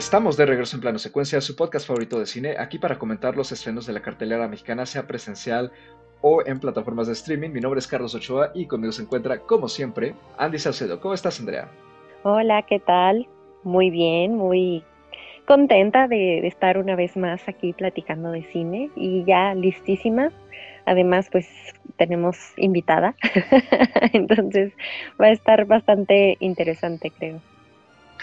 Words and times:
Estamos 0.00 0.38
de 0.38 0.46
regreso 0.46 0.76
en 0.76 0.80
Plano 0.80 0.98
Secuencia, 0.98 1.42
su 1.42 1.54
podcast 1.54 1.86
favorito 1.86 2.18
de 2.18 2.24
cine, 2.24 2.54
aquí 2.58 2.78
para 2.78 2.98
comentar 2.98 3.36
los 3.36 3.52
estrenos 3.52 3.86
de 3.86 3.92
la 3.92 4.00
cartelera 4.00 4.48
mexicana, 4.48 4.86
sea 4.86 5.06
presencial 5.06 5.72
o 6.22 6.42
en 6.46 6.58
plataformas 6.58 7.06
de 7.06 7.12
streaming. 7.12 7.50
Mi 7.50 7.60
nombre 7.60 7.80
es 7.80 7.86
Carlos 7.86 8.14
Ochoa 8.14 8.50
y 8.54 8.64
conmigo 8.64 8.92
se 8.92 9.02
encuentra, 9.02 9.40
como 9.40 9.68
siempre, 9.68 10.14
Andy 10.38 10.58
Salcedo. 10.58 10.98
¿Cómo 11.00 11.12
estás, 11.12 11.38
Andrea? 11.38 11.68
Hola, 12.22 12.62
¿qué 12.62 12.78
tal? 12.78 13.28
Muy 13.62 13.90
bien, 13.90 14.36
muy 14.36 14.82
contenta 15.44 16.08
de, 16.08 16.46
estar 16.46 16.78
una 16.78 16.96
vez 16.96 17.14
más 17.18 17.46
aquí 17.46 17.74
platicando 17.74 18.30
de 18.32 18.42
cine 18.44 18.88
y 18.96 19.24
ya 19.24 19.54
listísima. 19.54 20.32
Además, 20.86 21.28
pues 21.30 21.46
tenemos 21.98 22.38
invitada, 22.56 23.14
entonces 24.14 24.72
va 25.20 25.26
a 25.26 25.32
estar 25.32 25.66
bastante 25.66 26.38
interesante, 26.40 27.10
creo. 27.10 27.42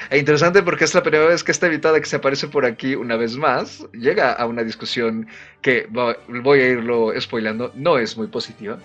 E 0.10 0.18
interesante 0.18 0.64
porque 0.64 0.86
es 0.86 0.94
la 0.94 1.02
primera 1.02 1.26
vez 1.26 1.44
que 1.44 1.52
esta 1.52 1.68
invitada 1.68 2.00
que 2.00 2.06
se 2.06 2.16
aparece 2.16 2.48
por 2.48 2.66
aquí 2.66 2.96
una 2.96 3.16
vez 3.16 3.36
más 3.36 3.86
llega 3.92 4.32
a 4.32 4.46
una 4.46 4.64
discusión 4.64 5.28
que 5.62 5.88
voy 5.90 6.60
a 6.60 6.68
irlo 6.68 7.12
spoilando, 7.20 7.72
no 7.76 7.98
es 7.98 8.18
muy 8.18 8.28
positiva 8.28 8.80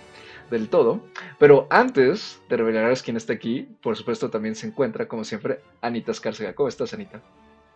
del 0.49 0.69
todo. 0.69 1.01
Pero 1.39 1.67
antes 1.69 2.41
de 2.49 2.57
revelarles 2.57 3.01
quién 3.01 3.17
está 3.17 3.33
aquí, 3.33 3.67
por 3.81 3.95
supuesto 3.95 4.29
también 4.29 4.55
se 4.55 4.67
encuentra, 4.67 5.07
como 5.07 5.23
siempre, 5.23 5.59
Anita 5.81 6.11
Escárcega. 6.11 6.53
¿Cómo 6.53 6.69
estás, 6.69 6.93
Anita? 6.93 7.21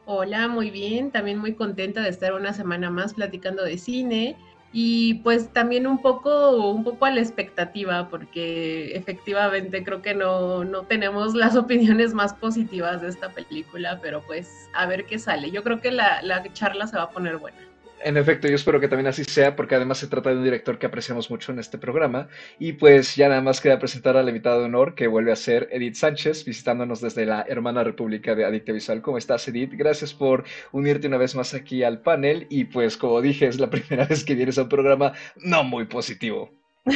Hola, 0.06 0.48
muy 0.48 0.72
bien. 0.72 1.12
También 1.12 1.38
muy 1.38 1.54
contenta 1.54 2.02
de 2.02 2.10
estar 2.10 2.34
una 2.34 2.54
semana 2.54 2.90
más 2.90 3.14
platicando 3.14 3.64
de 3.64 3.78
cine 3.78 4.38
y 4.72 5.16
pues 5.16 5.52
también 5.54 5.88
un 5.88 6.02
poco, 6.02 6.72
un 6.72 6.84
poco 6.84 7.06
a 7.06 7.12
la 7.12 7.22
expectativa, 7.22 8.10
porque 8.10 8.96
efectivamente 8.96 9.84
creo 9.84 10.02
que 10.02 10.14
no, 10.14 10.64
no 10.66 10.86
tenemos 10.86 11.34
las 11.36 11.56
opiniones 11.58 12.14
más 12.14 12.34
positivas 12.34 13.02
de 13.02 13.10
esta 13.10 13.34
película, 13.34 14.00
pero 14.02 14.26
pues 14.26 14.70
a 14.74 14.86
ver 14.86 15.06
qué 15.06 15.20
sale. 15.20 15.52
Yo 15.52 15.64
creo 15.64 15.80
que 15.82 15.92
la, 15.92 16.22
la 16.22 16.44
charla 16.54 16.88
se 16.88 16.98
va 16.98 17.04
a 17.04 17.12
poner 17.12 17.38
buena. 17.38 17.67
En 18.04 18.16
efecto, 18.16 18.48
yo 18.48 18.56
espero 18.56 18.80
que 18.80 18.88
también 18.88 19.08
así 19.08 19.24
sea, 19.24 19.56
porque 19.56 19.76
además 19.76 19.98
se 19.98 20.08
trata 20.08 20.30
de 20.30 20.38
un 20.38 20.44
director 20.44 20.78
que 20.78 20.86
apreciamos 20.86 21.30
mucho 21.32 21.52
en 21.52 21.60
este 21.60 21.78
programa. 21.78 22.30
Y 22.60 22.74
pues 22.74 23.16
ya 23.16 23.28
nada 23.28 23.42
más 23.42 23.60
queda 23.60 23.80
presentar 23.80 24.16
a 24.18 24.24
la 24.24 24.30
invitada 24.30 24.60
de 24.60 24.66
honor, 24.66 24.94
que 24.96 25.08
vuelve 25.08 25.32
a 25.32 25.36
ser 25.36 25.68
Edith 25.72 25.96
Sánchez, 25.96 26.46
visitándonos 26.46 27.02
desde 27.02 27.26
la 27.26 27.46
hermana 27.48 27.84
República 27.84 28.36
de 28.36 28.46
Adicta 28.46 28.72
Visual. 28.72 29.02
¿Cómo 29.02 29.18
estás, 29.18 29.48
Edith? 29.48 29.72
Gracias 29.74 30.14
por 30.14 30.44
unirte 30.72 31.08
una 31.08 31.18
vez 31.18 31.36
más 31.36 31.54
aquí 31.54 31.84
al 31.84 32.02
panel. 32.02 32.46
Y 32.50 32.66
pues, 32.66 32.98
como 32.98 33.22
dije, 33.22 33.48
es 33.48 33.60
la 33.60 33.70
primera 33.72 34.06
vez 34.06 34.24
que 34.24 34.36
vienes 34.36 34.58
a 34.58 34.64
un 34.64 34.70
programa 34.70 35.14
no 35.38 35.64
muy 35.64 35.86
positivo. 35.86 36.52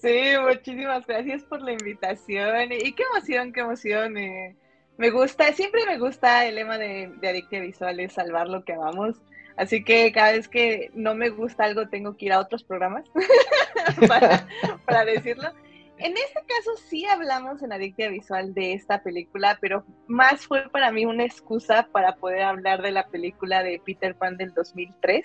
Sí, 0.00 0.32
muchísimas 0.40 1.06
gracias 1.06 1.42
por 1.42 1.60
la 1.60 1.72
invitación. 1.72 2.72
Y 2.72 2.92
qué 2.92 3.02
emoción, 3.12 3.52
qué 3.52 3.60
emoción. 3.60 4.16
Eh. 4.16 4.56
Me 4.96 5.10
gusta, 5.10 5.52
siempre 5.52 5.84
me 5.86 5.98
gusta 5.98 6.46
el 6.46 6.54
lema 6.54 6.78
de, 6.78 7.12
de 7.20 7.28
Adictia 7.28 7.60
Visual, 7.60 8.00
es 8.00 8.12
salvar 8.12 8.48
lo 8.48 8.64
que 8.64 8.72
amamos. 8.72 9.16
Así 9.58 9.82
que 9.82 10.12
cada 10.12 10.32
vez 10.32 10.46
que 10.46 10.92
no 10.94 11.16
me 11.16 11.30
gusta 11.30 11.64
algo 11.64 11.88
tengo 11.88 12.16
que 12.16 12.26
ir 12.26 12.32
a 12.32 12.38
otros 12.38 12.62
programas 12.62 13.04
para, 14.86 15.04
decirlo. 15.04 15.50
En 15.98 16.12
este 16.12 16.40
caso 16.46 16.76
sí 16.88 17.04
hablamos 17.06 17.60
en 17.60 17.72
Adictia 17.72 18.08
Visual 18.08 18.54
de 18.54 18.74
esta 18.74 19.02
película, 19.02 19.58
pero 19.60 19.84
más 20.06 20.46
fue 20.46 20.70
para 20.70 20.92
mí 20.92 21.06
una 21.06 21.24
excusa 21.24 21.88
para 21.90 22.14
poder 22.14 22.42
hablar 22.42 22.82
de 22.82 22.92
la 22.92 23.08
película 23.08 23.64
de 23.64 23.82
Peter 23.84 24.14
Pan 24.14 24.36
del 24.36 24.54
2003, 24.54 25.24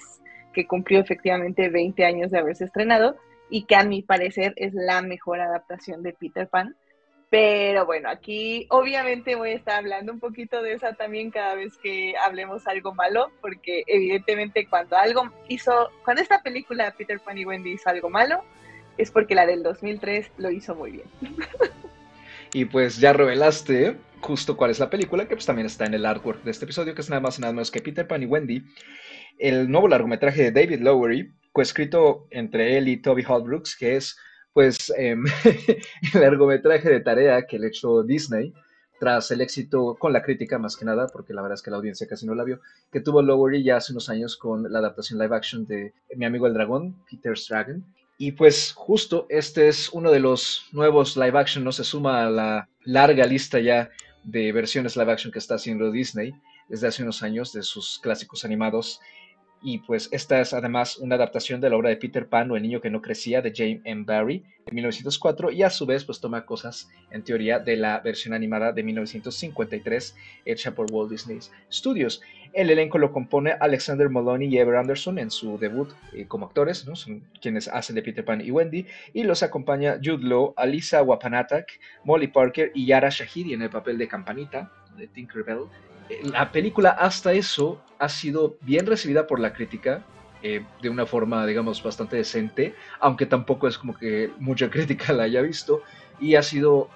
que 0.52 0.66
cumplió 0.66 1.00
efectivamente 1.00 1.70
20 1.70 2.04
años 2.04 2.32
de 2.32 2.40
haberse 2.40 2.66
estrenado 2.66 3.16
y 3.52 3.66
que 3.66 3.76
a 3.76 3.84
mi 3.84 4.02
parecer 4.02 4.54
es 4.56 4.74
la 4.74 5.04
mejor 5.04 5.42
adaptación 5.42 6.02
de 6.02 6.14
Peter 6.14 6.48
Pan. 6.48 6.76
Pero 7.34 7.88
bueno, 7.88 8.10
aquí 8.10 8.68
obviamente 8.70 9.34
voy 9.34 9.50
a 9.50 9.56
estar 9.56 9.80
hablando 9.80 10.14
un 10.14 10.20
poquito 10.20 10.62
de 10.62 10.74
esa 10.74 10.94
también 10.94 11.32
cada 11.32 11.56
vez 11.56 11.76
que 11.82 12.14
hablemos 12.24 12.68
algo 12.68 12.94
malo, 12.94 13.32
porque 13.42 13.84
evidentemente 13.88 14.68
cuando 14.68 14.96
algo 14.98 15.32
hizo, 15.48 15.90
cuando 16.06 16.22
esta 16.22 16.44
película 16.44 16.94
Peter 16.96 17.20
Pan 17.20 17.40
y 17.40 17.46
Wendy 17.46 17.72
hizo 17.72 17.90
algo 17.90 18.12
malo, 18.12 18.44
es 19.00 19.10
porque 19.10 19.34
la 19.34 19.48
del 19.48 19.64
2003 19.64 20.30
lo 20.38 20.52
hizo 20.52 20.76
muy 20.76 20.92
bien. 20.92 21.06
Y 22.56 22.66
pues 22.66 22.98
ya 22.98 23.14
revelaste 23.14 23.98
justo 24.22 24.56
cuál 24.56 24.70
es 24.70 24.78
la 24.78 24.92
película, 24.92 25.28
que 25.28 25.34
pues 25.34 25.48
también 25.48 25.66
está 25.66 25.86
en 25.86 25.96
el 25.96 26.06
artwork 26.06 26.44
de 26.44 26.52
este 26.52 26.66
episodio, 26.66 26.94
que 26.94 27.02
es 27.02 27.10
nada 27.10 27.20
más 27.20 27.40
y 27.40 27.42
nada 27.42 27.52
menos 27.52 27.72
que 27.72 27.82
Peter 27.82 28.08
Pan 28.08 28.22
y 28.22 28.28
Wendy, 28.28 28.64
el 29.40 29.72
nuevo 29.72 29.88
largometraje 29.88 30.44
de 30.44 30.52
David 30.52 30.82
Lowery, 30.82 31.34
coescrito 31.52 32.28
entre 32.30 32.78
él 32.78 32.90
y 32.90 32.98
Toby 32.98 33.26
Holbrooks, 33.28 33.76
que 33.76 33.96
es 33.96 34.20
pues 34.54 34.94
em, 34.98 35.24
el 36.14 36.22
largometraje 36.22 36.90
de 36.90 37.00
tarea 37.02 37.46
que 37.48 37.60
le 37.60 37.68
echó 37.68 38.04
Disney 38.04 38.54
tras 39.00 39.32
el 39.32 39.42
éxito 39.42 39.98
con 40.00 40.14
la 40.14 40.22
crítica 40.22 40.58
más 40.58 40.78
que 40.78 40.86
nada, 40.86 41.08
porque 41.08 41.34
la 41.34 41.42
verdad 41.42 41.56
es 41.56 41.62
que 41.62 41.72
la 41.72 41.78
audiencia 41.78 42.08
casi 42.08 42.26
no 42.26 42.36
la 42.36 42.46
vio, 42.46 42.62
que 42.92 43.02
tuvo 43.02 43.22
Lowery 43.22 43.64
ya 43.64 43.78
hace 43.78 43.92
unos 43.92 44.10
años 44.10 44.38
con 44.38 44.72
la 44.72 44.80
adaptación 44.80 45.20
live 45.20 45.36
action 45.36 45.66
de 45.66 45.94
Mi 46.16 46.26
amigo 46.26 46.48
el 46.48 46.54
dragón, 46.54 46.96
Peter's 47.10 47.48
Dragon. 47.50 47.84
Y 48.18 48.32
pues 48.32 48.72
justo 48.74 49.26
este 49.30 49.68
es 49.68 49.90
uno 49.90 50.12
de 50.12 50.20
los 50.20 50.68
nuevos 50.72 51.18
live 51.18 51.38
action, 51.38 51.64
no 51.64 51.72
se 51.72 51.84
suma 51.84 52.26
a 52.26 52.30
la 52.30 52.70
larga 52.86 53.26
lista 53.26 53.60
ya 53.60 53.90
de 54.24 54.54
versiones 54.54 54.96
live 54.96 55.12
action 55.12 55.34
que 55.34 55.40
está 55.40 55.56
haciendo 55.56 55.92
Disney 55.92 56.34
desde 56.70 56.88
hace 56.88 57.04
unos 57.04 57.24
años 57.24 57.52
de 57.52 57.64
sus 57.64 58.00
clásicos 58.00 58.46
animados 58.46 59.02
y 59.64 59.80
pues 59.80 60.10
esta 60.12 60.42
es 60.42 60.54
además 60.54 60.98
una 60.98 61.16
adaptación 61.16 61.62
de 61.62 61.70
la 61.70 61.78
obra 61.78 61.90
de 61.90 61.96
Peter 61.96 62.28
Pan 62.28 62.52
o 62.52 62.58
El 62.58 62.64
niño 62.64 62.82
que 62.82 62.90
no 62.90 63.02
crecía 63.02 63.42
de 63.42 63.54
James 63.56 63.82
M. 63.86 64.04
Barry 64.06 64.44
de 64.66 64.72
1904 64.72 65.52
y 65.52 65.64
a 65.64 65.70
su 65.70 65.86
vez 65.86 66.04
pues 66.04 66.20
toma 66.20 66.46
cosas 66.46 66.90
en 67.12 67.24
teoría 67.24 67.60
de 67.60 67.78
la 67.78 68.00
versión 68.02 68.34
animada 68.34 68.74
de 68.74 68.84
1953 68.84 70.16
hecha 70.46 70.76
por 70.76 70.92
Walt 70.92 71.12
Disney 71.12 71.40
Studios. 71.72 72.22
El 72.52 72.70
elenco 72.70 72.98
lo 72.98 73.12
compone 73.12 73.54
Alexander 73.60 74.10
Moloney 74.10 74.48
y 74.48 74.58
Ever 74.58 74.76
Anderson 74.76 75.18
en 75.18 75.32
su 75.32 75.58
debut 75.58 75.90
eh, 76.12 76.26
como 76.28 76.46
actores, 76.46 76.86
¿no? 76.86 76.96
son 76.96 77.24
quienes 77.42 77.68
hacen 77.68 77.96
de 77.96 78.04
Peter 78.04 78.24
Pan 78.24 78.42
y 78.42 78.52
Wendy, 78.52 78.86
y 79.14 79.24
los 79.24 79.42
acompaña 79.42 79.98
Jude 80.04 80.28
Law, 80.28 80.54
Alisa 80.56 81.02
Wapanatak, 81.02 81.80
Molly 82.04 82.28
Parker 82.28 82.72
y 82.76 82.86
Yara 82.86 83.10
Shahidi 83.10 83.54
en 83.54 83.64
el 83.64 83.72
papel 83.72 83.98
de 83.98 84.08
Campanita, 84.08 84.72
de 84.96 85.08
Tinkerbell, 85.08 85.66
la 86.24 86.52
película 86.52 86.90
hasta 86.90 87.34
eso 87.34 87.82
ha 88.00 88.10
sido 88.10 88.58
bien 88.62 88.86
recibida 88.86 89.28
por 89.28 89.40
la 89.40 89.54
crítica, 89.54 90.06
eh, 90.42 90.66
de 90.82 90.90
una 90.90 91.06
forma, 91.06 91.46
digamos, 91.46 91.82
bastante 91.82 92.18
decente, 92.18 92.76
aunque 93.00 93.26
tampoco 93.26 93.68
es 93.68 93.78
como 93.78 93.96
que 93.96 94.32
mucha 94.40 94.70
crítica 94.72 95.14
la 95.14 95.24
haya 95.24 95.42
visto, 95.42 95.82
y 96.20 96.36
ha 96.36 96.44
sido 96.44 96.90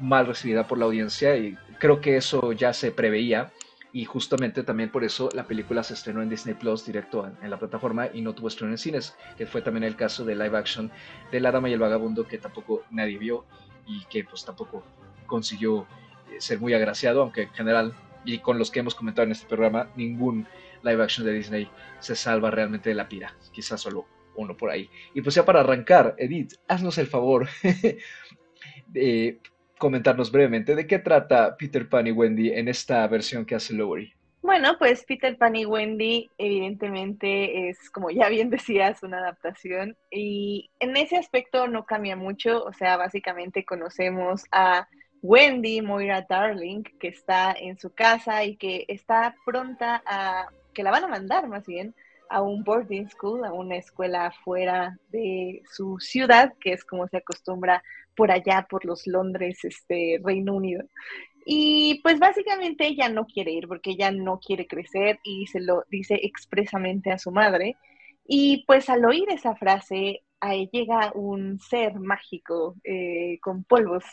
mal 0.00 0.26
recibida 0.26 0.66
por 0.66 0.78
la 0.78 0.84
audiencia, 0.84 1.36
y 1.36 1.56
creo 1.78 2.00
que 2.00 2.16
eso 2.16 2.52
ya 2.52 2.72
se 2.72 2.92
preveía, 2.92 3.52
y 3.92 4.04
justamente 4.04 4.62
también 4.62 4.90
por 4.90 5.04
eso 5.04 5.28
la 5.34 5.46
película 5.46 5.82
se 5.82 5.94
estrenó 5.94 6.22
en 6.22 6.30
Disney 6.30 6.54
Plus 6.54 6.86
directo 6.86 7.30
en, 7.42 7.50
la 7.50 7.58
plataforma 7.58 8.08
y 8.12 8.22
no 8.22 8.34
tuvo 8.34 8.48
estreno 8.48 8.72
en 8.72 8.78
cines, 8.78 9.14
que 9.36 9.46
fue 9.46 9.60
también 9.60 9.84
el 9.84 9.96
caso 9.96 10.24
de 10.24 10.34
live 10.34 10.56
action 10.56 10.90
de 11.30 11.40
La 11.40 11.52
Dama 11.52 11.68
y 11.68 11.74
el 11.74 11.78
Vagabundo, 11.78 12.26
que 12.26 12.38
tampoco 12.38 12.84
nadie 12.90 13.18
vio 13.18 13.44
y 13.86 14.04
que 14.06 14.24
pues 14.24 14.44
tampoco 14.44 14.82
consiguió 15.26 15.86
eh, 16.30 16.40
ser 16.40 16.58
muy 16.58 16.72
agraciado, 16.72 17.20
aunque 17.20 17.42
en 17.42 17.50
general 17.50 17.94
y 18.24 18.38
con 18.38 18.58
los 18.58 18.70
que 18.70 18.80
hemos 18.80 18.94
comentado 18.94 19.26
en 19.26 19.32
este 19.32 19.46
programa, 19.46 19.90
ningún 19.96 20.46
live 20.82 21.02
action 21.02 21.26
de 21.26 21.32
Disney 21.32 21.68
se 22.00 22.14
salva 22.14 22.50
realmente 22.50 22.88
de 22.88 22.94
la 22.94 23.08
pira. 23.08 23.34
Quizás 23.52 23.80
solo 23.80 24.06
uno 24.36 24.56
por 24.56 24.70
ahí. 24.70 24.88
Y 25.14 25.22
pues 25.22 25.34
ya 25.34 25.44
para 25.44 25.60
arrancar, 25.60 26.14
Edith, 26.18 26.54
haznos 26.68 26.98
el 26.98 27.06
favor 27.06 27.48
de 28.86 29.40
comentarnos 29.78 30.30
brevemente 30.30 30.74
de 30.76 30.86
qué 30.86 30.98
trata 30.98 31.56
Peter 31.56 31.88
Pan 31.88 32.06
y 32.06 32.12
Wendy 32.12 32.50
en 32.50 32.68
esta 32.68 33.06
versión 33.08 33.44
que 33.44 33.56
hace 33.56 33.74
Lowery. 33.74 34.12
Bueno, 34.42 34.76
pues 34.76 35.04
Peter 35.04 35.36
Pan 35.36 35.54
y 35.54 35.64
Wendy 35.64 36.28
evidentemente 36.36 37.68
es, 37.68 37.90
como 37.90 38.10
ya 38.10 38.28
bien 38.28 38.50
decías, 38.50 39.02
una 39.02 39.18
adaptación 39.18 39.96
y 40.10 40.70
en 40.80 40.96
ese 40.96 41.16
aspecto 41.16 41.68
no 41.68 41.84
cambia 41.84 42.16
mucho, 42.16 42.64
o 42.64 42.72
sea, 42.72 42.96
básicamente 42.96 43.64
conocemos 43.64 44.44
a 44.50 44.88
Wendy 45.22 45.80
Moira 45.80 46.26
Darling, 46.28 46.82
que 46.98 47.08
está 47.08 47.52
en 47.52 47.78
su 47.78 47.90
casa 47.94 48.44
y 48.44 48.56
que 48.56 48.84
está 48.88 49.36
pronta 49.46 50.02
a, 50.04 50.48
que 50.74 50.82
la 50.82 50.90
van 50.90 51.04
a 51.04 51.08
mandar 51.08 51.48
más 51.48 51.64
bien, 51.64 51.94
a 52.28 52.42
un 52.42 52.64
boarding 52.64 53.08
school, 53.08 53.44
a 53.44 53.52
una 53.52 53.76
escuela 53.76 54.32
fuera 54.44 54.98
de 55.10 55.62
su 55.70 55.98
ciudad, 56.00 56.52
que 56.60 56.72
es 56.72 56.84
como 56.84 57.06
se 57.06 57.18
acostumbra 57.18 57.82
por 58.16 58.30
allá, 58.30 58.66
por 58.68 58.84
los 58.84 59.06
Londres, 59.06 59.64
este, 59.64 60.20
Reino 60.24 60.54
Unido. 60.54 60.84
Y 61.44 62.00
pues 62.02 62.18
básicamente 62.18 62.86
ella 62.86 63.08
no 63.08 63.26
quiere 63.26 63.52
ir 63.52 63.68
porque 63.68 63.90
ella 63.90 64.10
no 64.10 64.40
quiere 64.40 64.66
crecer 64.66 65.18
y 65.24 65.46
se 65.46 65.60
lo 65.60 65.84
dice 65.88 66.18
expresamente 66.22 67.12
a 67.12 67.18
su 67.18 67.30
madre. 67.30 67.76
Y 68.26 68.64
pues 68.66 68.88
al 68.88 69.04
oír 69.04 69.28
esa 69.28 69.54
frase, 69.54 70.22
ahí 70.40 70.68
llega 70.72 71.12
un 71.14 71.60
ser 71.60 71.98
mágico 72.00 72.76
eh, 72.84 73.38
con 73.40 73.64
polvos 73.64 74.04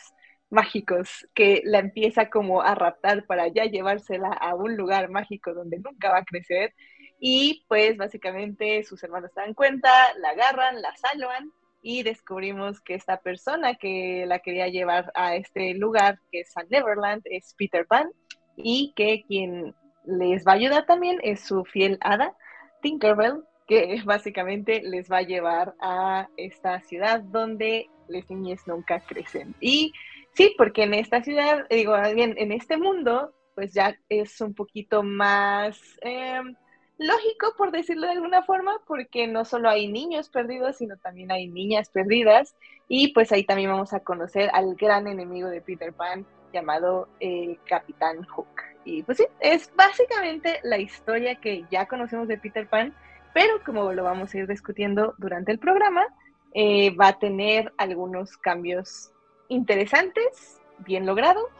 mágicos 0.50 1.28
que 1.34 1.62
la 1.64 1.78
empieza 1.78 2.28
como 2.28 2.62
a 2.62 2.74
raptar 2.74 3.24
para 3.26 3.48
ya 3.48 3.64
llevársela 3.64 4.28
a 4.28 4.54
un 4.54 4.76
lugar 4.76 5.08
mágico 5.08 5.54
donde 5.54 5.78
nunca 5.78 6.10
va 6.10 6.18
a 6.18 6.24
crecer. 6.24 6.74
Y 7.18 7.64
pues 7.68 7.96
básicamente 7.96 8.82
sus 8.84 9.02
hermanos 9.02 9.30
se 9.34 9.40
dan 9.40 9.54
cuenta, 9.54 9.90
la 10.18 10.30
agarran, 10.30 10.82
la 10.82 10.94
salvan 10.96 11.52
y 11.82 12.02
descubrimos 12.02 12.80
que 12.80 12.94
esta 12.94 13.18
persona 13.18 13.74
que 13.74 14.24
la 14.26 14.40
quería 14.40 14.68
llevar 14.68 15.12
a 15.14 15.36
este 15.36 15.74
lugar, 15.74 16.18
que 16.30 16.40
es 16.40 16.52
San 16.52 16.66
Neverland, 16.68 17.22
es 17.24 17.54
Peter 17.56 17.86
Pan 17.86 18.10
y 18.56 18.92
que 18.94 19.24
quien 19.26 19.74
les 20.04 20.46
va 20.46 20.52
a 20.52 20.56
ayudar 20.56 20.86
también 20.86 21.18
es 21.22 21.40
su 21.40 21.64
fiel 21.64 21.98
hada, 22.00 22.36
Tinkerbell, 22.82 23.44
que 23.66 24.02
básicamente 24.04 24.82
les 24.82 25.10
va 25.10 25.18
a 25.18 25.22
llevar 25.22 25.74
a 25.80 26.28
esta 26.36 26.80
ciudad 26.80 27.20
donde 27.20 27.88
las 28.08 28.28
niñas 28.28 28.60
nunca 28.66 29.00
crecen. 29.00 29.54
Y 29.60 29.92
sí, 30.32 30.54
porque 30.56 30.84
en 30.84 30.94
esta 30.94 31.22
ciudad, 31.22 31.66
digo, 31.70 31.94
bien, 32.14 32.34
en 32.38 32.52
este 32.52 32.76
mundo, 32.76 33.34
pues 33.54 33.74
ya 33.74 33.96
es 34.08 34.40
un 34.40 34.54
poquito 34.54 35.02
más 35.02 35.78
em, 36.00 36.54
lógico, 36.98 37.54
por 37.56 37.72
decirlo 37.72 38.06
de 38.06 38.12
alguna 38.12 38.42
forma, 38.42 38.72
porque 38.86 39.26
no 39.26 39.44
solo 39.44 39.68
hay 39.68 39.88
niños 39.88 40.28
perdidos, 40.28 40.76
sino 40.76 40.96
también 40.98 41.32
hay 41.32 41.48
niñas 41.48 41.88
perdidas. 41.90 42.54
Y 42.88 43.12
pues 43.12 43.32
ahí 43.32 43.44
también 43.44 43.70
vamos 43.70 43.92
a 43.92 44.00
conocer 44.00 44.50
al 44.52 44.74
gran 44.74 45.06
enemigo 45.06 45.48
de 45.48 45.60
Peter 45.60 45.92
Pan, 45.92 46.26
llamado 46.52 47.08
eh, 47.20 47.58
Capitán 47.66 48.24
Hook. 48.24 48.48
Y 48.84 49.02
pues 49.02 49.18
sí, 49.18 49.26
es 49.40 49.70
básicamente 49.76 50.60
la 50.62 50.78
historia 50.78 51.36
que 51.36 51.64
ya 51.70 51.86
conocemos 51.86 52.28
de 52.28 52.38
Peter 52.38 52.66
Pan, 52.68 52.94
pero 53.32 53.62
como 53.64 53.92
lo 53.92 54.04
vamos 54.04 54.34
a 54.34 54.38
ir 54.38 54.46
discutiendo 54.46 55.14
durante 55.18 55.52
el 55.52 55.58
programa, 55.58 56.06
eh, 56.52 56.94
va 56.96 57.08
a 57.08 57.18
tener 57.18 57.72
algunos 57.76 58.36
cambios 58.36 59.12
interesantes, 59.50 60.60
bien 60.78 61.04
logrados. 61.04 61.50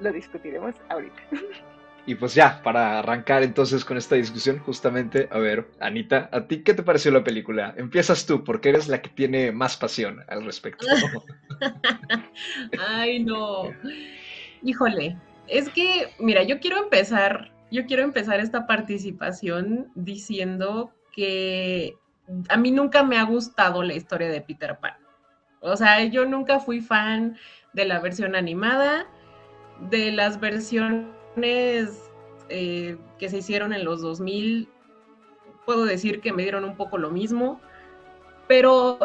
Lo 0.00 0.10
discutiremos 0.10 0.74
ahorita. 0.88 1.22
Y 2.04 2.16
pues 2.16 2.34
ya, 2.34 2.60
para 2.64 2.98
arrancar 2.98 3.44
entonces 3.44 3.84
con 3.84 3.96
esta 3.96 4.16
discusión, 4.16 4.58
justamente, 4.58 5.28
a 5.30 5.38
ver, 5.38 5.68
Anita, 5.78 6.28
¿a 6.32 6.48
ti 6.48 6.64
qué 6.64 6.74
te 6.74 6.82
pareció 6.82 7.12
la 7.12 7.22
película? 7.22 7.74
Empiezas 7.76 8.26
tú, 8.26 8.42
porque 8.42 8.70
eres 8.70 8.88
la 8.88 9.00
que 9.00 9.10
tiene 9.10 9.52
más 9.52 9.76
pasión 9.76 10.24
al 10.26 10.44
respecto. 10.44 10.84
Ay, 12.88 13.22
no. 13.22 13.70
Híjole, 14.64 15.16
es 15.46 15.68
que, 15.68 16.08
mira, 16.18 16.42
yo 16.42 16.58
quiero 16.58 16.82
empezar, 16.82 17.52
yo 17.70 17.86
quiero 17.86 18.02
empezar 18.02 18.40
esta 18.40 18.66
participación 18.66 19.92
diciendo 19.94 20.92
que 21.12 21.94
a 22.48 22.56
mí 22.56 22.72
nunca 22.72 23.04
me 23.04 23.18
ha 23.18 23.24
gustado 23.24 23.84
la 23.84 23.94
historia 23.94 24.28
de 24.28 24.40
Peter 24.40 24.76
Pan. 24.80 24.94
O 25.62 25.76
sea, 25.76 26.04
yo 26.04 26.26
nunca 26.26 26.60
fui 26.60 26.80
fan 26.80 27.36
de 27.72 27.84
la 27.84 28.00
versión 28.00 28.34
animada, 28.34 29.06
de 29.90 30.12
las 30.12 30.38
versiones 30.38 32.10
eh, 32.48 32.98
que 33.18 33.28
se 33.28 33.38
hicieron 33.38 33.72
en 33.72 33.84
los 33.84 34.02
2000. 34.02 34.68
Puedo 35.64 35.84
decir 35.84 36.20
que 36.20 36.32
me 36.32 36.42
dieron 36.42 36.64
un 36.64 36.76
poco 36.76 36.98
lo 36.98 37.10
mismo, 37.10 37.60
pero 38.48 38.98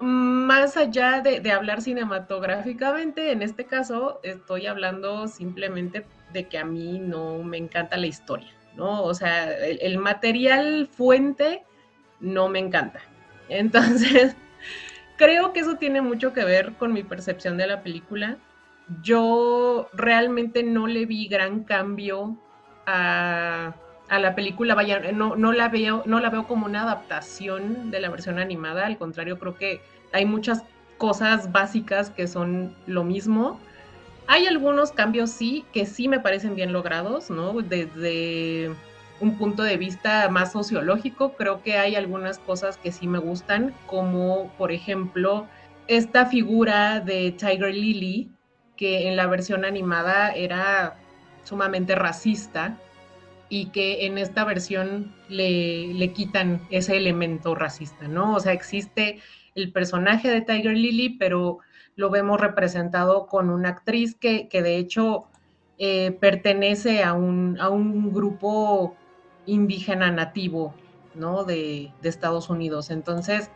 más 0.00 0.76
allá 0.76 1.20
de, 1.20 1.50
hablar 1.52 1.80
cinematográficamente, 1.80 3.30
en 3.30 3.40
este 3.42 3.66
caso 3.66 4.18
estoy 4.24 4.66
hablando 4.66 5.28
simplemente 5.28 6.04
de 6.32 6.48
que 6.48 6.58
a 6.58 6.64
mí 6.64 6.98
no 6.98 7.38
me 7.44 7.56
encanta 7.56 7.96
la 7.96 8.08
historia, 8.08 8.52
¿no? 8.74 9.04
O 9.04 9.14
sea, 9.14 9.56
el, 9.56 9.98
material 9.98 10.88
fuente 10.90 11.62
no 12.18 12.48
me 12.48 12.58
encanta. 12.58 13.00
Entonces, 13.48 14.36
creo 15.16 15.52
que 15.52 15.60
eso 15.60 15.76
tiene 15.76 16.00
mucho 16.00 16.32
que 16.32 16.44
ver 16.44 16.74
con 16.74 16.92
mi 16.92 17.02
percepción 17.02 17.56
de 17.56 17.66
la 17.66 17.82
película. 17.82 18.38
Yo 19.02 19.88
realmente 19.92 20.62
no 20.62 20.86
le 20.86 21.06
vi 21.06 21.28
gran 21.28 21.64
cambio 21.64 22.36
a, 22.86 23.74
a 24.08 24.18
la 24.18 24.34
película, 24.34 24.76
no, 25.12 25.36
no, 25.36 25.52
la 25.52 25.68
veo, 25.68 26.02
no 26.04 26.20
la 26.20 26.30
veo 26.30 26.46
como 26.46 26.66
una 26.66 26.82
adaptación 26.82 27.90
de 27.90 28.00
la 28.00 28.10
versión 28.10 28.38
animada, 28.38 28.86
al 28.86 28.98
contrario, 28.98 29.38
creo 29.38 29.56
que 29.56 29.80
hay 30.12 30.26
muchas 30.26 30.64
cosas 30.98 31.50
básicas 31.50 32.10
que 32.10 32.26
son 32.26 32.74
lo 32.86 33.04
mismo. 33.04 33.58
Hay 34.26 34.46
algunos 34.46 34.92
cambios 34.92 35.30
sí, 35.30 35.64
que 35.72 35.86
sí 35.86 36.08
me 36.08 36.20
parecen 36.20 36.54
bien 36.54 36.72
logrados, 36.72 37.30
¿no? 37.30 37.54
Desde 37.62 38.70
un 39.22 39.38
punto 39.38 39.62
de 39.62 39.78
vista 39.78 40.28
más 40.28 40.52
sociológico, 40.52 41.32
creo 41.34 41.62
que 41.62 41.78
hay 41.78 41.94
algunas 41.96 42.38
cosas 42.38 42.76
que 42.76 42.92
sí 42.92 43.06
me 43.06 43.18
gustan, 43.18 43.74
como 43.86 44.52
por 44.58 44.72
ejemplo 44.72 45.46
esta 45.88 46.26
figura 46.26 47.00
de 47.00 47.32
Tiger 47.32 47.74
Lily, 47.74 48.30
que 48.76 49.08
en 49.08 49.16
la 49.16 49.26
versión 49.26 49.64
animada 49.64 50.32
era 50.32 50.96
sumamente 51.44 51.94
racista 51.94 52.76
y 53.48 53.66
que 53.66 54.06
en 54.06 54.18
esta 54.18 54.44
versión 54.44 55.14
le, 55.28 55.94
le 55.94 56.12
quitan 56.12 56.60
ese 56.70 56.96
elemento 56.96 57.54
racista, 57.54 58.08
¿no? 58.08 58.34
O 58.34 58.40
sea, 58.40 58.52
existe 58.52 59.20
el 59.54 59.72
personaje 59.72 60.30
de 60.30 60.40
Tiger 60.40 60.76
Lily, 60.76 61.10
pero 61.10 61.60
lo 61.96 62.10
vemos 62.10 62.40
representado 62.40 63.26
con 63.26 63.50
una 63.50 63.70
actriz 63.70 64.14
que, 64.14 64.48
de 64.50 64.76
hecho 64.76 65.26
eh, 65.78 66.16
pertenece 66.20 67.02
a 67.02 67.12
un, 67.12 67.58
a 67.60 67.68
un, 67.68 68.12
grupo 68.12 68.96
indígena 69.46 70.10
nativo, 70.10 70.74
¿no? 71.14 71.44
De, 71.44 71.92
Estados 72.02 72.50
Unidos. 72.50 72.90
Entonces, 72.90 73.50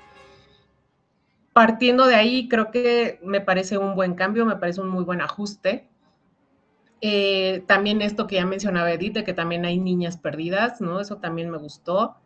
partiendo 1.52 2.06
de 2.06 2.14
ahí, 2.14 2.48
creo 2.48 2.70
que 2.70 3.20
me 3.22 3.40
parece 3.40 3.78
un 3.78 3.94
buen 3.94 4.14
cambio, 4.14 4.44
me 4.46 4.56
parece 4.56 4.80
un 4.80 4.88
muy 4.88 5.04
buen 5.04 5.20
ajuste. 5.20 5.88
Eh, 7.00 7.62
también 7.66 8.02
esto 8.02 8.26
que 8.26 8.36
ya 8.36 8.46
mencionaba 8.46 8.90
Edith, 8.90 9.24
que 9.24 9.34
también 9.34 9.64
hay 9.64 9.78
niñas 9.78 10.16
perdidas, 10.16 10.80
¿no? 10.80 11.00
Eso 11.00 11.16
también 11.16 11.50
me 11.50 11.58
gustó. 11.58 12.16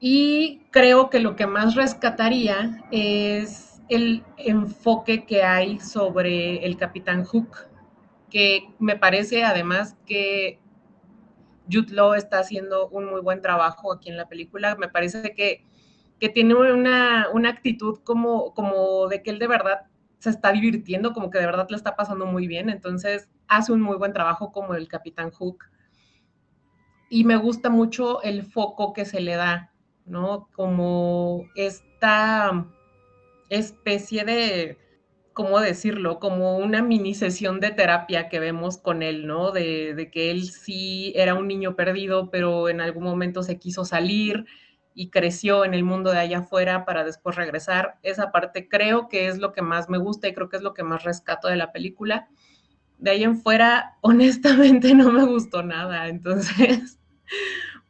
Y 0.00 0.62
creo 0.70 1.10
que 1.10 1.20
lo 1.20 1.36
que 1.36 1.46
más 1.46 1.74
rescataría 1.74 2.84
es 2.90 3.82
el 3.90 4.24
enfoque 4.38 5.26
que 5.26 5.42
hay 5.42 5.80
sobre 5.80 6.64
el 6.64 6.76
Capitán 6.76 7.24
Hook, 7.24 7.66
que 8.30 8.68
me 8.78 8.96
parece 8.96 9.44
además 9.44 9.96
que 10.06 10.59
Jude 11.70 11.94
Law 11.94 12.14
está 12.14 12.40
haciendo 12.40 12.88
un 12.88 13.06
muy 13.06 13.20
buen 13.20 13.42
trabajo 13.42 13.92
aquí 13.92 14.08
en 14.08 14.16
la 14.16 14.28
película. 14.28 14.76
Me 14.76 14.88
parece 14.88 15.34
que, 15.34 15.64
tiene 16.34 16.54
una, 16.54 17.28
actitud 17.48 18.00
como, 18.04 18.52
como 18.54 19.08
de 19.08 19.22
que 19.22 19.30
él 19.30 19.38
de 19.38 19.48
verdad 19.48 19.86
se 20.18 20.30
está 20.30 20.52
divirtiendo, 20.52 21.12
como 21.12 21.30
que 21.30 21.38
de 21.38 21.46
verdad 21.46 21.66
le 21.70 21.76
está 21.76 21.96
pasando 21.96 22.26
muy 22.26 22.46
bien. 22.46 22.68
Entonces 22.68 23.28
hace 23.48 23.72
un 23.72 23.80
muy 23.80 23.96
buen 23.96 24.12
trabajo 24.12 24.52
como 24.52 24.74
el 24.74 24.88
Capitán 24.88 25.30
Hook. 25.30 25.64
Y 27.08 27.24
me 27.24 27.36
gusta 27.36 27.70
mucho 27.70 28.22
el 28.22 28.44
foco 28.44 28.92
que 28.92 29.04
se 29.04 29.20
le 29.20 29.34
da 29.34 29.70
¿no? 30.10 30.48
Como 30.54 31.48
esta 31.54 32.66
especie 33.48 34.24
de, 34.24 34.78
¿cómo 35.40 35.58
decirlo? 35.58 36.18
Como 36.18 36.58
una 36.58 36.82
mini 36.82 37.14
sesión 37.14 37.60
de 37.60 37.70
terapia 37.70 38.28
que 38.28 38.38
vemos 38.38 38.76
con 38.76 39.02
él, 39.02 39.26
¿no? 39.26 39.52
De, 39.52 40.10
que 40.12 40.30
él 40.30 40.50
sí 40.50 41.14
era 41.16 41.32
un 41.32 41.48
niño 41.48 41.76
perdido, 41.76 42.28
pero 42.30 42.68
en 42.68 42.82
algún 42.82 43.04
momento 43.04 43.42
se 43.42 43.58
quiso 43.58 43.86
salir 43.86 44.44
y 44.92 45.08
creció 45.08 45.64
en 45.64 45.72
el 45.72 45.82
mundo 45.82 46.10
de 46.10 46.18
allá 46.18 46.40
afuera 46.40 46.84
para 46.84 47.04
después 47.04 47.36
regresar. 47.36 47.94
Esa 48.02 48.32
parte 48.32 48.68
creo 48.68 49.08
que 49.08 49.28
es 49.28 49.38
lo 49.38 49.54
que 49.54 49.62
más 49.62 49.88
me 49.88 49.96
gusta 49.96 50.28
y 50.28 50.34
creo 50.34 50.50
que 50.50 50.58
es 50.58 50.62
lo 50.62 50.74
que 50.74 50.82
más 50.82 51.04
rescato 51.04 51.48
de 51.48 51.56
la 51.56 51.72
película. 51.72 52.28
De 52.98 53.12
ahí 53.12 53.24
en 53.24 53.40
fuera, 53.40 53.96
honestamente, 54.02 54.94
no 54.94 55.10
me 55.10 55.24
gustó 55.24 55.62
nada. 55.62 56.08
Entonces, 56.08 57.00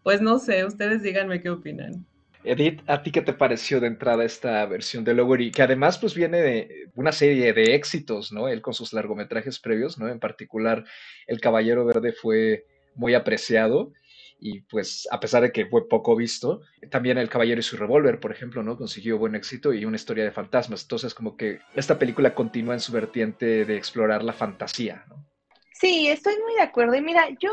pues 0.05 0.21
no 0.21 0.39
sé, 0.39 0.65
ustedes 0.65 1.03
díganme 1.03 1.41
qué 1.41 1.51
opinan. 1.51 2.07
Edith, 2.43 2.81
¿a 2.87 3.03
ti 3.03 3.13
qué 3.13 3.21
te 3.21 3.35
pareció 3.35 3.81
de 3.81 3.87
entrada 3.87 4.25
esta 4.25 4.65
versión 4.67 5.05
de 5.05 5.15
Lowery? 5.15 5.51
Que 5.51 5.63
además 5.63 5.99
pues 5.99 6.15
viene 6.15 6.41
de 6.41 6.91
una 6.95 7.13
serie 7.13 7.53
de 7.53 7.75
éxitos, 7.75 8.33
¿no? 8.33 8.49
Él 8.49 8.63
con 8.63 8.73
sus 8.73 8.93
largometrajes 8.93 9.59
previos, 9.59 9.99
¿no? 9.99 10.09
En 10.09 10.19
particular, 10.19 10.85
El 11.27 11.41
Caballero 11.41 11.85
Verde 11.85 12.13
fue 12.13 12.67
muy 12.95 13.15
apreciado 13.15 13.93
y 14.39 14.63
pues 14.63 15.07
a 15.11 15.21
pesar 15.21 15.43
de 15.43 15.53
que 15.53 15.67
fue 15.67 15.87
poco 15.87 16.17
visto, 16.17 16.63
también 16.91 17.19
El 17.19 17.29
Caballero 17.29 17.61
y 17.61 17.63
su 17.63 17.77
Revólver, 17.77 18.21
por 18.21 18.33
ejemplo, 18.33 18.63
¿no? 18.63 18.79
Consiguió 18.79 19.19
buen 19.19 19.35
éxito 19.35 19.75
y 19.75 19.85
una 19.85 19.97
historia 19.97 20.25
de 20.25 20.33
fantasmas. 20.33 20.83
Entonces 20.83 21.13
como 21.13 21.37
que 21.37 21.61
esta 21.75 21.99
película 21.99 22.35
continúa 22.35 22.73
en 22.73 22.81
su 22.81 22.93
vertiente 22.93 23.67
de 23.67 23.77
explorar 23.77 24.25
la 24.25 24.33
fantasía, 24.33 25.05
¿no? 25.09 25.27
Sí, 25.75 26.09
estoy 26.09 26.35
muy 26.43 26.55
de 26.55 26.63
acuerdo. 26.63 26.95
Y 26.95 27.03
mira, 27.03 27.29
yo 27.39 27.51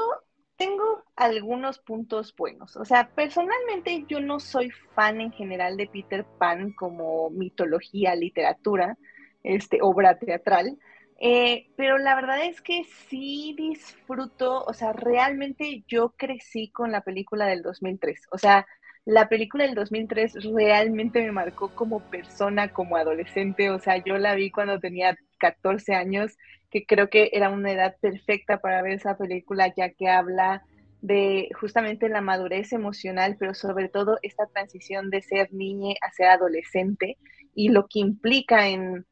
tengo 0.58 1.04
algunos 1.16 1.80
puntos 1.80 2.36
buenos. 2.36 2.76
O 2.76 2.86
sea, 2.86 3.10
personalmente 3.16 4.06
yo 4.08 4.20
no 4.20 4.40
soy 4.40 4.72
fan 4.96 5.22
en 5.22 5.32
general 5.32 5.78
de 5.78 5.88
Peter 5.88 6.26
Pan 6.38 6.74
como 6.74 7.30
mitología, 7.30 8.16
literatura, 8.16 8.98
este, 9.44 9.80
obra 9.82 10.18
teatral. 10.18 10.78
Eh, 11.20 11.70
pero 11.76 11.98
la 11.98 12.16
verdad 12.16 12.44
es 12.44 12.62
que 12.62 12.84
sí 13.10 13.56
disfruto, 13.58 14.64
o 14.64 14.74
sea, 14.74 14.94
realmente 14.94 15.84
yo 15.88 16.10
crecí 16.18 16.70
con 16.70 16.92
la 16.92 17.02
película 17.02 17.48
del 17.48 17.62
2003. 17.64 18.28
O 18.32 18.38
sea, 18.38 18.68
la 19.06 19.30
película 19.30 19.66
del 19.66 19.76
2003 19.76 20.44
realmente 20.54 21.22
me 21.24 21.32
marcó 21.32 21.74
como 21.74 22.02
persona, 22.10 22.74
como 22.74 22.98
adolescente. 22.98 23.70
O 23.70 23.80
sea, 23.80 23.98
yo 24.04 24.18
la 24.18 24.36
vi 24.36 24.52
cuando 24.52 24.80
tenía 24.80 25.18
14 25.40 25.96
años 25.96 26.38
creo 26.86 27.10
que 27.10 27.30
era 27.34 27.50
una 27.50 27.72
edad 27.72 27.96
perfecta 28.00 28.60
para 28.60 28.82
ver 28.82 28.94
esa 28.94 29.18
película, 29.18 29.74
ya 29.76 29.90
que 29.90 30.10
habla 30.10 30.64
de 31.02 31.50
justamente 31.60 32.10
la 32.10 32.22
madurez 32.22 32.74
emocional, 32.74 33.38
pero 33.40 33.54
sobre 33.54 33.90
todo 33.90 34.18
esta 34.22 34.48
transición 34.48 35.10
de 35.10 35.22
ser 35.22 35.54
niña 35.54 35.96
a 36.02 36.12
ser 36.12 36.28
adolescente 36.28 37.18
y 37.54 37.70
lo 37.70 37.88
que 37.88 38.00
implica 38.00 38.68
en, 38.68 39.06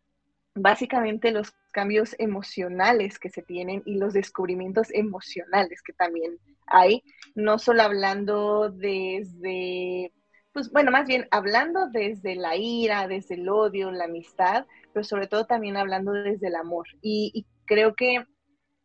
básicamente 0.55 1.31
los 1.31 1.53
cambios 1.71 2.15
emocionales 2.17 3.19
que 3.19 3.29
se 3.29 3.41
tienen 3.41 3.83
y 3.85 3.97
los 3.97 4.13
descubrimientos 4.13 4.87
emocionales 4.91 5.81
que 5.81 5.93
también 5.93 6.39
hay, 6.67 7.03
no 7.35 7.59
solo 7.59 7.83
hablando 7.83 8.69
desde, 8.69 10.13
pues 10.53 10.71
bueno, 10.71 10.91
más 10.91 11.05
bien 11.05 11.27
hablando 11.31 11.87
desde 11.91 12.35
la 12.35 12.55
ira, 12.55 13.07
desde 13.07 13.35
el 13.35 13.49
odio, 13.49 13.91
la 13.91 14.05
amistad, 14.05 14.65
pero 14.93 15.03
sobre 15.03 15.27
todo 15.27 15.45
también 15.45 15.75
hablando 15.75 16.13
desde 16.13 16.47
el 16.47 16.55
amor. 16.55 16.87
Y, 17.01 17.45
creo 17.65 17.95
que 17.95 18.25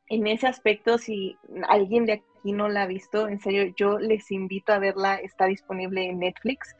en 0.08 0.26
ese 0.26 0.46
aspecto, 0.46 0.98
si 0.98 1.36
alguien 1.68 2.04
de 2.06 2.14
aquí 2.14 2.52
no 2.52 2.68
la 2.68 2.82
ha 2.82 2.86
visto, 2.86 3.28
en 3.28 3.38
serio, 3.40 3.72
yo 3.76 3.98
les 3.98 4.30
invito 4.30 4.72
a 4.72 4.78
verla, 4.78 5.16
está 5.16 5.46
disponible 5.46 6.04
en 6.04 6.18
Netflix, 6.18 6.74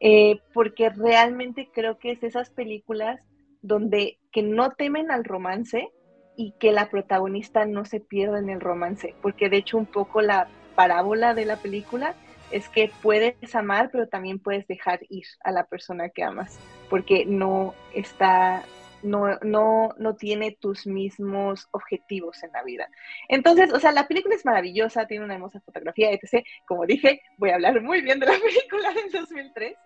eh, 0.00 0.40
porque 0.54 0.88
realmente 0.88 1.68
creo 1.72 1.98
que 1.98 2.12
es 2.12 2.22
esas 2.22 2.48
películas 2.50 3.20
donde 3.60 4.18
que 4.32 4.42
no 4.42 4.70
temen 4.70 5.10
al 5.10 5.24
romance 5.24 5.90
y 6.36 6.52
que 6.52 6.72
la 6.72 6.88
protagonista 6.88 7.66
no 7.66 7.84
se 7.84 8.00
pierda 8.00 8.38
en 8.38 8.48
el 8.48 8.60
romance, 8.60 9.14
porque 9.20 9.50
de 9.50 9.58
hecho 9.58 9.76
un 9.76 9.84
poco 9.84 10.22
la 10.22 10.48
parábola 10.74 11.34
de 11.34 11.44
la 11.44 11.56
película 11.56 12.14
es 12.50 12.68
que 12.68 12.90
puedes 13.02 13.54
amar, 13.54 13.90
pero 13.92 14.08
también 14.08 14.38
puedes 14.38 14.66
dejar 14.66 15.00
ir 15.10 15.24
a 15.44 15.52
la 15.52 15.64
persona 15.64 16.08
que 16.08 16.22
amas, 16.22 16.58
porque 16.88 17.26
no 17.26 17.74
está, 17.94 18.62
no, 19.02 19.38
no, 19.42 19.94
no 19.98 20.16
tiene 20.16 20.56
tus 20.60 20.86
mismos 20.86 21.68
objetivos 21.70 22.42
en 22.42 22.52
la 22.52 22.62
vida. 22.62 22.88
Entonces, 23.28 23.72
o 23.72 23.80
sea, 23.80 23.92
la 23.92 24.08
película 24.08 24.34
es 24.34 24.44
maravillosa, 24.44 25.06
tiene 25.06 25.24
una 25.24 25.34
hermosa 25.34 25.60
fotografía, 25.60 26.10
etc. 26.12 26.44
Como 26.66 26.86
dije, 26.86 27.22
voy 27.38 27.50
a 27.50 27.54
hablar 27.54 27.80
muy 27.82 28.02
bien 28.02 28.20
de 28.20 28.26
la 28.26 28.38
película 28.40 28.92
del 28.92 29.10
2003 29.10 29.76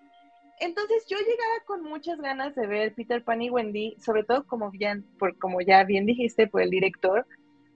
entonces 0.61 1.05
yo 1.09 1.19
llegaba 1.19 1.65
con 1.67 1.83
muchas 1.83 2.21
ganas 2.21 2.55
de 2.55 2.67
ver 2.67 2.95
Peter 2.95 3.23
Pan 3.25 3.43
y 3.43 3.51
Wendy, 3.51 3.97
sobre 4.01 4.25
todo 4.25 4.47
como, 4.47 4.71
bien, 4.71 5.05
por, 5.19 5.37
como 5.39 5.61
ya 5.61 5.85
bien 5.85 6.07
dijiste, 6.07 6.47
por 6.47 6.63
el 6.63 6.71
director, 6.71 7.27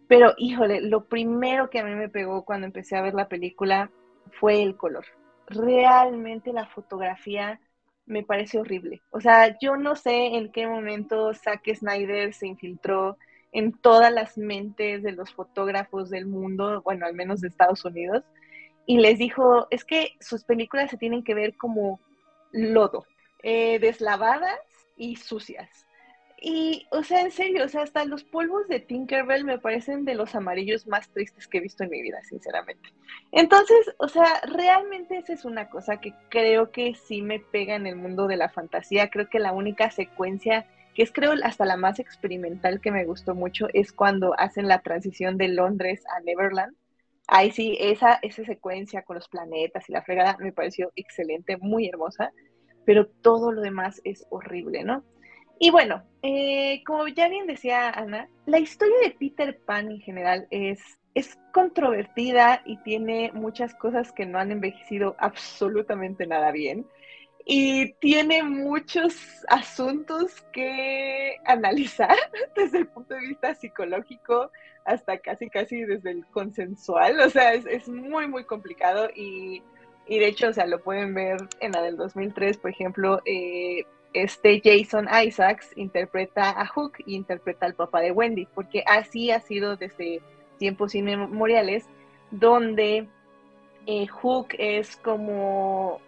pero 0.08 0.34
híjole, 0.38 0.80
lo 0.80 1.04
primero 1.04 1.70
que 1.70 1.80
a 1.80 1.84
mí 1.84 1.94
me 1.94 2.08
pegó 2.08 2.44
cuando 2.44 2.66
empecé 2.66 2.96
a 2.96 3.02
ver 3.02 3.14
la 3.14 3.28
película 3.28 3.90
fue 4.40 4.62
el 4.62 4.76
color. 4.76 5.04
Realmente 5.48 6.52
la 6.52 6.66
fotografía 6.66 7.60
me 8.08 8.24
parece 8.24 8.58
horrible. 8.58 9.02
O 9.10 9.20
sea, 9.20 9.56
yo 9.60 9.76
no 9.76 9.94
sé 9.94 10.36
en 10.36 10.50
qué 10.50 10.66
momento 10.66 11.32
Zack 11.34 11.74
Snyder 11.74 12.34
se 12.34 12.46
infiltró 12.46 13.16
en 13.52 13.72
todas 13.72 14.12
las 14.12 14.36
mentes 14.36 15.02
de 15.02 15.12
los 15.12 15.32
fotógrafos 15.32 16.10
del 16.10 16.26
mundo, 16.26 16.82
bueno, 16.82 17.06
al 17.06 17.14
menos 17.14 17.40
de 17.40 17.48
Estados 17.48 17.84
Unidos, 17.84 18.24
y 18.86 18.98
les 18.98 19.18
dijo, 19.18 19.66
es 19.70 19.84
que 19.84 20.12
sus 20.20 20.44
películas 20.44 20.90
se 20.90 20.96
tienen 20.96 21.22
que 21.22 21.34
ver 21.34 21.56
como 21.56 22.00
lodo, 22.52 23.06
eh, 23.42 23.78
deslavadas 23.78 24.58
y 24.96 25.16
sucias. 25.16 25.87
Y, 26.40 26.86
o 26.90 27.02
sea, 27.02 27.22
en 27.22 27.32
serio, 27.32 27.64
o 27.64 27.68
sea, 27.68 27.82
hasta 27.82 28.04
los 28.04 28.22
polvos 28.22 28.68
de 28.68 28.78
Tinkerbell 28.78 29.44
me 29.44 29.58
parecen 29.58 30.04
de 30.04 30.14
los 30.14 30.36
amarillos 30.36 30.86
más 30.86 31.08
tristes 31.08 31.48
que 31.48 31.58
he 31.58 31.60
visto 31.60 31.82
en 31.82 31.90
mi 31.90 32.00
vida, 32.00 32.22
sinceramente. 32.22 32.92
Entonces, 33.32 33.92
o 33.98 34.08
sea, 34.08 34.40
realmente 34.44 35.18
esa 35.18 35.32
es 35.32 35.44
una 35.44 35.68
cosa 35.68 36.00
que 36.00 36.14
creo 36.28 36.70
que 36.70 36.94
sí 36.94 37.22
me 37.22 37.40
pega 37.40 37.74
en 37.74 37.88
el 37.88 37.96
mundo 37.96 38.28
de 38.28 38.36
la 38.36 38.48
fantasía. 38.50 39.10
Creo 39.10 39.28
que 39.28 39.40
la 39.40 39.52
única 39.52 39.90
secuencia, 39.90 40.66
que 40.94 41.02
es 41.02 41.10
creo 41.10 41.32
hasta 41.42 41.64
la 41.64 41.76
más 41.76 41.98
experimental 41.98 42.80
que 42.80 42.92
me 42.92 43.04
gustó 43.04 43.34
mucho, 43.34 43.66
es 43.72 43.92
cuando 43.92 44.38
hacen 44.38 44.68
la 44.68 44.82
transición 44.82 45.38
de 45.38 45.48
Londres 45.48 46.04
a 46.16 46.20
Neverland. 46.20 46.76
Ahí 47.26 47.50
sí, 47.50 47.76
esa, 47.80 48.20
esa 48.22 48.44
secuencia 48.44 49.02
con 49.02 49.16
los 49.16 49.28
planetas 49.28 49.88
y 49.88 49.92
la 49.92 50.02
fregada 50.02 50.36
me 50.38 50.52
pareció 50.52 50.92
excelente, 50.94 51.56
muy 51.56 51.88
hermosa, 51.88 52.32
pero 52.86 53.08
todo 53.08 53.50
lo 53.50 53.60
demás 53.60 54.00
es 54.04 54.24
horrible, 54.30 54.84
¿no? 54.84 55.04
Y 55.58 55.70
bueno, 55.70 56.02
eh, 56.22 56.82
como 56.86 57.08
ya 57.08 57.28
bien 57.28 57.46
decía 57.46 57.90
Ana, 57.90 58.28
la 58.46 58.58
historia 58.58 58.94
de 59.02 59.10
Peter 59.10 59.58
Pan 59.58 59.90
en 59.90 60.00
general 60.00 60.46
es, 60.50 60.80
es 61.14 61.38
controvertida 61.52 62.62
y 62.64 62.76
tiene 62.78 63.32
muchas 63.34 63.74
cosas 63.74 64.12
que 64.12 64.26
no 64.26 64.38
han 64.38 64.52
envejecido 64.52 65.16
absolutamente 65.18 66.26
nada 66.26 66.52
bien. 66.52 66.86
Y 67.44 67.94
tiene 67.94 68.42
muchos 68.42 69.16
asuntos 69.48 70.42
que 70.52 71.36
analizar 71.46 72.14
desde 72.56 72.78
el 72.78 72.86
punto 72.88 73.14
de 73.14 73.20
vista 73.20 73.54
psicológico, 73.54 74.50
hasta 74.84 75.18
casi, 75.18 75.48
casi 75.48 75.82
desde 75.82 76.10
el 76.10 76.26
consensual. 76.26 77.18
O 77.20 77.30
sea, 77.30 77.54
es, 77.54 77.88
muy, 77.88 78.28
muy 78.28 78.44
complicado 78.44 79.08
y, 79.14 79.62
de 80.08 80.26
hecho, 80.26 80.48
o 80.48 80.52
sea, 80.52 80.66
lo 80.66 80.82
pueden 80.82 81.14
ver 81.14 81.38
en 81.60 81.72
la 81.72 81.82
del 81.82 81.96
2003, 81.96 82.58
por 82.58 82.70
ejemplo, 82.70 83.22
eh, 83.24 83.84
este 84.12 84.60
Jason 84.64 85.08
Isaacs 85.24 85.70
interpreta 85.76 86.50
a 86.50 86.66
Hook 86.66 86.94
y 87.06 87.14
interpreta 87.14 87.66
al 87.66 87.74
papá 87.74 88.00
de 88.00 88.12
Wendy, 88.12 88.46
porque 88.54 88.82
así 88.86 89.30
ha 89.30 89.40
sido 89.40 89.76
desde 89.76 90.20
tiempos 90.58 90.94
inmemoriales, 90.94 91.86
donde 92.30 93.08
eh, 93.86 94.06
Hook 94.06 94.48
es 94.58 94.96
como 94.96 96.00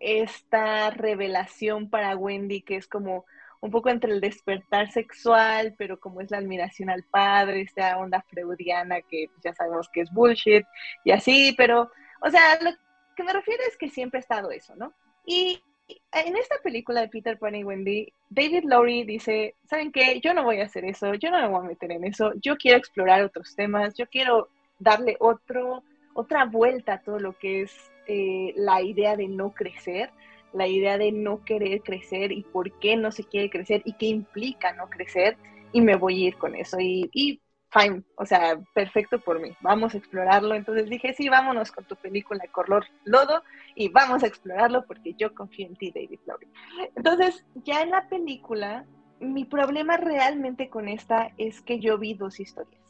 esta 0.00 0.90
revelación 0.90 1.88
para 1.88 2.16
Wendy, 2.16 2.60
que 2.60 2.76
es 2.76 2.86
como 2.86 3.24
un 3.60 3.70
poco 3.70 3.88
entre 3.88 4.12
el 4.12 4.20
despertar 4.20 4.90
sexual, 4.90 5.74
pero 5.78 5.98
como 5.98 6.20
es 6.20 6.30
la 6.30 6.36
admiración 6.36 6.90
al 6.90 7.02
padre, 7.04 7.62
esta 7.62 7.96
onda 7.96 8.22
freudiana 8.28 9.00
que 9.00 9.30
ya 9.42 9.54
sabemos 9.54 9.88
que 9.88 10.02
es 10.02 10.12
bullshit 10.12 10.66
y 11.02 11.12
así, 11.12 11.54
pero, 11.56 11.90
o 12.20 12.30
sea, 12.30 12.60
lo 12.60 12.72
que 13.16 13.24
me 13.24 13.32
refiero 13.32 13.62
es 13.66 13.78
que 13.78 13.88
siempre 13.88 14.18
ha 14.18 14.20
estado 14.20 14.50
eso, 14.50 14.76
¿no? 14.76 14.92
Y 15.24 15.62
en 15.88 16.36
esta 16.36 16.56
película 16.62 17.02
de 17.02 17.08
Peter 17.08 17.38
Pan 17.38 17.54
y 17.54 17.64
Wendy, 17.64 18.12
David 18.30 18.64
Lowry 18.64 19.04
dice, 19.04 19.54
¿saben 19.68 19.92
qué? 19.92 20.20
Yo 20.20 20.32
no 20.34 20.44
voy 20.44 20.60
a 20.60 20.64
hacer 20.64 20.84
eso, 20.84 21.14
yo 21.14 21.30
no 21.30 21.40
me 21.40 21.48
voy 21.48 21.64
a 21.64 21.68
meter 21.68 21.92
en 21.92 22.04
eso, 22.04 22.32
yo 22.40 22.56
quiero 22.56 22.78
explorar 22.78 23.22
otros 23.22 23.54
temas, 23.54 23.94
yo 23.94 24.06
quiero 24.06 24.48
darle 24.78 25.16
otro, 25.20 25.82
otra 26.14 26.44
vuelta 26.46 26.94
a 26.94 27.02
todo 27.02 27.18
lo 27.18 27.32
que 27.38 27.62
es 27.62 27.92
eh, 28.06 28.52
la 28.56 28.82
idea 28.82 29.16
de 29.16 29.28
no 29.28 29.52
crecer 29.52 30.10
la 30.54 30.68
idea 30.68 30.96
de 30.96 31.12
no 31.12 31.44
querer 31.44 31.82
crecer 31.82 32.32
y 32.32 32.42
por 32.42 32.70
qué 32.78 32.96
no 32.96 33.10
se 33.10 33.24
quiere 33.24 33.50
crecer 33.50 33.82
y 33.84 33.92
qué 33.94 34.06
implica 34.06 34.72
no 34.72 34.88
crecer 34.88 35.36
y 35.72 35.80
me 35.80 35.96
voy 35.96 36.24
a 36.24 36.28
ir 36.28 36.36
con 36.36 36.54
eso 36.54 36.78
y, 36.80 37.40
fine, 37.74 38.02
o 38.16 38.24
sea, 38.24 38.58
perfecto 38.72 39.18
por 39.20 39.40
mí, 39.40 39.50
vamos 39.60 39.94
a 39.94 39.98
explorarlo. 39.98 40.54
Entonces 40.54 40.88
dije, 40.88 41.12
sí, 41.12 41.28
vámonos 41.28 41.72
con 41.72 41.84
tu 41.84 41.96
película 41.96 42.44
color 42.52 42.86
lodo 43.04 43.42
y 43.74 43.88
vamos 43.88 44.22
a 44.22 44.26
explorarlo 44.26 44.86
porque 44.86 45.14
yo 45.14 45.34
confío 45.34 45.66
en 45.66 45.76
ti, 45.76 45.90
David 45.90 46.20
Lowry. 46.26 46.48
Entonces, 46.94 47.44
ya 47.64 47.82
en 47.82 47.90
la 47.90 48.08
película, 48.08 48.86
mi 49.20 49.44
problema 49.44 49.96
realmente 49.96 50.68
con 50.70 50.88
esta 50.88 51.32
es 51.36 51.60
que 51.60 51.80
yo 51.80 51.98
vi 51.98 52.14
dos 52.14 52.40
historias. 52.40 52.82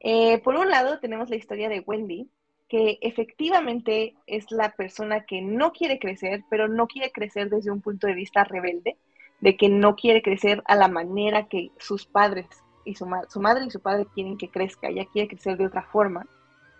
Eh, 0.00 0.38
por 0.38 0.56
un 0.56 0.68
lado, 0.68 0.98
tenemos 0.98 1.30
la 1.30 1.36
historia 1.36 1.68
de 1.68 1.80
Wendy, 1.80 2.28
que 2.68 2.98
efectivamente 3.00 4.14
es 4.26 4.50
la 4.50 4.72
persona 4.72 5.24
que 5.24 5.40
no 5.40 5.72
quiere 5.72 5.98
crecer, 5.98 6.44
pero 6.50 6.68
no 6.68 6.86
quiere 6.86 7.10
crecer 7.12 7.48
desde 7.48 7.70
un 7.70 7.80
punto 7.80 8.06
de 8.06 8.14
vista 8.14 8.44
rebelde, 8.44 8.96
de 9.40 9.56
que 9.56 9.68
no 9.68 9.94
quiere 9.94 10.22
crecer 10.22 10.62
a 10.66 10.74
la 10.74 10.88
manera 10.88 11.46
que 11.48 11.70
sus 11.78 12.06
padres 12.06 12.46
y 12.88 12.94
su, 12.94 13.06
madre 13.06 13.66
y 13.66 13.70
su 13.70 13.80
padre 13.80 14.06
quieren 14.14 14.38
que 14.38 14.48
crezca, 14.48 14.88
ella 14.88 15.06
quiere 15.12 15.28
crecer 15.28 15.56
de 15.56 15.66
otra 15.66 15.82
forma. 15.82 16.26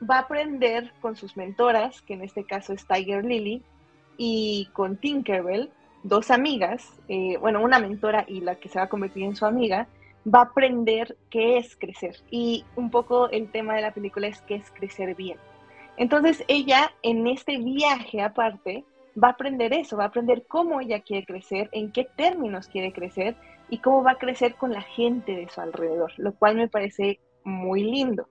Va 0.09 0.17
a 0.17 0.21
aprender 0.21 0.93
con 1.01 1.17
sus 1.17 1.37
mentoras, 1.37 2.01
que 2.03 2.15
en 2.15 2.23
este 2.23 2.45
caso 2.45 2.73
es 2.73 2.87
Tiger 2.87 3.25
Lily, 3.25 3.63
y 4.17 4.69
con 4.73 4.97
Tinkerbell, 4.97 5.71
dos 6.03 6.31
amigas, 6.31 6.93
eh, 7.09 7.37
bueno, 7.39 7.63
una 7.63 7.79
mentora 7.79 8.25
y 8.27 8.41
la 8.41 8.57
que 8.57 8.69
se 8.69 8.79
va 8.79 8.87
a 8.87 8.89
convertir 8.89 9.25
en 9.25 9.37
su 9.37 9.45
amiga, 9.45 9.87
va 10.27 10.41
a 10.41 10.45
aprender 10.45 11.17
qué 11.31 11.59
es 11.59 11.77
crecer. 11.77 12.17
Y 12.31 12.65
un 12.77 12.91
poco 12.91 13.29
el 13.31 13.51
tema 13.51 13.75
de 13.75 13.83
la 13.83 13.93
película 13.93 14.29
es 14.29 14.41
qué 14.43 14.57
es 14.57 14.71
crecer 14.71 15.15
bien. 15.15 15.39
Entonces 15.97 16.45
ella 16.49 16.93
en 17.03 17.27
este 17.27 17.59
viaje 17.59 18.23
aparte 18.23 18.85
va 19.23 19.29
a 19.29 19.33
aprender 19.33 19.73
eso, 19.73 19.97
va 19.97 20.05
a 20.05 20.09
aprender 20.09 20.45
cómo 20.47 20.81
ella 20.81 21.01
quiere 21.01 21.27
crecer, 21.27 21.69
en 21.73 21.93
qué 21.93 22.05
términos 22.17 22.69
quiere 22.69 22.93
crecer 22.93 23.37
y 23.69 23.79
cómo 23.79 24.03
va 24.03 24.13
a 24.13 24.19
crecer 24.19 24.55
con 24.55 24.73
la 24.73 24.83
gente 24.83 25.33
de 25.33 25.49
su 25.49 25.61
alrededor, 25.61 26.13
lo 26.17 26.35
cual 26.35 26.57
me 26.57 26.69
parece 26.69 27.21
muy 27.45 27.83
lindo. 27.83 28.29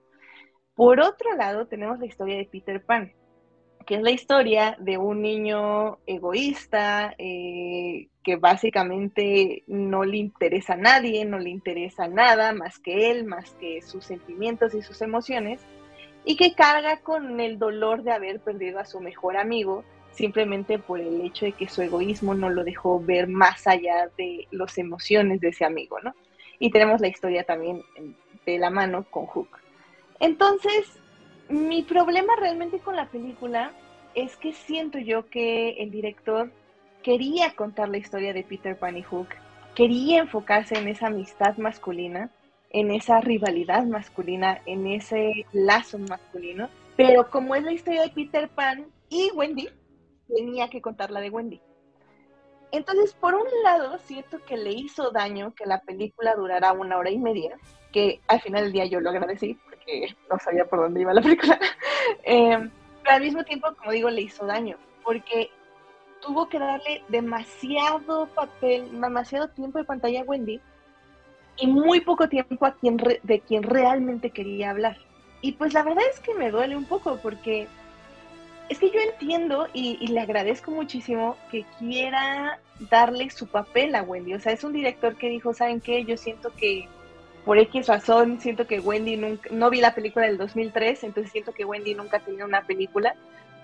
Por 0.74 1.00
otro 1.00 1.34
lado, 1.36 1.66
tenemos 1.66 1.98
la 1.98 2.06
historia 2.06 2.36
de 2.36 2.44
Peter 2.44 2.84
Pan, 2.84 3.12
que 3.86 3.96
es 3.96 4.02
la 4.02 4.10
historia 4.10 4.76
de 4.78 4.98
un 4.98 5.22
niño 5.22 5.98
egoísta 6.06 7.14
eh, 7.18 8.08
que 8.22 8.36
básicamente 8.36 9.64
no 9.66 10.04
le 10.04 10.18
interesa 10.18 10.74
a 10.74 10.76
nadie, 10.76 11.24
no 11.24 11.38
le 11.38 11.50
interesa 11.50 12.06
nada 12.06 12.52
más 12.52 12.78
que 12.78 13.10
él, 13.10 13.24
más 13.24 13.54
que 13.54 13.80
sus 13.82 14.04
sentimientos 14.04 14.74
y 14.74 14.82
sus 14.82 15.00
emociones 15.00 15.60
y 16.24 16.36
que 16.36 16.52
carga 16.52 17.00
con 17.00 17.40
el 17.40 17.58
dolor 17.58 18.02
de 18.02 18.12
haber 18.12 18.40
perdido 18.40 18.78
a 18.78 18.84
su 18.84 19.00
mejor 19.00 19.38
amigo 19.38 19.84
simplemente 20.12 20.78
por 20.78 21.00
el 21.00 21.20
hecho 21.20 21.46
de 21.46 21.52
que 21.52 21.68
su 21.68 21.82
egoísmo 21.82 22.34
no 22.34 22.50
lo 22.50 22.64
dejó 22.64 23.00
ver 23.00 23.28
más 23.28 23.66
allá 23.66 24.10
de 24.16 24.48
las 24.50 24.76
emociones 24.78 25.40
de 25.40 25.48
ese 25.48 25.64
amigo, 25.64 25.98
¿no? 26.00 26.14
Y 26.58 26.70
tenemos 26.70 27.00
la 27.00 27.08
historia 27.08 27.44
también 27.44 27.82
de 28.44 28.58
la 28.58 28.70
mano 28.70 29.04
con 29.10 29.26
Hook. 29.26 29.48
Entonces, 30.20 30.98
mi 31.48 31.82
problema 31.82 32.34
realmente 32.36 32.78
con 32.78 32.96
la 32.96 33.06
película 33.06 33.72
es 34.14 34.36
que 34.36 34.52
siento 34.52 34.98
yo 34.98 35.28
que 35.28 35.70
el 35.78 35.90
director 35.90 36.50
quería 37.02 37.54
contar 37.54 37.88
la 37.88 37.98
historia 37.98 38.32
de 38.32 38.42
Peter 38.42 38.76
Pan 38.76 38.96
y 38.96 39.02
Hook, 39.02 39.28
quería 39.74 40.18
enfocarse 40.18 40.76
en 40.76 40.88
esa 40.88 41.06
amistad 41.06 41.56
masculina, 41.56 42.30
en 42.70 42.90
esa 42.90 43.20
rivalidad 43.20 43.84
masculina, 43.84 44.60
en 44.66 44.86
ese 44.88 45.46
lazo 45.52 45.98
masculino, 45.98 46.68
pero 46.96 47.30
como 47.30 47.54
es 47.54 47.62
la 47.62 47.72
historia 47.72 48.02
de 48.02 48.10
Peter 48.10 48.48
Pan 48.48 48.86
y 49.08 49.30
Wendy, 49.34 49.68
tenía 50.28 50.68
que 50.68 50.80
contar 50.80 51.10
la 51.10 51.20
de 51.20 51.30
Wendy. 51.30 51.60
Entonces, 52.70 53.14
por 53.14 53.34
un 53.34 53.46
lado, 53.64 53.98
siento 53.98 54.44
que 54.44 54.56
le 54.56 54.72
hizo 54.72 55.10
daño 55.10 55.54
que 55.54 55.64
la 55.64 55.80
película 55.80 56.34
durara 56.34 56.72
una 56.72 56.98
hora 56.98 57.10
y 57.10 57.18
media, 57.18 57.56
que 57.92 58.20
al 58.28 58.40
final 58.40 58.64
del 58.64 58.72
día 58.72 58.84
yo 58.84 59.00
lo 59.00 59.08
agradecí 59.08 59.54
porque 59.54 60.14
no 60.30 60.38
sabía 60.38 60.66
por 60.66 60.80
dónde 60.80 61.00
iba 61.00 61.14
la 61.14 61.22
película. 61.22 61.58
Em, 62.24 62.70
pero 63.02 63.16
al 63.16 63.22
mismo 63.22 63.44
tiempo, 63.44 63.68
como 63.78 63.92
digo, 63.92 64.10
le 64.10 64.22
hizo 64.22 64.46
daño, 64.46 64.76
porque 65.04 65.50
tuvo 66.20 66.48
que 66.48 66.58
darle 66.58 67.02
demasiado 67.08 68.26
papel, 68.34 69.00
demasiado 69.00 69.48
tiempo 69.48 69.78
de 69.78 69.84
pantalla 69.84 70.20
a 70.20 70.24
Wendy 70.24 70.60
y 71.56 71.66
muy 71.66 72.00
poco 72.00 72.28
tiempo 72.28 72.64
a 72.66 72.74
quien 72.74 72.96
de 72.96 73.40
quien 73.40 73.62
realmente 73.62 74.30
quería 74.30 74.70
hablar. 74.70 74.96
Y 75.40 75.52
pues 75.52 75.72
la 75.72 75.82
verdad 75.82 76.04
es 76.10 76.20
que 76.20 76.34
me 76.34 76.50
duele 76.50 76.76
un 76.76 76.84
poco 76.84 77.18
porque 77.22 77.68
es 78.68 78.78
que 78.78 78.90
yo 78.90 79.00
entiendo 79.00 79.68
y, 79.72 80.06
le 80.06 80.20
agradezco 80.20 80.70
muchísimo 80.70 81.36
que 81.50 81.64
quiera 81.78 82.60
darle 82.90 83.30
su 83.30 83.46
papel 83.46 83.94
a 83.94 84.02
Wendy. 84.02 84.34
O 84.34 84.40
sea, 84.40 84.52
es 84.52 84.64
un 84.64 84.72
director 84.72 85.16
que 85.16 85.28
dijo, 85.28 85.54
¿saben 85.54 85.80
qué? 85.80 86.04
Yo 86.04 86.16
siento 86.16 86.50
que 86.54 86.88
por 87.44 87.58
X 87.58 87.86
razón, 87.86 88.40
siento 88.40 88.66
que 88.66 88.80
Wendy 88.80 89.16
nunca, 89.16 89.48
no 89.50 89.70
vi 89.70 89.80
la 89.80 89.94
película 89.94 90.26
del 90.26 90.36
2003, 90.36 91.04
entonces 91.04 91.32
siento 91.32 91.52
que 91.52 91.64
Wendy 91.64 91.94
nunca 91.94 92.18
tenido 92.18 92.46
una 92.46 92.66
película 92.66 93.14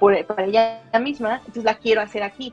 para 0.00 0.44
ella 0.44 0.82
misma, 1.00 1.36
entonces 1.38 1.64
la 1.64 1.74
quiero 1.74 2.00
hacer 2.00 2.22
aquí. 2.22 2.52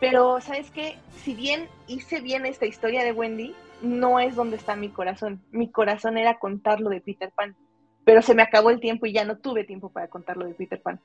Pero, 0.00 0.40
¿sabes 0.40 0.70
qué? 0.70 0.98
Si 1.22 1.34
bien 1.34 1.68
hice 1.86 2.20
bien 2.20 2.46
esta 2.46 2.66
historia 2.66 3.04
de 3.04 3.12
Wendy, 3.12 3.54
no 3.80 4.18
es 4.18 4.34
donde 4.34 4.56
está 4.56 4.74
mi 4.74 4.88
corazón. 4.88 5.40
Mi 5.52 5.70
corazón 5.70 6.18
era 6.18 6.38
contarlo 6.38 6.90
de 6.90 7.00
Peter 7.00 7.30
Pan, 7.30 7.54
pero 8.04 8.22
se 8.22 8.34
me 8.34 8.42
acabó 8.42 8.70
el 8.70 8.80
tiempo 8.80 9.06
y 9.06 9.12
ya 9.12 9.24
no 9.24 9.38
tuve 9.38 9.64
tiempo 9.64 9.90
para 9.90 10.08
contarlo 10.08 10.46
de 10.46 10.54
Peter 10.54 10.80
Pan. 10.80 11.00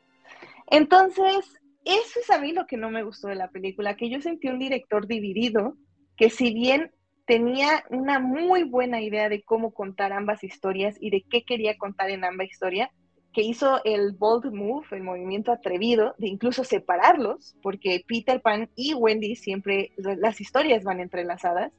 Entonces, 0.67 1.59
eso 1.85 2.19
es 2.19 2.29
a 2.29 2.39
mí 2.39 2.51
lo 2.51 2.67
que 2.67 2.77
no 2.77 2.89
me 2.89 3.03
gustó 3.03 3.27
de 3.27 3.35
la 3.35 3.49
película, 3.49 3.95
que 3.95 4.09
yo 4.09 4.21
sentí 4.21 4.49
un 4.49 4.59
director 4.59 5.07
dividido, 5.07 5.75
que 6.17 6.29
si 6.29 6.53
bien 6.53 6.91
tenía 7.25 7.83
una 7.89 8.19
muy 8.19 8.63
buena 8.63 9.01
idea 9.01 9.29
de 9.29 9.43
cómo 9.43 9.73
contar 9.73 10.13
ambas 10.13 10.43
historias 10.43 10.97
y 10.99 11.09
de 11.09 11.23
qué 11.29 11.43
quería 11.43 11.77
contar 11.77 12.09
en 12.09 12.23
ambas 12.23 12.47
historias, 12.49 12.89
que 13.33 13.41
hizo 13.41 13.81
el 13.83 14.13
bold 14.13 14.51
move, 14.51 14.87
el 14.91 15.03
movimiento 15.03 15.51
atrevido, 15.51 16.15
de 16.17 16.27
incluso 16.27 16.63
separarlos, 16.63 17.55
porque 17.61 18.03
Peter 18.07 18.41
Pan 18.41 18.69
y 18.75 18.93
Wendy 18.93 19.35
siempre, 19.35 19.91
las 19.97 20.41
historias 20.41 20.83
van 20.83 20.99
entrelazadas, 20.99 21.71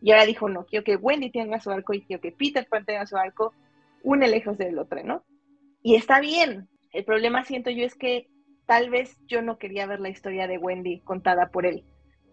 y 0.00 0.10
ahora 0.10 0.24
dijo, 0.24 0.48
no, 0.48 0.64
quiero 0.64 0.84
que 0.84 0.96
Wendy 0.96 1.30
tenga 1.30 1.60
su 1.60 1.70
arco 1.70 1.94
y 1.94 2.02
quiero 2.02 2.20
que 2.20 2.32
Peter 2.32 2.66
Pan 2.68 2.84
tenga 2.84 3.06
su 3.06 3.16
arco, 3.16 3.52
une 4.02 4.26
lejos 4.26 4.58
del 4.58 4.78
otro, 4.78 5.02
¿no? 5.04 5.22
Y 5.82 5.96
está 5.96 6.18
bien. 6.18 6.68
El 6.92 7.04
problema 7.04 7.44
siento 7.44 7.70
yo 7.70 7.84
es 7.84 7.94
que 7.94 8.26
tal 8.66 8.90
vez 8.90 9.16
yo 9.26 9.42
no 9.42 9.58
quería 9.58 9.86
ver 9.86 10.00
la 10.00 10.08
historia 10.08 10.46
de 10.46 10.58
Wendy 10.58 11.00
contada 11.00 11.48
por 11.48 11.66
él. 11.66 11.84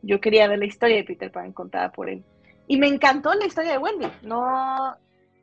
Yo 0.02 0.22
quería 0.22 0.48
ver 0.48 0.60
la 0.60 0.66
historia 0.66 0.98
de 0.98 1.04
Peter 1.04 1.32
Pan 1.32 1.52
contada 1.52 1.92
por 1.92 2.10
él. 2.10 2.24
Y 2.68 2.78
me 2.78 2.88
encantó 2.88 3.34
la 3.34 3.46
historia 3.46 3.74
de 3.74 3.78
Wendy. 3.78 4.08
No, 4.22 4.96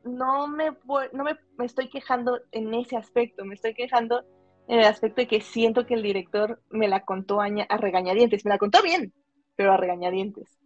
no, 0.04 0.46
me, 0.48 0.70
no 1.12 1.24
me, 1.24 1.64
estoy 1.64 1.88
quejando 1.88 2.40
en 2.52 2.72
ese 2.74 2.96
aspecto. 2.96 3.44
Me 3.44 3.54
estoy 3.54 3.74
quejando 3.74 4.24
en 4.68 4.78
el 4.78 4.86
aspecto 4.86 5.20
de 5.20 5.26
que 5.26 5.40
siento 5.40 5.86
que 5.86 5.94
el 5.94 6.02
director 6.02 6.60
me 6.70 6.88
la 6.88 7.04
contó 7.04 7.40
a, 7.40 7.46
a 7.46 7.76
regañadientes. 7.76 8.44
Me 8.44 8.50
la 8.50 8.58
contó 8.58 8.82
bien, 8.82 9.12
pero 9.56 9.72
a 9.72 9.76
regañadientes. 9.76 10.58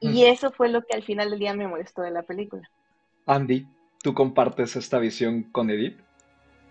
Y 0.00 0.24
eso 0.24 0.50
fue 0.50 0.68
lo 0.68 0.82
que 0.82 0.96
al 0.96 1.04
final 1.04 1.30
del 1.30 1.38
día 1.38 1.54
me 1.54 1.68
molestó 1.68 2.02
de 2.02 2.10
la 2.10 2.22
película. 2.22 2.68
Andy, 3.26 3.68
¿tú 4.02 4.14
compartes 4.14 4.74
esta 4.74 4.98
visión 4.98 5.44
con 5.44 5.70
Edith? 5.70 6.00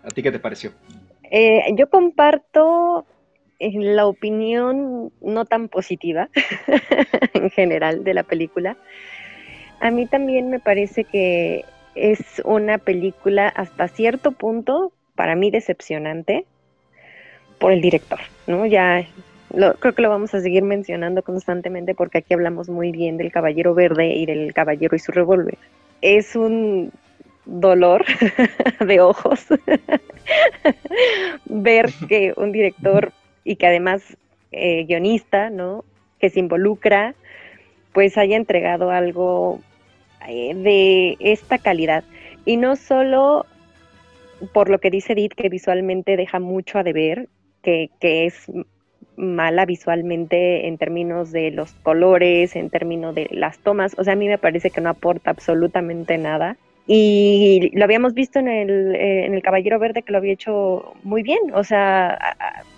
¿A 0.04 0.08
ti 0.08 0.22
qué 0.22 0.30
te 0.30 0.38
pareció? 0.38 0.72
Eh, 1.34 1.74
yo 1.76 1.88
comparto 1.88 3.06
eh, 3.58 3.72
la 3.78 4.06
opinión 4.06 5.10
no 5.22 5.46
tan 5.46 5.68
positiva 5.68 6.28
en 7.32 7.48
general 7.48 8.04
de 8.04 8.12
la 8.12 8.22
película. 8.22 8.76
A 9.80 9.90
mí 9.90 10.04
también 10.06 10.50
me 10.50 10.60
parece 10.60 11.04
que 11.04 11.64
es 11.94 12.42
una 12.44 12.76
película 12.76 13.48
hasta 13.48 13.88
cierto 13.88 14.32
punto, 14.32 14.92
para 15.14 15.34
mí, 15.34 15.50
decepcionante 15.50 16.44
por 17.58 17.72
el 17.72 17.80
director, 17.80 18.20
¿no? 18.46 18.66
Ya 18.66 19.06
creo 19.80 19.94
que 19.94 20.02
lo 20.02 20.10
vamos 20.10 20.34
a 20.34 20.40
seguir 20.40 20.62
mencionando 20.62 21.22
constantemente 21.22 21.94
porque 21.94 22.18
aquí 22.18 22.34
hablamos 22.34 22.68
muy 22.68 22.92
bien 22.92 23.16
del 23.16 23.32
Caballero 23.32 23.74
Verde 23.74 24.12
y 24.14 24.26
del 24.26 24.52
Caballero 24.52 24.96
y 24.96 24.98
su 24.98 25.12
revólver. 25.12 25.56
Es 26.02 26.36
un 26.36 26.92
dolor 27.44 28.04
de 28.86 29.00
ojos 29.00 29.46
ver 31.46 31.90
que 32.08 32.32
un 32.36 32.52
director 32.52 33.12
y 33.44 33.56
que 33.56 33.66
además 33.66 34.16
eh, 34.52 34.84
guionista, 34.84 35.50
¿no? 35.50 35.84
Que 36.20 36.30
se 36.30 36.40
involucra, 36.40 37.14
pues 37.92 38.16
haya 38.16 38.36
entregado 38.36 38.90
algo 38.90 39.60
eh, 40.28 40.54
de 40.54 41.16
esta 41.20 41.58
calidad. 41.58 42.04
Y 42.44 42.56
no 42.56 42.76
solo 42.76 43.46
por 44.52 44.68
lo 44.68 44.78
que 44.78 44.90
dice 44.90 45.12
Edith, 45.12 45.34
que 45.34 45.48
visualmente 45.48 46.16
deja 46.16 46.40
mucho 46.40 46.78
a 46.78 46.82
deber, 46.82 47.28
que, 47.62 47.90
que 48.00 48.26
es 48.26 48.50
mala 49.16 49.66
visualmente 49.66 50.66
en 50.66 50.78
términos 50.78 51.32
de 51.32 51.50
los 51.50 51.72
colores, 51.74 52.56
en 52.56 52.70
términos 52.70 53.14
de 53.14 53.28
las 53.30 53.58
tomas. 53.58 53.94
O 53.98 54.04
sea, 54.04 54.14
a 54.14 54.16
mí 54.16 54.26
me 54.26 54.38
parece 54.38 54.70
que 54.70 54.80
no 54.80 54.90
aporta 54.90 55.30
absolutamente 55.30 56.18
nada. 56.18 56.56
Y 56.86 57.70
lo 57.74 57.84
habíamos 57.84 58.14
visto 58.14 58.38
en 58.38 58.48
el, 58.48 58.94
eh, 58.94 59.26
en 59.26 59.34
el 59.34 59.42
Caballero 59.42 59.78
Verde 59.78 60.02
que 60.02 60.12
lo 60.12 60.18
había 60.18 60.32
hecho 60.32 60.94
muy 61.04 61.22
bien. 61.22 61.38
O 61.54 61.62
sea, 61.62 62.18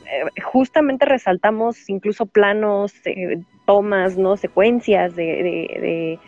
eh, 0.07 0.43
justamente 0.43 1.07
resaltamos 1.07 1.89
incluso 1.89 2.27
planos, 2.27 2.93
eh, 3.07 3.41
tomas, 3.65 4.19
¿no? 4.19 4.37
Secuencias 4.37 5.17
de, 5.17 5.25
de, 5.25 6.19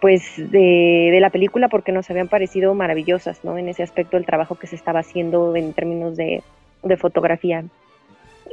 pues 0.00 0.22
de, 0.36 1.08
de, 1.12 1.20
la 1.20 1.30
película 1.30 1.68
porque 1.68 1.90
nos 1.90 2.08
habían 2.10 2.28
parecido 2.28 2.74
maravillosas, 2.74 3.44
¿no? 3.44 3.58
En 3.58 3.68
ese 3.68 3.82
aspecto 3.82 4.16
el 4.16 4.26
trabajo 4.26 4.54
que 4.54 4.68
se 4.68 4.76
estaba 4.76 5.00
haciendo 5.00 5.56
en 5.56 5.72
términos 5.72 6.16
de, 6.16 6.42
de 6.84 6.96
fotografía. 6.96 7.64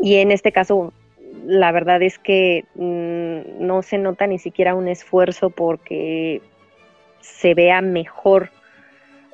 Y 0.02 0.16
en 0.16 0.32
este 0.32 0.52
caso, 0.52 0.94
la 1.46 1.72
verdad 1.72 2.02
es 2.02 2.18
que 2.18 2.66
mm, 2.76 3.66
no 3.66 3.82
se 3.84 4.00
nota 4.00 4.26
ni 4.26 4.40
siquiera 4.40 4.74
un 4.74 4.88
esfuerzo 4.88 5.50
porque 5.52 6.42
se 7.20 7.54
vea 7.54 7.82
mejor 7.82 8.50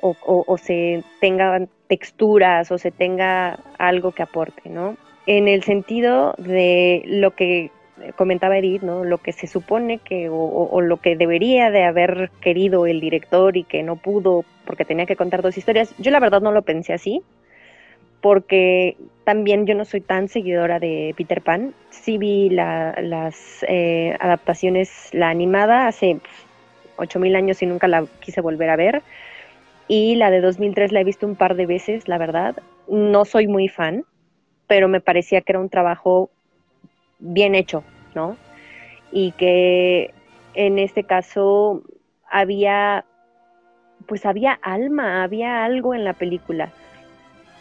o, 0.00 0.56
se 0.58 1.02
tenga 1.20 1.66
texturas 1.88 2.70
o 2.70 2.78
se 2.78 2.90
tenga 2.90 3.58
algo 3.78 4.12
que 4.12 4.22
aporte, 4.22 4.68
¿no? 4.68 4.96
En 5.26 5.48
el 5.48 5.64
sentido 5.64 6.34
de 6.38 7.02
lo 7.06 7.32
que 7.32 7.70
comentaba 8.14 8.58
Edith, 8.58 8.82
¿no? 8.82 9.04
Lo 9.04 9.18
que 9.18 9.32
se 9.32 9.46
supone 9.46 9.98
que, 9.98 10.28
o, 10.30 10.80
lo 10.80 10.98
que 10.98 11.16
debería 11.16 11.70
de 11.70 11.84
haber 11.84 12.30
querido 12.40 12.86
el 12.86 13.00
director 13.00 13.56
y 13.56 13.64
que 13.64 13.82
no 13.82 13.96
pudo 13.96 14.44
porque 14.64 14.84
tenía 14.84 15.06
que 15.06 15.16
contar 15.16 15.42
dos 15.42 15.58
historias, 15.58 15.94
yo 15.98 16.10
la 16.10 16.20
verdad 16.20 16.40
no 16.40 16.52
lo 16.52 16.62
pensé 16.62 16.92
así 16.92 17.22
porque 18.20 18.96
también 19.24 19.66
yo 19.66 19.74
no 19.74 19.84
soy 19.84 20.00
tan 20.00 20.28
seguidora 20.28 20.80
de 20.80 21.14
Peter 21.16 21.42
Pan. 21.42 21.74
Sí 21.90 22.18
vi 22.18 22.48
las 22.48 23.64
eh, 23.68 24.16
adaptaciones, 24.18 25.10
la 25.12 25.28
animada 25.28 25.86
hace 25.86 26.18
8000 26.96 27.36
años 27.36 27.62
y 27.62 27.66
nunca 27.66 27.88
la 27.88 28.06
quise 28.20 28.40
volver 28.40 28.70
a 28.70 28.76
ver. 28.76 29.02
Y 29.88 30.16
la 30.16 30.30
de 30.30 30.40
2003 30.40 30.92
la 30.92 31.00
he 31.00 31.04
visto 31.04 31.26
un 31.26 31.36
par 31.36 31.54
de 31.54 31.66
veces, 31.66 32.08
la 32.08 32.18
verdad. 32.18 32.56
No 32.88 33.24
soy 33.24 33.46
muy 33.46 33.68
fan, 33.68 34.04
pero 34.66 34.88
me 34.88 35.00
parecía 35.00 35.40
que 35.40 35.52
era 35.52 35.60
un 35.60 35.68
trabajo 35.68 36.30
bien 37.18 37.54
hecho, 37.54 37.84
¿no? 38.14 38.36
Y 39.12 39.32
que 39.32 40.12
en 40.54 40.78
este 40.78 41.04
caso 41.04 41.82
había, 42.28 43.04
pues 44.06 44.26
había 44.26 44.58
alma, 44.62 45.22
había 45.22 45.64
algo 45.64 45.94
en 45.94 46.04
la 46.04 46.14
película 46.14 46.72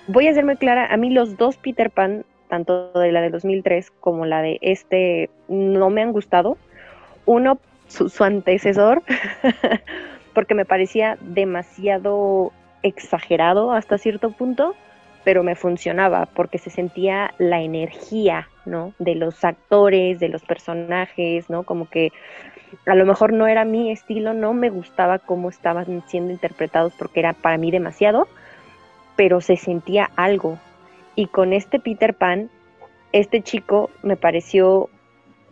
voy 0.07 0.27
a 0.27 0.33
ser 0.33 0.45
muy 0.45 0.55
clara, 0.57 0.87
a 0.91 0.97
mí 0.97 1.09
los 1.09 1.37
dos 1.37 1.57
Peter 1.57 1.89
Pan, 1.89 2.25
tanto 2.49 2.91
de 2.93 3.11
la 3.11 3.21
de 3.21 3.29
2003 3.29 3.91
como 3.99 4.25
la 4.25 4.41
de 4.41 4.59
este, 4.61 5.29
no 5.47 5.89
me 5.89 6.01
han 6.01 6.11
gustado. 6.11 6.57
Uno, 7.25 7.59
su, 7.87 8.23
antecesor, 8.23 9.03
porque 10.33 10.55
me 10.55 10.65
parecía 10.65 11.17
demasiado 11.21 12.51
exagerado 12.83 13.71
hasta 13.71 13.97
cierto 13.97 14.31
punto, 14.31 14.75
pero 15.23 15.43
me 15.43 15.55
funcionaba 15.55 16.27
porque 16.27 16.57
se 16.57 16.69
sentía 16.69 17.33
la 17.39 17.61
energía, 17.61 18.47
¿no? 18.65 18.93
De 18.99 19.15
los 19.15 19.43
actores, 19.43 20.19
de 20.19 20.29
los 20.29 20.43
personajes, 20.43 21.49
¿no? 21.49 21.63
Como 21.63 21.89
que 21.89 22.11
a 22.85 22.95
lo 22.95 23.05
mejor 23.05 23.33
no 23.33 23.47
era 23.47 23.65
mi 23.65 23.91
estilo, 23.91 24.33
no 24.33 24.53
me 24.53 24.69
gustaba 24.69 25.19
cómo 25.19 25.49
estaban 25.49 26.03
siendo 26.07 26.31
interpretados 26.31 26.93
porque 26.97 27.21
era 27.21 27.33
para 27.33 27.57
mí 27.57 27.71
demasiado, 27.71 28.27
pero 29.15 29.41
se 29.41 29.55
sentía 29.55 30.11
algo. 30.15 30.59
Y 31.15 31.27
con 31.27 31.53
este 31.53 31.79
Peter 31.79 32.13
Pan, 32.13 32.49
este 33.13 33.41
chico 33.41 33.89
me 34.03 34.17
pareció 34.17 34.89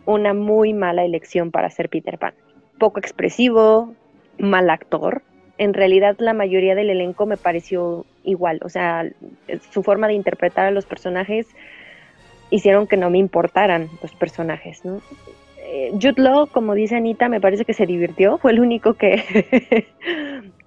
una 0.06 0.34
muy 0.34 0.72
mala 0.72 1.04
elección 1.04 1.50
para 1.50 1.70
ser 1.70 1.88
Peter 1.88 2.18
Pan. 2.18 2.34
poco 2.78 2.98
expresivo, 2.98 3.94
mal 4.38 4.70
actor. 4.70 5.22
En 5.58 5.74
realidad 5.74 6.16
la 6.18 6.34
mayoría 6.34 6.74
del 6.74 6.90
elenco 6.90 7.26
me 7.26 7.36
pareció 7.36 8.04
igual, 8.24 8.60
o 8.64 8.68
sea, 8.68 9.04
su 9.70 9.82
forma 9.82 10.08
de 10.08 10.14
interpretar 10.14 10.66
a 10.66 10.70
los 10.70 10.86
personajes 10.86 11.46
hicieron 12.50 12.86
que 12.86 12.96
no 12.96 13.10
me 13.10 13.18
importaran 13.18 13.88
los 14.02 14.12
personajes, 14.12 14.84
¿no? 14.84 15.00
Eh, 15.58 15.90
Jude 15.92 16.22
Law, 16.22 16.46
como 16.46 16.74
dice 16.74 16.96
Anita, 16.96 17.28
me 17.28 17.40
parece 17.40 17.64
que 17.64 17.72
se 17.72 17.86
divirtió, 17.86 18.38
fue 18.38 18.52
el 18.52 18.60
único 18.60 18.94
que, 18.94 19.86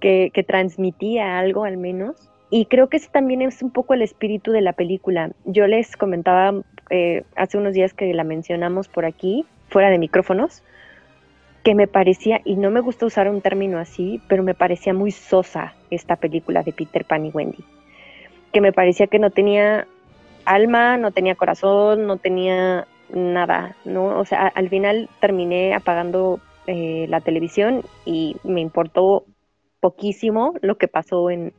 que, 0.00 0.44
transmitía 0.46 1.38
algo 1.38 1.64
al 1.64 1.76
menos. 1.76 2.30
Y 2.50 2.66
creo 2.66 2.88
que 2.88 2.96
ese 2.96 3.08
también 3.10 3.42
es 3.42 3.62
un 3.62 3.70
poco 3.70 3.94
el 3.94 4.02
espíritu 4.02 4.52
de 4.52 4.60
la 4.60 4.72
película. 4.72 5.30
Yo 5.44 5.66
les 5.66 5.96
comentaba 5.96 6.62
eh, 6.90 7.24
hace 7.36 7.58
unos 7.58 7.74
días 7.74 7.92
que 7.94 8.12
la 8.14 8.24
mencionamos 8.24 8.88
por 8.88 9.04
aquí, 9.04 9.44
fuera 9.68 9.90
de 9.90 9.98
micrófonos, 9.98 10.62
que 11.62 11.74
me 11.74 11.86
parecía, 11.86 12.40
y 12.44 12.56
no 12.56 12.70
me 12.70 12.80
gusta 12.80 13.06
usar 13.06 13.28
un 13.28 13.40
término 13.40 13.78
así, 13.78 14.20
pero 14.28 14.42
me 14.42 14.54
parecía 14.54 14.94
muy 14.94 15.10
sosa 15.10 15.74
esta 15.90 16.16
película 16.16 16.62
de 16.62 16.72
Peter 16.72 17.04
Pan 17.04 17.26
y 17.26 17.30
Wendy. 17.30 17.64
Que 18.52 18.60
me 18.60 18.72
parecía 18.72 19.06
que 19.06 19.18
no 19.18 19.30
tenía 19.30 19.86
alma, 20.44 20.96
no 20.96 21.10
tenía 21.10 21.34
corazón, 21.34 22.06
no 22.06 22.16
tenía 22.16 22.86
nada, 23.10 23.76
¿no? 23.84 24.18
O 24.18 24.24
sea, 24.24 24.46
al 24.48 24.68
final 24.68 25.08
terminé 25.20 25.74
apagando 25.74 26.40
eh, 26.66 27.06
la 27.08 27.20
televisión 27.20 27.82
y 28.04 28.36
me 28.44 28.60
importó 28.60 29.24
poquísimo 29.80 30.54
lo 30.62 30.76
que 30.76 30.88
pasó 30.88 31.30
en, 31.30 31.52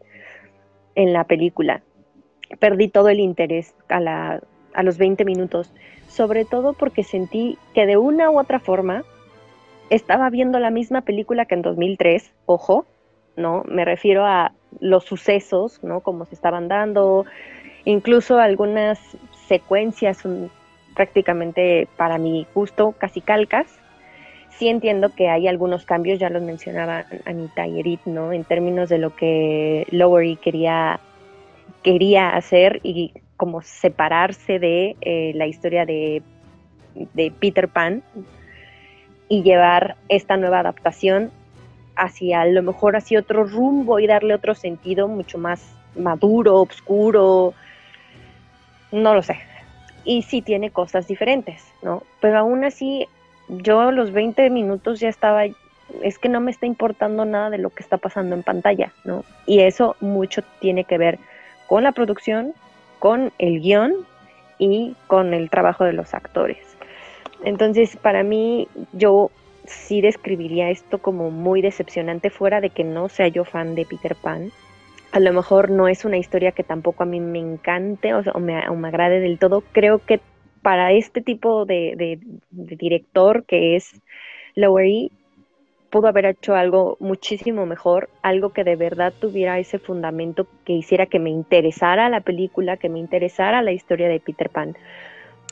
en 0.96 1.14
la 1.14 1.26
película. 1.26 1.84
Perdí 2.60 2.90
todo 2.90 3.10
el 3.10 3.20
interés 3.20 3.76
a, 3.90 4.00
la, 4.00 4.42
a 4.74 4.84
los 4.84 4.98
20 4.98 5.26
minutos, 5.26 5.72
sobre 6.08 6.46
todo 6.46 6.74
porque 6.74 7.04
sentí 7.04 7.58
que 7.74 7.86
de 7.86 7.98
una 7.98 8.30
u 8.30 8.40
otra 8.40 8.60
forma 8.60 9.04
estaba 9.90 10.30
viendo 10.30 10.60
la 10.60 10.70
misma 10.70 11.02
película 11.02 11.46
que 11.46 11.56
en 11.56 11.62
2003, 11.62 12.34
ojo, 12.46 12.86
¿no? 13.36 13.64
Me 13.68 13.86
refiero 13.86 14.26
a 14.26 14.52
los 14.80 15.06
sucesos, 15.06 15.84
¿no? 15.84 16.02
Como 16.02 16.26
se 16.26 16.36
estaban 16.36 16.68
dando, 16.68 17.26
incluso 17.86 18.38
algunas 18.38 19.00
secuencias 19.48 20.24
prácticamente 20.94 21.88
para 21.98 22.18
mi 22.18 22.46
gusto 22.54 22.94
casi 22.98 23.22
calcas. 23.22 23.68
Sí 24.50 24.68
entiendo 24.68 25.16
que 25.16 25.30
hay 25.30 25.48
algunos 25.48 25.86
cambios, 25.86 26.20
ya 26.20 26.30
los 26.30 26.44
mencionaba 26.44 27.06
Anita 27.26 27.66
y 27.66 27.80
Edith, 27.80 28.06
¿no? 28.06 28.34
En 28.34 28.44
términos 28.44 28.90
de 28.90 28.98
lo 28.98 29.16
que 29.16 29.88
Lowery 29.92 30.36
quería, 30.36 31.00
quería 31.82 32.30
hacer 32.32 32.82
y 32.84 33.14
como 33.40 33.62
separarse 33.62 34.60
de 34.60 34.98
eh, 35.00 35.32
la 35.34 35.48
historia 35.48 35.86
de, 35.86 36.22
Peter 37.40 37.70
Pan, 37.70 38.04
y 39.30 39.44
llevar 39.44 39.96
esta 40.10 40.36
nueva 40.36 40.60
adaptación 40.60 41.32
hacia 41.96 42.42
a 42.42 42.46
lo 42.48 42.62
mejor 42.64 42.98
hacia 42.98 43.18
otro 43.18 43.46
rumbo 43.46 44.00
y 44.00 44.08
darle 44.08 44.34
otro 44.34 44.56
sentido 44.56 45.08
mucho 45.08 45.38
más 45.38 45.74
maduro, 45.96 46.56
oscuro, 46.64 47.54
no 48.92 49.14
lo 49.14 49.24
sé. 49.24 49.38
Y 50.04 50.24
sí 50.24 50.42
tiene 50.42 50.70
cosas 50.70 51.08
diferentes, 51.08 51.64
¿no? 51.82 52.04
Pero 52.20 52.40
aún 52.40 52.66
así, 52.66 53.08
yo 53.48 53.94
los 53.94 54.12
20 54.12 54.50
minutos 54.50 55.00
ya 55.00 55.08
estaba, 55.08 55.46
es 56.04 56.20
que 56.20 56.28
no 56.28 56.42
me 56.42 56.52
está 56.52 56.66
importando 56.66 57.24
nada 57.24 57.50
de 57.50 57.58
lo 57.58 57.70
que 57.70 57.84
está 57.84 57.96
pasando 57.96 58.36
en 58.36 58.44
pantalla, 58.44 58.92
¿no? 59.06 59.24
Y 59.46 59.62
eso 59.62 59.96
mucho 60.02 60.42
tiene 60.60 60.84
que 60.84 60.98
ver 60.98 61.20
con 61.68 61.84
la 61.84 61.94
producción, 61.94 62.54
con 63.00 63.32
el 63.40 63.62
guion 63.62 63.94
y 64.58 64.96
con 65.08 65.34
el 65.34 65.50
trabajo 65.50 65.86
de 65.86 65.94
los 65.94 66.14
actores. 66.14 66.58
Entonces, 67.44 67.96
para 67.96 68.24
mí, 68.24 68.68
yo 68.94 69.32
sí 69.66 70.02
describiría 70.02 70.70
esto 70.70 70.98
como 70.98 71.32
muy 71.32 71.62
decepcionante, 71.62 72.30
fuera 72.30 72.60
de 72.62 72.70
que 72.70 72.84
no 72.84 73.08
sea 73.10 73.28
yo 73.28 73.46
fan 73.46 73.76
de 73.76 73.86
Peter 73.86 74.16
Pan. 74.16 74.52
A 75.12 75.20
lo 75.20 75.34
mejor 75.34 75.72
no 75.72 75.88
es 75.88 76.06
una 76.06 76.18
historia 76.18 76.52
que 76.52 76.64
tampoco 76.64 77.04
a 77.04 77.06
mí 77.06 77.20
me 77.20 77.40
encante 77.40 78.14
o, 78.14 78.40
me, 78.40 78.58
agrade 78.58 79.20
del 79.20 79.40
todo. 79.40 79.64
Creo 79.72 80.00
que 80.00 80.20
para 80.62 80.92
este 80.92 81.22
tipo 81.22 81.66
de, 81.66 82.20
director 82.52 83.46
que 83.46 83.76
es 83.76 84.02
Lowery, 84.56 85.12
pudo 85.90 86.08
haber 86.08 86.26
hecho 86.26 86.56
algo 86.56 86.98
muchísimo 87.00 87.66
mejor, 87.66 88.10
algo 88.22 88.50
que 88.50 88.64
de 88.64 88.76
verdad 88.76 89.14
tuviera 89.20 89.60
ese 89.60 89.80
fundamento 89.80 90.48
que 90.66 90.74
hiciera 90.74 91.06
que 91.06 91.20
me 91.20 91.30
interesara 91.30 92.10
la 92.10 92.22
película, 92.22 92.78
que 92.78 92.90
me 92.90 93.00
interesara 93.00 93.62
la 93.62 93.72
historia 93.72 94.08
de 94.08 94.20
Peter 94.20 94.50
Pan 94.50 94.76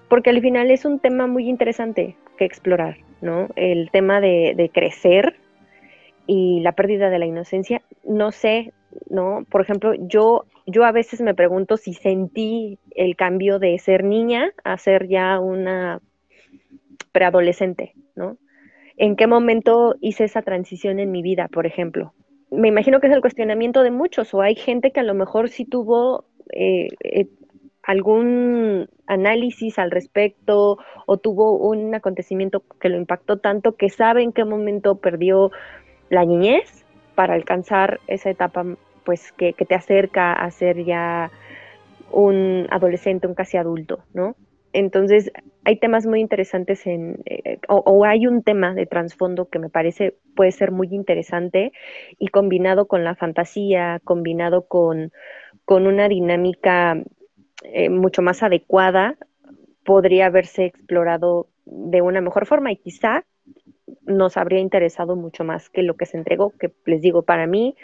porque 0.07 0.29
al 0.29 0.41
final 0.41 0.71
es 0.71 0.85
un 0.85 0.99
tema 0.99 1.27
muy 1.27 1.49
interesante 1.49 2.15
que 2.37 2.45
explorar, 2.45 2.97
¿no? 3.21 3.47
El 3.55 3.89
tema 3.91 4.21
de, 4.21 4.69
crecer 4.73 5.35
y 6.25 6.61
la 6.61 6.73
pérdida 6.73 7.09
de 7.09 7.19
la 7.19 7.25
inocencia. 7.25 7.81
No 8.03 8.31
sé, 8.31 8.73
¿no? 9.09 9.45
Por 9.49 9.61
ejemplo, 9.61 9.93
yo, 9.95 10.45
yo 10.65 10.85
a 10.85 10.91
veces 10.91 11.21
me 11.21 11.33
pregunto 11.33 11.77
si 11.77 11.93
sentí 11.93 12.79
el 12.95 13.15
cambio 13.15 13.59
de 13.59 13.77
ser 13.79 14.03
niña 14.03 14.51
a 14.63 14.77
ser 14.77 15.07
ya 15.07 15.39
una 15.39 15.99
preadolescente, 17.11 17.93
¿no? 18.15 18.37
¿En 18.97 19.15
qué 19.15 19.27
momento 19.27 19.95
hice 20.01 20.25
esa 20.25 20.41
transición 20.41 20.99
en 20.99 21.11
mi 21.11 21.21
vida, 21.21 21.47
por 21.47 21.65
ejemplo? 21.65 22.13
Me 22.49 22.69
imagino 22.69 22.99
que 22.99 23.07
es 23.07 23.13
el 23.13 23.21
cuestionamiento 23.21 23.83
de 23.83 23.91
muchos, 23.91 24.33
o 24.33 24.41
hay 24.41 24.55
gente 24.55 24.91
que 24.91 24.99
a 24.99 25.03
lo 25.03 25.13
mejor 25.13 25.49
sí 25.49 25.65
tuvo 25.65 26.25
eh, 26.51 26.87
eh, 27.03 27.27
algún 27.83 28.89
análisis 29.05 29.79
al 29.79 29.91
respecto 29.91 30.77
o 31.05 31.17
tuvo 31.17 31.57
un 31.57 31.95
acontecimiento 31.95 32.63
que 32.81 32.89
lo 32.89 32.97
impactó 32.97 33.37
tanto 33.37 33.75
que 33.75 33.89
sabe 33.89 34.23
en 34.23 34.33
qué 34.33 34.43
momento 34.43 34.95
perdió 34.95 35.51
la 36.09 36.25
niñez 36.25 36.85
para 37.15 37.33
alcanzar 37.33 37.99
esa 38.07 38.29
etapa 38.29 38.65
pues 39.05 39.31
que, 39.31 39.53
te 39.53 39.73
acerca 39.73 40.33
a 40.33 40.51
ser 40.51 40.83
ya 40.83 41.31
un 42.11 42.67
adolescente, 42.69 43.25
un 43.25 43.35
casi 43.35 43.55
adulto, 43.55 43.99
¿no? 44.13 44.35
Entonces, 44.77 45.31
hay 45.63 45.79
temas 45.79 46.05
muy 46.05 46.21
interesantes 46.21 46.85
en, 46.85 47.17
eh, 47.25 47.57
o, 47.67 48.05
hay 48.05 48.27
un 48.27 48.43
tema 48.43 48.75
de 48.75 48.85
trasfondo 48.85 49.49
que 49.49 49.57
me 49.57 49.69
parece 49.69 50.17
puede 50.35 50.51
ser 50.51 50.69
muy 50.69 50.89
interesante 50.91 51.71
y 52.19 52.27
combinado 52.27 52.87
con 52.87 53.03
la 53.03 53.15
fantasía, 53.15 53.99
combinado 54.03 54.67
con, 54.67 55.11
con 55.65 55.87
una 55.87 56.07
dinámica 56.07 57.01
eh, 57.63 57.89
mucho 57.89 58.21
más 58.21 58.43
adecuada, 58.43 59.17
podría 59.83 60.27
haberse 60.27 60.65
explorado 60.65 61.47
de 61.65 62.03
una 62.03 62.21
mejor 62.21 62.45
forma 62.45 62.71
y 62.71 62.77
quizá 62.77 63.25
nos 64.05 64.37
habría 64.37 64.59
interesado 64.59 65.15
mucho 65.15 65.43
más 65.43 65.71
que 65.71 65.81
lo 65.81 65.95
que 65.95 66.05
se 66.05 66.17
entregó, 66.17 66.51
que 66.51 66.71
les 66.85 67.01
digo, 67.01 67.23
para 67.23 67.47
mí, 67.47 67.75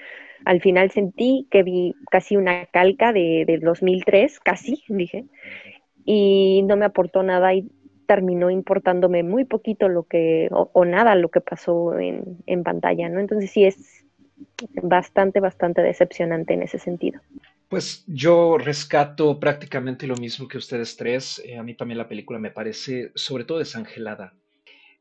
al 0.46 0.62
final 0.62 0.92
sentí 0.92 1.48
que 1.50 1.64
vi 1.64 1.96
casi 2.12 2.36
una 2.36 2.66
calca 2.68 3.14
de, 3.14 3.60
2003, 3.62 4.40
casi, 4.40 4.84
dije, 4.88 5.26
y 6.06 6.62
no 6.64 6.76
me 6.76 6.86
aportó 6.86 7.24
nada 7.24 7.54
y 7.54 7.70
terminó 8.06 8.50
importándome 8.50 9.24
muy 9.24 9.46
poquito 9.46 9.88
lo 9.88 10.04
que, 10.04 10.50
o, 10.52 10.86
nada 10.86 11.16
lo 11.16 11.30
que 11.30 11.42
pasó 11.42 11.98
en, 11.98 12.38
en 12.46 12.64
pantalla, 12.64 13.10
¿no? 13.10 13.20
Entonces 13.20 13.52
sí 13.52 13.64
es 13.64 14.06
bastante, 14.82 15.40
bastante 15.40 15.82
decepcionante 15.82 16.54
en 16.54 16.64
ese 16.64 16.80
sentido. 16.80 17.22
Pues 17.70 18.04
yo 18.06 18.58
rescato 18.58 19.40
prácticamente 19.40 20.06
lo 20.06 20.16
mismo 20.16 20.48
que 20.48 20.60
ustedes 20.60 20.96
tres. 20.96 21.42
Eh, 21.44 21.58
a 21.58 21.64
mí 21.64 21.76
también 21.76 21.98
la 21.98 22.08
película 22.08 22.38
me 22.38 22.52
parece 22.52 23.12
sobre 23.16 23.46
todo 23.46 23.58
desangelada. 23.58 24.34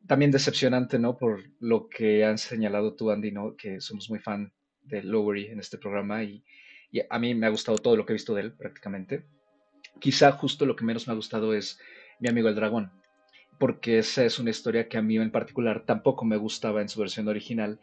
También 0.06 0.30
decepcionante, 0.30 0.98
¿no? 0.98 1.16
Por 1.18 1.42
lo 1.60 1.88
que 1.88 2.24
han 2.24 2.38
señalado 2.38 2.94
tú, 2.94 3.10
Andy, 3.10 3.30
¿no? 3.30 3.56
Que 3.56 3.80
somos 3.80 4.08
muy 4.08 4.20
fan 4.20 4.52
de 4.82 5.02
Lowery 5.02 5.48
en 5.48 5.60
este 5.60 5.78
programa 5.78 6.24
y, 6.24 6.42
a 7.08 7.18
mí 7.18 7.34
me 7.34 7.46
ha 7.46 7.50
gustado 7.50 7.78
todo 7.78 7.96
lo 7.96 8.04
que 8.04 8.12
he 8.12 8.14
visto 8.14 8.34
de 8.34 8.42
él 8.42 8.52
prácticamente. 8.52 9.24
Quizá 10.02 10.32
justo 10.32 10.66
lo 10.66 10.74
que 10.74 10.84
menos 10.84 11.06
me 11.06 11.12
ha 11.12 11.16
gustado 11.16 11.54
es 11.54 11.78
Mi 12.18 12.28
amigo 12.28 12.48
el 12.48 12.56
dragón, 12.56 12.90
porque 13.58 13.98
esa 13.98 14.24
es 14.24 14.40
una 14.40 14.50
historia 14.50 14.88
que 14.88 14.98
a 14.98 15.02
mí 15.02 15.16
en 15.16 15.30
particular 15.30 15.84
tampoco 15.86 16.24
me 16.24 16.36
gustaba 16.36 16.82
en 16.82 16.88
su 16.88 16.98
versión 16.98 17.28
original. 17.28 17.78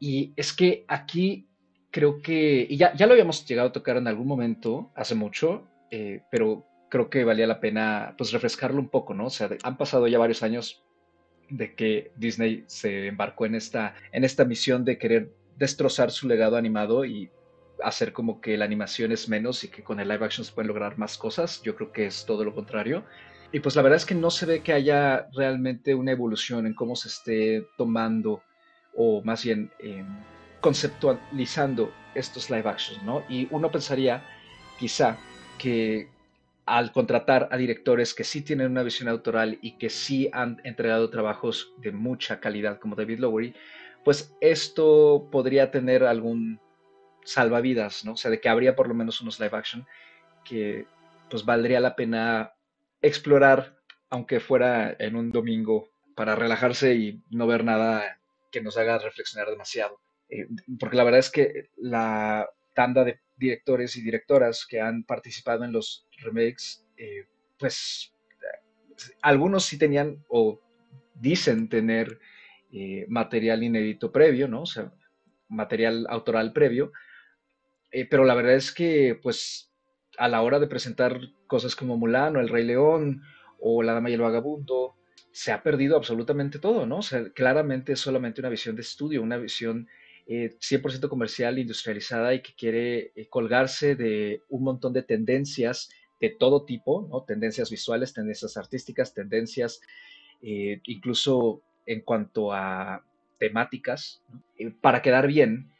Y 0.00 0.32
es 0.34 0.54
que 0.54 0.86
aquí 0.88 1.46
creo 1.90 2.22
que, 2.22 2.66
y 2.68 2.78
ya, 2.78 2.94
ya 2.94 3.06
lo 3.06 3.12
habíamos 3.12 3.44
llegado 3.46 3.68
a 3.68 3.72
tocar 3.72 3.98
en 3.98 4.08
algún 4.08 4.26
momento, 4.26 4.90
hace 4.94 5.14
mucho, 5.14 5.68
eh, 5.90 6.22
pero 6.30 6.66
creo 6.88 7.10
que 7.10 7.22
valía 7.22 7.46
la 7.46 7.60
pena 7.60 8.14
pues 8.16 8.32
refrescarlo 8.32 8.80
un 8.80 8.88
poco, 8.88 9.12
¿no? 9.12 9.26
O 9.26 9.30
sea, 9.30 9.50
han 9.62 9.76
pasado 9.76 10.08
ya 10.08 10.18
varios 10.18 10.42
años 10.42 10.82
de 11.50 11.74
que 11.74 12.12
Disney 12.16 12.64
se 12.66 13.08
embarcó 13.08 13.44
en 13.44 13.56
esta, 13.56 13.94
en 14.10 14.24
esta 14.24 14.46
misión 14.46 14.86
de 14.86 14.96
querer 14.96 15.34
destrozar 15.58 16.10
su 16.10 16.26
legado 16.26 16.56
animado 16.56 17.04
y 17.04 17.30
hacer 17.84 18.12
como 18.12 18.40
que 18.40 18.56
la 18.56 18.64
animación 18.64 19.12
es 19.12 19.28
menos 19.28 19.64
y 19.64 19.68
que 19.68 19.82
con 19.82 20.00
el 20.00 20.08
live 20.08 20.24
action 20.24 20.44
se 20.44 20.52
pueden 20.52 20.68
lograr 20.68 20.98
más 20.98 21.18
cosas. 21.18 21.62
Yo 21.62 21.76
creo 21.76 21.92
que 21.92 22.06
es 22.06 22.24
todo 22.26 22.44
lo 22.44 22.54
contrario. 22.54 23.04
Y 23.52 23.60
pues 23.60 23.76
la 23.76 23.82
verdad 23.82 23.98
es 23.98 24.06
que 24.06 24.14
no 24.14 24.30
se 24.30 24.46
ve 24.46 24.62
que 24.62 24.72
haya 24.72 25.28
realmente 25.34 25.94
una 25.94 26.12
evolución 26.12 26.66
en 26.66 26.74
cómo 26.74 26.96
se 26.96 27.08
esté 27.08 27.66
tomando 27.76 28.42
o 28.94 29.22
más 29.22 29.44
bien 29.44 29.70
eh, 29.78 30.04
conceptualizando 30.60 31.92
estos 32.14 32.48
live 32.50 32.68
actions, 32.68 33.02
¿no? 33.02 33.24
Y 33.28 33.48
uno 33.50 33.70
pensaría 33.70 34.24
quizá 34.78 35.18
que 35.58 36.08
al 36.64 36.92
contratar 36.92 37.48
a 37.50 37.56
directores 37.56 38.14
que 38.14 38.24
sí 38.24 38.42
tienen 38.42 38.70
una 38.70 38.82
visión 38.82 39.08
autoral 39.08 39.58
y 39.60 39.72
que 39.78 39.90
sí 39.90 40.30
han 40.32 40.60
entregado 40.64 41.10
trabajos 41.10 41.72
de 41.78 41.92
mucha 41.92 42.40
calidad 42.40 42.78
como 42.78 42.96
David 42.96 43.18
Lowery, 43.18 43.54
pues 44.04 44.34
esto 44.40 45.28
podría 45.30 45.70
tener 45.70 46.04
algún 46.04 46.60
salvavidas, 47.24 48.04
¿no? 48.04 48.12
O 48.12 48.16
sea, 48.16 48.30
de 48.30 48.40
que 48.40 48.48
habría 48.48 48.74
por 48.74 48.88
lo 48.88 48.94
menos 48.94 49.20
unos 49.20 49.38
live 49.40 49.56
action 49.56 49.86
que 50.44 50.86
pues 51.30 51.44
valdría 51.44 51.80
la 51.80 51.96
pena 51.96 52.52
explorar, 53.00 53.78
aunque 54.10 54.40
fuera 54.40 54.94
en 54.98 55.16
un 55.16 55.30
domingo, 55.30 55.88
para 56.14 56.36
relajarse 56.36 56.94
y 56.94 57.22
no 57.30 57.46
ver 57.46 57.64
nada 57.64 58.20
que 58.50 58.60
nos 58.60 58.76
haga 58.76 58.98
reflexionar 58.98 59.48
demasiado. 59.48 60.00
Eh, 60.28 60.46
porque 60.78 60.96
la 60.96 61.04
verdad 61.04 61.20
es 61.20 61.30
que 61.30 61.70
la 61.76 62.48
tanda 62.74 63.04
de 63.04 63.20
directores 63.36 63.96
y 63.96 64.02
directoras 64.02 64.66
que 64.66 64.80
han 64.80 65.04
participado 65.04 65.64
en 65.64 65.72
los 65.72 66.06
remakes, 66.18 66.86
eh, 66.96 67.26
pues 67.58 68.14
algunos 69.20 69.64
sí 69.64 69.78
tenían 69.78 70.24
o 70.28 70.60
dicen 71.14 71.68
tener 71.68 72.18
eh, 72.72 73.06
material 73.08 73.62
inédito 73.62 74.12
previo, 74.12 74.48
¿no? 74.48 74.62
O 74.62 74.66
sea, 74.66 74.92
material 75.48 76.06
autoral 76.08 76.52
previo, 76.52 76.92
pero 78.10 78.24
la 78.24 78.34
verdad 78.34 78.54
es 78.54 78.72
que 78.72 79.18
pues 79.22 79.70
a 80.18 80.28
la 80.28 80.42
hora 80.42 80.58
de 80.58 80.66
presentar 80.66 81.20
cosas 81.46 81.76
como 81.76 81.96
Mulan 81.96 82.36
o 82.36 82.40
El 82.40 82.48
Rey 82.48 82.64
León 82.64 83.22
o 83.60 83.82
La 83.82 83.94
Dama 83.94 84.10
y 84.10 84.14
el 84.14 84.20
Vagabundo, 84.20 84.96
se 85.30 85.50
ha 85.50 85.62
perdido 85.62 85.96
absolutamente 85.96 86.58
todo, 86.58 86.86
¿no? 86.86 86.98
O 86.98 87.02
sea, 87.02 87.30
claramente 87.30 87.92
es 87.92 88.00
solamente 88.00 88.40
una 88.40 88.50
visión 88.50 88.76
de 88.76 88.82
estudio, 88.82 89.22
una 89.22 89.38
visión 89.38 89.88
100% 90.26 91.04
eh, 91.04 91.08
comercial, 91.08 91.58
industrializada 91.58 92.34
y 92.34 92.42
que 92.42 92.54
quiere 92.54 93.12
eh, 93.14 93.28
colgarse 93.28 93.96
de 93.96 94.42
un 94.48 94.62
montón 94.62 94.92
de 94.92 95.02
tendencias 95.02 95.90
de 96.20 96.30
todo 96.30 96.64
tipo, 96.64 97.08
¿no? 97.10 97.24
Tendencias 97.24 97.70
visuales, 97.70 98.12
tendencias 98.12 98.56
artísticas, 98.56 99.14
tendencias 99.14 99.80
eh, 100.42 100.80
incluso 100.84 101.62
en 101.86 102.02
cuanto 102.02 102.52
a 102.52 103.04
temáticas, 103.38 104.22
para 104.80 105.02
quedar 105.02 105.26
bien 105.26 105.72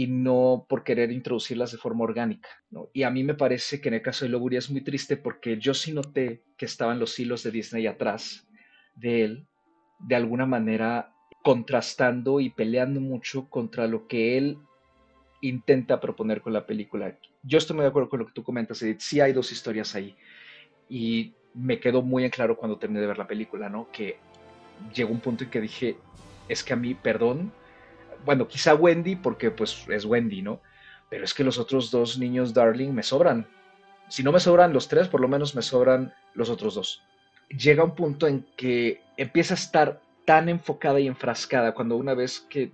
y 0.00 0.06
no 0.06 0.64
por 0.66 0.82
querer 0.82 1.12
introducirlas 1.12 1.72
de 1.72 1.76
forma 1.76 2.04
orgánica. 2.04 2.48
Y 2.94 3.02
a 3.02 3.10
mí 3.10 3.22
me 3.22 3.34
parece 3.34 3.82
que 3.82 3.88
en 3.88 3.96
el 3.96 4.00
caso 4.00 4.24
de 4.24 4.30
Loburia 4.30 4.58
es 4.58 4.70
muy 4.70 4.80
triste 4.80 5.18
porque 5.18 5.58
yo 5.58 5.74
sí 5.74 5.92
noté 5.92 6.42
que 6.56 6.64
estaban 6.64 6.98
los 6.98 7.18
hilos 7.18 7.42
de 7.42 7.50
Disney 7.50 7.86
atrás 7.86 8.48
de 8.94 9.24
él, 9.24 9.46
de 9.98 10.16
alguna 10.16 10.46
manera 10.46 11.12
contrastando 11.42 12.40
y 12.40 12.48
peleando 12.48 12.98
mucho 12.98 13.50
contra 13.50 13.86
lo 13.86 14.08
que 14.08 14.38
él 14.38 14.56
intenta 15.42 16.00
proponer 16.00 16.40
con 16.40 16.54
la 16.54 16.64
película. 16.64 17.18
Yo 17.42 17.58
estoy 17.58 17.76
muy 17.76 17.82
de 17.82 17.90
acuerdo 17.90 18.08
con 18.08 18.20
lo 18.20 18.26
que 18.26 18.32
tú 18.32 18.42
comentas, 18.42 18.80
Edith. 18.80 19.00
Sí 19.00 19.20
hay 19.20 19.34
dos 19.34 19.52
historias 19.52 19.94
ahí. 19.94 20.16
Y 20.88 21.34
me 21.52 21.78
quedó 21.78 22.00
muy 22.00 22.24
en 22.24 22.30
claro 22.30 22.56
cuando 22.56 22.78
terminé 22.78 23.02
de 23.02 23.06
ver 23.06 23.18
la 23.18 23.28
película, 23.28 23.68
¿no? 23.68 23.90
Que 23.92 24.16
llegó 24.94 25.12
un 25.12 25.20
punto 25.20 25.44
en 25.44 25.50
que 25.50 25.60
dije, 25.60 25.98
es 26.48 26.64
que 26.64 26.72
a 26.72 26.76
mí, 26.76 26.94
perdón, 26.94 27.52
bueno, 28.24 28.48
quizá 28.48 28.74
Wendy, 28.74 29.16
porque 29.16 29.50
pues 29.50 29.86
es 29.88 30.04
Wendy, 30.04 30.42
¿no? 30.42 30.60
Pero 31.08 31.24
es 31.24 31.34
que 31.34 31.44
los 31.44 31.58
otros 31.58 31.90
dos 31.90 32.18
niños 32.18 32.54
Darling 32.54 32.92
me 32.92 33.02
sobran. 33.02 33.46
Si 34.08 34.22
no 34.22 34.32
me 34.32 34.40
sobran 34.40 34.72
los 34.72 34.88
tres, 34.88 35.08
por 35.08 35.20
lo 35.20 35.28
menos 35.28 35.54
me 35.54 35.62
sobran 35.62 36.14
los 36.34 36.50
otros 36.50 36.74
dos. 36.74 37.02
Llega 37.48 37.84
un 37.84 37.94
punto 37.94 38.26
en 38.26 38.46
que 38.56 39.00
empieza 39.16 39.54
a 39.54 39.56
estar 39.56 40.00
tan 40.24 40.48
enfocada 40.48 41.00
y 41.00 41.06
enfrascada 41.06 41.74
cuando 41.74 41.96
una 41.96 42.14
vez 42.14 42.40
que 42.48 42.72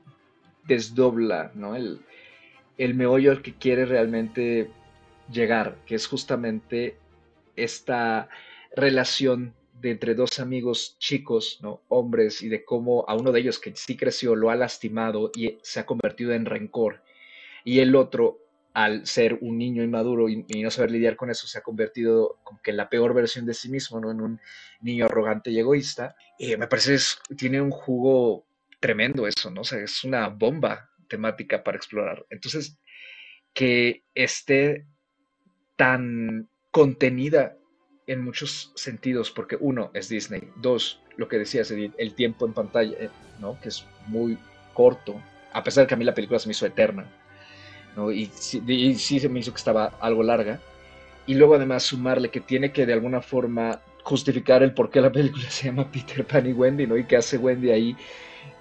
desdobla 0.64 1.50
¿no? 1.54 1.76
el, 1.76 2.00
el 2.76 2.94
meollo 2.94 3.30
al 3.30 3.42
que 3.42 3.54
quiere 3.54 3.86
realmente 3.86 4.70
llegar, 5.30 5.76
que 5.86 5.94
es 5.94 6.06
justamente 6.06 6.98
esta 7.56 8.28
relación 8.74 9.54
de 9.80 9.90
entre 9.90 10.14
dos 10.14 10.38
amigos 10.38 10.96
chicos, 10.98 11.58
¿no? 11.62 11.82
hombres, 11.88 12.42
y 12.42 12.48
de 12.48 12.64
cómo 12.64 13.04
a 13.08 13.14
uno 13.14 13.32
de 13.32 13.40
ellos 13.40 13.58
que 13.58 13.74
sí 13.76 13.96
creció 13.96 14.34
lo 14.34 14.50
ha 14.50 14.56
lastimado 14.56 15.30
y 15.34 15.58
se 15.62 15.80
ha 15.80 15.86
convertido 15.86 16.32
en 16.32 16.46
rencor, 16.46 17.02
y 17.66 17.80
el 17.80 17.96
otro, 17.96 18.38
al 18.74 19.06
ser 19.06 19.38
un 19.40 19.58
niño 19.58 19.82
inmaduro 19.82 20.28
y, 20.28 20.44
no 20.62 20.70
saber 20.70 20.92
lidiar 20.92 21.16
con 21.16 21.30
eso, 21.30 21.48
se 21.48 21.58
ha 21.58 21.62
convertido 21.62 22.38
como 22.44 22.60
que 22.62 22.70
en 22.70 22.76
la 22.76 22.88
peor 22.88 23.12
versión 23.12 23.44
de 23.44 23.54
sí 23.54 23.68
mismo, 23.68 23.98
¿no? 24.00 24.10
en 24.12 24.20
un 24.20 24.40
niño 24.82 25.06
arrogante 25.06 25.50
y 25.50 25.58
egoísta. 25.58 26.14
Y 26.38 26.56
me 26.56 26.68
parece 26.68 26.96
que 27.28 27.34
tiene 27.34 27.60
un 27.60 27.72
jugo 27.72 28.46
tremendo 28.78 29.26
eso, 29.26 29.50
¿no? 29.50 29.62
Es 29.62 30.04
una 30.04 30.28
bomba 30.28 30.90
temática 31.08 31.64
para 31.64 31.76
explorar. 31.76 32.24
Entonces, 32.30 32.78
que 33.52 34.04
esté 34.14 34.86
tan 35.74 36.48
contenida 36.70 37.56
en 38.06 38.24
muchos 38.24 38.72
sentidos, 38.74 39.30
porque 39.30 39.56
uno 39.58 39.90
es 39.94 40.08
Disney, 40.08 40.48
dos, 40.56 41.00
lo 41.16 41.28
que 41.28 41.38
decías, 41.38 41.70
el 41.70 42.14
tiempo 42.14 42.46
en 42.46 42.52
pantalla, 42.52 42.96
eh, 42.98 43.10
¿no? 43.40 43.58
que 43.60 43.68
es 43.68 43.84
muy 44.06 44.38
corto, 44.74 45.20
a 45.52 45.64
pesar 45.64 45.84
de 45.84 45.88
que 45.88 45.94
a 45.94 45.96
mí 45.96 46.04
la 46.04 46.14
película 46.14 46.38
se 46.38 46.48
me 46.48 46.52
hizo 46.52 46.66
eterna, 46.66 47.10
¿no? 47.96 48.12
y, 48.12 48.30
y 48.66 48.94
sí 48.94 49.18
se 49.18 49.28
me 49.28 49.40
hizo 49.40 49.52
que 49.52 49.58
estaba 49.58 49.86
algo 50.00 50.22
larga, 50.22 50.60
y 51.26 51.34
luego 51.34 51.56
además 51.56 51.82
sumarle 51.82 52.30
que 52.30 52.40
tiene 52.40 52.70
que 52.70 52.86
de 52.86 52.92
alguna 52.92 53.20
forma 53.20 53.80
justificar 54.04 54.62
el 54.62 54.72
por 54.72 54.90
qué 54.90 55.00
la 55.00 55.10
película 55.10 55.44
se 55.50 55.66
llama 55.66 55.90
Peter 55.90 56.24
Pan 56.24 56.46
y 56.46 56.52
Wendy, 56.52 56.86
¿no? 56.86 56.96
Y 56.96 57.04
qué 57.04 57.16
hace 57.16 57.38
Wendy 57.38 57.70
ahí, 57.70 57.96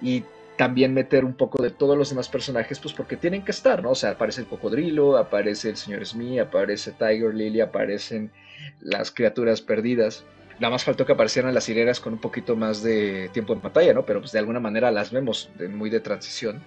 y 0.02 0.24
también 0.58 0.94
meter 0.94 1.26
un 1.26 1.36
poco 1.36 1.62
de 1.62 1.70
todos 1.70 1.98
los 1.98 2.10
demás 2.10 2.30
personajes, 2.30 2.80
pues 2.80 2.94
porque 2.94 3.18
tienen 3.18 3.44
que 3.44 3.52
estar, 3.52 3.84
¿no? 3.84 3.92
O 3.92 3.96
sea, 3.96 4.12
aparece 4.12 4.42
el 4.42 4.48
cocodrilo, 4.48 5.18
aparece 5.18 5.70
el 5.70 5.78
señor 5.78 6.06
Smee, 6.06 6.40
aparece 6.40 6.92
Tiger 6.92 7.34
Lily, 7.34 7.62
aparecen 7.62 8.32
las 8.80 9.12
criaturas 9.12 9.62
perdidas. 9.62 10.24
Nada 10.60 10.72
más 10.72 10.86
faltó 10.86 11.06
que 11.06 11.12
aparecieran 11.12 11.54
las 11.54 11.68
hileras 11.68 12.00
con 12.00 12.14
un 12.14 12.20
poquito 12.20 12.56
más 12.56 12.82
de 12.82 13.30
tiempo 13.34 13.54
en 13.54 13.60
pantalla, 13.60 13.94
¿no? 13.94 14.06
Pero 14.06 14.22
pues 14.22 14.32
de 14.32 14.40
alguna 14.40 14.62
manera 14.62 14.92
las 14.92 15.12
vemos 15.12 15.50
muy 15.70 15.90
de 15.90 16.00
transición 16.00 16.64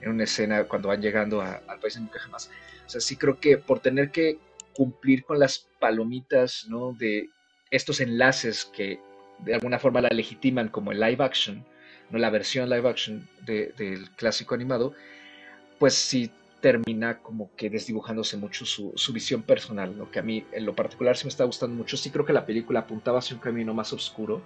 en 0.00 0.10
una 0.10 0.24
escena 0.24 0.64
cuando 0.64 0.88
van 0.88 1.02
llegando 1.02 1.40
al 1.40 1.80
país 1.80 1.94
de 1.94 2.00
nunca 2.00 2.20
jamás. 2.20 2.50
O 2.86 2.88
sea, 2.88 3.00
sí 3.00 3.16
creo 3.16 3.40
que 3.40 3.58
por 3.58 3.80
tener 3.80 4.10
que 4.10 4.38
cumplir 4.74 5.24
con 5.24 5.38
las 5.38 5.68
palomitas, 5.80 6.66
¿no? 6.68 6.92
De 6.92 7.30
estos 7.70 8.00
enlaces 8.00 8.64
que 8.64 9.00
de 9.40 9.54
alguna 9.54 9.78
forma 9.78 10.00
la 10.00 10.10
legitiman 10.10 10.68
como 10.68 10.92
el 10.92 11.00
live 11.00 11.24
action. 11.24 11.64
La 12.12 12.30
versión 12.30 12.68
live 12.68 12.88
action 12.88 13.26
del 13.46 14.10
clásico 14.16 14.54
animado, 14.54 14.94
pues 15.78 15.94
sí 15.94 16.30
termina 16.60 17.18
como 17.18 17.50
que 17.56 17.68
desdibujándose 17.68 18.36
mucho 18.36 18.64
su, 18.64 18.94
visión 19.12 19.42
personal, 19.42 19.96
lo 19.98 20.10
que 20.10 20.20
a 20.20 20.22
mí 20.22 20.46
en 20.52 20.64
lo 20.64 20.74
particular 20.74 21.16
sí 21.16 21.24
me 21.24 21.30
está 21.30 21.44
gustando 21.44 21.76
mucho. 21.76 21.96
Sí 21.96 22.10
creo 22.10 22.24
que 22.24 22.32
la 22.32 22.46
película 22.46 22.80
apuntaba 22.80 23.18
hacia 23.18 23.34
un 23.34 23.42
camino 23.42 23.74
más 23.74 23.92
oscuro 23.92 24.40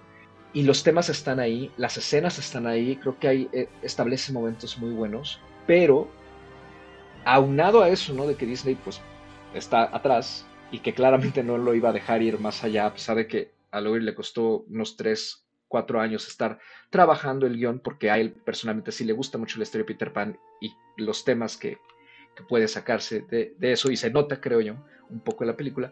y 0.51 0.63
los 0.63 0.83
temas 0.83 1.09
están 1.09 1.39
ahí, 1.39 1.71
las 1.77 1.97
escenas 1.97 2.39
están 2.39 2.65
ahí, 2.65 2.95
creo 2.95 3.19
que 3.19 3.27
ahí 3.27 3.49
eh, 3.53 3.69
establece 3.83 4.31
momentos 4.31 4.77
muy 4.79 4.93
buenos, 4.93 5.39
pero 5.67 6.09
aunado 7.23 7.83
a 7.83 7.89
eso, 7.89 8.13
¿no? 8.13 8.25
De 8.25 8.35
que 8.35 8.45
Disney 8.45 8.75
pues 8.75 8.99
está 9.53 9.83
atrás 9.95 10.45
y 10.71 10.79
que 10.79 10.93
claramente 10.93 11.43
no 11.43 11.57
lo 11.57 11.75
iba 11.75 11.89
a 11.89 11.93
dejar 11.93 12.21
ir 12.23 12.39
más 12.39 12.63
allá, 12.63 12.87
a 12.87 12.93
pesar 12.93 13.17
de 13.17 13.27
que 13.27 13.51
a 13.71 13.79
Loir 13.79 14.01
le 14.01 14.15
costó 14.15 14.65
unos 14.69 14.97
3, 14.97 15.46
4 15.67 15.99
años 15.99 16.27
estar 16.27 16.59
trabajando 16.89 17.45
el 17.45 17.57
guion, 17.57 17.79
porque 17.79 18.09
a 18.09 18.17
él 18.17 18.33
personalmente 18.33 18.91
sí 18.91 19.03
le 19.03 19.13
gusta 19.13 19.37
mucho 19.37 19.57
la 19.57 19.63
historia 19.63 19.83
de 19.83 19.93
Peter 19.93 20.13
Pan 20.13 20.37
y 20.61 20.73
los 20.97 21.25
temas 21.25 21.57
que, 21.57 21.77
que 22.37 22.43
puede 22.43 22.67
sacarse 22.67 23.21
de, 23.21 23.55
eso 23.59 23.89
y 23.89 23.97
se 23.97 24.11
nota, 24.11 24.39
creo 24.39 24.61
yo, 24.61 24.75
un 25.09 25.19
poco 25.21 25.43
en 25.43 25.47
la 25.47 25.57
película. 25.57 25.91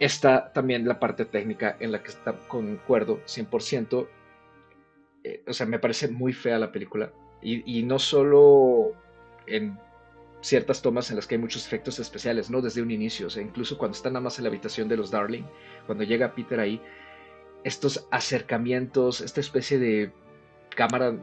Está 0.00 0.52
también 0.52 0.88
la 0.88 0.98
parte 0.98 1.26
técnica 1.26 1.76
en 1.78 1.92
la 1.92 2.02
que 2.02 2.08
está 2.08 2.32
concuerdo 2.48 3.20
100%. 3.26 4.08
Eh, 5.22 5.42
o 5.46 5.52
sea, 5.52 5.66
me 5.66 5.78
parece 5.78 6.08
muy 6.08 6.32
fea 6.32 6.58
la 6.58 6.72
película. 6.72 7.12
Y, 7.42 7.82
no 7.82 7.98
solo 7.98 8.92
en 9.46 9.78
ciertas 10.40 10.80
tomas 10.80 11.10
en 11.10 11.16
las 11.16 11.26
que 11.26 11.34
hay 11.34 11.40
muchos 11.42 11.66
efectos 11.66 11.98
especiales, 11.98 12.48
no 12.48 12.62
desde 12.62 12.80
un 12.80 12.90
inicio, 12.90 13.26
o 13.26 13.30
sea, 13.30 13.42
incluso 13.42 13.76
cuando 13.76 13.94
está 13.94 14.08
nada 14.08 14.22
más 14.22 14.38
en 14.38 14.44
la 14.44 14.48
habitación 14.48 14.88
de 14.88 14.96
los 14.96 15.10
Darling, 15.10 15.42
cuando 15.84 16.04
llega 16.04 16.34
Peter 16.34 16.58
ahí, 16.58 16.80
estos 17.64 18.06
acercamientos, 18.10 19.20
esta 19.20 19.40
especie 19.40 19.78
de 19.78 20.12
cámara 20.76 21.16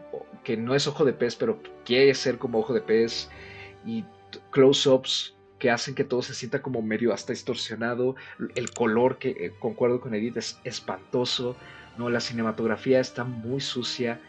que 0.43 0.58
no 0.58 0.75
es 0.75 0.88
ojo 0.88 1.06
de 1.06 1.13
pez, 1.13 1.36
pero 1.36 1.62
quiere 1.86 2.13
ser 2.15 2.38
como 2.38 2.60
ojo 2.60 2.73
de 2.73 2.82
pez, 2.82 3.30
y 3.86 4.04
close-ups 4.51 5.36
que 5.60 5.69
hacen 5.69 5.93
que 5.93 6.04
todo 6.04 6.21
se 6.23 6.34
sienta 6.34 6.62
como 6.62 6.82
medio 6.82 7.13
hasta 7.13 7.34
distorsionado. 7.34 8.15
El 8.56 8.71
color, 8.71 9.19
que 9.19 9.30
eh, 9.30 9.54
concuerdo 9.60 10.01
con 10.01 10.15
Edith, 10.15 10.38
es 10.38 10.60
espantoso. 10.63 11.56
¿no? 11.97 12.10
La 12.10 12.19
cinematografía 12.19 12.99
está 12.99 13.23
muy 13.23 13.62
sucia. 13.62 14.19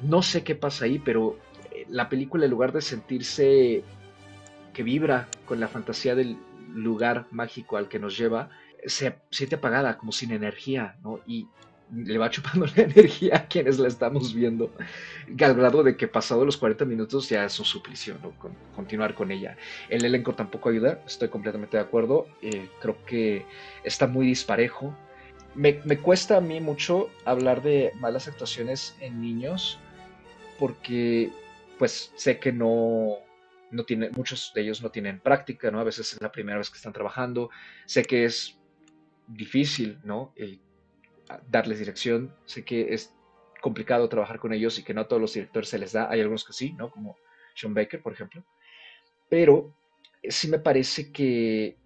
No 0.00 0.22
sé 0.22 0.42
qué 0.42 0.56
pasa 0.56 0.86
ahí, 0.86 0.98
pero 0.98 1.38
eh, 1.70 1.86
la 1.88 2.08
película, 2.08 2.46
en 2.46 2.50
lugar 2.50 2.72
de 2.72 2.80
sentirse 2.80 3.84
que 4.72 4.82
vibra 4.82 5.28
con 5.44 5.60
la 5.60 5.68
fantasía 5.68 6.16
del 6.16 6.36
lugar 6.74 7.26
mágico 7.30 7.76
al 7.76 7.88
que 7.88 8.00
nos 8.00 8.18
lleva, 8.18 8.50
se 8.84 9.16
siente 9.30 9.56
apagada, 9.56 9.98
como 9.98 10.12
sin 10.12 10.32
energía, 10.32 10.96
¿no? 11.02 11.20
Y 11.26 11.46
le 11.94 12.18
va 12.18 12.30
chupando 12.30 12.66
la 12.76 12.82
energía 12.82 13.36
a 13.36 13.46
quienes 13.46 13.78
la 13.78 13.88
estamos 13.88 14.34
viendo, 14.34 14.72
al 15.40 15.54
grado 15.54 15.82
de 15.82 15.96
que 15.96 16.08
pasado 16.08 16.44
los 16.44 16.56
40 16.56 16.84
minutos 16.84 17.28
ya 17.28 17.44
es 17.44 17.58
un 17.58 17.64
suplicio, 17.64 18.16
¿no? 18.22 18.32
continuar 18.74 19.14
con 19.14 19.30
ella. 19.30 19.56
El 19.88 20.04
elenco 20.04 20.34
tampoco 20.34 20.70
ayuda, 20.70 21.02
estoy 21.06 21.28
completamente 21.28 21.76
de 21.76 21.82
acuerdo, 21.82 22.26
eh, 22.40 22.68
creo 22.80 23.04
que 23.04 23.44
está 23.84 24.06
muy 24.06 24.26
disparejo. 24.26 24.96
Me, 25.54 25.80
me, 25.84 25.98
cuesta 25.98 26.38
a 26.38 26.40
mí 26.40 26.60
mucho 26.60 27.10
hablar 27.26 27.62
de 27.62 27.92
malas 28.00 28.26
actuaciones 28.26 28.96
en 29.00 29.20
niños, 29.20 29.78
porque 30.58 31.30
pues 31.78 32.10
sé 32.16 32.38
que 32.38 32.52
no, 32.52 33.18
no 33.70 33.84
tiene, 33.84 34.08
muchos 34.10 34.52
de 34.54 34.62
ellos 34.62 34.82
no 34.82 34.90
tienen 34.90 35.20
práctica, 35.20 35.70
¿no? 35.70 35.78
A 35.78 35.84
veces 35.84 36.14
es 36.14 36.22
la 36.22 36.32
primera 36.32 36.56
vez 36.56 36.70
que 36.70 36.76
están 36.76 36.94
trabajando. 36.94 37.50
Sé 37.84 38.02
que 38.02 38.24
es 38.24 38.61
difícil, 39.26 39.98
¿no? 40.04 40.34
darles 41.48 41.78
dirección. 41.78 42.34
Sé 42.44 42.64
que 42.64 42.92
es 42.92 43.14
complicado 43.60 44.08
trabajar 44.08 44.38
con 44.38 44.52
ellos 44.52 44.78
y 44.78 44.82
que 44.82 44.92
no 44.92 45.02
a 45.02 45.08
todos 45.08 45.22
los 45.22 45.32
directores 45.32 45.68
se 45.68 45.78
les 45.78 45.92
da. 45.92 46.10
Hay 46.10 46.20
algunos 46.20 46.44
que 46.44 46.52
sí, 46.52 46.72
¿no? 46.74 46.90
Como 46.90 47.16
Sean 47.54 47.74
Baker, 47.74 48.02
por 48.02 48.12
ejemplo. 48.12 48.44
Pero 49.28 49.74
sí 50.28 50.48
me 50.48 50.58
parece 50.58 51.10
que, 51.12 51.76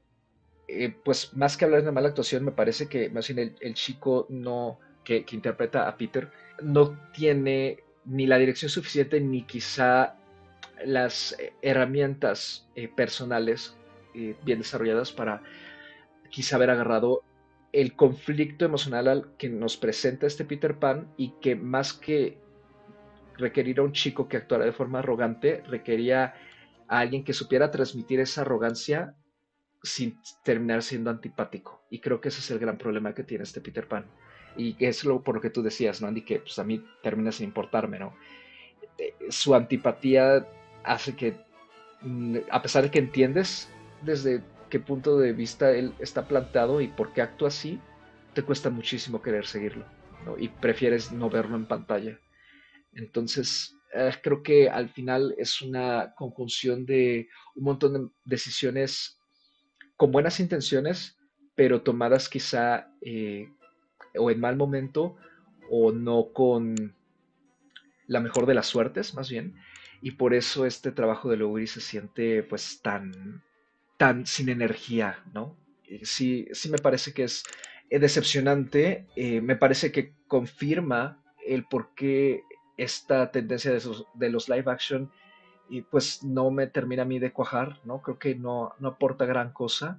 eh, 0.68 0.94
pues 1.04 1.34
más 1.36 1.56
que 1.56 1.64
hablar 1.64 1.80
de 1.80 1.84
una 1.84 1.94
mala 1.94 2.08
actuación, 2.08 2.44
me 2.44 2.52
parece 2.52 2.88
que 2.88 3.08
más 3.10 3.28
bien 3.28 3.56
el, 3.60 3.74
chico 3.74 4.26
no, 4.28 4.78
que, 5.04 5.24
que, 5.24 5.36
interpreta 5.36 5.86
a 5.88 5.96
Peter 5.96 6.30
no 6.62 6.98
tiene 7.12 7.84
ni 8.04 8.26
la 8.26 8.38
dirección 8.38 8.70
suficiente 8.70 9.20
ni 9.20 9.42
quizá 9.42 10.16
las 10.84 11.38
eh, 11.38 11.52
herramientas 11.62 12.68
eh, 12.74 12.88
personales 12.88 13.76
bien 14.44 14.60
desarrolladas 14.60 15.12
para 15.12 15.42
quizá 16.28 16.56
haber 16.56 16.70
agarrado 16.70 17.22
el 17.72 17.94
conflicto 17.94 18.64
emocional 18.64 19.32
que 19.38 19.48
nos 19.48 19.76
presenta 19.76 20.26
este 20.26 20.44
Peter 20.44 20.78
Pan 20.78 21.12
y 21.16 21.34
que 21.40 21.56
más 21.56 21.92
que 21.92 22.38
requerir 23.36 23.80
a 23.80 23.82
un 23.82 23.92
chico 23.92 24.28
que 24.28 24.36
actuara 24.36 24.64
de 24.64 24.72
forma 24.72 25.00
arrogante, 25.00 25.62
requería 25.68 26.34
a 26.88 26.98
alguien 26.98 27.24
que 27.24 27.32
supiera 27.32 27.70
transmitir 27.70 28.20
esa 28.20 28.42
arrogancia 28.42 29.14
sin 29.82 30.18
terminar 30.42 30.82
siendo 30.82 31.10
antipático. 31.10 31.84
Y 31.90 32.00
creo 32.00 32.20
que 32.20 32.28
ese 32.28 32.40
es 32.40 32.50
el 32.50 32.58
gran 32.58 32.78
problema 32.78 33.14
que 33.14 33.24
tiene 33.24 33.44
este 33.44 33.60
Peter 33.60 33.86
Pan. 33.86 34.06
Y 34.56 34.74
es 34.84 35.04
lo 35.04 35.22
por 35.22 35.34
lo 35.34 35.40
que 35.40 35.50
tú 35.50 35.62
decías, 35.62 36.00
¿no, 36.00 36.08
Andy? 36.08 36.22
Que 36.22 36.40
pues, 36.40 36.58
a 36.58 36.64
mí 36.64 36.82
termina 37.02 37.30
sin 37.30 37.46
importarme, 37.48 37.98
¿no? 37.98 38.14
Eh, 38.98 39.14
su 39.28 39.54
antipatía 39.54 40.46
hace 40.82 41.14
que, 41.14 41.36
mm, 42.00 42.38
a 42.50 42.62
pesar 42.62 42.84
de 42.84 42.90
que 42.90 42.98
entiendes 42.98 43.68
desde 44.02 44.42
qué 44.68 44.80
punto 44.80 45.18
de 45.18 45.32
vista 45.32 45.70
él 45.70 45.94
está 45.98 46.28
plantado 46.28 46.80
y 46.80 46.88
por 46.88 47.12
qué 47.12 47.22
actúa 47.22 47.48
así, 47.48 47.80
te 48.34 48.42
cuesta 48.42 48.70
muchísimo 48.70 49.22
querer 49.22 49.46
seguirlo 49.46 49.84
y 50.38 50.48
prefieres 50.48 51.12
no 51.12 51.30
verlo 51.30 51.56
en 51.56 51.66
pantalla. 51.66 52.18
Entonces, 52.92 53.76
eh, 53.94 54.12
creo 54.22 54.42
que 54.42 54.68
al 54.68 54.88
final 54.88 55.34
es 55.38 55.62
una 55.62 56.14
conjunción 56.16 56.84
de 56.86 57.28
un 57.54 57.64
montón 57.64 57.92
de 57.92 58.10
decisiones 58.24 59.20
con 59.96 60.10
buenas 60.10 60.40
intenciones, 60.40 61.16
pero 61.54 61.82
tomadas 61.82 62.28
quizá 62.28 62.90
eh, 63.00 63.48
o 64.18 64.30
en 64.30 64.40
mal 64.40 64.56
momento 64.56 65.16
o 65.70 65.92
no 65.92 66.32
con 66.32 66.94
la 68.06 68.20
mejor 68.20 68.46
de 68.46 68.54
las 68.54 68.66
suertes, 68.66 69.14
más 69.14 69.30
bien. 69.30 69.54
Y 70.02 70.12
por 70.12 70.34
eso 70.34 70.66
este 70.66 70.92
trabajo 70.92 71.30
de 71.30 71.38
Lowry 71.38 71.66
se 71.66 71.80
siente 71.80 72.42
pues 72.42 72.80
tan 72.82 73.42
tan 73.96 74.26
sin 74.26 74.48
energía, 74.48 75.22
¿no? 75.32 75.56
Eh, 75.84 76.00
sí, 76.04 76.48
sí 76.52 76.68
me 76.68 76.78
parece 76.78 77.12
que 77.12 77.24
es 77.24 77.44
eh, 77.90 77.98
decepcionante, 77.98 79.06
eh, 79.16 79.40
me 79.40 79.56
parece 79.56 79.92
que 79.92 80.14
confirma 80.26 81.22
el 81.46 81.64
por 81.64 81.94
qué 81.94 82.42
esta 82.76 83.30
tendencia 83.30 83.72
de, 83.72 84.30
los 84.30 84.48
live 84.48 84.70
action 84.70 85.10
y 85.70 85.82
pues 85.82 86.22
no 86.22 86.50
me 86.50 86.66
termina 86.66 87.02
a 87.02 87.06
mí 87.06 87.18
de 87.18 87.32
cuajar, 87.32 87.80
¿no? 87.84 88.02
Creo 88.02 88.18
que 88.18 88.34
no, 88.34 88.74
no 88.78 88.88
aporta 88.88 89.24
gran 89.24 89.52
cosa. 89.52 89.98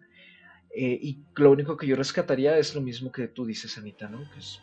y 0.75 1.19
lo 1.35 1.51
único 1.51 1.75
que 1.75 1.87
yo 1.87 1.95
rescataría 1.95 2.57
es 2.57 2.75
lo 2.75 2.81
mismo 2.81 3.11
que 3.11 3.27
tú 3.27 3.45
dices, 3.45 3.77
Anita, 3.79 4.07
¿no? 4.07 4.29
Que 4.31 4.39
es 4.39 4.61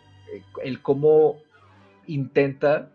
el 0.62 0.80
cómo 0.80 1.42
intenta 2.06 2.92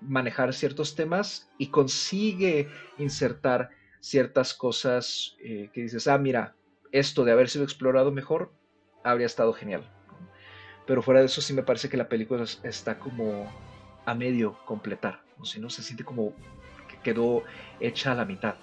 manejar 0.00 0.54
ciertos 0.54 0.94
temas 0.94 1.50
y 1.58 1.66
consigue 1.68 2.68
insertar 2.98 3.70
ciertas 4.02 4.52
cosas 4.52 5.36
eh, 5.38 5.70
que 5.72 5.82
dices, 5.82 6.08
ah, 6.08 6.18
mira, 6.18 6.56
esto 6.90 7.24
de 7.24 7.30
haber 7.30 7.48
sido 7.48 7.64
explorado 7.64 8.10
mejor 8.10 8.52
habría 9.04 9.26
estado 9.26 9.52
genial. 9.52 9.88
Pero 10.86 11.02
fuera 11.02 11.20
de 11.20 11.26
eso 11.26 11.40
sí 11.40 11.54
me 11.54 11.62
parece 11.62 11.88
que 11.88 11.96
la 11.96 12.08
película 12.08 12.44
está 12.64 12.98
como 12.98 13.46
a 14.04 14.14
medio 14.14 14.58
completar, 14.66 15.22
¿no? 15.38 15.44
Si 15.44 15.60
no 15.60 15.70
se 15.70 15.84
siente 15.84 16.04
como 16.04 16.32
que 16.88 16.98
quedó 17.04 17.44
hecha 17.78 18.10
a 18.10 18.16
la 18.16 18.24
mitad. 18.24 18.56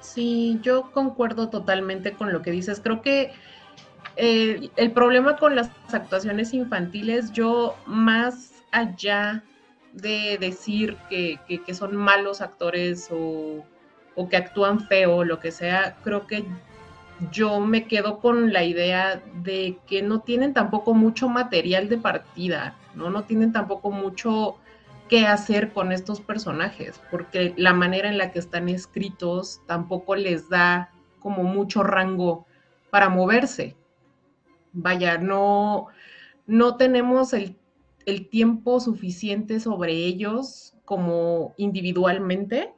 Sí, 0.00 0.58
yo 0.60 0.92
concuerdo 0.92 1.48
totalmente 1.48 2.12
con 2.12 2.30
lo 2.30 2.42
que 2.42 2.50
dices. 2.50 2.80
Creo 2.80 3.00
que 3.00 3.32
eh, 4.16 4.68
el 4.76 4.92
problema 4.92 5.38
con 5.38 5.56
las 5.56 5.70
actuaciones 5.94 6.52
infantiles, 6.52 7.32
yo 7.32 7.74
más 7.86 8.52
allá 8.70 9.42
de 9.94 10.36
decir 10.38 10.98
que, 11.08 11.40
que 11.46 11.74
son 11.74 11.96
malos 11.96 12.42
actores 12.42 13.08
o 13.10 13.64
o 14.16 14.28
que 14.28 14.36
actúan 14.36 14.80
feo, 14.80 15.24
lo 15.24 15.40
que 15.40 15.50
sea, 15.50 15.96
creo 16.02 16.26
que 16.26 16.44
yo 17.30 17.60
me 17.60 17.86
quedo 17.86 18.18
con 18.18 18.52
la 18.52 18.64
idea 18.64 19.22
de 19.42 19.78
que 19.86 20.02
no 20.02 20.20
tienen 20.20 20.52
tampoco 20.52 20.94
mucho 20.94 21.28
material 21.28 21.88
de 21.88 21.98
partida, 21.98 22.76
¿no? 22.94 23.10
No 23.10 23.24
tienen 23.24 23.52
tampoco 23.52 23.90
mucho 23.90 24.56
que 25.08 25.26
hacer 25.26 25.72
con 25.72 25.92
estos 25.92 26.20
personajes, 26.20 27.00
porque 27.10 27.54
la 27.56 27.72
manera 27.72 28.08
en 28.08 28.18
la 28.18 28.32
que 28.32 28.38
están 28.38 28.68
escritos 28.68 29.60
tampoco 29.66 30.16
les 30.16 30.48
da 30.48 30.90
como 31.20 31.44
mucho 31.44 31.82
rango 31.82 32.46
para 32.90 33.08
moverse. 33.08 33.76
Vaya, 34.72 35.18
no, 35.18 35.88
no 36.46 36.76
tenemos 36.76 37.32
el, 37.32 37.56
el 38.06 38.28
tiempo 38.28 38.80
suficiente 38.80 39.60
sobre 39.60 39.92
ellos 39.92 40.74
como 40.84 41.54
individualmente 41.56 42.72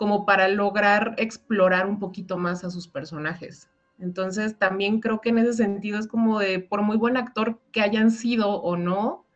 como 0.00 0.24
para 0.24 0.48
lograr 0.48 1.14
explorar 1.18 1.86
un 1.86 1.98
poquito 1.98 2.38
más 2.38 2.64
a 2.64 2.70
sus 2.70 2.88
personajes. 2.88 3.68
Entonces, 3.98 4.58
también 4.58 4.98
creo 4.98 5.20
que 5.20 5.28
en 5.28 5.36
ese 5.36 5.52
sentido 5.52 5.98
es 5.98 6.08
como 6.08 6.38
de, 6.38 6.58
por 6.58 6.80
muy 6.80 6.96
buen 6.96 7.18
actor 7.18 7.60
que 7.70 7.82
hayan 7.82 8.10
sido 8.10 8.48
o 8.62 8.78
no, 8.78 9.26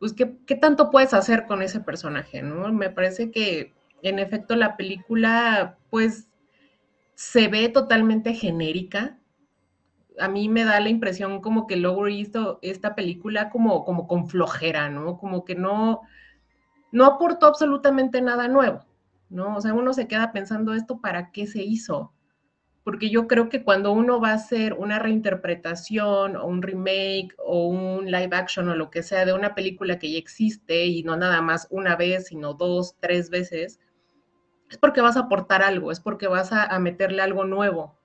pues, 0.00 0.12
¿qué, 0.12 0.56
tanto 0.56 0.90
puedes 0.90 1.14
hacer 1.14 1.46
con 1.46 1.62
ese 1.62 1.78
personaje? 1.78 2.42
¿no? 2.42 2.72
Me 2.72 2.90
parece 2.90 3.30
que, 3.30 3.74
en 4.02 4.18
efecto, 4.18 4.56
la 4.56 4.76
película, 4.76 5.78
pues, 5.88 6.28
se 7.14 7.46
ve 7.46 7.68
totalmente 7.68 8.34
genérica. 8.34 9.20
A 10.18 10.26
mí 10.26 10.48
me 10.48 10.64
da 10.64 10.80
la 10.80 10.88
impresión 10.88 11.40
como 11.40 11.68
que 11.68 11.76
Lowery 11.76 12.18
hizo 12.18 12.58
esta 12.62 12.96
película 12.96 13.50
como, 13.50 13.84
como 13.84 14.08
con 14.08 14.26
flojera, 14.26 14.90
¿no? 14.90 15.16
Como 15.16 15.44
que 15.44 15.54
no, 15.54 16.00
no 16.90 17.04
aportó 17.04 17.46
absolutamente 17.46 18.20
nada 18.20 18.48
nuevo. 18.48 18.84
¿No? 19.32 19.56
O 19.56 19.60
sea, 19.60 19.74
uno 19.74 19.92
se 19.94 20.06
queda 20.06 20.32
pensando 20.32 20.74
esto 20.74 21.00
para 21.00 21.32
qué 21.32 21.46
se 21.46 21.62
hizo. 21.62 22.12
Porque 22.84 23.10
yo 23.10 23.28
creo 23.28 23.48
que 23.48 23.62
cuando 23.62 23.92
uno 23.92 24.20
va 24.20 24.30
a 24.30 24.34
hacer 24.34 24.74
una 24.74 24.98
reinterpretación 24.98 26.36
o 26.36 26.46
un 26.46 26.62
remake 26.62 27.34
o 27.38 27.68
un 27.68 28.06
live 28.06 28.36
action 28.36 28.68
o 28.68 28.74
lo 28.74 28.90
que 28.90 29.02
sea 29.02 29.24
de 29.24 29.32
una 29.32 29.54
película 29.54 29.98
que 29.98 30.10
ya 30.12 30.18
existe 30.18 30.86
y 30.86 31.02
no 31.04 31.16
nada 31.16 31.40
más 31.42 31.68
una 31.70 31.96
vez, 31.96 32.26
sino 32.26 32.54
dos, 32.54 32.96
tres 33.00 33.30
veces, 33.30 33.80
es 34.68 34.78
porque 34.78 35.00
vas 35.00 35.16
a 35.16 35.20
aportar 35.20 35.62
algo, 35.62 35.92
es 35.92 36.00
porque 36.00 36.26
vas 36.26 36.52
a, 36.52 36.78
meterle 36.78 37.22
algo 37.22 37.44
nuevo. 37.44 37.98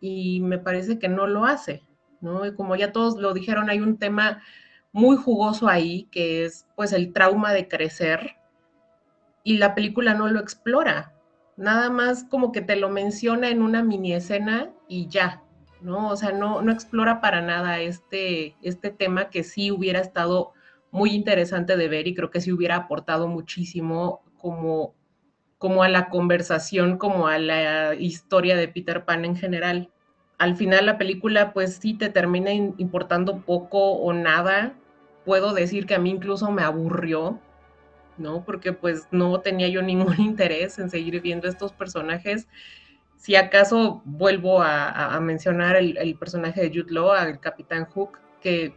Y 0.00 0.40
me 0.40 0.58
parece 0.58 0.98
que 0.98 1.08
no 1.08 1.26
lo 1.26 1.44
hace, 1.44 1.84
¿no? 2.20 2.44
Y 2.46 2.54
como 2.54 2.76
ya 2.76 2.92
todos 2.92 3.16
lo 3.16 3.32
dijeron, 3.32 3.70
hay 3.70 3.80
un 3.80 3.98
tema 3.98 4.42
muy 4.92 5.16
jugoso 5.16 5.68
ahí, 5.68 6.08
que 6.10 6.44
es 6.44 6.66
pues 6.74 6.92
el 6.92 7.12
trauma 7.12 7.52
de 7.52 7.68
crecer, 7.68 8.36
y 9.46 9.58
la 9.58 9.76
película 9.76 10.12
no 10.12 10.26
lo 10.26 10.40
explora. 10.40 11.14
Nada 11.56 11.88
más 11.88 12.24
como 12.24 12.50
que 12.50 12.62
te 12.62 12.74
lo 12.74 12.90
menciona 12.90 13.48
en 13.48 13.62
una 13.62 13.80
mini 13.84 14.12
escena 14.12 14.72
y 14.88 15.06
ya, 15.06 15.44
¿no? 15.80 16.08
O 16.08 16.16
sea, 16.16 16.32
no, 16.32 16.62
no 16.62 16.72
explora 16.72 17.20
para 17.20 17.40
nada 17.42 17.78
este, 17.78 18.56
este 18.60 18.90
tema 18.90 19.30
que 19.30 19.44
sí 19.44 19.70
hubiera 19.70 20.00
estado 20.00 20.52
muy 20.90 21.12
interesante 21.12 21.76
de 21.76 21.86
ver 21.86 22.08
y 22.08 22.14
creo 22.16 22.32
que 22.32 22.40
sí 22.40 22.50
hubiera 22.50 22.74
aportado 22.74 23.28
muchísimo 23.28 24.24
como, 24.36 24.96
como 25.58 25.84
a 25.84 25.88
la 25.88 26.08
conversación, 26.08 26.98
como 26.98 27.28
a 27.28 27.38
la 27.38 27.94
historia 27.94 28.56
de 28.56 28.66
Peter 28.66 29.04
Pan 29.04 29.24
en 29.24 29.36
general. 29.36 29.90
Al 30.38 30.56
final 30.56 30.86
la 30.86 30.98
película 30.98 31.52
pues 31.52 31.76
sí 31.76 31.94
te 31.94 32.08
termina 32.08 32.52
importando 32.52 33.42
poco 33.42 33.92
o 33.92 34.12
nada. 34.12 34.74
Puedo 35.24 35.54
decir 35.54 35.86
que 35.86 35.94
a 35.94 36.00
mí 36.00 36.10
incluso 36.10 36.50
me 36.50 36.62
aburrió, 36.62 37.40
¿no? 38.18 38.44
Porque 38.44 38.72
pues 38.72 39.08
no 39.10 39.40
tenía 39.40 39.68
yo 39.68 39.82
ningún 39.82 40.16
interés 40.20 40.78
en 40.78 40.90
seguir 40.90 41.20
viendo 41.20 41.48
estos 41.48 41.72
personajes. 41.72 42.48
Si 43.16 43.34
acaso 43.34 44.02
vuelvo 44.04 44.62
a, 44.62 45.18
mencionar 45.20 45.76
el, 45.76 46.16
personaje 46.18 46.60
de 46.60 46.68
Jude 46.68 46.92
Law, 46.92 47.12
al 47.12 47.40
Capitán 47.40 47.86
Hook, 47.86 48.18
que 48.40 48.74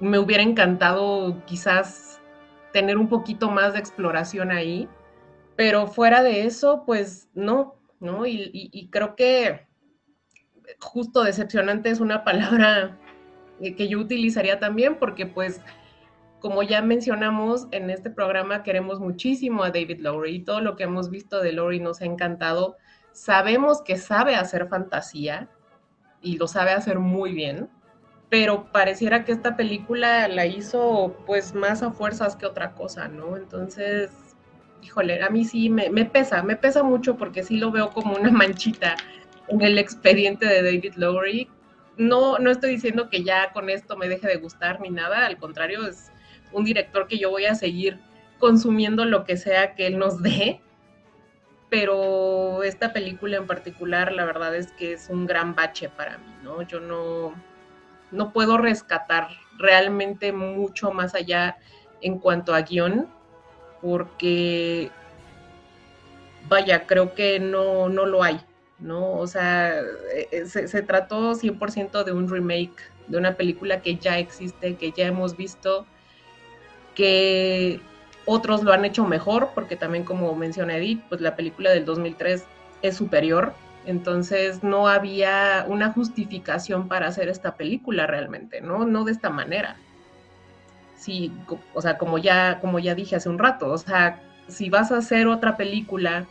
me 0.00 0.18
hubiera 0.18 0.42
encantado 0.42 1.42
quizás 1.46 2.20
tener 2.72 2.98
un 2.98 3.08
poquito 3.08 3.50
más 3.50 3.72
de 3.72 3.80
exploración 3.80 4.50
ahí, 4.50 4.88
pero 5.56 5.86
fuera 5.88 6.22
de 6.22 6.44
eso, 6.44 6.84
pues 6.86 7.28
no, 7.34 7.74
¿no? 8.00 8.26
Y, 8.26 8.88
creo 8.92 9.16
que 9.16 9.66
justo 10.78 11.24
decepcionante 11.24 11.90
es 11.90 12.00
una 12.00 12.22
palabra 12.24 12.96
que 13.58 13.88
yo 13.88 13.98
utilizaría 13.98 14.60
también 14.60 14.98
porque 14.98 15.26
pues 15.26 15.60
como 16.40 16.62
ya 16.62 16.82
mencionamos 16.82 17.66
en 17.72 17.90
este 17.90 18.10
programa 18.10 18.62
queremos 18.62 19.00
muchísimo 19.00 19.64
a 19.64 19.70
David 19.70 20.00
Lowry 20.00 20.36
y 20.36 20.44
todo 20.44 20.60
lo 20.60 20.76
que 20.76 20.84
hemos 20.84 21.10
visto 21.10 21.40
de 21.40 21.52
Lowry 21.52 21.80
nos 21.80 22.00
ha 22.00 22.04
encantado. 22.04 22.76
Sabemos 23.12 23.82
que 23.82 23.96
sabe 23.96 24.36
hacer 24.36 24.68
fantasía 24.68 25.48
y 26.22 26.36
lo 26.36 26.46
sabe 26.46 26.70
hacer 26.72 26.98
muy 26.98 27.32
bien, 27.32 27.68
pero 28.28 28.70
pareciera 28.70 29.24
que 29.24 29.32
esta 29.32 29.56
película 29.56 30.28
la 30.28 30.46
hizo 30.46 31.16
pues 31.26 31.54
más 31.54 31.82
a 31.82 31.90
fuerzas 31.90 32.36
que 32.36 32.46
otra 32.46 32.74
cosa, 32.74 33.08
¿no? 33.08 33.36
Entonces, 33.36 34.10
híjole, 34.82 35.22
a 35.22 35.30
mí 35.30 35.44
sí 35.44 35.70
me, 35.70 36.04
pesa, 36.04 36.42
me 36.42 36.56
pesa 36.56 36.82
mucho 36.82 37.16
porque 37.16 37.42
sí 37.42 37.56
lo 37.56 37.72
veo 37.72 37.90
como 37.90 38.14
una 38.14 38.30
manchita 38.32 38.96
en 39.48 39.62
el 39.62 39.78
expediente 39.78 40.46
de 40.46 40.62
David 40.62 40.94
Lowery. 40.96 41.48
No, 41.96 42.38
no 42.38 42.50
estoy 42.52 42.70
diciendo 42.70 43.10
que 43.10 43.24
ya 43.24 43.52
con 43.52 43.70
esto 43.70 43.96
me 43.96 44.08
deje 44.08 44.28
de 44.28 44.36
gustar 44.36 44.80
ni 44.80 44.90
nada, 44.90 45.26
al 45.26 45.36
contrario, 45.38 45.84
es 45.86 46.12
un 46.52 46.64
director 46.64 47.06
que 47.06 47.18
yo 47.18 47.30
voy 47.30 47.46
a 47.46 47.54
seguir 47.54 47.98
consumiendo 48.38 49.04
lo 49.04 49.24
que 49.24 49.36
sea 49.36 49.74
que 49.74 49.86
él 49.86 49.98
nos 49.98 50.22
dé, 50.22 50.60
pero 51.70 52.62
esta 52.62 52.92
película 52.92 53.36
en 53.36 53.46
particular, 53.46 54.12
la 54.12 54.24
verdad 54.24 54.54
es 54.54 54.72
que 54.72 54.92
es 54.92 55.08
un 55.10 55.26
gran 55.26 55.54
bache 55.54 55.88
para 55.88 56.18
mí, 56.18 56.34
¿no? 56.42 56.62
Yo 56.62 56.80
no, 56.80 57.34
no 58.10 58.32
puedo 58.32 58.56
rescatar 58.58 59.28
realmente 59.58 60.32
mucho 60.32 60.92
más 60.92 61.14
allá 61.14 61.58
en 62.00 62.18
cuanto 62.18 62.54
a 62.54 62.62
guion, 62.62 63.08
porque, 63.82 64.90
vaya, 66.48 66.86
creo 66.86 67.14
que 67.14 67.38
no, 67.38 67.88
no 67.88 68.06
lo 68.06 68.22
hay, 68.22 68.40
¿no? 68.78 69.12
O 69.12 69.26
sea, 69.26 69.78
eh, 69.80 70.28
eh, 70.30 70.46
se, 70.46 70.68
se 70.68 70.82
trató 70.82 71.34
100% 71.34 72.04
de 72.04 72.12
un 72.12 72.28
remake 72.28 72.76
de 73.08 73.18
una 73.18 73.36
película 73.36 73.82
que 73.82 73.96
ya 73.96 74.18
existe, 74.18 74.76
que 74.76 74.92
ya 74.92 75.06
hemos 75.06 75.36
visto, 75.36 75.86
que 76.98 77.80
otros 78.26 78.64
lo 78.64 78.72
han 78.72 78.84
hecho 78.84 79.06
mejor, 79.06 79.50
porque 79.54 79.76
también 79.76 80.02
como 80.02 80.34
menciona 80.34 80.76
Edith, 80.76 81.00
pues 81.08 81.20
la 81.20 81.36
película 81.36 81.70
del 81.70 81.84
2003 81.84 82.44
es 82.82 82.96
superior, 82.96 83.54
entonces 83.86 84.64
no 84.64 84.88
había 84.88 85.64
una 85.68 85.92
justificación 85.92 86.88
para 86.88 87.06
hacer 87.06 87.28
esta 87.28 87.54
película 87.56 88.08
realmente, 88.08 88.60
¿no? 88.60 88.84
No 88.84 89.04
de 89.04 89.12
esta 89.12 89.30
manera. 89.30 89.76
Sí, 90.96 91.32
o 91.72 91.80
sea, 91.80 91.98
como 91.98 92.18
ya, 92.18 92.58
como 92.60 92.80
ya 92.80 92.96
dije 92.96 93.14
hace 93.14 93.28
un 93.28 93.38
rato, 93.38 93.70
o 93.70 93.78
sea, 93.78 94.20
si 94.48 94.70
vas 94.70 94.90
a 94.90 94.96
hacer 94.96 95.28
otra 95.28 95.56
película 95.56 96.26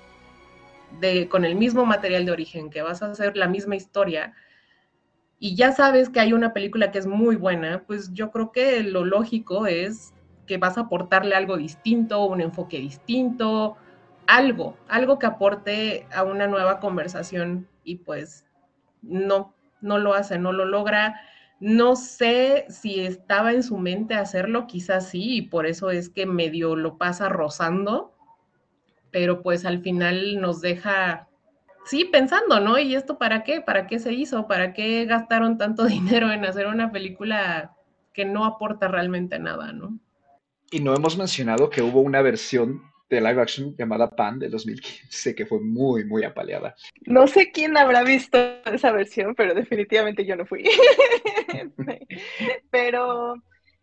de, 0.99 1.29
con 1.29 1.45
el 1.45 1.55
mismo 1.55 1.85
material 1.85 2.25
de 2.25 2.33
origen, 2.33 2.69
que 2.69 2.81
vas 2.81 3.01
a 3.01 3.09
hacer 3.09 3.37
la 3.37 3.47
misma 3.47 3.77
historia, 3.77 4.33
y 5.39 5.55
ya 5.55 5.71
sabes 5.71 6.09
que 6.09 6.19
hay 6.19 6.33
una 6.33 6.51
película 6.51 6.91
que 6.91 6.99
es 6.99 7.07
muy 7.07 7.37
buena, 7.37 7.83
pues 7.87 8.11
yo 8.11 8.31
creo 8.31 8.51
que 8.51 8.83
lo 8.83 9.05
lógico 9.05 9.65
es 9.65 10.13
que 10.47 10.57
vas 10.57 10.77
a 10.77 10.81
aportarle 10.81 11.35
algo 11.35 11.57
distinto, 11.57 12.25
un 12.25 12.41
enfoque 12.41 12.79
distinto, 12.79 13.77
algo, 14.25 14.77
algo 14.87 15.19
que 15.19 15.25
aporte 15.25 16.07
a 16.13 16.23
una 16.23 16.47
nueva 16.47 16.79
conversación 16.79 17.67
y 17.83 17.97
pues 17.97 18.45
no, 19.01 19.53
no 19.81 19.97
lo 19.97 20.13
hace, 20.13 20.37
no 20.37 20.51
lo 20.51 20.65
logra. 20.65 21.21
No 21.59 21.95
sé 21.95 22.65
si 22.69 22.99
estaba 22.99 23.53
en 23.53 23.63
su 23.63 23.77
mente 23.77 24.13
hacerlo, 24.13 24.67
quizás 24.67 25.09
sí, 25.09 25.37
y 25.37 25.41
por 25.43 25.65
eso 25.65 25.89
es 25.89 26.09
que 26.09 26.25
medio 26.25 26.75
lo 26.75 26.97
pasa 26.97 27.29
rozando, 27.29 28.13
pero 29.11 29.41
pues 29.41 29.65
al 29.65 29.81
final 29.81 30.39
nos 30.39 30.61
deja, 30.61 31.27
sí, 31.85 32.05
pensando, 32.05 32.59
¿no? 32.59 32.77
¿Y 32.77 32.95
esto 32.95 33.17
para 33.17 33.43
qué? 33.43 33.61
¿Para 33.61 33.87
qué 33.87 33.97
se 33.97 34.13
hizo? 34.13 34.47
¿Para 34.47 34.73
qué 34.73 35.05
gastaron 35.05 35.57
tanto 35.57 35.85
dinero 35.85 36.31
en 36.31 36.45
hacer 36.45 36.67
una 36.67 36.91
película 36.91 37.75
que 38.13 38.25
no 38.25 38.45
aporta 38.45 38.87
realmente 38.87 39.39
nada, 39.39 39.71
¿no? 39.71 39.99
Y 40.71 40.81
no 40.81 40.95
hemos 40.95 41.17
mencionado 41.17 41.69
que 41.69 41.81
hubo 41.81 42.01
una 42.01 42.21
versión 42.21 42.81
de 43.09 43.21
live 43.21 43.41
action 43.41 43.75
llamada 43.77 44.09
Pan 44.09 44.39
de 44.39 44.49
2015, 44.49 45.33
que 45.33 45.45
fue 45.45 45.61
muy, 45.61 46.03
muy 46.03 46.23
apaleada. 46.23 46.75
No 47.05 47.27
sé 47.27 47.51
quién 47.51 47.77
habrá 47.77 48.03
visto 48.03 48.37
esa 48.65 48.91
versión, 48.91 49.33
pero 49.35 49.53
definitivamente 49.53 50.25
yo 50.25 50.35
no 50.35 50.45
fui. 50.45 50.65
pero 52.69 53.35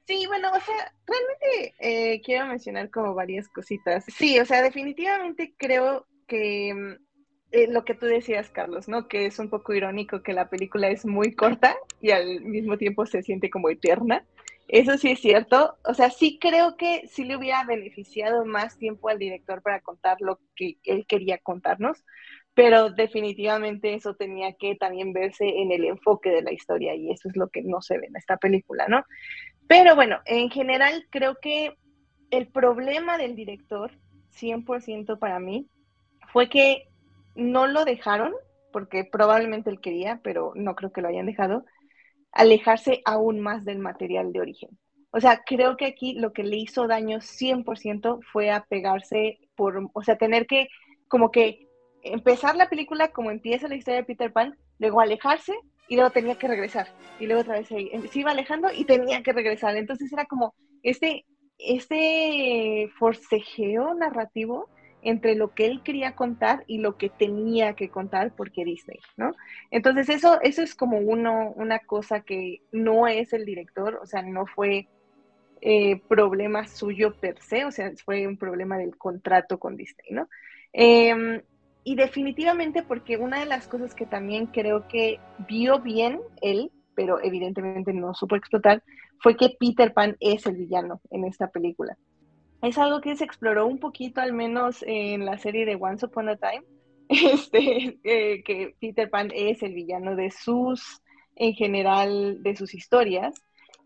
sí, 0.07 0.26
bueno, 0.26 0.51
o 0.51 0.61
sea, 0.61 0.93
realmente 1.07 1.74
eh, 1.78 2.20
quiero 2.22 2.47
mencionar 2.47 2.91
como 2.91 3.14
varias 3.14 3.49
cositas. 3.49 4.05
Sí, 4.09 4.39
o 4.39 4.45
sea, 4.45 4.62
definitivamente 4.62 5.55
creo 5.57 6.07
que 6.26 6.74
mm, 6.74 7.05
eh, 7.53 7.66
lo 7.68 7.85
que 7.85 7.95
tú 7.95 8.07
decías, 8.07 8.51
Carlos, 8.51 8.89
¿no? 8.89 9.09
Que 9.09 9.26
es 9.26 9.39
un 9.39 9.49
poco 9.49 9.72
irónico 9.72 10.22
que 10.22 10.32
la 10.32 10.51
película 10.51 10.89
es 10.89 11.07
muy 11.07 11.35
corta 11.35 11.76
y 12.01 12.11
al 12.11 12.43
mismo 12.43 12.76
tiempo 12.76 13.07
se 13.07 13.22
siente 13.22 13.49
como 13.49 13.70
eterna. 13.70 14.24
Eso 14.69 14.97
sí 14.97 15.11
es 15.11 15.21
cierto. 15.21 15.77
O 15.85 15.95
sea, 15.95 16.11
sí 16.11 16.39
creo 16.41 16.77
que 16.77 17.07
sí 17.09 17.25
le 17.25 17.37
hubiera 17.37 17.65
beneficiado 17.65 18.45
más 18.45 18.79
tiempo 18.79 19.09
al 19.09 19.19
director 19.19 19.62
para 19.62 19.81
contar 19.81 20.17
lo 20.21 20.41
que 20.57 20.79
él 20.85 21.07
quería 21.07 21.39
contarnos, 21.39 22.05
pero 22.55 22.91
definitivamente 22.91 23.95
eso 23.95 24.15
tenía 24.15 24.55
que 24.55 24.77
también 24.77 25.12
verse 25.12 25.47
en 25.47 25.73
el 25.73 25.85
enfoque 25.85 26.31
de 26.31 26.43
la 26.43 26.53
historia 26.53 26.95
y 26.95 27.11
eso 27.11 27.29
es 27.29 27.37
lo 27.37 27.49
que 27.49 27.62
no 27.62 27.83
se 27.83 27.99
ve 27.99 28.07
en 28.07 28.17
esta 28.17 28.37
película, 28.37 28.87
¿no? 28.89 29.05
Pero 29.67 29.95
bueno, 29.97 30.21
en 30.25 30.51
general 30.51 31.07
creo 31.11 31.37
que 31.41 31.77
el 32.31 32.49
problema 32.49 33.19
del 33.19 33.37
director, 33.37 33.93
100% 34.31 35.19
para 35.19 35.39
mí, 35.41 35.69
fue 36.33 36.49
que 36.49 36.89
no 37.35 37.67
lo 37.67 37.85
dejaron, 37.85 38.33
porque 38.73 39.05
probablemente 39.05 39.71
él 39.71 39.81
quería, 39.81 40.21
pero 40.23 40.53
no 40.55 40.75
creo 40.75 40.93
que 40.93 41.01
lo 41.01 41.09
hayan 41.09 41.27
dejado, 41.27 41.65
alejarse 42.35 43.01
aún 43.05 43.41
más 43.41 43.64
del 43.64 43.78
material 43.78 44.32
de 44.32 44.41
origen. 44.41 44.70
O 45.11 45.20
sea, 45.20 45.43
creo 45.47 45.76
que 45.76 45.87
aquí 45.87 46.14
lo 46.14 46.32
que 46.32 46.43
le 46.43 46.57
hizo 46.57 46.89
daño 46.89 47.20
100% 47.20 48.20
fue 48.32 48.51
apegarse 48.51 49.39
por, 49.55 49.89
o 49.93 50.03
sea, 50.03 50.18
tener 50.18 50.47
que 50.47 50.68
como 51.07 51.30
que 51.30 51.68
empezar 52.03 52.57
la 52.57 52.68
película 52.68 53.09
como 53.09 53.30
empieza 53.30 53.68
la 53.68 53.76
historia 53.76 54.01
de 54.01 54.07
Peter 54.07 54.32
Pan, 54.32 54.59
luego 54.78 55.01
alejarse 55.01 55.55
y 55.89 55.95
luego 55.95 56.11
tenía 56.11 56.37
que 56.37 56.49
regresar. 56.49 56.89
Y 57.20 57.26
luego 57.26 57.43
otra 57.43 57.59
vez 57.59 57.68
se, 57.68 57.76
se 58.11 58.18
iba 58.18 58.32
alejando 58.32 58.68
y 58.72 58.85
tenía 58.85 59.22
que 59.22 59.32
regresar. 59.32 59.76
Entonces 59.76 60.12
era 60.12 60.24
como 60.24 60.55
este, 60.82 61.24
este 61.59 62.91
forcejeo 62.99 63.95
narrativo 63.95 64.68
entre 65.05 65.35
lo 65.35 65.55
que 65.55 65.67
él 65.67 65.83
quería 65.85 66.17
contar 66.17 66.65
y 66.67 66.79
lo 66.79 66.97
que 66.97 67.11
tenía 67.11 67.75
que 67.75 67.91
contar 67.91 68.33
porque 68.35 68.65
Disney, 68.65 68.99
¿no? 69.17 69.33
Entonces 69.71 70.09
eso, 70.09 70.41
eso 70.41 70.63
es 70.63 70.75
como 70.75 70.99
uno, 70.99 71.53
una 71.57 71.79
cosa 71.79 72.21
que 72.21 72.63
no 72.73 73.07
es 73.07 73.33
el 73.33 73.45
director, 73.45 74.01
o 74.03 74.07
sea, 74.07 74.23
no 74.23 74.47
fue 74.47 74.89
eh, 75.61 76.01
problema 76.09 76.67
suyo 76.67 77.15
per 77.21 77.41
se, 77.41 77.67
o 77.67 77.71
sea, 77.71 77.93
fue 78.05 78.27
un 78.27 78.39
problema 78.39 78.79
del 78.79 78.97
contrato 78.97 79.59
con 79.59 79.77
Disney, 79.77 80.09
¿no? 80.11 80.29
Em, 80.73 81.43
y 81.85 81.97
definitivamente 81.97 82.83
porque 82.83 83.19
una 83.19 83.41
de 83.41 83.47
las 83.47 83.69
cosas 83.69 83.95
que 83.95 84.07
también 84.07 84.47
creo 84.47 84.89
que 84.89 85.21
vio 85.47 85.81
bien 85.81 86.19
él, 86.41 86.71
pero 86.95 87.23
evidentemente 87.23 87.93
no 87.93 88.15
supo 88.15 88.37
explotar, 88.37 88.83
fue 89.21 89.37
que 89.37 89.55
Peter 89.61 89.93
Pan 89.93 90.17
es 90.19 90.47
el 90.47 90.57
villano 90.57 91.01
en 91.11 91.25
esta 91.25 91.49
película 91.49 91.97
es 92.65 92.79
algo 92.79 93.01
que 93.01 93.17
se 93.17 93.25
exploró 93.25 93.67
un 93.67 93.79
poquito, 93.79 94.21
al 94.21 94.33
menos 94.33 94.83
en 94.87 95.27
la 95.27 95.39
serie 95.39 95.67
de 95.67 95.77
Once 95.77 96.07
Upon 96.07 96.31
a 96.31 96.37
Time, 96.37 96.65
este, 97.09 97.99
eh, 98.05 98.43
que 98.43 98.75
Peter 98.81 99.11
Pan 99.11 99.31
es 99.35 99.62
el 99.62 99.75
villano 99.75 100.17
de 100.17 100.31
sus, 100.31 101.03
en 101.37 101.53
general, 101.55 102.43
de 102.43 102.57
sus 102.57 102.75
historias. 102.75 103.35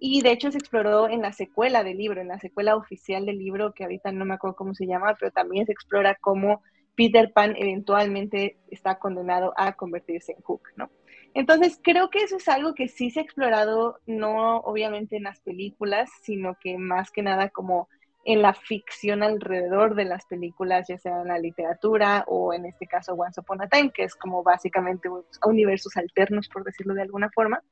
Y 0.00 0.22
de 0.22 0.30
hecho 0.30 0.52
se 0.52 0.58
exploró 0.58 1.08
en 1.08 1.22
la 1.22 1.32
secuela 1.32 1.82
del 1.82 1.98
libro, 1.98 2.20
en 2.20 2.28
la 2.28 2.38
secuela 2.38 2.76
oficial 2.76 3.26
del 3.26 3.38
libro, 3.38 3.72
que 3.72 3.82
ahorita 3.82 4.12
no 4.12 4.24
me 4.24 4.34
acuerdo 4.34 4.54
cómo 4.54 4.74
se 4.74 4.86
llama, 4.86 5.16
pero 5.18 5.32
también 5.32 5.66
se 5.66 5.72
explora 5.72 6.16
cómo 6.20 6.62
Peter 6.94 7.32
Pan 7.32 7.54
eventualmente 7.56 8.58
está 8.70 9.00
condenado 9.00 9.52
a 9.56 9.72
convertirse 9.72 10.32
en 10.32 10.42
Hook, 10.42 10.62
¿no? 10.76 10.90
Entonces, 11.34 11.80
creo 11.82 12.10
que 12.10 12.22
eso 12.22 12.36
es 12.36 12.48
algo 12.48 12.74
que 12.74 12.88
sí 12.88 13.10
se 13.10 13.20
ha 13.20 13.22
explorado, 13.22 13.98
no 14.06 14.58
obviamente 14.58 15.16
en 15.16 15.24
las 15.24 15.40
películas, 15.40 16.10
sino 16.22 16.56
que 16.60 16.78
más 16.78 17.10
que 17.10 17.22
nada 17.22 17.50
como 17.50 17.88
en 18.24 18.42
la 18.42 18.52
ficción 18.52 19.22
alrededor 19.22 19.94
de 19.94 20.04
las 20.04 20.26
películas, 20.26 20.86
ya 20.88 20.98
sea 20.98 21.22
en 21.22 21.28
la 21.28 21.38
literatura 21.38 22.24
o 22.26 22.52
en 22.52 22.66
este 22.66 22.86
caso 22.86 23.14
Once 23.14 23.40
Upon 23.40 23.62
a 23.62 23.68
Time, 23.68 23.90
que 23.90 24.04
es 24.04 24.14
como 24.14 24.42
básicamente 24.42 25.08
universos 25.44 25.96
alternos, 25.96 26.48
por 26.48 26.64
decirlo 26.64 26.94
de 26.94 27.02
alguna 27.02 27.30
forma. 27.30 27.62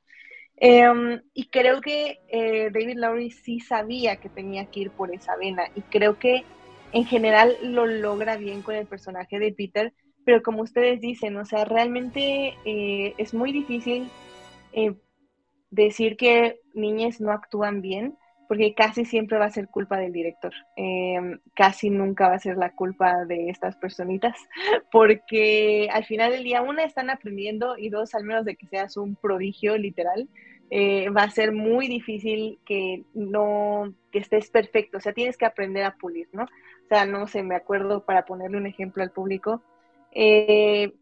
Em, 0.59 1.21
y 1.33 1.49
creo 1.49 1.81
que 1.81 2.19
eh, 2.29 2.71
David 2.71 2.97
Lowry 2.97 3.29
sí 3.29 3.59
sabía 3.59 4.15
que 4.15 4.29
tenía 4.29 4.65
que 4.65 4.79
ir 4.81 4.91
por 4.91 5.13
esa 5.13 5.35
vena 5.35 5.65
y 5.75 5.81
creo 5.81 6.17
que 6.17 6.43
en 6.93 7.05
general 7.05 7.55
lo 7.61 7.85
logra 7.85 8.37
bien 8.37 8.63
con 8.63 8.73
el 8.73 8.87
personaje 8.87 9.37
de 9.37 9.53
Peter, 9.53 9.93
pero 10.25 10.41
como 10.41 10.63
ustedes 10.63 10.99
dicen, 10.99 11.37
o 11.37 11.45
sea, 11.45 11.63
realmente 11.65 12.55
eh, 12.65 13.13
es 13.17 13.35
muy 13.35 13.51
difícil 13.51 14.09
eh, 14.73 14.95
decir 15.69 16.17
que 16.17 16.59
niñas 16.73 17.21
no 17.21 17.31
actúan 17.31 17.81
bien, 17.81 18.17
porque 18.47 18.73
casi 18.73 19.05
siempre 19.05 19.37
va 19.37 19.45
a 19.45 19.51
ser 19.51 19.67
culpa 19.67 19.97
del 19.97 20.13
director. 20.13 20.53
Em, 20.75 21.39
casi 21.53 21.89
nunca 21.89 22.29
va 22.29 22.35
a 22.35 22.39
ser 22.39 22.57
la 22.57 22.71
culpa 22.71 23.25
de 23.25 23.49
estas 23.49 23.75
personitas, 23.75 24.35
porque 24.91 25.89
al 25.91 26.05
final 26.05 26.31
del 26.31 26.43
día, 26.43 26.61
una, 26.61 26.83
están 26.83 27.09
aprendiendo 27.09 27.77
y 27.77 27.89
dos, 27.89 28.15
al 28.15 28.23
menos 28.23 28.45
de 28.45 28.55
que 28.55 28.67
seas 28.67 28.97
un 28.97 29.15
prodigio 29.15 29.77
literal, 29.77 30.27
eh, 30.69 31.09
va 31.09 31.23
a 31.23 31.31
ser 31.31 31.53
muy 31.53 31.87
difícil 31.87 32.59
que 32.65 33.03
no, 33.13 33.93
que 34.11 34.19
estés 34.19 34.49
perfecto, 34.49 34.97
o 34.97 35.01
sea, 35.01 35.13
tienes 35.13 35.37
que 35.37 35.45
aprender 35.45 35.83
a 35.83 35.95
pulir, 35.95 36.27
¿no? 36.33 36.43
O 36.43 36.87
sea, 36.89 37.05
no 37.05 37.27
sé, 37.27 37.43
me 37.43 37.55
acuerdo 37.55 38.05
para 38.05 38.25
ponerle 38.25 38.57
un 38.57 38.67
ejemplo 38.67 39.03
al 39.03 39.11
público, 39.11 39.61
eh, 40.11 40.93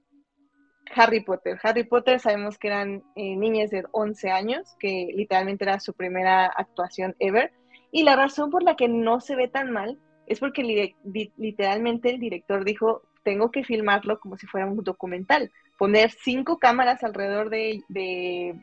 Harry 0.94 1.22
Potter. 1.22 1.60
Harry 1.64 1.84
Potter 1.84 2.20
sabemos 2.20 2.58
que 2.58 2.68
eran 2.68 3.04
eh, 3.16 3.36
niñas 3.36 3.70
de 3.72 3.84
11 3.92 4.30
años, 4.30 4.76
que 4.80 5.10
literalmente 5.16 5.64
era 5.64 5.80
su 5.80 5.94
primera 5.94 6.46
actuación 6.46 7.16
ever. 7.20 7.52
Y 7.92 8.04
la 8.04 8.16
razón 8.16 8.50
por 8.50 8.64
la 8.64 8.76
que 8.76 8.88
no 8.88 9.22
se 9.22 9.36
ve 9.36 9.48
tan 9.48 9.72
mal 9.72 9.98
es 10.28 10.40
porque 10.40 10.96
literalmente 11.38 12.10
el 12.10 12.20
director 12.20 12.66
dijo, 12.66 13.04
tengo 13.24 13.52
que 13.52 13.64
filmarlo 13.64 14.20
como 14.20 14.38
si 14.38 14.48
fuera 14.48 14.68
un 14.68 14.84
documental. 14.84 15.52
Poner 15.78 16.12
cinco 16.12 16.58
cámaras 16.58 17.04
alrededor 17.04 17.50
de, 17.50 17.82
de, 17.90 18.56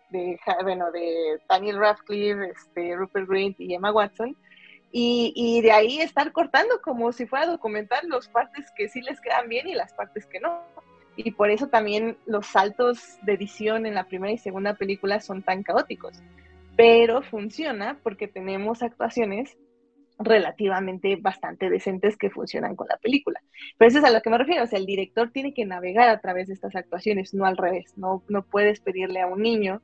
bueno, 0.62 0.90
de 0.92 1.38
Daniel 1.48 1.78
Radcliffe, 1.78 2.50
este, 2.50 2.96
Rupert 2.96 3.28
Grint 3.28 3.60
y 3.60 3.74
Emma 3.74 3.92
Watson. 3.92 4.36
Y, 4.94 5.32
y, 5.34 5.62
de 5.62 5.72
ahí 5.72 6.00
estar 6.00 6.32
cortando 6.32 6.82
como 6.82 7.12
si 7.12 7.26
fuera 7.26 7.46
documental 7.46 8.06
las 8.08 8.28
partes 8.28 8.70
que 8.76 8.90
sí 8.90 9.00
les 9.00 9.20
quedan 9.22 9.48
bien 9.48 9.66
y 9.66 9.74
las 9.74 9.94
partes 9.94 10.26
que 10.26 10.38
no 10.38 10.60
y 11.16 11.32
por 11.32 11.50
eso 11.50 11.68
también 11.68 12.16
los 12.26 12.46
saltos 12.46 13.18
de 13.22 13.34
edición 13.34 13.86
en 13.86 13.94
la 13.94 14.04
primera 14.04 14.32
y 14.32 14.38
segunda 14.38 14.74
película 14.74 15.20
son 15.20 15.42
tan 15.42 15.62
caóticos. 15.62 16.22
Pero 16.76 17.22
funciona 17.22 17.98
porque 18.02 18.28
tenemos 18.28 18.82
actuaciones 18.82 19.56
relativamente 20.18 21.16
bastante 21.16 21.68
decentes 21.68 22.16
que 22.16 22.30
funcionan 22.30 22.76
con 22.76 22.88
la 22.88 22.96
película. 22.96 23.40
Pero 23.76 23.88
eso 23.88 23.98
es 23.98 24.04
a 24.04 24.10
lo 24.10 24.20
que 24.20 24.30
me 24.30 24.38
refiero, 24.38 24.64
o 24.64 24.66
sea, 24.66 24.78
el 24.78 24.86
director 24.86 25.30
tiene 25.30 25.52
que 25.52 25.66
navegar 25.66 26.08
a 26.08 26.20
través 26.20 26.48
de 26.48 26.54
estas 26.54 26.74
actuaciones, 26.76 27.34
no 27.34 27.44
al 27.44 27.56
revés, 27.56 27.96
no, 27.96 28.22
no 28.28 28.42
puedes 28.42 28.80
pedirle 28.80 29.20
a 29.20 29.26
un 29.26 29.42
niño 29.42 29.82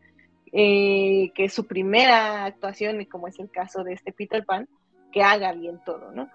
eh, 0.52 1.30
que 1.34 1.48
su 1.48 1.66
primera 1.66 2.44
actuación, 2.44 3.04
como 3.06 3.28
es 3.28 3.38
el 3.38 3.50
caso 3.50 3.84
de 3.84 3.94
este 3.94 4.12
Peter 4.12 4.44
Pan, 4.44 4.68
que 5.12 5.22
haga 5.22 5.52
bien 5.52 5.80
todo, 5.84 6.12
¿no? 6.12 6.28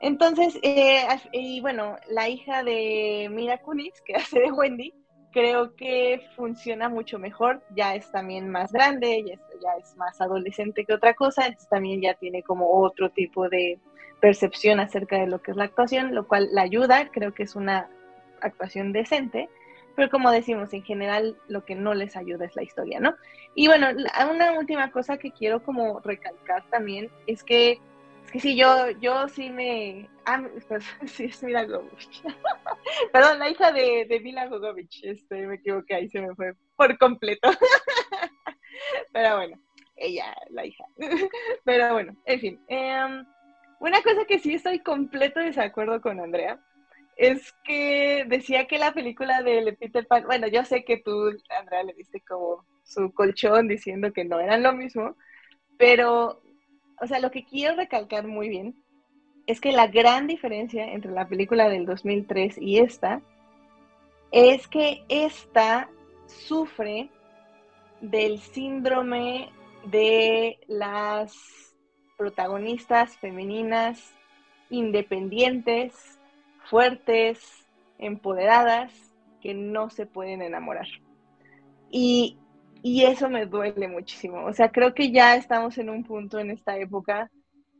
Entonces, 0.00 0.58
eh, 0.62 1.06
y 1.32 1.60
bueno, 1.60 1.96
la 2.08 2.28
hija 2.28 2.62
de 2.62 3.28
Mira 3.30 3.58
Kunis, 3.58 4.00
que 4.04 4.14
hace 4.16 4.40
de 4.40 4.52
Wendy, 4.52 4.92
creo 5.32 5.74
que 5.74 6.22
funciona 6.36 6.88
mucho 6.88 7.18
mejor. 7.18 7.62
Ya 7.74 7.94
es 7.94 8.10
también 8.10 8.50
más 8.50 8.72
grande, 8.72 9.24
ya 9.26 9.34
es, 9.34 9.40
ya 9.62 9.70
es 9.80 9.96
más 9.96 10.20
adolescente 10.20 10.84
que 10.84 10.94
otra 10.94 11.14
cosa, 11.14 11.46
entonces 11.46 11.68
también 11.68 12.00
ya 12.00 12.14
tiene 12.14 12.42
como 12.42 12.70
otro 12.70 13.10
tipo 13.10 13.48
de 13.48 13.78
percepción 14.20 14.80
acerca 14.80 15.18
de 15.18 15.26
lo 15.26 15.42
que 15.42 15.50
es 15.50 15.56
la 15.56 15.64
actuación, 15.64 16.14
lo 16.14 16.26
cual 16.26 16.48
la 16.52 16.62
ayuda, 16.62 17.10
creo 17.10 17.34
que 17.34 17.42
es 17.42 17.56
una 17.56 17.90
actuación 18.40 18.92
decente, 18.92 19.48
pero 19.96 20.10
como 20.10 20.30
decimos, 20.30 20.72
en 20.72 20.82
general 20.82 21.36
lo 21.48 21.64
que 21.64 21.74
no 21.74 21.94
les 21.94 22.16
ayuda 22.16 22.44
es 22.44 22.56
la 22.56 22.62
historia, 22.62 23.00
¿no? 23.00 23.14
Y 23.54 23.66
bueno, 23.66 23.88
una 24.30 24.52
última 24.52 24.90
cosa 24.90 25.18
que 25.18 25.30
quiero 25.30 25.62
como 25.62 26.00
recalcar 26.00 26.64
también 26.70 27.10
es 27.26 27.44
que 27.44 27.80
que 28.32 28.40
sí, 28.40 28.56
yo, 28.56 28.90
yo 29.00 29.28
sí 29.28 29.50
me... 29.50 30.08
Ah, 30.24 30.42
pues, 30.68 30.84
sí, 31.06 31.24
es 31.24 31.42
Mila 31.42 31.64
Gogovich. 31.64 32.22
Perdón, 33.12 33.38
la 33.38 33.50
hija 33.50 33.72
de, 33.72 34.06
de 34.08 34.20
Mila 34.20 34.46
Gogovich. 34.46 35.04
Este, 35.04 35.46
me 35.46 35.56
equivoqué, 35.56 35.94
ahí 35.94 36.08
se 36.08 36.20
me 36.20 36.34
fue 36.34 36.54
por 36.76 36.96
completo. 36.98 37.50
Pero 39.12 39.36
bueno, 39.36 39.58
ella, 39.96 40.34
la 40.50 40.66
hija. 40.66 40.84
Pero 41.64 41.92
bueno, 41.92 42.16
en 42.24 42.40
fin. 42.40 42.60
Em, 42.68 43.24
una 43.80 44.02
cosa 44.02 44.24
que 44.26 44.38
sí 44.38 44.54
estoy 44.54 44.80
completo 44.80 45.40
desacuerdo 45.40 46.00
con 46.00 46.20
Andrea 46.20 46.58
es 47.16 47.52
que 47.64 48.24
decía 48.26 48.66
que 48.66 48.78
la 48.78 48.92
película 48.92 49.42
de 49.42 49.76
Peter 49.78 50.06
Pan, 50.06 50.24
bueno, 50.26 50.48
yo 50.48 50.64
sé 50.64 50.84
que 50.84 50.98
tú, 50.98 51.30
Andrea, 51.58 51.84
le 51.84 51.92
diste 51.94 52.20
como 52.22 52.64
su 52.82 53.12
colchón 53.12 53.68
diciendo 53.68 54.12
que 54.12 54.24
no 54.24 54.40
eran 54.40 54.62
lo 54.62 54.72
mismo, 54.72 55.16
pero 55.78 56.42
o 57.00 57.06
sea, 57.06 57.20
lo 57.20 57.30
que 57.30 57.44
quiero 57.44 57.76
recalcar 57.76 58.26
muy 58.26 58.48
bien 58.48 58.74
es 59.46 59.60
que 59.60 59.72
la 59.72 59.86
gran 59.88 60.26
diferencia 60.26 60.92
entre 60.92 61.12
la 61.12 61.28
película 61.28 61.68
del 61.68 61.86
2003 61.86 62.58
y 62.58 62.78
esta 62.78 63.20
es 64.32 64.66
que 64.68 65.04
esta 65.08 65.88
sufre 66.26 67.10
del 68.00 68.40
síndrome 68.40 69.50
de 69.86 70.58
las 70.66 71.74
protagonistas 72.16 73.16
femeninas 73.18 74.14
independientes, 74.70 76.18
fuertes, 76.64 77.66
empoderadas, 77.98 78.92
que 79.40 79.54
no 79.54 79.90
se 79.90 80.06
pueden 80.06 80.42
enamorar. 80.42 80.86
Y 81.90 82.38
y 82.84 83.04
eso 83.04 83.30
me 83.30 83.46
duele 83.46 83.88
muchísimo. 83.88 84.44
O 84.44 84.52
sea, 84.52 84.70
creo 84.70 84.92
que 84.92 85.10
ya 85.10 85.36
estamos 85.36 85.78
en 85.78 85.88
un 85.88 86.04
punto 86.04 86.38
en 86.38 86.50
esta 86.50 86.76
época 86.76 87.30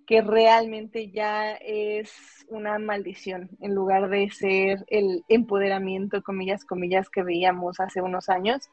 que 0.06 0.22
realmente 0.22 1.10
ya 1.10 1.52
es 1.56 2.10
una 2.48 2.78
maldición 2.78 3.50
en 3.60 3.74
lugar 3.74 4.08
de 4.08 4.30
ser 4.30 4.82
el 4.88 5.22
empoderamiento, 5.28 6.22
comillas, 6.22 6.64
comillas, 6.64 7.10
que 7.10 7.22
veíamos 7.22 7.80
hace 7.80 8.00
unos 8.00 8.30
años. 8.30 8.70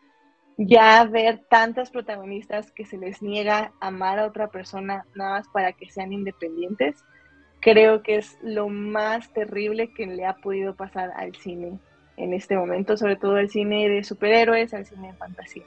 Ya 0.58 1.04
ver 1.04 1.42
tantas 1.50 1.92
protagonistas 1.92 2.72
que 2.72 2.86
se 2.86 2.98
les 2.98 3.22
niega 3.22 3.74
amar 3.82 4.18
a 4.18 4.28
otra 4.28 4.48
persona 4.48 5.06
nada 5.16 5.32
más 5.32 5.50
para 5.50 5.74
que 5.74 5.90
sean 5.90 6.14
independientes, 6.14 7.04
creo 7.60 8.04
que 8.04 8.16
es 8.16 8.38
lo 8.42 8.70
más 8.70 9.34
terrible 9.34 9.94
que 9.94 10.06
le 10.06 10.26
ha 10.26 10.38
podido 10.38 10.78
pasar 10.78 11.12
al 11.14 11.36
cine 11.36 11.78
en 12.16 12.34
este 12.34 12.56
momento, 12.56 12.96
sobre 12.96 13.18
todo 13.18 13.36
al 13.36 13.50
cine 13.50 13.90
de 13.90 14.06
superhéroes, 14.06 14.74
al 14.74 14.86
cine 14.86 15.08
de 15.08 15.18
fantasía. 15.18 15.66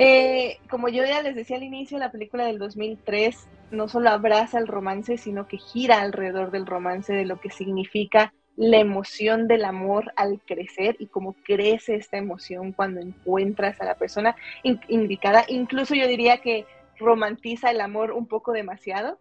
Eh, 0.00 0.60
como 0.70 0.88
yo 0.88 1.04
ya 1.04 1.22
les 1.22 1.34
decía 1.34 1.56
al 1.56 1.64
inicio, 1.64 1.98
la 1.98 2.12
película 2.12 2.46
del 2.46 2.60
2003 2.60 3.48
no 3.72 3.88
solo 3.88 4.10
abraza 4.10 4.60
el 4.60 4.68
romance, 4.68 5.16
sino 5.18 5.48
que 5.48 5.58
gira 5.58 6.00
alrededor 6.00 6.52
del 6.52 6.66
romance, 6.66 7.12
de 7.12 7.24
lo 7.24 7.40
que 7.40 7.50
significa 7.50 8.32
la 8.54 8.78
emoción 8.78 9.48
del 9.48 9.64
amor 9.64 10.12
al 10.14 10.40
crecer 10.46 10.94
y 11.00 11.08
cómo 11.08 11.34
crece 11.42 11.96
esta 11.96 12.16
emoción 12.16 12.70
cuando 12.70 13.00
encuentras 13.00 13.80
a 13.80 13.86
la 13.86 13.96
persona 13.96 14.36
indicada. 14.62 15.44
Incluso 15.48 15.96
yo 15.96 16.06
diría 16.06 16.38
que 16.42 16.64
romantiza 16.96 17.72
el 17.72 17.80
amor 17.80 18.12
un 18.12 18.28
poco 18.28 18.52
demasiado, 18.52 19.18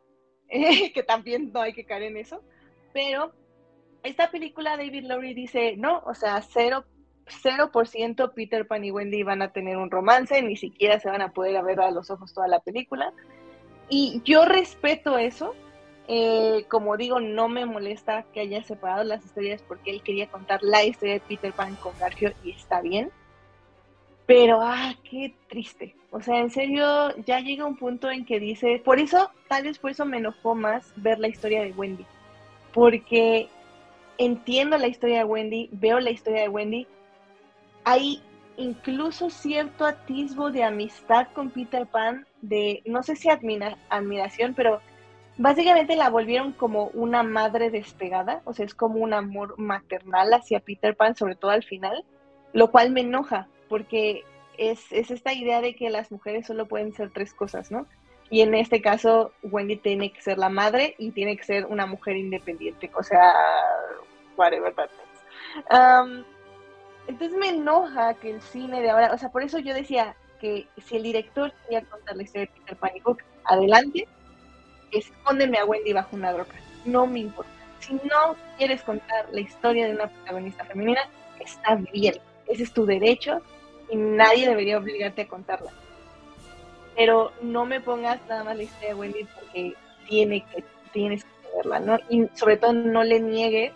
que 0.48 1.04
también 1.08 1.52
no 1.52 1.62
hay 1.62 1.74
que 1.74 1.86
caer 1.86 2.04
en 2.04 2.18
eso, 2.18 2.44
pero 2.94 3.34
esta 4.04 4.30
película 4.30 4.78
David 4.78 5.06
Lowry 5.06 5.34
dice, 5.34 5.76
no, 5.76 6.04
o 6.06 6.14
sea, 6.14 6.40
cero 6.44 6.86
0% 7.28 8.34
Peter 8.34 8.68
Pan 8.68 8.84
y 8.84 8.92
Wendy 8.92 9.24
van 9.24 9.42
a 9.42 9.52
tener 9.52 9.78
un 9.78 9.92
romance, 9.92 10.42
ni 10.42 10.56
siquiera 10.56 11.00
se 11.00 11.10
van 11.10 11.22
a 11.22 11.32
poder 11.32 11.64
ver 11.64 11.80
a 11.80 11.92
los 11.92 12.10
ojos 12.10 12.34
toda 12.34 12.48
la 12.48 12.60
película. 12.60 13.14
Y 13.90 14.22
yo 14.26 14.46
respeto 14.46 15.18
eso. 15.18 15.56
Eh, 16.10 16.66
como 16.70 16.96
digo, 16.96 17.20
no 17.20 17.50
me 17.50 17.66
molesta 17.66 18.24
que 18.34 18.40
haya 18.40 18.64
separado 18.64 19.04
las 19.04 19.26
historias 19.26 19.62
porque 19.68 19.92
él 19.92 20.02
quería 20.02 20.28
contar 20.28 20.60
la 20.64 20.86
historia 20.86 21.16
de 21.16 21.20
Peter 21.20 21.52
Pan 21.52 21.76
con 21.76 21.98
Garfio 22.00 22.32
y 22.44 22.52
está 22.52 22.82
bien. 22.82 23.12
Pero, 24.26 24.60
ah, 24.62 24.94
qué 25.10 25.34
triste. 25.50 25.96
O 26.12 26.22
sea, 26.22 26.40
en 26.40 26.50
serio, 26.50 27.16
ya 27.26 27.40
llega 27.40 27.66
un 27.66 27.78
punto 27.78 28.10
en 28.10 28.26
que 28.26 28.40
dice, 28.40 28.82
por 28.84 29.00
eso, 29.00 29.32
tal 29.48 29.64
vez 29.64 29.80
por 29.80 29.92
eso 29.92 30.06
me 30.06 30.18
enojó 30.18 30.56
más 30.56 30.94
ver 30.96 31.20
la 31.20 31.28
historia 31.28 31.62
de 31.62 31.72
Wendy. 31.72 32.06
Porque 32.74 33.50
entiendo 34.18 34.78
la 34.78 34.88
historia 34.88 35.20
de 35.20 35.24
Wendy, 35.26 35.70
veo 35.72 36.00
la 36.00 36.12
historia 36.12 36.42
de 36.42 36.50
Wendy, 36.50 36.88
hay 37.88 38.22
incluso 38.58 39.30
cierto 39.30 39.86
atisbo 39.86 40.52
de 40.52 40.66
amistad 40.66 41.28
con 41.34 41.52
Peter 41.52 41.88
Pan, 41.88 42.28
de 42.42 42.82
no 42.86 43.02
sé 43.02 43.16
si 43.16 43.30
admiración, 43.30 44.56
pero 44.56 44.82
básicamente 45.38 45.96
la 45.96 46.10
volvieron 46.10 46.52
como 46.52 46.88
una 46.88 47.24
madre 47.24 47.70
despegada, 47.70 48.42
o 48.44 48.54
sea, 48.54 48.66
es 48.66 48.76
como 48.76 49.00
un 49.00 49.14
amor 49.14 49.58
maternal 49.58 50.34
hacia 50.34 50.60
Peter 50.60 50.98
Pan, 50.98 51.16
sobre 51.16 51.36
todo 51.36 51.52
al 51.52 51.64
final, 51.64 52.04
lo 52.52 52.72
cual 52.72 52.92
me 52.92 53.02
enoja, 53.02 53.48
porque 53.70 54.26
es, 54.58 54.92
es 54.92 55.10
esta 55.10 55.32
idea 55.32 55.62
de 55.62 55.74
que 55.74 55.90
las 55.90 56.12
mujeres 56.12 56.46
solo 56.46 56.68
pueden 56.68 56.92
ser 56.92 57.12
tres 57.12 57.34
cosas, 57.34 57.72
¿no? 57.72 57.86
Y 58.30 58.42
en 58.42 58.54
este 58.54 58.82
caso, 58.82 59.32
Wendy 59.44 59.78
tiene 59.78 60.12
que 60.12 60.22
ser 60.22 60.38
la 60.38 60.50
madre 60.50 60.96
y 60.98 61.12
tiene 61.12 61.38
que 61.38 61.46
ser 61.46 61.66
una 61.68 61.86
mujer 61.86 62.18
independiente, 62.18 62.92
o 62.94 63.04
sea, 63.04 63.34
whatever 64.36 64.76
that 64.76 64.90
um, 65.72 66.26
entonces 67.08 67.38
me 67.38 67.50
enoja 67.50 68.14
que 68.16 68.32
el 68.32 68.42
cine 68.42 68.82
de 68.82 68.90
ahora, 68.90 69.14
o 69.14 69.18
sea, 69.18 69.30
por 69.30 69.42
eso 69.42 69.60
yo 69.60 69.74
decía 69.74 70.16
que 70.40 70.68
si 70.86 70.98
el 70.98 71.04
director 71.04 71.52
quería 71.64 71.82
contar 71.84 72.16
la 72.16 72.24
historia 72.24 72.48
de 72.48 72.60
Peter 72.60 72.78
Pan 72.78 72.92
y 72.96 73.00
Hook, 73.00 73.24
adelante, 73.46 74.08
escóndeme 74.92 75.58
a 75.58 75.66
Wendy 75.66 75.94
bajo 75.94 76.16
una 76.16 76.34
roca, 76.34 76.56
no 76.86 77.08
me 77.08 77.20
importa. 77.20 77.52
Si 77.80 77.94
no 77.94 78.36
quieres 78.58 78.82
contar 78.84 79.28
la 79.32 79.40
historia 79.40 79.88
de 79.88 79.94
una 79.94 80.08
protagonista 80.08 80.66
femenina, 80.66 81.02
está 81.40 81.76
bien, 81.94 82.16
ese 82.48 82.64
es 82.64 82.74
tu 82.74 82.86
derecho 82.86 83.42
y 83.90 83.96
nadie 83.96 84.50
debería 84.50 84.78
obligarte 84.78 85.24
a 85.24 85.28
contarla. 85.28 85.72
pero 86.96 87.32
no 87.42 87.64
me 87.66 87.80
pongas 87.80 88.20
nada 88.28 88.44
más 88.44 88.58
la 88.58 88.64
historia 88.64 88.90
de 88.90 88.96
Wendy 88.96 89.28
porque 89.36 89.74
tiene 90.08 90.44
que, 90.46 90.64
tienes 90.92 91.24
que 91.24 91.58
verla, 91.58 91.80
¿no? 91.80 92.00
Y 92.10 92.28
sobre 92.34 92.58
todo 92.58 92.74
no 92.74 93.04
le 93.04 93.20
niegue 93.20 93.72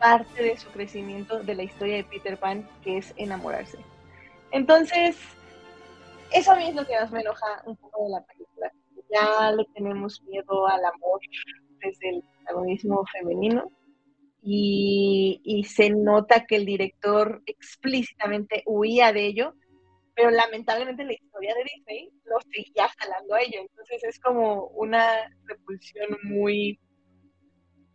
parte 0.00 0.42
de 0.42 0.56
su 0.56 0.68
crecimiento 0.70 1.40
de 1.40 1.54
la 1.54 1.62
historia 1.62 1.96
de 1.96 2.04
Peter 2.04 2.38
Pan, 2.38 2.68
que 2.82 2.98
es 2.98 3.14
enamorarse. 3.16 3.78
Entonces, 4.50 5.16
eso 6.32 6.52
a 6.52 6.56
mí 6.56 6.68
es 6.68 6.74
lo 6.74 6.86
que 6.86 6.98
más 6.98 7.12
me 7.12 7.20
enoja 7.20 7.62
un 7.66 7.76
poco 7.76 8.02
de 8.04 8.10
la 8.10 8.24
película. 8.24 8.72
Ya 9.12 9.52
le 9.52 9.64
tenemos 9.74 10.22
miedo 10.22 10.66
al 10.66 10.84
amor 10.84 11.20
desde 11.80 12.10
el 12.10 12.22
protagonismo 12.22 13.04
femenino 13.12 13.70
y, 14.42 15.40
y 15.44 15.64
se 15.64 15.90
nota 15.90 16.46
que 16.46 16.56
el 16.56 16.64
director 16.64 17.42
explícitamente 17.46 18.62
huía 18.66 19.12
de 19.12 19.26
ello, 19.26 19.54
pero 20.14 20.30
lamentablemente 20.30 21.04
la 21.04 21.12
historia 21.12 21.54
de 21.54 21.64
Disney 21.64 22.10
lo 22.24 22.38
seguía 22.40 22.88
jalando 22.98 23.34
a 23.34 23.42
ello. 23.42 23.60
Entonces 23.60 24.02
es 24.04 24.18
como 24.20 24.68
una 24.68 25.30
repulsión 25.44 26.16
muy 26.22 26.78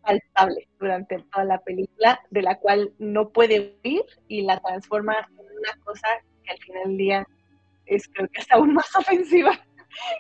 palpable 0.06 0.68
durante 0.80 1.20
toda 1.32 1.46
la 1.46 1.60
película, 1.60 2.20
de 2.30 2.42
la 2.42 2.58
cual 2.60 2.92
no 3.00 3.30
puede 3.30 3.76
huir 3.84 4.04
y 4.28 4.44
la 4.44 4.60
transforma 4.60 5.16
en 5.38 5.58
una 5.58 5.84
cosa 5.84 6.08
que 6.44 6.52
al 6.52 6.58
final 6.60 6.84
del 6.86 6.98
día 6.98 7.28
es 7.86 8.08
creo 8.08 8.28
que 8.30 8.42
es 8.42 8.52
aún 8.52 8.74
más 8.74 8.96
ofensiva, 8.96 9.60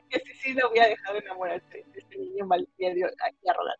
que 0.10 0.20
si 0.20 0.34
sí 0.36 0.54
lo 0.54 0.70
hubiera 0.70 0.88
dejado 0.88 1.20
enamorarse 1.20 1.86
de 1.94 2.00
este 2.00 2.18
niño 2.18 2.46
malpierdo 2.46 3.06
aquí 3.06 3.50
a 3.50 3.54
rodar. 3.54 3.76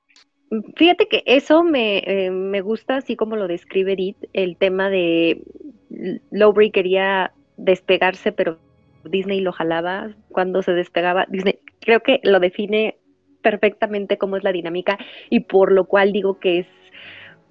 Fíjate 0.76 1.08
que 1.08 1.24
eso 1.26 1.64
me, 1.64 1.97
eh, 2.06 2.30
me 2.32 2.62
gusta, 2.62 2.97
así 2.97 3.16
como 3.16 3.36
lo 3.36 3.47
describe 3.47 3.93
Edith, 3.93 4.30
el 4.34 4.58
tema 4.58 4.89
de 4.89 5.41
Lowry 6.32 6.72
quería 6.72 7.34
despegarse, 7.58 8.32
pero 8.32 8.60
Disney 9.03 9.41
lo 9.41 9.51
jalaba 9.51 10.14
cuando 10.30 10.62
se 10.62 10.74
despegaba. 10.74 11.26
Disney 11.30 11.60
creo 11.80 12.01
que 12.01 12.20
lo 12.24 12.39
define 12.39 12.97
perfectamente 13.46 14.18
cómo 14.18 14.38
es 14.38 14.43
la 14.43 14.52
dinámica 14.52 14.98
y 15.30 15.41
por 15.41 15.72
lo 15.72 15.86
cual 15.86 16.12
digo 16.12 16.39
que 16.39 16.58
es 16.58 16.68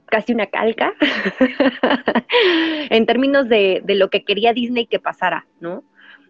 casi 0.07 0.33
una 0.33 0.47
calca 0.47 0.93
en 2.91 3.07
términos 3.07 3.49
de, 3.49 3.81
lo 3.87 4.11
que 4.11 4.25
quería 4.25 4.53
Disney 4.53 4.87
que 4.87 4.99
pasara, 4.99 5.47
¿no? 5.61 5.85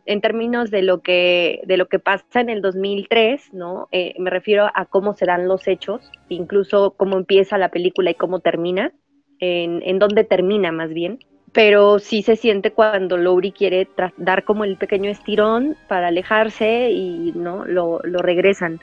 En 0.05 0.21
términos 0.21 0.71
de 0.71 0.83
lo 0.83 1.01
que, 1.01 1.63
de 1.65 1.79
lo 1.79 1.87
que 1.87 1.99
pasa 1.99 2.43
en 2.43 2.51
el 2.51 2.61
2003, 2.61 3.55
¿no? 3.55 3.89
Eh, 3.91 4.15
me 4.19 4.29
refiero 4.29 4.71
a 4.75 4.85
cómo 4.85 5.15
se 5.15 5.25
dan 5.25 5.49
los 5.49 5.67
hechos, 5.67 6.13
incluso 6.29 6.91
cómo 6.99 7.17
empieza 7.17 7.57
la 7.57 7.71
película 7.71 8.11
y 8.11 8.15
cómo 8.15 8.41
termina, 8.41 8.93
en, 9.41 9.81
en 9.83 9.99
dónde 9.99 10.25
termina 10.25 10.73
más 10.73 10.91
bien 10.91 11.21
pero 11.55 12.01
sí 12.01 12.23
se 12.23 12.35
siente 12.35 12.73
cuando 12.73 13.17
Lowry 13.17 13.53
quiere 13.53 13.89
dar 14.17 14.45
como 14.45 14.65
el 14.65 14.77
pequeño 14.77 15.09
estirón 15.09 15.77
para 15.87 16.09
alejarse 16.09 16.91
y 16.91 17.33
no 17.37 17.65
lo, 17.65 18.01
lo 18.03 18.19
regresan. 18.19 18.81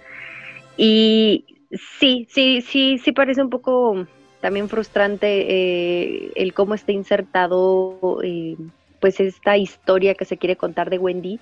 Y 0.78 1.46
sí, 2.00 2.28
sí, 2.30 2.62
sí, 2.62 2.98
sí 2.98 3.12
parece 3.12 3.42
un 3.42 3.50
poco 3.50 4.06
también 4.42 4.70
frustrante 4.70 5.28
eh, 5.28 6.32
el 6.36 6.54
cómo 6.54 6.74
está 6.74 6.92
insertado 6.92 8.20
eh, 8.24 8.58
pues 9.00 9.20
esta 9.20 9.58
historia 9.58 10.16
que 10.16 10.26
se 10.26 10.38
quiere 10.38 10.56
contar 10.56 10.90
de 10.90 10.98
Wendy, 10.98 11.40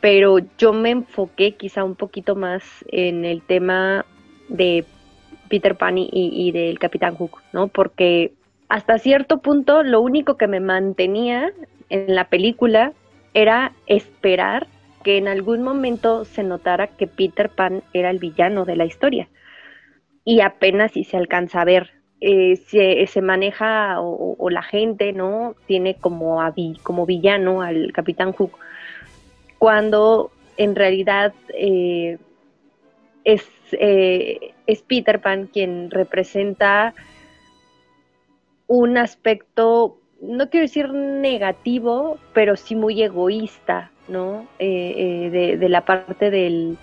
pero 0.00 0.38
yo 0.58 0.72
me 0.72 0.90
enfoqué 0.90 1.52
quizá 1.52 1.84
un 1.84 1.94
poquito 1.94 2.36
más 2.36 2.62
en 2.88 3.24
el 3.24 3.42
tema 3.42 4.04
de 4.48 4.84
Peter 5.48 5.76
Pan 5.76 5.98
y, 5.98 6.08
y 6.12 6.52
del 6.52 6.78
Capitán 6.78 7.16
Hook, 7.16 7.42
¿no? 7.52 7.68
Porque 7.68 8.32
hasta 8.68 8.98
cierto 8.98 9.38
punto 9.38 9.82
lo 9.82 10.00
único 10.00 10.36
que 10.36 10.46
me 10.46 10.60
mantenía 10.60 11.52
en 11.88 12.14
la 12.14 12.28
película 12.28 12.92
era 13.34 13.72
esperar 13.86 14.66
que 15.02 15.16
en 15.16 15.28
algún 15.28 15.62
momento 15.62 16.24
se 16.24 16.42
notara 16.42 16.88
que 16.88 17.06
Peter 17.06 17.48
Pan 17.48 17.82
era 17.92 18.10
el 18.10 18.18
villano 18.18 18.64
de 18.64 18.76
la 18.76 18.84
historia. 18.84 19.28
Y 20.24 20.40
apenas 20.40 20.92
si 20.92 21.04
se 21.04 21.16
alcanza 21.16 21.62
a 21.62 21.64
ver, 21.64 21.90
eh, 22.20 22.56
se, 22.56 23.22
maneja 23.22 23.96
o, 24.00 24.50
la 24.50 24.62
gente, 24.62 25.12
¿no? 25.12 25.54
Tiene 25.66 25.94
como, 25.94 26.38
como 26.82 27.06
villano 27.06 27.62
al 27.62 27.92
Capitán 27.92 28.32
Hook, 28.32 28.58
cuando 29.58 30.30
en 30.58 30.76
realidad 30.76 31.32
eh, 31.54 32.18
es, 33.24 33.48
eh, 33.72 34.52
es 34.66 34.82
Peter 34.82 35.20
Pan 35.20 35.46
quien 35.46 35.90
representa 35.90 36.94
un 38.66 38.98
aspecto, 38.98 39.98
no 40.20 40.50
quiero 40.50 40.64
decir 40.64 40.92
negativo, 40.92 42.18
pero 42.34 42.56
sí 42.56 42.76
muy 42.76 43.02
egoísta 43.02 43.90
¿no? 44.10 44.46
Eh, 44.58 45.30
eh, 45.32 45.56
de, 45.56 45.68
la 45.68 45.84
parte 45.84 46.30
del, 46.30 46.76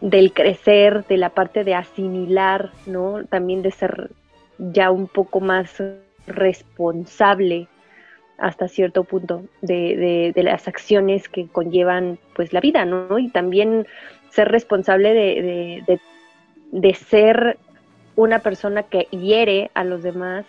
del, 0.00 0.32
crecer, 0.32 1.06
de 1.06 1.16
la 1.16 1.30
parte 1.30 1.64
de 1.64 1.74
asimilar, 1.74 2.70
¿no? 2.86 3.24
También 3.24 3.62
de 3.62 3.70
ser 3.70 4.10
ya 4.58 4.90
un 4.90 5.06
poco 5.06 5.40
más 5.40 5.82
responsable 6.26 7.68
hasta 8.38 8.68
cierto 8.68 9.04
punto 9.04 9.44
de, 9.62 10.32
las 10.36 10.68
acciones 10.68 11.28
que 11.28 11.46
conllevan 11.46 12.18
pues 12.34 12.52
la 12.52 12.60
vida, 12.60 12.84
¿no? 12.84 13.18
Y 13.18 13.30
también 13.30 13.86
ser 14.30 14.48
responsable 14.48 15.14
de, 15.14 16.00
de 16.72 16.94
ser 16.94 17.58
una 18.16 18.40
persona 18.40 18.82
que 18.82 19.04
hiere 19.10 19.70
a 19.74 19.84
los 19.84 20.02
demás, 20.02 20.44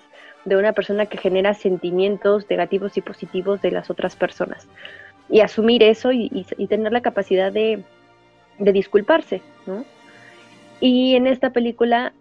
de 0.46 0.58
una 0.58 0.74
persona 0.74 1.06
que 1.06 1.18
genera 1.18 1.54
sentimientos 1.54 2.50
negativos 2.50 2.98
y 2.98 3.02
positivos 3.02 3.62
de 3.62 3.72
las 3.72 3.90
otras 3.90 4.16
personas 4.16 4.68
y 5.30 5.42
asumir 5.42 5.84
eso 5.84 6.12
y, 6.12 6.46
tener 6.70 6.92
la 6.92 7.02
capacidad 7.02 7.52
de, 7.52 7.84
disculparse, 8.60 9.42
¿no? 9.66 9.86
Y 10.80 11.16
en 11.16 11.28
esta 11.28 11.52
película, 11.52 12.14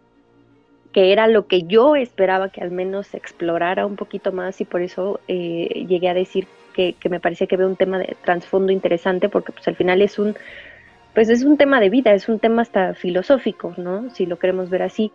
que 0.92 1.12
era 1.12 1.26
lo 1.28 1.46
que 1.46 1.62
yo 1.62 1.96
esperaba 1.96 2.50
que 2.50 2.62
al 2.62 2.70
menos 2.70 3.14
explorara 3.14 3.86
un 3.86 3.96
poquito 3.96 4.32
más 4.32 4.60
y 4.60 4.64
por 4.64 4.82
eso 4.82 5.20
eh, 5.28 5.86
llegué 5.88 6.08
a 6.08 6.14
decir 6.14 6.46
que, 6.74 7.08
me 7.08 7.20
parecía 7.20 7.46
que 7.46 7.56
veo 7.56 7.68
un 7.68 7.76
tema 7.76 7.98
de 7.98 8.16
trasfondo 8.22 8.70
interesante 8.72 9.28
porque 9.28 9.52
pues 9.52 9.66
al 9.68 9.76
final 9.76 10.02
es 10.02 10.18
un, 10.18 10.36
pues 11.14 11.28
es 11.28 11.42
un 11.44 11.56
tema 11.56 11.80
de 11.80 11.90
vida, 11.90 12.12
es 12.12 12.28
un 12.28 12.38
tema 12.38 12.62
hasta 12.62 12.94
filosófico, 12.94 13.74
¿no? 13.78 14.10
Si 14.10 14.26
lo 14.26 14.38
queremos 14.38 14.68
ver 14.68 14.82
así. 14.82 15.12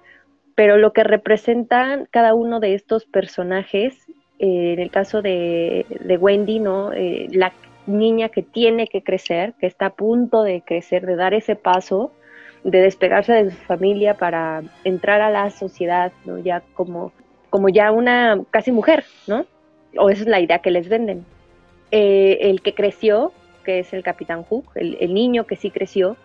Pero 0.56 0.78
lo 0.78 0.92
que 0.92 1.04
representan 1.04 2.08
cada 2.12 2.34
uno 2.34 2.60
de 2.60 2.74
estos 2.74 3.06
personajes, 3.06 3.96
eh, 4.40 4.74
en 4.74 4.80
el 4.80 4.90
caso 4.90 5.22
de, 5.22 5.86
Wendy, 6.20 6.60
¿no? 6.60 6.92
Eh, 6.94 7.28
la, 7.32 7.54
niña 7.88 8.30
que 8.30 8.44
tiene 8.44 8.88
que 8.88 9.04
crecer, 9.04 9.54
que 9.60 9.68
está 9.68 9.88
a 9.88 9.94
punto 9.94 10.44
de 10.44 10.62
crecer, 10.62 11.06
de 11.06 11.16
dar 11.16 11.34
ese 11.34 11.56
paso, 11.56 12.12
de 12.64 12.82
despegarse 12.82 13.34
de 13.34 13.52
su 13.52 13.58
familia 13.58 14.16
para 14.16 14.64
entrar 14.84 15.22
a 15.22 15.30
la 15.30 15.50
sociedad, 15.50 16.12
¿no? 16.26 16.38
Ya 16.40 16.62
como, 16.74 17.12
como 17.50 17.70
ya 17.70 17.92
una 17.92 18.42
casi 18.52 18.72
mujer, 18.72 19.06
¿no? 19.28 19.46
O 19.98 20.10
esa 20.10 20.22
es 20.22 20.28
la 20.28 20.40
idea 20.40 20.60
que 20.60 20.72
les 20.72 20.88
venden. 20.88 21.26
Eh, 21.92 22.38
el 22.42 22.62
que 22.62 22.74
creció, 22.74 23.34
que 23.64 23.80
es 23.80 23.94
el 23.94 24.04
Capitán 24.04 24.44
Hook, 24.44 24.66
el, 24.76 25.14
niño 25.14 25.46
que 25.46 25.56
sí 25.56 25.72
creció, 25.72 26.18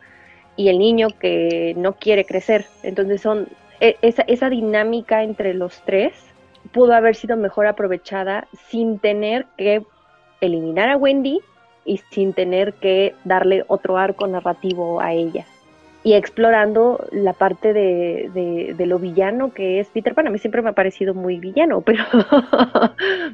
y 0.56 0.68
el 0.68 0.78
niño 0.78 1.08
que 1.18 1.74
no 1.76 1.94
quiere 1.94 2.24
crecer. 2.24 2.66
Entonces 2.82 3.20
son 3.20 3.48
e, 3.80 3.96
esa, 4.02 4.22
esa 4.22 4.48
dinámica 4.48 5.22
entre 5.22 5.54
los 5.54 5.82
tres 5.82 6.12
pudo 6.72 6.94
haber 6.94 7.14
sido 7.14 7.36
mejor 7.36 7.66
aprovechada 7.66 8.48
sin 8.68 8.98
tener 8.98 9.46
que 9.56 9.82
eliminar 10.40 10.88
a 10.88 10.96
Wendy 10.96 11.40
y 11.84 11.98
sin 12.10 12.32
tener 12.32 12.74
que 12.74 13.14
darle 13.24 13.64
otro 13.68 13.96
arco 13.96 14.26
narrativo 14.26 15.00
a 15.00 15.12
ella. 15.12 15.44
Y 16.02 16.14
explorando 16.14 17.04
la 17.10 17.32
parte 17.32 17.72
de, 17.72 18.74
de, 18.76 18.86
lo 18.86 18.98
villano 18.98 19.52
que 19.52 19.80
es 19.80 19.88
Peter 19.88 20.14
Pan. 20.14 20.28
A 20.28 20.30
mí 20.30 20.38
siempre 20.38 20.62
me 20.62 20.70
ha 20.70 20.74
parecido 20.74 21.14
muy 21.14 21.38
villano, 21.38 21.80
pero, 21.82 22.04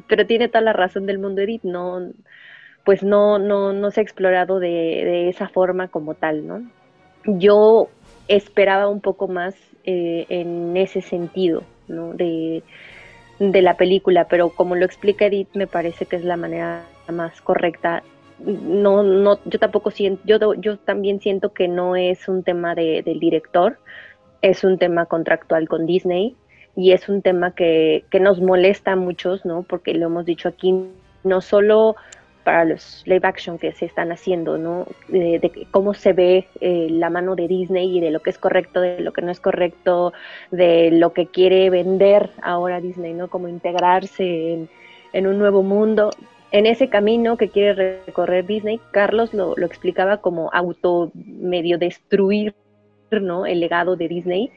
pero 0.08 0.26
tiene 0.26 0.48
toda 0.48 0.62
la 0.62 0.72
razón 0.72 1.04
del 1.04 1.18
mundo 1.18 1.42
Edith. 1.42 1.64
No, 1.64 2.00
pues 2.84 3.02
no, 3.02 3.38
no, 3.38 3.72
no 3.72 3.90
se 3.90 4.00
ha 4.00 4.02
explorado 4.02 4.58
de, 4.58 4.68
de 4.68 5.28
esa 5.28 5.48
forma 5.48 5.88
como 5.88 6.14
tal, 6.14 6.46
¿no? 6.46 6.62
Yo 7.26 7.88
esperaba 8.28 8.88
un 8.88 9.00
poco 9.00 9.28
más 9.28 9.54
eh, 9.84 10.26
en 10.28 10.76
ese 10.76 11.00
sentido, 11.00 11.64
¿no? 11.88 12.14
De, 12.14 12.62
de 13.50 13.62
la 13.62 13.76
película, 13.76 14.28
pero 14.28 14.50
como 14.50 14.76
lo 14.76 14.84
explica 14.84 15.26
Edith, 15.26 15.48
me 15.54 15.66
parece 15.66 16.06
que 16.06 16.16
es 16.16 16.24
la 16.24 16.36
manera 16.36 16.84
más 17.08 17.40
correcta. 17.40 18.04
No, 18.38 19.02
no, 19.02 19.40
yo 19.44 19.58
tampoco 19.58 19.90
siento, 19.90 20.22
yo, 20.24 20.54
yo 20.54 20.76
también 20.76 21.20
siento 21.20 21.52
que 21.52 21.66
no 21.66 21.96
es 21.96 22.28
un 22.28 22.44
tema 22.44 22.74
de, 22.74 23.02
del 23.02 23.18
director, 23.18 23.78
es 24.42 24.62
un 24.62 24.78
tema 24.78 25.06
contractual 25.06 25.68
con 25.68 25.86
Disney 25.86 26.36
y 26.76 26.92
es 26.92 27.08
un 27.08 27.22
tema 27.22 27.54
que, 27.54 28.04
que 28.10 28.20
nos 28.20 28.40
molesta 28.40 28.92
a 28.92 28.96
muchos, 28.96 29.44
¿no? 29.44 29.62
Porque 29.62 29.94
lo 29.94 30.06
hemos 30.06 30.24
dicho 30.24 30.48
aquí, 30.48 30.74
no 31.24 31.40
solo 31.40 31.96
para 32.44 32.64
los 32.64 33.02
live 33.06 33.26
action 33.26 33.58
que 33.58 33.72
se 33.72 33.86
están 33.86 34.12
haciendo, 34.12 34.58
¿no? 34.58 34.86
De, 35.08 35.66
cómo 35.70 35.94
se 35.94 36.12
ve 36.12 36.48
eh, 36.60 36.88
la 36.90 37.10
mano 37.10 37.34
de 37.36 37.48
Disney 37.48 37.98
y 37.98 38.00
de 38.00 38.10
lo 38.10 38.20
que 38.20 38.30
es 38.30 38.38
correcto, 38.38 38.80
de 38.80 39.00
lo 39.00 39.12
que 39.12 39.22
no 39.22 39.30
es 39.30 39.40
correcto, 39.40 40.12
de 40.50 40.90
lo 40.90 41.12
que 41.12 41.26
quiere 41.26 41.70
vender 41.70 42.30
ahora 42.42 42.80
Disney, 42.80 43.14
¿no? 43.14 43.28
Como 43.28 43.48
integrarse 43.48 44.68
en, 45.12 45.26
un 45.26 45.38
nuevo 45.38 45.62
mundo. 45.62 46.10
en 46.50 46.66
ese 46.66 46.88
camino 46.88 47.36
que 47.36 47.48
quiere 47.48 48.02
recorrer 48.06 48.46
Disney, 48.46 48.80
Carlos 48.90 49.32
lo, 49.32 49.54
lo 49.56 49.66
explicaba 49.66 50.18
como 50.18 50.50
auto 50.52 51.10
medio 51.14 51.78
destruir 51.78 52.54
¿no? 53.20 53.46
el 53.46 53.60
legado 53.60 53.96
de 53.96 54.08
Disney. 54.08 54.50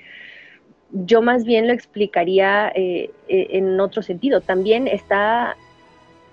Yo 0.92 1.22
más 1.22 1.44
bien 1.44 1.68
lo 1.68 1.74
explicaría 1.74 2.72
eh, 2.76 3.12
eh, 3.28 3.48
en 3.52 3.80
otro 3.80 4.02
sentido. 4.02 4.42
También 4.42 4.88
está 4.88 5.58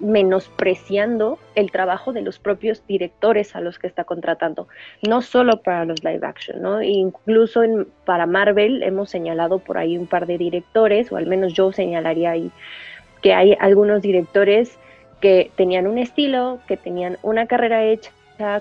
menospreciando 0.03 1.39
el 1.55 1.71
trabajo 1.71 2.13
de 2.13 2.23
los 2.23 2.39
propios 2.39 2.85
directores 2.87 3.55
a 3.55 3.61
los 3.61 3.79
que 3.79 3.87
está 3.87 4.05
contratando, 4.05 4.69
no 5.07 5.23
solo 5.23 5.63
para 5.63 5.85
los 5.85 6.03
live 6.03 6.27
action, 6.27 6.61
¿no? 6.61 6.83
Incluso 6.83 7.63
en, 7.63 7.87
para 8.05 8.27
Marvel 8.27 8.83
hemos 8.83 9.11
señalado 9.11 9.61
por 9.61 9.79
ahí 9.79 9.97
un 9.97 10.07
par 10.07 10.27
de 10.27 10.39
directores, 10.39 11.11
o 11.13 11.17
al 11.17 11.27
menos 11.27 11.55
yo 11.55 11.73
señalaría 11.73 12.33
ahí 12.33 12.51
que 13.23 13.33
hay 13.33 13.57
algunos 13.61 14.03
directores 14.03 14.77
que 15.21 15.51
tenían 15.57 15.87
un 15.87 15.99
estilo, 15.99 16.59
que 16.67 16.77
tenían 16.77 17.17
una 17.23 17.47
carrera 17.47 17.85
hecha 17.85 18.11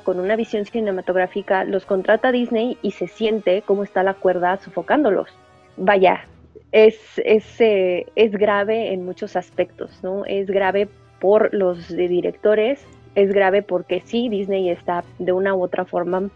con 0.03 0.19
una 0.19 0.35
visión 0.35 0.65
cinematográfica, 0.65 1.63
los 1.63 1.87
contrata 1.87 2.31
Disney 2.31 2.77
y 2.83 2.91
se 2.91 3.07
siente 3.07 3.63
cómo 3.65 3.83
está 3.83 4.03
la 4.03 4.13
cuerda 4.13 4.57
sofocándolos. 4.57 5.29
Vaya, 5.75 6.27
es, 6.71 6.99
es, 7.25 7.59
eh, 7.59 8.05
es 8.15 8.31
grave 8.33 8.93
en 8.93 9.03
muchos 9.03 9.35
aspectos, 9.35 10.03
¿no? 10.03 10.23
Es 10.25 10.47
grave 10.47 10.87
por 11.21 11.53
los 11.53 11.87
directores, 11.87 12.85
es 13.15 13.31
grave 13.31 13.61
porque 13.61 14.01
sí, 14.03 14.27
Disney 14.27 14.69
está 14.69 15.05
de 15.19 15.31
una 15.31 15.55
u 15.55 15.63
otra 15.63 15.85
forma 15.85 16.29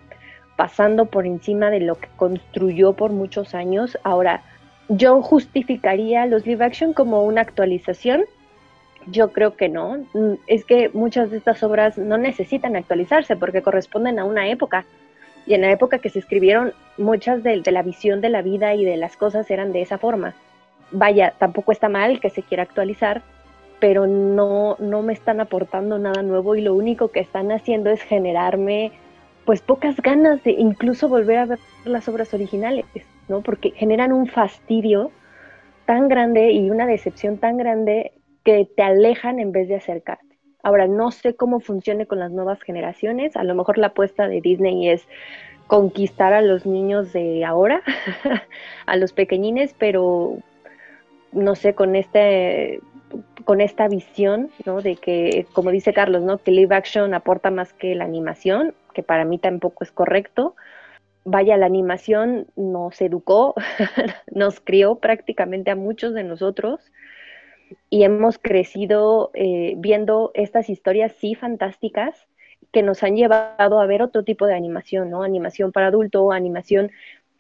pasando 0.56 1.08
por 1.08 1.26
encima 1.26 1.70
de 1.70 1.82
lo 1.82 1.96
que 1.96 2.08
construyó 2.16 2.94
por 2.94 3.12
muchos 3.12 3.54
años. 3.54 3.98
Ahora, 4.04 4.44
yo 4.88 5.22
justificaría 5.22 6.26
los 6.26 6.46
live 6.46 6.64
action 6.64 6.94
como 6.94 7.24
una 7.24 7.42
actualización 7.42 8.24
yo 9.08 9.32
creo 9.32 9.56
que 9.56 9.70
no. 9.70 10.06
Mm, 10.14 10.34
es 10.48 10.66
que 10.66 10.90
muchas 10.90 11.32
de 11.32 11.38
estas 11.38 11.62
obras 11.64 11.98
no 11.98 12.18
necesitan 12.18 12.76
actualizarse 12.76 13.36
porque 13.36 13.62
corresponden 13.62 14.20
a 14.20 14.26
una 14.26 14.50
época. 14.50 14.86
Y 15.46 15.54
en 15.54 15.62
la 15.62 15.72
época 15.72 16.00
que 16.00 16.10
se 16.10 16.20
escribieron, 16.20 16.74
muchas 16.98 17.44
de, 17.44 17.62
la 17.66 17.84
visión 17.84 18.22
de 18.22 18.30
la 18.30 18.42
vida 18.42 18.74
y 18.74 18.84
de 18.84 18.98
las 18.98 19.16
cosas 19.16 19.50
eran 19.52 19.74
de 19.74 19.82
esa 19.82 19.98
forma. 19.98 20.34
Vaya, 20.92 21.34
tampoco 21.38 21.72
está 21.72 21.88
mal 21.88 22.20
que 22.20 22.30
se 22.30 22.42
quiera 22.42 22.64
actualizar, 22.64 23.22
pero 23.80 24.07
no, 24.07 24.78
no 24.80 25.01
me 25.01 25.13
están 25.13 25.39
aportando 25.39 25.99
nada 25.99 26.21
nuevo 26.21 26.55
y 26.55 26.61
lo 26.61 26.73
único 26.73 27.09
que 27.09 27.19
están 27.19 27.51
haciendo 27.51 27.89
es 27.89 28.01
generarme 28.01 28.91
pues 29.45 29.61
pocas 29.61 29.97
ganas 29.97 30.43
de 30.43 30.51
incluso 30.51 31.07
volver 31.07 31.38
a 31.38 31.45
ver 31.45 31.59
las 31.84 32.07
obras 32.07 32.34
originales, 32.34 32.86
¿no? 33.28 33.41
Porque 33.41 33.71
generan 33.71 34.11
un 34.11 34.28
fastidio 34.28 35.11
tan 35.86 36.07
grande 36.07 36.51
y 36.51 36.69
una 36.71 36.88
decepción 36.88 37.38
tan 37.38 37.57
grande 37.57 38.11
que 38.43 38.67
te 38.76 38.82
alejan 38.82 39.39
en 39.39 39.51
vez 39.51 39.67
de 39.67 39.76
acercarte. 39.76 40.39
Ahora, 40.63 40.88
no 40.88 41.11
sé 41.11 41.36
cómo 41.36 41.59
funcione 41.59 42.07
con 42.07 42.19
las 42.19 42.32
nuevas 42.32 42.59
generaciones. 42.63 43.36
A 43.36 43.43
lo 43.43 43.53
mejor 43.53 43.78
la 43.78 43.88
apuesta 43.88 44.28
de 44.28 44.41
Disney 44.41 44.89
es 44.89 45.07
conquistar 45.67 46.34
a 46.34 46.41
los 46.41 46.65
niños 46.65 47.13
de 47.13 47.45
ahora, 47.45 47.84
a 48.88 48.95
los 48.95 49.13
pequeñines, 49.13 49.76
pero 49.78 50.38
no 51.32 51.55
sé, 51.55 51.76
con 51.76 51.95
este 51.95 52.80
con 53.43 53.61
esta 53.61 53.88
visión, 53.88 54.49
¿no? 54.66 54.82
De 54.82 54.95
que, 54.95 55.45
como 55.53 55.72
dice 55.72 55.93
Carlos, 55.93 56.24
¿no? 56.24 56.38
Que 56.38 56.51
live 56.51 56.76
action 56.76 57.13
aporta 57.13 57.51
más 57.51 57.74
que 57.74 57.95
la 57.95 58.05
animación, 58.05 58.74
que 58.93 59.03
para 59.03 59.26
mí 59.26 59.38
tampoco 59.38 59.84
es 59.84 59.91
correcto. 59.91 60.55
Vaya, 61.24 61.57
la 61.57 61.66
animación 61.66 62.47
nos 62.55 63.01
educó, 63.01 63.55
nos 64.32 64.59
crió 64.59 64.95
prácticamente 64.95 65.72
a 65.72 65.76
muchos 65.76 66.13
de 66.13 66.24
nosotros 66.24 66.91
y 67.89 68.03
hemos 68.03 68.38
crecido 68.38 69.32
eh, 69.34 69.74
viendo 69.78 70.32
estas 70.34 70.70
historias 70.70 71.13
sí 71.20 71.36
fantásticas 71.36 72.28
que 72.72 72.84
nos 72.84 73.03
han 73.03 73.16
llevado 73.16 73.80
a 73.80 73.86
ver 73.86 74.01
otro 74.01 74.24
tipo 74.24 74.45
de 74.47 74.53
animación, 74.53 75.09
¿no? 75.09 75.24
Animación 75.24 75.72
para 75.72 75.88
adulto, 75.88 76.32
animación 76.32 76.91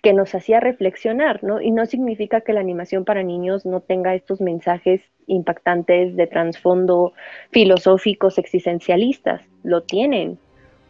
que 0.05 0.13
nos 0.13 0.35
hacía 0.35 0.59
reflexionar, 0.59 1.43
¿no? 1.43 1.59
Y 1.59 1.71
no 1.71 1.87
significa 1.87 2.41
que 2.41 2.53
la 2.53 2.59
animación 2.59 3.05
para 3.05 3.23
niños 3.23 3.65
no 3.65 3.79
tenga 3.79 4.13
estos 4.13 4.39
mensajes 4.39 5.01
impactantes 5.25 6.15
de 6.15 6.27
trasfondo 6.27 7.13
filosóficos 7.49 8.37
existencialistas, 8.37 9.41
lo 9.63 9.81
tienen, 9.81 10.37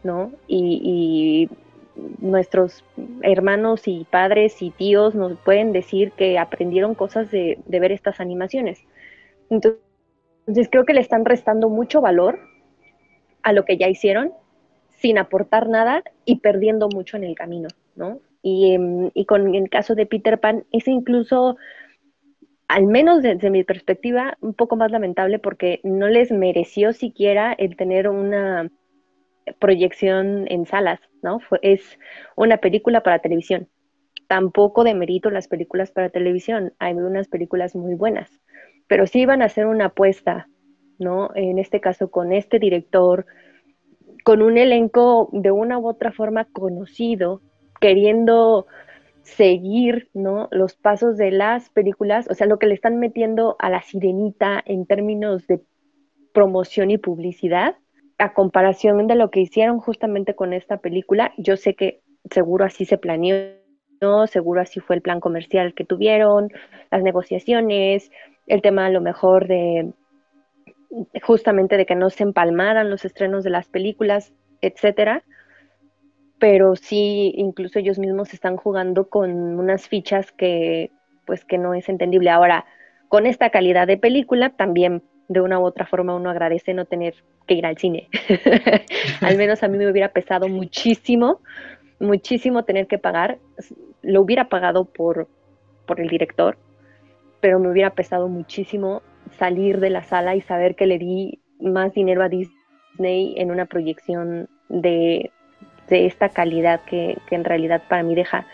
¿no? 0.04 0.34
Y, 0.50 1.50
nuestros 2.20 2.84
hermanos 3.22 3.88
y 3.88 4.06
padres 4.12 4.62
y 4.62 4.72
tíos 4.72 5.16
nos 5.16 5.40
pueden 5.40 5.72
decir 5.72 6.12
que 6.12 6.38
aprendieron 6.38 6.94
cosas 6.94 7.32
de 7.32 7.58
ver 7.70 7.94
estas 7.94 8.20
animaciones. 8.20 8.84
Entonces 9.50 10.68
creo 10.70 10.84
que 10.84 10.94
le 10.94 11.00
están 11.00 11.24
restando 11.24 11.70
mucho 11.70 12.02
valor 12.02 12.38
a 13.44 13.54
lo 13.54 13.64
que 13.64 13.78
ya 13.78 13.88
hicieron 13.88 14.34
sin 14.98 15.18
aportar 15.18 15.70
nada 15.70 16.04
y 16.26 16.40
perdiendo 16.42 16.90
mucho 16.90 17.16
en 17.16 17.24
el 17.24 17.34
camino, 17.34 17.70
¿no? 17.96 18.20
Y, 18.46 18.74
em, 18.74 19.10
con 19.26 19.56
el 19.56 19.70
caso 19.70 19.96
de 19.96 20.06
Peter 20.06 20.40
Pan 20.40 20.66
es 20.72 20.88
incluso, 20.88 21.58
al 22.68 22.86
menos 22.86 23.24
desde 23.24 23.50
mi 23.50 23.64
perspectiva, 23.64 24.38
un 24.42 24.54
poco 24.54 24.76
más 24.76 24.92
lamentable 24.92 25.40
porque 25.40 25.80
no 25.84 26.08
les 26.08 26.32
mereció 26.32 26.94
siquiera 26.94 27.54
el 27.54 27.76
tener 27.76 28.08
una 28.08 28.70
proyección 29.60 30.46
en 30.50 30.66
salas, 30.66 31.00
¿no? 31.24 31.40
es 31.62 32.00
una 32.36 32.58
película 32.58 33.02
para 33.02 33.20
televisión. 33.20 33.68
Tampoco 34.28 34.84
demerito 34.84 35.30
las 35.32 35.48
películas 35.48 35.92
para 35.92 36.10
televisión, 36.10 36.74
hay 36.80 36.94
unas 36.94 37.28
películas 37.28 37.76
muy 37.76 37.96
buenas 37.96 38.42
pero 38.88 39.08
sí 39.08 39.22
iban 39.22 39.42
a 39.42 39.46
hacer 39.46 39.68
una 39.68 39.86
apuesta, 39.86 40.48
¿no? 41.00 41.32
En 41.36 41.60
este 41.60 41.82
caso 41.82 42.10
con 42.12 42.34
este 42.34 42.60
director, 42.60 43.26
con 44.24 44.42
un 44.42 44.58
elenco 44.58 45.30
de 45.32 45.52
una 45.52 45.78
u 45.78 45.88
otra 45.88 46.12
forma 46.12 46.46
conocido, 46.46 47.42
queriendo 47.80 48.68
seguir, 49.24 50.10
¿no? 50.14 50.48
Los 50.52 50.76
pasos 50.76 51.18
de 51.18 51.32
las 51.32 51.70
películas, 51.70 52.28
o 52.30 52.36
sea, 52.36 52.48
lo 52.48 52.60
que 52.60 52.68
le 52.68 52.76
están 52.76 53.00
metiendo 53.00 53.56
a 53.60 53.70
la 53.70 53.82
sirenita 53.82 54.62
en 54.66 54.86
términos 54.86 55.48
de 55.48 55.62
promoción 56.34 56.92
y 56.92 56.98
publicidad, 56.98 57.76
a 58.18 58.34
comparación 58.34 59.08
de 59.08 59.16
lo 59.16 59.32
que 59.32 59.42
hicieron 59.42 59.80
justamente 59.80 60.36
con 60.36 60.54
esta 60.54 60.78
película, 60.78 61.34
yo 61.38 61.58
sé 61.58 61.76
que 61.76 62.02
seguro 62.32 62.66
así 62.66 62.86
se 62.86 62.98
planeó, 62.98 63.56
seguro 64.28 64.62
así 64.62 64.80
fue 64.80 64.96
el 64.96 65.02
plan 65.02 65.20
comercial 65.20 65.74
que 65.74 65.86
tuvieron, 65.86 66.50
las 66.92 67.04
negociaciones, 67.04 68.12
el 68.48 68.62
tema 68.62 68.86
a 68.86 68.90
lo 68.90 69.02
mejor 69.02 69.48
de 69.48 69.92
justamente 71.24 71.78
de 71.78 71.86
que 71.86 71.96
no 71.96 72.10
se 72.10 72.24
empalmaran 72.24 72.90
los 72.90 73.06
estrenos 73.06 73.44
de 73.44 73.50
las 73.50 73.68
películas, 73.68 74.34
etcétera. 74.62 75.24
Pero 76.40 76.76
sí, 76.76 77.34
incluso 77.38 77.80
ellos 77.80 77.98
mismos 77.98 78.34
están 78.34 78.58
jugando 78.58 79.10
con 79.10 79.32
unas 79.60 79.88
fichas 79.88 80.32
que, 80.32 80.92
pues, 81.26 81.46
que 81.46 81.58
no 81.58 81.74
es 81.74 81.88
entendible. 81.88 82.30
Ahora, 82.30 82.66
con 83.08 83.26
esta 83.26 83.50
calidad 83.50 83.88
de 83.88 83.98
película, 83.98 84.50
también 84.50 85.02
de 85.28 85.42
una 85.42 85.60
u 85.60 85.64
otra 85.64 85.86
forma 85.86 86.16
uno 86.16 86.30
agradece 86.30 86.74
no 86.74 86.86
tener 86.86 87.16
que 87.48 87.56
ir 87.56 87.66
al 87.66 87.78
cine. 87.78 88.10
al 89.22 89.38
menos 89.38 89.64
a 89.64 89.68
mí 89.68 89.78
me 89.78 89.90
hubiera 89.90 90.10
pesado 90.10 90.48
muchísimo, 90.48 91.42
muchísimo 92.00 92.64
tener 92.64 92.88
que 92.88 92.98
pagar. 92.98 93.40
Lo 94.02 94.22
hubiera 94.22 94.50
pagado 94.50 94.86
por, 94.86 95.28
por 95.86 96.00
el 96.00 96.10
director, 96.10 96.58
pero 97.42 97.60
me 97.60 97.70
hubiera 97.70 97.92
pesado 97.92 98.28
muchísimo 98.28 99.02
salir 99.38 99.80
de 99.80 99.90
la 99.90 100.04
sala 100.04 100.36
y 100.36 100.42
saber 100.42 100.76
que 100.76 100.86
le 100.86 100.98
di 100.98 101.40
más 101.60 101.94
dinero 101.94 102.24
a 102.24 102.30
Disney 102.30 103.36
en 103.38 103.52
una 103.52 103.66
proyección 103.66 104.50
de, 104.70 105.32
esta 105.90 106.30
calidad 106.30 106.82
que, 106.82 107.18
en 107.32 107.44
realidad 107.44 107.82
para 107.88 108.04
mí 108.04 108.16
deja 108.16 108.46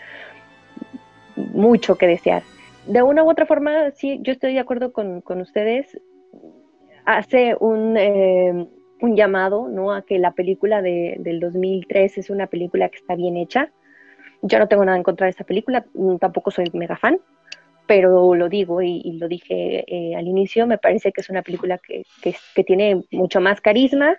mucho 1.36 1.96
que 1.96 2.06
desear. 2.06 2.42
De 2.86 3.02
una 3.02 3.22
u 3.22 3.30
otra 3.30 3.46
forma, 3.46 3.90
sí, 3.92 4.18
yo 4.22 4.32
estoy 4.32 4.54
de 4.54 4.60
acuerdo 4.60 4.92
con, 4.92 5.22
ustedes. 5.40 5.98
Hace 7.04 7.56
un, 7.58 7.96
eh, 7.96 8.66
un, 9.00 9.16
llamado 9.16 9.68
¿no? 9.68 9.92
a 9.92 10.02
que 10.02 10.18
la 10.18 10.32
película 10.32 10.82
de, 10.82 11.16
del 11.18 11.40
2003 11.40 12.18
es 12.18 12.30
una 12.30 12.46
película 12.46 12.88
que 12.88 12.98
está 12.98 13.16
bien 13.16 13.36
hecha. 13.36 13.72
Yo 14.42 14.58
no 14.58 14.68
tengo 14.68 14.84
nada 14.84 14.96
en 14.96 15.04
contra 15.04 15.26
de 15.26 15.30
esa 15.30 15.44
película, 15.44 15.84
tampoco 16.20 16.50
soy 16.50 16.66
mega 16.72 16.96
fan, 16.96 17.20
pero 17.86 18.34
lo 18.34 18.48
digo 18.48 18.82
y, 18.82 19.18
lo 19.18 19.28
dije 19.28 19.84
eh, 19.86 20.16
al 20.16 20.26
inicio, 20.26 20.66
me 20.66 20.78
parece 20.78 21.12
que 21.12 21.20
es 21.20 21.30
una 21.30 21.42
película 21.42 21.78
que, 21.78 22.04
tiene 22.64 23.02
mucho 23.10 23.40
más 23.40 23.60
carisma 23.60 24.16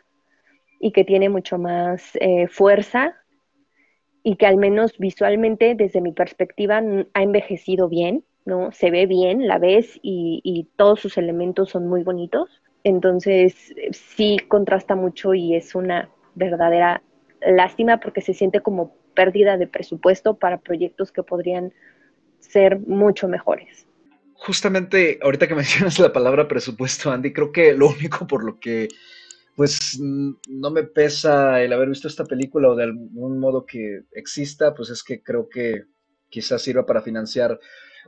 y 0.83 0.91
que 0.91 1.05
tiene 1.05 1.29
mucho 1.29 1.57
más 1.57 2.11
eh, 2.19 2.47
fuerza 2.49 3.15
y 4.21 4.35
que 4.35 4.45
al 4.45 4.57
menos 4.57 4.97
visualmente, 4.97 5.75
desde 5.75 6.01
mi 6.01 6.11
perspectiva, 6.11 6.81
ha 7.13 7.23
envejecido 7.23 7.87
bien, 7.87 8.25
¿no? 8.43 8.69
Se 8.73 8.91
ve 8.91 9.05
bien, 9.05 9.47
la 9.47 9.59
ves 9.59 9.97
y, 10.01 10.41
y 10.43 10.67
todos 10.75 10.99
sus 10.99 11.17
elementos 11.17 11.69
son 11.69 11.87
muy 11.87 12.03
bonitos. 12.03 12.61
Entonces, 12.83 13.73
sí 13.91 14.37
contrasta 14.49 14.93
mucho 14.95 15.33
y 15.33 15.55
es 15.55 15.73
una 15.73 16.09
verdadera 16.35 17.01
lástima 17.39 18.01
porque 18.01 18.19
se 18.19 18.33
siente 18.33 18.59
como 18.59 18.93
pérdida 19.13 19.55
de 19.55 19.67
presupuesto 19.67 20.35
para 20.35 20.57
proyectos 20.57 21.13
que 21.13 21.23
podrían 21.23 21.71
ser 22.39 22.77
mucho 22.79 23.29
mejores. 23.29 23.87
Justamente 24.33 25.17
ahorita 25.21 25.47
que 25.47 25.55
mencionas 25.63 25.97
la 25.97 26.11
palabra 26.11 26.49
presupuesto, 26.49 27.09
Andy, 27.09 27.31
creo 27.31 27.53
que 27.53 27.73
lo 27.73 27.87
único 27.87 28.27
por 28.27 28.43
lo 28.43 28.59
que 28.59 28.89
pues 29.55 29.99
no 29.99 30.71
me 30.71 30.83
pesa 30.83 31.61
el 31.61 31.73
haber 31.73 31.89
visto 31.89 32.07
esta 32.07 32.25
película 32.25 32.69
o 32.69 32.75
de 32.75 32.83
algún 32.83 33.39
modo 33.39 33.65
que 33.65 34.03
exista, 34.13 34.73
pues 34.73 34.89
es 34.89 35.03
que 35.03 35.21
creo 35.21 35.47
que 35.47 35.85
quizás 36.29 36.61
sirva 36.61 36.85
para 36.85 37.01
financiar 37.01 37.59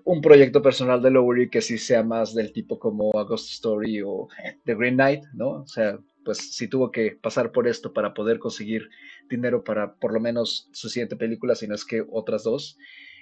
un 0.04 0.22
proyecto 0.22 0.62
personal 0.62 1.02
de 1.02 1.12
Lowery 1.12 1.50
que 1.50 1.62
sí 1.62 1.78
sea 1.78 2.04
más 2.04 2.34
del 2.34 2.52
tipo 2.52 2.80
como 2.80 3.18
A 3.18 3.24
Ghost 3.24 3.52
Story 3.52 4.02
o 4.02 4.28
The 4.66 4.76
Green 4.76 4.96
Knight, 4.96 5.24
¿no? 5.34 5.62
O 5.62 5.68
sea, 5.68 6.00
pues 6.24 6.56
si 6.56 6.68
tuvo 6.68 6.91
que 6.91 7.18
pasar 7.22 7.52
por 7.52 7.68
esto 7.68 7.93
para 7.93 8.14
poder 8.14 8.39
conseguir 8.39 8.89
dinero 9.30 9.64
para 9.64 9.96
por 9.96 10.14
lo 10.14 10.20
menos 10.20 10.70
su 10.74 10.89
siguiente 10.89 11.16
película, 11.16 11.56
si 11.56 11.68
no 11.68 11.76
es 11.76 11.86
que 11.86 12.04
otras 12.10 12.43
dos, 12.43 12.78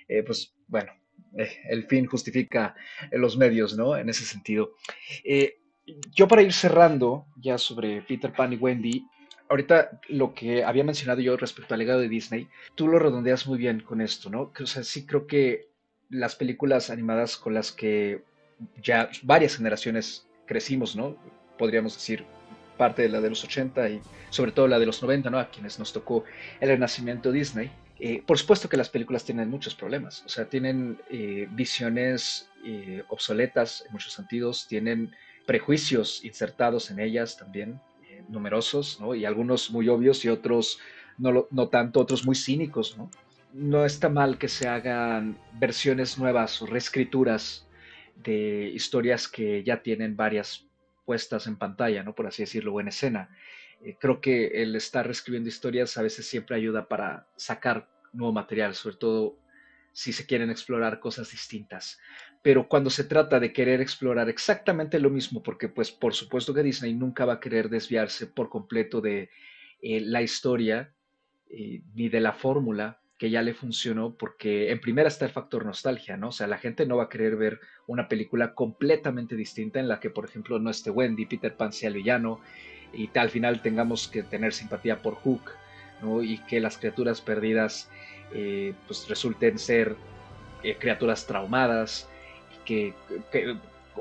eh, 0.07 0.23
pues 0.23 0.55
bueno, 0.67 0.91
eh, 1.37 1.51
el 1.69 1.85
fin 1.85 2.05
justifica 2.05 2.75
los 3.11 3.37
medios, 3.37 3.77
¿no? 3.77 3.97
En 3.97 4.09
ese 4.09 4.23
sentido. 4.25 4.71
Eh, 5.23 5.59
yo 6.13 6.27
para 6.27 6.41
ir 6.41 6.53
cerrando 6.53 7.25
ya 7.35 7.57
sobre 7.57 8.01
Peter 8.01 8.31
Pan 8.31 8.53
y 8.53 8.57
Wendy, 8.57 9.07
ahorita 9.49 9.99
lo 10.09 10.33
que 10.33 10.63
había 10.63 10.83
mencionado 10.83 11.21
yo 11.21 11.37
respecto 11.37 11.73
al 11.73 11.79
legado 11.79 11.99
de 11.99 12.09
Disney, 12.09 12.47
tú 12.75 12.87
lo 12.87 12.99
redondeas 12.99 13.45
muy 13.47 13.57
bien 13.57 13.81
con 13.81 14.01
esto, 14.01 14.29
¿no? 14.29 14.51
O 14.59 14.65
sea, 14.65 14.83
sí 14.83 15.05
creo 15.05 15.27
que 15.27 15.67
las 16.09 16.35
películas 16.35 16.89
animadas 16.89 17.37
con 17.37 17.53
las 17.53 17.71
que 17.71 18.23
ya 18.81 19.09
varias 19.23 19.57
generaciones 19.57 20.27
crecimos, 20.45 20.95
¿no? 20.95 21.17
Podríamos 21.57 21.95
decir 21.95 22.25
parte 22.77 23.03
de 23.03 23.09
la 23.09 23.21
de 23.21 23.29
los 23.29 23.43
80 23.43 23.89
y 23.89 24.01
sobre 24.29 24.51
todo 24.51 24.67
la 24.67 24.79
de 24.79 24.85
los 24.85 25.01
90, 25.01 25.29
¿no? 25.29 25.39
A 25.39 25.49
quienes 25.49 25.79
nos 25.79 25.93
tocó 25.93 26.23
el 26.59 26.69
renacimiento 26.69 27.31
Disney. 27.31 27.71
Eh, 27.99 28.23
por 28.25 28.37
supuesto 28.37 28.67
que 28.67 28.77
las 28.77 28.89
películas 28.89 29.23
tienen 29.23 29.49
muchos 29.49 29.75
problemas, 29.75 30.23
o 30.25 30.29
sea, 30.29 30.45
tienen 30.45 30.99
eh, 31.09 31.47
visiones 31.51 32.49
eh, 32.65 33.03
obsoletas 33.07 33.83
en 33.85 33.93
muchos 33.93 34.13
sentidos, 34.13 34.67
tienen 34.67 35.15
prejuicios 35.45 36.23
insertados 36.23 36.91
en 36.91 36.99
ellas 36.99 37.37
también, 37.37 37.79
numerosos, 38.29 38.99
¿no? 38.99 39.15
Y 39.15 39.25
algunos 39.25 39.71
muy 39.71 39.89
obvios 39.89 40.23
y 40.25 40.29
otros 40.29 40.79
no, 41.17 41.47
no 41.51 41.69
tanto, 41.69 41.99
otros 41.99 42.25
muy 42.25 42.35
cínicos, 42.35 42.97
¿no? 42.97 43.09
No 43.53 43.85
está 43.85 44.09
mal 44.09 44.37
que 44.37 44.47
se 44.47 44.67
hagan 44.67 45.37
versiones 45.53 46.17
nuevas 46.17 46.61
o 46.61 46.65
reescrituras 46.65 47.67
de 48.15 48.71
historias 48.73 49.27
que 49.27 49.63
ya 49.63 49.83
tienen 49.83 50.15
varias 50.15 50.65
puestas 51.05 51.47
en 51.47 51.57
pantalla, 51.57 52.03
¿no? 52.03 52.15
Por 52.15 52.27
así 52.27 52.43
decirlo, 52.43 52.73
o 52.73 52.81
en 52.81 52.87
escena. 52.87 53.29
Eh, 53.83 53.95
creo 53.99 54.21
que 54.21 54.63
el 54.63 54.75
estar 54.75 55.05
reescribiendo 55.05 55.49
historias 55.49 55.97
a 55.97 56.01
veces 56.01 56.25
siempre 56.25 56.55
ayuda 56.55 56.87
para 56.87 57.27
sacar 57.35 57.89
nuevo 58.13 58.33
material, 58.33 58.73
sobre 58.75 58.95
todo 58.95 59.37
si 59.93 60.11
se 60.11 60.25
quieren 60.25 60.49
explorar 60.49 60.99
cosas 60.99 61.31
distintas. 61.31 61.99
Pero 62.41 62.67
cuando 62.67 62.89
se 62.89 63.05
trata 63.05 63.39
de 63.39 63.53
querer 63.53 63.79
explorar 63.79 64.27
exactamente 64.27 64.99
lo 64.99 65.09
mismo, 65.09 65.41
porque 65.41 65.69
pues 65.69 65.91
por 65.91 66.13
supuesto 66.13 66.53
que 66.53 66.63
Disney 66.63 66.93
nunca 66.93 67.25
va 67.25 67.33
a 67.33 67.39
querer 67.39 67.69
desviarse 67.69 68.27
por 68.27 68.49
completo 68.49 68.99
de 68.99 69.29
eh, 69.81 70.01
la 70.01 70.21
historia 70.21 70.93
eh, 71.49 71.81
ni 71.93 72.09
de 72.09 72.19
la 72.19 72.33
fórmula, 72.33 72.99
que 73.17 73.29
ya 73.29 73.41
le 73.41 73.53
funcionó 73.53 74.17
porque 74.17 74.71
en 74.71 74.81
primera 74.81 75.07
está 75.07 75.23
el 75.23 75.31
factor 75.31 75.65
nostalgia, 75.65 76.17
¿no? 76.17 76.29
O 76.29 76.31
sea, 76.31 76.47
la 76.47 76.57
gente 76.57 76.85
no 76.85 76.97
va 76.97 77.03
a 77.03 77.09
querer 77.09 77.37
ver 77.37 77.61
una 77.87 78.09
película 78.09 78.53
completamente 78.53 79.35
distinta 79.35 79.79
en 79.79 79.87
la 79.87 79.99
que, 79.99 80.09
por 80.09 80.25
ejemplo, 80.25 80.59
no 80.59 80.69
esté 80.69 80.89
Wendy, 80.89 81.25
Peter 81.27 81.55
Pan 81.55 81.71
sea 81.71 81.89
el 81.89 81.97
y 81.97 83.09
al 83.15 83.29
final 83.29 83.61
tengamos 83.61 84.07
que 84.07 84.23
tener 84.23 84.53
simpatía 84.53 85.01
por 85.01 85.15
Hook, 85.15 85.51
Y 86.23 86.39
que 86.39 86.59
las 86.59 86.77
criaturas 86.77 87.21
perdidas 87.21 87.89
eh, 88.33 88.73
pues 88.87 89.07
resulten 89.07 89.59
ser 89.59 89.95
eh, 90.63 90.75
criaturas 90.79 91.25
traumadas 91.25 92.09
y 92.55 92.65
que, 92.65 92.93
que 93.31 93.57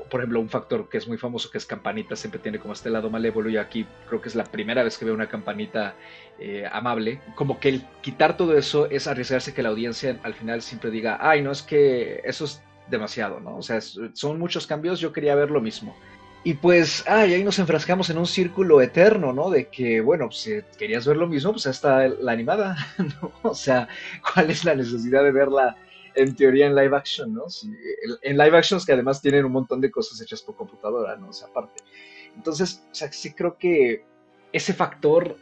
por 0.09 0.21
ejemplo, 0.21 0.39
un 0.39 0.49
factor 0.49 0.89
que 0.89 0.97
es 0.97 1.07
muy 1.07 1.17
famoso, 1.17 1.49
que 1.51 1.57
es 1.57 1.65
Campanita, 1.65 2.15
siempre 2.15 2.39
tiene 2.39 2.59
como 2.59 2.73
este 2.73 2.89
lado 2.89 3.09
malévolo 3.09 3.49
y 3.49 3.57
aquí 3.57 3.85
creo 4.07 4.21
que 4.21 4.29
es 4.29 4.35
la 4.35 4.43
primera 4.43 4.83
vez 4.83 4.97
que 4.97 5.05
veo 5.05 5.13
una 5.13 5.27
Campanita 5.27 5.95
eh, 6.39 6.67
amable. 6.71 7.21
Como 7.35 7.59
que 7.59 7.69
el 7.69 7.85
quitar 8.01 8.35
todo 8.37 8.57
eso 8.57 8.89
es 8.89 9.07
arriesgarse 9.07 9.53
que 9.53 9.63
la 9.63 9.69
audiencia 9.69 10.19
al 10.23 10.33
final 10.33 10.61
siempre 10.61 10.89
diga, 10.89 11.17
ay, 11.21 11.41
no, 11.41 11.51
es 11.51 11.61
que 11.61 12.21
eso 12.23 12.45
es 12.45 12.61
demasiado, 12.89 13.39
¿no? 13.39 13.57
O 13.57 13.61
sea, 13.61 13.79
son 13.81 14.39
muchos 14.39 14.67
cambios, 14.67 14.99
yo 14.99 15.13
quería 15.13 15.35
ver 15.35 15.51
lo 15.51 15.61
mismo. 15.61 15.95
Y 16.45 16.55
pues, 16.55 17.05
ay, 17.07 17.33
ahí 17.33 17.43
nos 17.43 17.59
enfrascamos 17.59 18.09
en 18.09 18.17
un 18.17 18.27
círculo 18.27 18.81
eterno, 18.81 19.31
¿no? 19.31 19.49
De 19.49 19.69
que, 19.69 20.01
bueno, 20.01 20.25
pues, 20.25 20.39
si 20.39 20.61
querías 20.77 21.07
ver 21.07 21.15
lo 21.15 21.27
mismo, 21.27 21.53
pues 21.53 21.65
está 21.65 22.07
la 22.07 22.33
animada, 22.33 22.75
¿no? 22.97 23.31
O 23.43 23.55
sea, 23.55 23.87
¿cuál 24.33 24.51
es 24.51 24.65
la 24.65 24.75
necesidad 24.75 25.23
de 25.23 25.31
verla 25.31 25.77
en 26.15 26.35
teoría 26.35 26.67
en 26.67 26.75
live 26.75 26.95
action, 26.95 27.33
¿no? 27.33 27.45
en 28.21 28.37
live 28.37 28.57
actions 28.57 28.85
que 28.85 28.93
además 28.93 29.21
tienen 29.21 29.45
un 29.45 29.51
montón 29.51 29.81
de 29.81 29.89
cosas 29.89 30.21
hechas 30.21 30.41
por 30.41 30.55
computadora, 30.55 31.15
¿no? 31.15 31.29
O 31.29 31.33
sea, 31.33 31.47
aparte. 31.47 31.81
Entonces, 32.35 32.83
o 32.91 32.93
sea, 32.95 33.11
sí 33.11 33.33
creo 33.33 33.57
que 33.57 34.05
ese 34.51 34.73
factor 34.73 35.37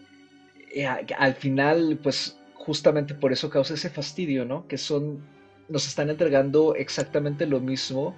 eh, 0.74 0.88
al 0.88 1.36
final, 1.36 2.00
pues 2.02 2.38
justamente 2.54 3.14
por 3.14 3.34
eso 3.34 3.50
causa 3.50 3.74
ese 3.74 3.90
fastidio, 3.90 4.46
¿no? 4.46 4.68
Que 4.68 4.78
son, 4.78 5.22
nos 5.68 5.88
están 5.88 6.10
entregando 6.10 6.76
exactamente 6.76 7.46
lo 7.46 7.60
mismo 7.60 8.16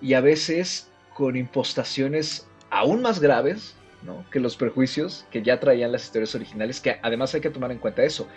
y 0.00 0.14
a 0.14 0.20
veces 0.20 0.90
con 1.18 1.34
impostaciones 1.34 2.48
aún 2.70 3.02
más 3.02 3.18
graves, 3.18 3.74
¿no? 4.04 4.24
Que 4.30 4.38
los 4.38 4.56
prejuicios 4.56 5.26
que 5.32 5.42
ya 5.42 5.58
traían 5.58 5.90
las 5.90 6.04
historias 6.04 6.36
originales, 6.36 6.80
que 6.80 7.00
además 7.02 7.34
hay 7.34 7.40
que 7.40 7.50
tomar 7.50 7.72
en 7.72 7.78
cuenta 7.78 8.04
eso. 8.04 8.28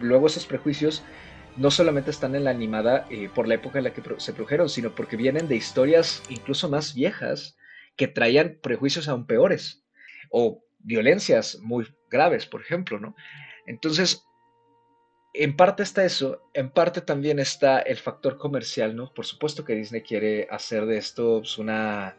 Luego 0.00 0.26
esos 0.26 0.46
prejuicios 0.46 1.02
no 1.58 1.70
solamente 1.70 2.10
están 2.10 2.34
en 2.34 2.44
la 2.44 2.50
animada 2.50 3.04
eh, 3.10 3.28
por 3.34 3.46
la 3.46 3.56
época 3.56 3.76
en 3.76 3.84
la 3.84 3.92
que 3.92 4.00
se 4.16 4.32
produjeron, 4.32 4.70
sino 4.70 4.94
porque 4.94 5.16
vienen 5.18 5.48
de 5.48 5.56
historias 5.56 6.22
incluso 6.30 6.70
más 6.70 6.94
viejas 6.94 7.58
que 7.94 8.08
traían 8.08 8.58
prejuicios 8.62 9.06
aún 9.06 9.26
peores 9.26 9.84
o 10.30 10.64
violencias 10.78 11.58
muy 11.60 11.94
graves, 12.10 12.46
por 12.46 12.62
ejemplo, 12.62 12.98
¿no? 12.98 13.14
Entonces, 13.66 14.24
en 15.34 15.56
parte 15.56 15.82
está 15.82 16.04
eso, 16.04 16.42
en 16.54 16.70
parte 16.70 17.00
también 17.00 17.38
está 17.38 17.80
el 17.80 17.98
factor 17.98 18.38
comercial, 18.38 18.96
¿no? 18.96 19.12
Por 19.12 19.26
supuesto 19.26 19.64
que 19.64 19.74
Disney 19.74 20.02
quiere 20.02 20.48
hacer 20.50 20.86
de 20.86 20.98
esto 20.98 21.38
pues, 21.40 21.58
una 21.58 22.16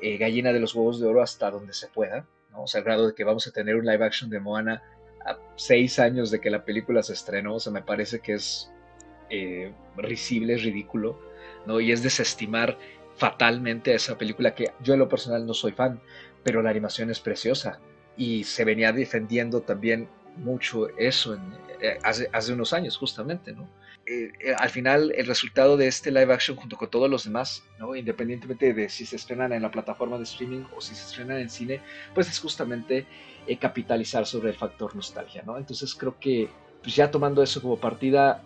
eh, 0.00 0.16
gallina 0.16 0.52
de 0.52 0.60
los 0.60 0.74
huevos 0.74 1.00
de 1.00 1.06
oro 1.06 1.22
hasta 1.22 1.50
donde 1.50 1.72
se 1.72 1.88
pueda, 1.88 2.26
¿no? 2.50 2.62
O 2.62 2.66
sea, 2.66 2.78
al 2.78 2.84
grado 2.84 3.08
de 3.08 3.14
que 3.14 3.24
vamos 3.24 3.46
a 3.46 3.52
tener 3.52 3.76
un 3.76 3.84
live 3.84 4.04
action 4.04 4.30
de 4.30 4.40
Moana 4.40 4.82
a 5.24 5.38
seis 5.56 5.98
años 5.98 6.30
de 6.30 6.40
que 6.40 6.50
la 6.50 6.64
película 6.64 7.02
se 7.02 7.12
estrenó, 7.12 7.54
o 7.54 7.60
sea, 7.60 7.72
me 7.72 7.82
parece 7.82 8.20
que 8.20 8.34
es 8.34 8.72
eh, 9.30 9.72
risible, 9.96 10.54
es 10.54 10.64
ridículo, 10.64 11.20
¿no? 11.66 11.80
Y 11.80 11.92
es 11.92 12.02
desestimar 12.02 12.78
fatalmente 13.16 13.92
a 13.92 13.96
esa 13.96 14.18
película 14.18 14.54
que 14.54 14.72
yo 14.80 14.94
en 14.94 15.00
lo 15.00 15.08
personal 15.08 15.46
no 15.46 15.54
soy 15.54 15.72
fan, 15.72 16.00
pero 16.42 16.62
la 16.62 16.70
animación 16.70 17.10
es 17.10 17.20
preciosa 17.20 17.78
y 18.16 18.44
se 18.44 18.64
venía 18.64 18.92
defendiendo 18.92 19.60
también 19.62 20.08
mucho 20.36 20.88
eso 20.96 21.38
eh, 21.80 21.98
hace, 22.02 22.28
hace, 22.32 22.52
unos 22.52 22.72
años 22.72 22.96
justamente, 22.96 23.52
¿no? 23.52 23.68
Eh, 24.04 24.32
al 24.58 24.70
final 24.70 25.12
el 25.16 25.26
resultado 25.26 25.76
de 25.76 25.86
este 25.86 26.10
live 26.10 26.34
action 26.34 26.56
junto 26.56 26.76
con 26.76 26.90
todos 26.90 27.08
los 27.08 27.22
demás, 27.22 27.62
¿no? 27.78 27.94
independientemente 27.94 28.74
de 28.74 28.88
si 28.88 29.06
se 29.06 29.14
estrenan 29.14 29.52
en 29.52 29.62
la 29.62 29.70
plataforma 29.70 30.16
de 30.16 30.24
streaming 30.24 30.64
o 30.76 30.80
si 30.80 30.96
se 30.96 31.04
estrenan 31.06 31.38
en 31.38 31.48
cine, 31.48 31.80
pues 32.12 32.28
es 32.28 32.40
justamente 32.40 33.06
eh, 33.46 33.56
capitalizar 33.58 34.26
sobre 34.26 34.50
el 34.50 34.56
factor 34.56 34.96
nostalgia, 34.96 35.44
¿no? 35.46 35.56
Entonces 35.56 35.94
creo 35.94 36.18
que 36.18 36.48
pues 36.82 36.96
ya 36.96 37.12
tomando 37.12 37.44
eso 37.44 37.62
como 37.62 37.76
partida, 37.76 38.42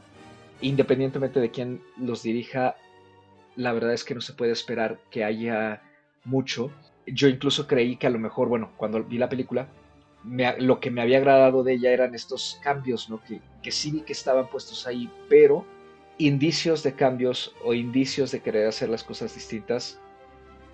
independientemente 0.60 1.40
de 1.40 1.50
quién 1.50 1.82
los 1.96 2.22
dirija, 2.22 2.76
la 3.56 3.72
verdad 3.72 3.94
es 3.94 4.04
que 4.04 4.14
no 4.14 4.20
se 4.20 4.34
puede 4.34 4.52
esperar 4.52 4.98
que 5.10 5.24
haya 5.24 5.82
mucho. 6.24 6.70
Yo 7.06 7.28
incluso 7.28 7.66
creí 7.66 7.96
que 7.96 8.06
a 8.06 8.10
lo 8.10 8.18
mejor, 8.18 8.48
bueno, 8.48 8.72
cuando 8.76 9.02
vi 9.02 9.16
la 9.16 9.30
película, 9.30 9.68
lo 10.58 10.80
que 10.80 10.90
me 10.90 11.02
había 11.02 11.18
agradado 11.18 11.62
de 11.62 11.74
ella 11.74 11.92
eran 11.92 12.14
estos 12.14 12.60
cambios, 12.62 13.08
¿no? 13.08 13.22
Que, 13.22 13.40
que 13.62 13.70
sí 13.70 13.90
vi 13.90 14.00
que 14.00 14.12
estaban 14.12 14.48
puestos 14.48 14.86
ahí, 14.86 15.10
pero 15.28 15.64
indicios 16.18 16.82
de 16.82 16.94
cambios 16.94 17.54
o 17.64 17.74
indicios 17.74 18.32
de 18.32 18.40
querer 18.40 18.66
hacer 18.66 18.88
las 18.88 19.04
cosas 19.04 19.34
distintas, 19.34 20.00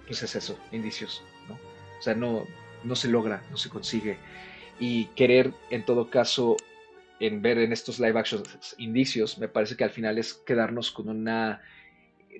pues 0.07 0.23
es 0.23 0.35
eso, 0.35 0.59
indicios, 0.71 1.23
¿no? 1.49 1.55
O 1.99 2.03
sea, 2.03 2.15
no, 2.15 2.47
no 2.85 2.97
se 2.97 3.09
logra, 3.09 3.43
no 3.51 3.57
se 3.57 3.69
consigue. 3.69 4.19
Y 4.79 5.07
querer, 5.17 5.53
en 5.71 5.85
todo 5.85 6.11
caso, 6.11 6.57
en 7.21 7.43
ver 7.43 7.59
en 7.59 7.73
estos 7.73 8.01
live 8.01 8.19
action 8.19 8.43
indicios, 8.79 9.39
me 9.39 9.49
parece 9.49 9.77
que 9.77 9.85
al 9.85 9.91
final 9.91 10.19
es 10.19 10.35
quedarnos 10.35 10.91
con 10.91 11.09
una 11.09 11.63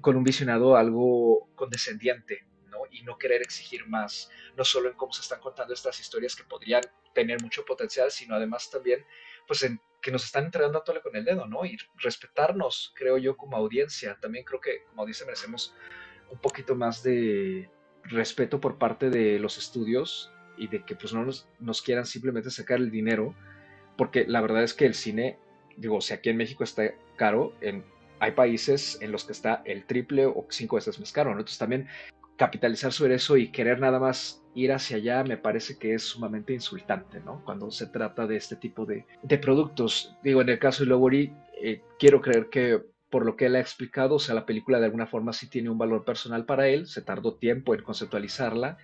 con 0.01 0.17
un 0.17 0.25
visionado 0.25 0.77
algo 0.77 1.49
condescendiente. 1.55 2.45
Y 2.93 3.03
no 3.03 3.19
querer 3.19 3.43
exigir 3.43 3.87
más, 3.89 4.31
no 4.57 4.65
solo 4.65 4.89
en 4.89 4.97
cómo 4.97 5.13
se 5.13 5.23
están 5.23 5.41
contando 5.41 5.75
estas 5.75 5.99
historias 5.99 6.37
que 6.37 6.45
podrían 6.45 6.83
tener 7.15 7.43
mucho 7.43 7.65
potencial, 7.65 8.11
sino 8.11 8.37
además 8.37 8.71
también, 8.71 9.05
pues 9.47 9.63
en 9.65 9.81
que 10.01 10.13
nos 10.13 10.25
están 10.25 10.45
entregando 10.45 10.79
a 10.79 10.85
tole 10.85 11.01
con 11.01 11.17
el 11.17 11.25
dedo, 11.25 11.47
¿no? 11.47 11.65
Y 11.65 11.77
respetarnos, 11.97 12.93
creo 12.97 13.19
yo, 13.19 13.37
como 13.37 13.57
audiencia. 13.57 14.19
También 14.21 14.45
creo 14.45 14.61
que, 14.61 14.85
como 14.91 15.07
dice, 15.07 15.25
merecemos 15.25 15.75
un 16.31 16.39
poquito 16.39 16.75
más 16.75 17.03
de, 17.03 17.69
respeto 18.05 18.61
por 18.61 18.79
parte 18.79 19.11
de 19.11 19.39
los 19.39 19.59
estudios 19.59 20.31
y 20.57 20.69
de 20.69 20.85
que 20.85 20.97
pues 20.97 21.13
no 21.13 21.25
nos, 21.25 21.83
quieran 21.83 22.07
simplemente 22.07 22.51
sacar 22.51 22.79
el 22.79 22.91
dinero, 22.91 23.35
porque 23.97 24.25
la 24.27 24.41
verdad 24.41 24.63
es 24.63 24.75
que 24.75 24.87
el 24.87 24.95
cine, 24.95 25.39
digo, 25.77 26.01
si 26.01 26.13
aquí 26.13 26.31
en 26.31 26.37
México 26.37 26.65
está 26.65 26.95
caro, 27.17 27.55
en, 27.61 27.85
hay 28.21 28.33
países 28.33 28.99
en 29.01 29.13
los 29.13 29.25
que 29.25 29.33
está 29.33 29.63
el 29.65 29.87
triple 29.87 30.27
o 30.27 30.47
cinco 30.51 30.77
veces 30.77 30.99
más 31.01 31.13
caro, 31.13 31.31
Entonces 31.31 31.59
también 31.59 31.89
capitalizar 32.43 32.93
sobre 32.93 33.15
eso 33.15 33.37
y 33.37 33.53
querer 33.53 33.79
nada 33.79 34.01
más 34.01 34.43
ir 34.57 34.73
hacia 34.73 34.97
allá 34.97 35.23
me 35.23 35.37
parece 35.37 35.79
que 35.79 35.95
es 35.95 36.03
sumamente 36.03 36.53
insultante, 36.53 37.21
¿no? 37.21 37.41
Cuando 37.45 37.71
se 37.71 37.87
trata 37.87 38.27
de 38.27 38.35
este 38.35 38.57
tipo 38.57 38.85
de, 38.85 39.07
productos. 39.39 40.17
Digo, 40.25 40.41
en 40.43 40.49
el 40.49 40.59
caso 40.59 40.83
de 40.83 40.89
Lowery, 40.89 41.33
eh, 41.63 41.83
quiero 42.01 42.21
creer 42.21 42.49
que 42.51 42.83
por 43.11 43.25
lo 43.25 43.37
que 43.37 43.47
él 43.47 43.55
ha 43.55 43.61
explicado, 43.61 44.17
o 44.17 44.19
sea, 44.19 44.35
la 44.35 44.45
película 44.45 44.81
de 44.81 44.87
alguna 44.87 45.07
forma 45.07 45.33
sí 45.33 45.49
tiene 45.49 45.71
un 45.71 45.79
valor 45.79 46.05
personal 46.05 46.45
para 46.45 46.67
él, 46.67 46.89
se 46.89 47.01
tardó 47.01 47.35
tiempo 47.35 47.77
en 47.77 47.85
conceptualizarla 47.85 48.77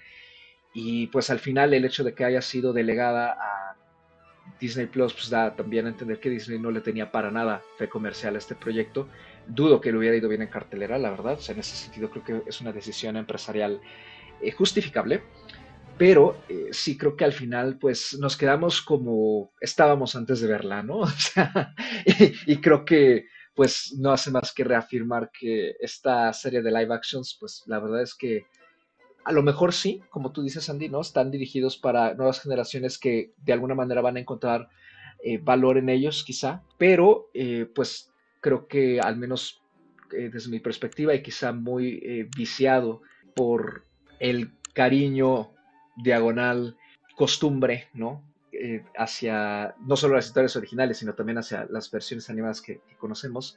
y 0.72 1.09
pues 1.09 1.28
al 1.28 1.40
final 1.40 1.74
el 1.74 1.84
hecho 1.84 2.04
de 2.04 2.14
que 2.14 2.24
haya 2.24 2.42
sido 2.42 2.72
delegada 2.72 3.32
a 3.32 3.76
Disney 4.61 4.86
Plus 4.86 5.14
pues 5.14 5.30
da 5.30 5.56
también 5.56 5.86
a 5.86 5.88
entender 5.88 6.20
que 6.20 6.30
Disney 6.30 6.61
no 6.61 6.70
le 6.70 6.80
tenía 6.80 7.11
para 7.11 7.32
nada 7.32 7.61
fe 7.76 7.88
comercial 7.88 8.36
a 8.36 8.38
este 8.38 8.54
proyecto. 8.54 9.09
Dudo 9.49 9.80
que 9.80 9.90
le 9.90 9.99
hubiera 9.99 10.16
ido 10.16 10.28
bien 10.28 10.42
en 10.42 10.49
cartelera, 10.49 10.99
la 10.99 11.11
verdad. 11.11 11.34
O 11.34 11.40
sea, 11.40 11.55
en 11.55 11.61
ese 11.61 11.76
sentido 11.76 12.11
creo 12.11 12.24
que 12.24 12.42
es 12.49 12.61
una 12.61 12.72
decisión 12.72 13.16
empresarial 13.16 13.80
eh, 14.40 14.51
justificable. 14.53 15.22
Pero 15.96 16.42
eh, 16.49 16.68
sí 16.70 16.96
creo 16.96 17.16
que 17.16 17.24
al 17.24 17.32
final 17.32 17.76
pues 17.78 18.16
nos 18.20 18.36
quedamos 18.36 18.82
como 18.82 19.53
estábamos 19.61 20.14
antes 20.14 20.40
de 20.40 20.46
verla, 20.49 20.82
¿no? 20.82 20.99
O 21.01 21.07
sea, 21.09 21.74
y, 22.05 22.53
y 22.53 22.61
creo 22.61 22.84
que 22.84 23.26
pues 23.55 23.94
no 23.99 24.12
hace 24.12 24.30
más 24.30 24.53
que 24.53 24.62
reafirmar 24.62 25.32
que 25.32 25.74
esta 25.80 26.32
serie 26.32 26.62
de 26.62 26.70
live 26.70 26.94
actions 26.94 27.36
pues 27.40 27.64
la 27.66 27.80
verdad 27.80 28.03
es 28.03 28.14
que 28.14 28.46
a 29.28 29.32
lo 29.32 29.42
mejor 29.42 29.74
sí, 29.74 30.03
como 30.09 30.32
tú 30.32 30.42
dices, 30.42 30.70
Andy, 30.70 30.88
¿no? 30.88 31.03
Están 31.03 31.30
dirigidos 31.30 31.76
para 31.76 32.14
nuevas 32.14 32.40
generaciones 32.40 32.96
que 32.96 33.34
de 33.36 33.53
alguna 33.53 33.74
manera 33.74 34.01
van 34.01 34.16
a 34.16 34.20
encontrar 34.20 34.70
eh, 35.22 35.36
valor 35.36 35.76
en 35.76 35.90
ellos, 35.90 36.24
quizá, 36.24 36.62
pero 36.78 37.28
eh, 37.34 37.70
pues 37.74 38.11
creo 38.41 38.66
que 38.66 39.01
al 39.01 39.16
menos 39.16 39.62
eh, 40.12 40.30
desde 40.32 40.51
mi 40.51 40.61
perspectiva 40.61 41.14
y 41.14 41.22
quizá 41.22 41.53
muy 41.53 42.28
viciado 42.36 43.03
por 43.34 43.84
el 44.20 44.53
cariño 44.74 45.53
diagonal, 45.97 46.76
costumbre, 47.16 47.89
¿no? 47.95 48.24
hacia 48.97 49.74
no 49.86 49.97
solo 49.97 50.16
las 50.16 50.26
historias 50.26 50.57
originales, 50.57 50.99
sino 50.99 51.14
también 51.14 51.39
hacia 51.39 51.66
las 51.70 51.91
versiones 51.91 52.28
animadas 52.28 52.61
que 52.61 52.80
conocemos 52.99 53.57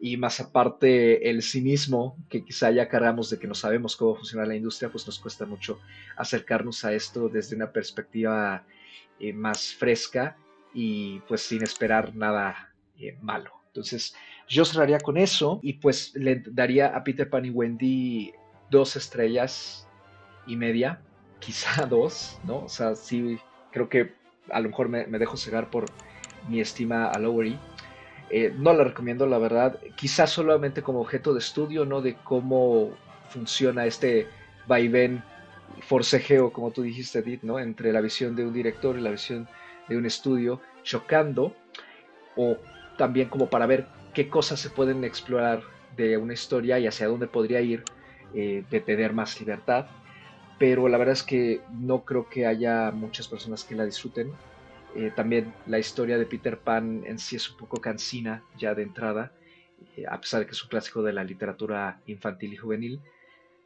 y 0.00 0.16
más 0.16 0.40
aparte 0.40 1.30
el 1.30 1.42
cinismo 1.42 2.16
que 2.28 2.44
quizá 2.44 2.70
ya 2.70 2.88
cargamos 2.88 3.30
de 3.30 3.38
que 3.38 3.46
no 3.46 3.54
sabemos 3.54 3.96
cómo 3.96 4.16
funciona 4.16 4.46
la 4.46 4.56
industria, 4.56 4.90
pues 4.90 5.06
nos 5.06 5.18
cuesta 5.18 5.46
mucho 5.46 5.80
acercarnos 6.16 6.84
a 6.84 6.92
esto 6.92 7.28
desde 7.28 7.56
una 7.56 7.72
perspectiva 7.72 8.66
eh, 9.18 9.32
más 9.32 9.74
fresca 9.74 10.36
y 10.72 11.20
pues 11.20 11.42
sin 11.42 11.62
esperar 11.62 12.14
nada 12.14 12.74
eh, 12.98 13.16
malo. 13.22 13.63
Entonces 13.74 14.14
yo 14.46 14.64
cerraría 14.64 15.00
con 15.00 15.16
eso 15.16 15.58
y 15.62 15.74
pues 15.74 16.12
le 16.14 16.44
daría 16.46 16.96
a 16.96 17.02
Peter 17.02 17.28
Pan 17.28 17.44
y 17.44 17.50
Wendy 17.50 18.32
dos 18.70 18.94
estrellas 18.94 19.88
y 20.46 20.54
media, 20.56 21.00
quizá 21.40 21.86
dos, 21.86 22.38
¿no? 22.44 22.64
O 22.64 22.68
sea, 22.68 22.94
sí 22.94 23.38
creo 23.72 23.88
que 23.88 24.14
a 24.50 24.60
lo 24.60 24.68
mejor 24.68 24.88
me, 24.88 25.04
dejo 25.06 25.36
cegar 25.36 25.70
por 25.70 25.86
mi 26.48 26.60
estima 26.60 27.06
a 27.06 27.18
Lowery 27.18 27.58
eh, 28.30 28.52
no 28.56 28.72
la 28.72 28.84
recomiendo, 28.84 29.26
la 29.26 29.38
verdad. 29.38 29.78
Quizás 29.96 30.30
solamente 30.30 30.82
como 30.82 31.00
objeto 31.00 31.32
de 31.34 31.40
estudio, 31.40 31.84
¿no? 31.84 32.00
De 32.00 32.16
cómo 32.16 32.90
funciona 33.28 33.86
este 33.86 34.26
vaivén 34.66 35.22
forcejeo, 35.82 36.52
como 36.52 36.70
tú 36.70 36.82
dijiste, 36.82 37.18
Edith, 37.18 37.42
¿no? 37.42 37.58
Entre 37.58 37.92
la 37.92 38.00
visión 38.00 38.34
de 38.34 38.46
un 38.46 38.52
director 38.52 38.96
y 38.96 39.02
la 39.02 39.10
visión 39.10 39.48
de 39.88 39.96
un 39.96 40.06
estudio, 40.06 40.60
chocando, 40.82 41.54
o 42.36 42.56
también 42.96 43.28
como 43.28 43.48
para 43.48 43.66
ver 43.66 43.86
qué 44.12 44.28
cosas 44.28 44.60
se 44.60 44.70
pueden 44.70 45.04
explorar 45.04 45.62
de 45.96 46.16
una 46.16 46.32
historia 46.32 46.78
y 46.78 46.86
hacia 46.86 47.08
dónde 47.08 47.26
podría 47.26 47.60
ir 47.60 47.84
eh, 48.34 48.64
de 48.70 48.80
tener 48.80 49.12
más 49.12 49.38
libertad. 49.40 49.86
Pero 50.58 50.88
la 50.88 50.98
verdad 50.98 51.14
es 51.14 51.22
que 51.22 51.60
no 51.70 52.04
creo 52.04 52.28
que 52.28 52.46
haya 52.46 52.90
muchas 52.92 53.28
personas 53.28 53.64
que 53.64 53.74
la 53.74 53.84
disfruten. 53.84 54.32
Eh, 54.94 55.12
también 55.14 55.52
la 55.66 55.78
historia 55.78 56.16
de 56.16 56.26
Peter 56.26 56.58
Pan 56.58 57.02
en 57.06 57.18
sí 57.18 57.36
es 57.36 57.50
un 57.50 57.56
poco 57.56 57.80
cansina 57.80 58.44
ya 58.56 58.74
de 58.74 58.82
entrada, 58.82 59.32
eh, 59.96 60.04
a 60.08 60.20
pesar 60.20 60.40
de 60.40 60.46
que 60.46 60.52
es 60.52 60.62
un 60.62 60.68
clásico 60.68 61.02
de 61.02 61.12
la 61.12 61.24
literatura 61.24 62.00
infantil 62.06 62.52
y 62.52 62.56
juvenil. 62.56 63.00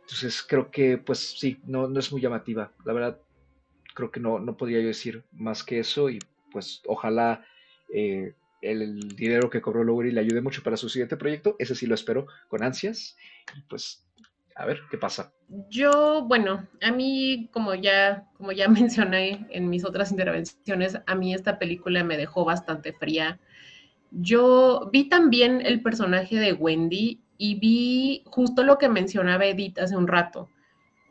Entonces 0.01 0.43
creo 0.43 0.71
que 0.71 0.97
pues 0.97 1.39
sí, 1.39 1.61
no, 1.67 1.89
no 1.89 2.01
es 2.01 2.11
muy 2.11 2.23
llamativa. 2.23 2.73
La 2.87 2.95
verdad, 2.95 3.21
creo 3.95 4.11
que 4.11 4.21
no, 4.21 4.39
no 4.39 4.57
podría 4.57 4.81
yo 4.81 4.87
decir 4.87 5.23
más 5.33 5.63
que 5.63 5.81
eso 5.81 6.09
y 6.09 6.19
pues 6.51 6.81
ojalá 6.87 7.45
el 8.61 9.17
dinero 9.17 9.51
que 9.51 9.61
cobró 9.61 9.85
Lowry 9.85 10.13
le 10.13 10.21
ayude 10.21 10.41
mucho 10.41 10.63
para 10.63 10.77
su 10.77 10.89
siguiente 10.89 11.17
proyecto. 11.17 11.57
Ese 11.59 11.75
sí 11.75 11.87
lo 11.87 11.95
espero 11.95 12.27
con 12.49 12.63
ansias. 12.63 13.17
Pues 13.69 14.05
a 14.59 14.67
ver 14.67 14.81
qué 14.91 14.99
pasa. 14.99 15.33
Yo, 15.71 16.25
bueno, 16.27 16.67
a 16.83 16.91
mí, 16.91 17.49
como 17.53 17.75
ya, 17.75 18.27
como 18.37 18.53
ya 18.53 18.69
mencioné 18.69 19.47
en 19.51 19.71
mis 19.71 19.85
otras 19.85 20.11
intervenciones, 20.11 20.99
a 21.07 21.15
mí 21.15 21.33
esta 21.33 21.59
película 21.59 22.03
me 22.05 22.17
dejó 22.17 22.45
bastante 22.45 22.93
fría. 22.93 23.39
Yo 24.11 24.91
vi 24.93 25.09
también 25.09 25.65
el 25.65 25.81
personaje 25.83 26.37
de 26.37 26.53
Wendy 26.53 27.21
y 27.37 27.55
vi 27.55 28.23
justo 28.27 28.65
lo 28.65 28.79
que 28.79 28.89
mencionaba 28.89 29.47
Edith 29.47 29.79
hace 29.79 29.97
un 29.97 30.09
rato, 30.09 30.51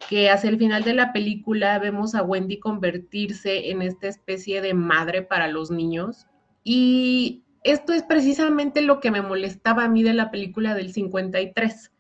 que 0.10 0.30
hacia 0.30 0.50
el 0.50 0.58
final 0.58 0.84
de 0.84 0.94
la 0.94 1.14
película 1.14 1.80
vemos 1.80 2.16
a 2.16 2.24
Wendy 2.24 2.60
convertirse 2.60 3.72
en 3.72 3.82
esta 3.82 4.08
especie 4.08 4.62
de 4.62 4.74
madre 4.74 5.22
para 5.22 5.48
los 5.48 5.72
niños. 5.72 6.28
Y 6.70 7.46
esto 7.64 7.94
es 7.94 8.04
precisamente 8.04 8.82
lo 8.82 9.00
que 9.00 9.10
me 9.10 9.22
molestaba 9.22 9.86
a 9.86 9.88
mí 9.88 10.04
de 10.04 10.14
la 10.14 10.32
película 10.32 10.76
del 10.76 10.92
53 10.92 11.92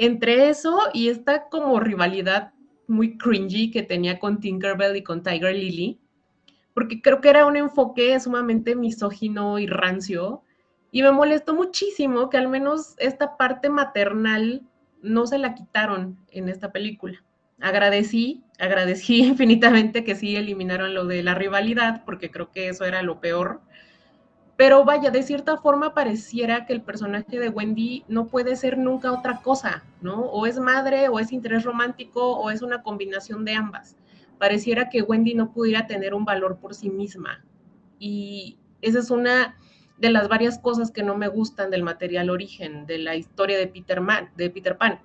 entre 0.00 0.48
eso 0.48 0.78
y 0.94 1.10
esta 1.10 1.50
como 1.50 1.78
rivalidad 1.78 2.54
muy 2.88 3.18
cringy 3.18 3.70
que 3.70 3.82
tenía 3.82 4.18
con 4.18 4.40
Tinkerbell 4.40 4.96
y 4.96 5.02
con 5.02 5.22
Tiger 5.22 5.54
Lily, 5.54 6.00
porque 6.72 7.02
creo 7.02 7.20
que 7.20 7.28
era 7.28 7.44
un 7.44 7.58
enfoque 7.58 8.18
sumamente 8.18 8.74
misógino 8.74 9.58
y 9.58 9.66
rancio, 9.66 10.42
y 10.90 11.02
me 11.02 11.12
molestó 11.12 11.54
muchísimo 11.54 12.30
que 12.30 12.38
al 12.38 12.48
menos 12.48 12.94
esta 12.96 13.36
parte 13.36 13.68
maternal 13.68 14.62
no 15.02 15.26
se 15.26 15.38
la 15.38 15.54
quitaron 15.54 16.18
en 16.30 16.48
esta 16.48 16.72
película. 16.72 17.22
Agradecí, 17.60 18.42
agradecí 18.58 19.22
infinitamente 19.26 20.02
que 20.02 20.14
sí 20.14 20.34
eliminaron 20.34 20.94
lo 20.94 21.04
de 21.04 21.22
la 21.22 21.34
rivalidad, 21.34 22.04
porque 22.06 22.30
creo 22.30 22.50
que 22.50 22.70
eso 22.70 22.86
era 22.86 23.02
lo 23.02 23.20
peor, 23.20 23.60
pero 24.60 24.84
vaya, 24.84 25.10
de 25.10 25.22
cierta 25.22 25.56
forma 25.56 25.94
pareciera 25.94 26.66
que 26.66 26.74
el 26.74 26.82
personaje 26.82 27.38
de 27.38 27.48
Wendy 27.48 28.04
no 28.08 28.26
puede 28.26 28.56
ser 28.56 28.76
nunca 28.76 29.10
otra 29.10 29.40
cosa, 29.40 29.82
¿no? 30.02 30.20
O 30.20 30.44
es 30.44 30.58
madre, 30.58 31.08
o 31.08 31.18
es 31.18 31.32
interés 31.32 31.64
romántico, 31.64 32.36
o 32.36 32.50
es 32.50 32.60
una 32.60 32.82
combinación 32.82 33.46
de 33.46 33.54
ambas. 33.54 33.96
Pareciera 34.36 34.90
que 34.90 35.00
Wendy 35.00 35.32
no 35.32 35.50
pudiera 35.50 35.86
tener 35.86 36.12
un 36.12 36.26
valor 36.26 36.58
por 36.58 36.74
sí 36.74 36.90
misma. 36.90 37.42
Y 37.98 38.58
esa 38.82 38.98
es 38.98 39.10
una 39.10 39.56
de 39.96 40.10
las 40.10 40.28
varias 40.28 40.58
cosas 40.58 40.90
que 40.90 41.02
no 41.02 41.16
me 41.16 41.28
gustan 41.28 41.70
del 41.70 41.82
material 41.82 42.28
origen, 42.28 42.84
de 42.84 42.98
la 42.98 43.16
historia 43.16 43.56
de 43.56 43.66
Peter, 43.66 44.02
de 44.36 44.50
Peter 44.50 44.76
Pan. 44.76 45.00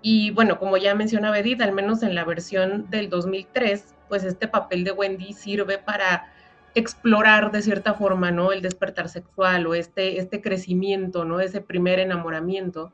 Y 0.00 0.30
bueno, 0.30 0.58
como 0.58 0.78
ya 0.78 0.94
mencionaba 0.94 1.38
Edith, 1.38 1.60
al 1.60 1.72
menos 1.72 2.02
en 2.02 2.14
la 2.14 2.24
versión 2.24 2.88
del 2.88 3.10
2003, 3.10 3.94
pues 4.08 4.24
este 4.24 4.48
papel 4.48 4.84
de 4.84 4.92
Wendy 4.92 5.34
sirve 5.34 5.76
para 5.76 6.32
explorar 6.74 7.50
de 7.50 7.62
cierta 7.62 7.94
forma, 7.94 8.30
¿no? 8.30 8.52
El 8.52 8.62
despertar 8.62 9.08
sexual 9.08 9.66
o 9.66 9.74
este, 9.74 10.18
este 10.18 10.40
crecimiento, 10.40 11.24
¿no? 11.24 11.40
Ese 11.40 11.60
primer 11.60 11.98
enamoramiento. 11.98 12.92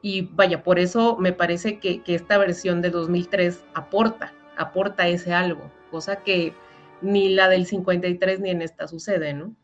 Y 0.00 0.22
vaya, 0.32 0.62
por 0.62 0.78
eso 0.78 1.16
me 1.18 1.32
parece 1.32 1.78
que, 1.78 2.02
esta 2.06 2.38
versión 2.38 2.82
de 2.82 2.90
2003 2.90 3.64
aporta, 3.74 4.32
aporta 4.56 5.08
ese 5.08 5.32
algo, 5.32 5.70
cosa 5.90 6.22
que 6.22 6.54
ni 7.02 7.28
la 7.28 7.48
del 7.48 7.66
53 7.66 8.40
ni 8.40 8.50
en 8.50 8.62
esta 8.62 8.88
sucede, 8.88 9.34
¿no? 9.34 9.54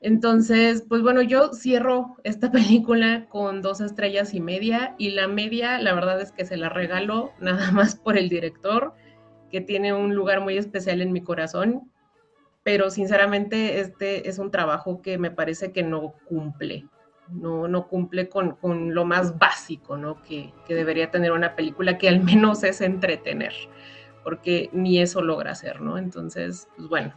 Entonces, 0.00 0.84
pues 0.88 1.00
bueno, 1.02 1.22
yo 1.22 1.52
cierro 1.52 2.16
esta 2.24 2.50
película 2.52 3.26
con 3.28 3.62
dos 3.62 3.80
estrellas 3.80 4.34
y 4.34 4.40
media 4.40 4.94
y 4.98 5.10
la 5.10 5.28
media, 5.28 5.78
la 5.78 5.94
verdad 5.94 6.20
es 6.20 6.32
que 6.32 6.44
se 6.44 6.56
la 6.56 6.68
regalo 6.68 7.32
nada 7.40 7.70
más 7.70 7.94
por 7.96 8.16
el 8.16 8.28
director, 8.28 8.94
que 9.50 9.60
tiene 9.60 9.92
un 9.92 10.14
lugar 10.14 10.40
muy 10.40 10.56
especial 10.56 11.02
en 11.02 11.12
mi 11.12 11.22
corazón 11.22 11.91
pero 12.62 12.90
sinceramente 12.90 13.80
este 13.80 14.28
es 14.28 14.38
un 14.38 14.50
trabajo 14.50 15.02
que 15.02 15.18
me 15.18 15.30
parece 15.30 15.72
que 15.72 15.82
no 15.82 16.14
cumple, 16.26 16.86
no, 17.28 17.66
no 17.68 17.88
cumple 17.88 18.28
con, 18.28 18.56
lo 18.94 19.04
más 19.04 19.38
básico 19.38 19.96
¿no? 19.96 20.22
que, 20.22 20.52
debería 20.68 21.10
tener 21.10 21.32
una 21.32 21.56
película 21.56 21.98
que 21.98 22.08
al 22.08 22.20
menos 22.22 22.62
es 22.62 22.80
entretener, 22.80 23.52
porque 24.22 24.70
ni 24.72 25.00
eso 25.00 25.22
logra 25.22 25.52
hacer, 25.52 25.80
¿no? 25.80 25.98
Entonces, 25.98 26.68
pues 26.76 26.88
bueno, 26.88 27.12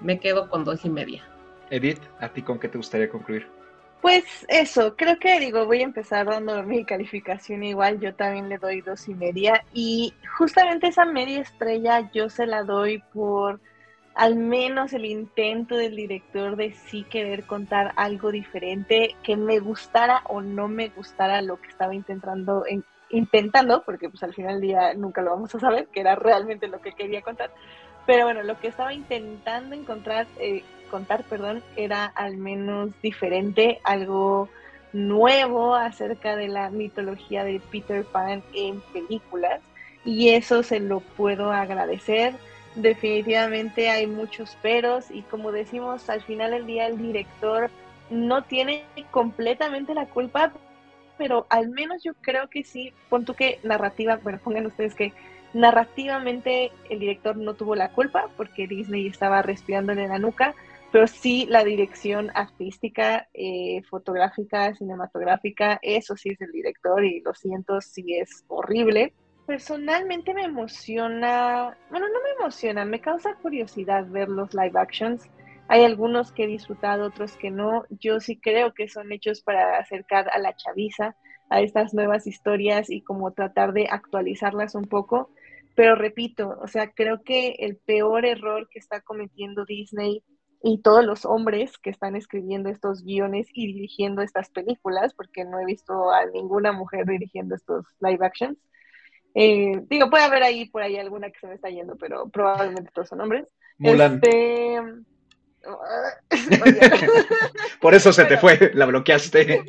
me 0.00 0.18
quedo 0.18 0.48
con 0.48 0.64
dos 0.64 0.84
y 0.84 0.90
media. 0.90 1.24
Edith, 1.70 2.00
¿a 2.20 2.28
ti 2.30 2.42
con 2.42 2.58
qué 2.58 2.68
te 2.68 2.78
gustaría 2.78 3.10
concluir? 3.10 3.46
Pues 4.00 4.46
eso, 4.48 4.94
creo 4.96 5.18
que 5.18 5.40
digo, 5.40 5.66
voy 5.66 5.80
a 5.80 5.84
empezar 5.84 6.26
dando 6.26 6.62
mi 6.62 6.84
calificación 6.84 7.64
igual, 7.64 7.98
yo 7.98 8.14
también 8.14 8.48
le 8.48 8.56
doy 8.56 8.80
dos 8.80 9.08
y 9.08 9.14
media 9.14 9.64
y 9.74 10.14
justamente 10.38 10.86
esa 10.86 11.04
media 11.04 11.40
estrella 11.40 12.08
yo 12.12 12.30
se 12.30 12.46
la 12.46 12.62
doy 12.62 13.02
por 13.12 13.60
al 14.18 14.34
menos 14.34 14.92
el 14.94 15.04
intento 15.04 15.76
del 15.76 15.94
director 15.94 16.56
de 16.56 16.72
sí 16.72 17.04
querer 17.04 17.44
contar 17.44 17.92
algo 17.94 18.32
diferente, 18.32 19.14
que 19.22 19.36
me 19.36 19.60
gustara 19.60 20.22
o 20.24 20.40
no 20.40 20.66
me 20.66 20.88
gustara 20.88 21.40
lo 21.40 21.60
que 21.60 21.68
estaba 21.68 21.94
intentando 21.94 22.64
intentando, 23.10 23.84
porque 23.84 24.10
pues 24.10 24.20
al 24.24 24.34
final 24.34 24.54
del 24.54 24.60
día 24.60 24.92
nunca 24.94 25.22
lo 25.22 25.30
vamos 25.30 25.54
a 25.54 25.60
saber, 25.60 25.86
que 25.86 26.00
era 26.00 26.16
realmente 26.16 26.66
lo 26.66 26.80
que 26.80 26.94
quería 26.94 27.22
contar. 27.22 27.52
Pero 28.06 28.24
bueno, 28.24 28.42
lo 28.42 28.58
que 28.58 28.66
estaba 28.66 28.92
intentando 28.92 29.76
encontrar, 29.76 30.26
eh, 30.40 30.64
contar, 30.90 31.22
perdón, 31.22 31.62
era 31.76 32.04
al 32.04 32.38
menos 32.38 32.90
diferente, 33.00 33.80
algo 33.84 34.48
nuevo 34.92 35.76
acerca 35.76 36.34
de 36.34 36.48
la 36.48 36.70
mitología 36.70 37.44
de 37.44 37.60
Peter 37.70 38.04
Pan 38.04 38.42
en 38.52 38.80
películas. 38.92 39.60
Y 40.04 40.30
eso 40.30 40.64
se 40.64 40.80
lo 40.80 40.98
puedo 40.98 41.52
agradecer. 41.52 42.34
Definitivamente 42.78 43.90
hay 43.90 44.06
muchos 44.06 44.54
peros 44.62 45.10
y 45.10 45.22
como 45.22 45.50
decimos, 45.50 46.08
al 46.08 46.22
final 46.22 46.52
del 46.52 46.64
día 46.64 46.86
el 46.86 46.96
director 46.96 47.70
no 48.08 48.44
tiene 48.44 48.84
completamente 49.10 49.94
la 49.94 50.06
culpa, 50.06 50.52
pero 51.16 51.48
al 51.50 51.70
menos 51.70 52.04
yo 52.04 52.12
creo 52.20 52.48
que 52.48 52.62
sí, 52.62 52.92
pon 53.08 53.24
tú 53.24 53.34
que 53.34 53.58
narrativa, 53.64 54.20
bueno, 54.22 54.38
pongan 54.38 54.66
ustedes 54.66 54.94
que 54.94 55.12
narrativamente 55.54 56.70
el 56.88 57.00
director 57.00 57.36
no 57.36 57.54
tuvo 57.54 57.74
la 57.74 57.90
culpa 57.90 58.28
porque 58.36 58.68
Disney 58.68 59.08
estaba 59.08 59.42
respirándole 59.42 60.04
en 60.04 60.10
la 60.10 60.20
nuca, 60.20 60.54
pero 60.92 61.08
sí 61.08 61.46
la 61.50 61.64
dirección 61.64 62.30
artística, 62.32 63.26
eh, 63.34 63.82
fotográfica, 63.90 64.72
cinematográfica, 64.76 65.80
eso 65.82 66.16
sí 66.16 66.28
es 66.28 66.40
el 66.40 66.52
director 66.52 67.04
y 67.04 67.22
lo 67.22 67.34
siento, 67.34 67.80
sí 67.80 68.14
es 68.14 68.44
horrible. 68.46 69.14
Personalmente 69.48 70.32
me 70.32 70.44
emociona, 70.44 71.76
bueno, 71.90 72.06
no 72.06 72.22
me 72.22 72.30
emociona, 72.38 72.84
me 72.84 73.00
causa 73.00 73.34
curiosidad 73.42 74.06
ver 74.06 74.28
los 74.28 74.54
live 74.54 74.78
actions 74.78 75.28
hay 75.68 75.84
algunos 75.84 76.32
que 76.32 76.44
he 76.44 76.46
disfrutado, 76.46 77.04
otros 77.04 77.36
que 77.36 77.50
no. 77.50 77.84
Yo 77.90 78.20
sí 78.20 78.40
creo 78.40 78.72
que 78.72 78.88
son 78.88 79.12
hechos 79.12 79.42
para 79.42 79.78
acercar 79.78 80.30
a 80.32 80.38
la 80.38 80.56
chaviza 80.56 81.14
a 81.50 81.60
estas 81.60 81.92
nuevas 81.92 82.26
historias 82.26 82.90
y 82.90 83.02
como 83.02 83.32
tratar 83.32 83.74
de 83.74 83.86
actualizarlas 83.86 84.74
un 84.74 84.86
poco. 84.86 85.30
Pero 85.74 85.94
repito, 85.94 86.58
o 86.62 86.66
sea, 86.68 86.90
creo 86.92 87.22
que 87.22 87.56
el 87.58 87.76
peor 87.76 88.24
error 88.24 88.68
que 88.70 88.78
está 88.78 89.02
cometiendo 89.02 89.66
Disney 89.66 90.22
y 90.62 90.80
todos 90.80 91.04
los 91.04 91.26
hombres 91.26 91.76
que 91.76 91.90
están 91.90 92.16
escribiendo 92.16 92.70
estos 92.70 93.04
guiones 93.04 93.48
y 93.52 93.66
dirigiendo 93.66 94.22
estas 94.22 94.48
películas, 94.48 95.12
porque 95.12 95.44
no 95.44 95.60
he 95.60 95.66
visto 95.66 96.10
a 96.10 96.24
ninguna 96.32 96.72
mujer 96.72 97.04
dirigiendo 97.06 97.54
estos 97.54 97.84
live 98.00 98.24
actions. 98.24 98.58
Eh, 99.34 99.82
digo, 99.88 100.10
puede 100.10 100.24
haber 100.24 100.42
ahí 100.42 100.68
por 100.68 100.82
ahí 100.82 100.96
alguna 100.96 101.30
que 101.30 101.38
se 101.38 101.46
me 101.46 101.54
está 101.54 101.68
yendo, 101.68 101.96
pero 101.96 102.28
probablemente 102.28 102.90
todos 102.92 103.08
son 103.08 103.20
hombres. 103.20 103.46
Mulan. 103.78 104.14
Este, 104.14 104.80
Por 107.80 107.94
eso 107.94 108.12
se 108.12 108.24
te 108.24 108.38
fue, 108.38 108.70
la 108.74 108.86
bloqueaste. 108.86 109.64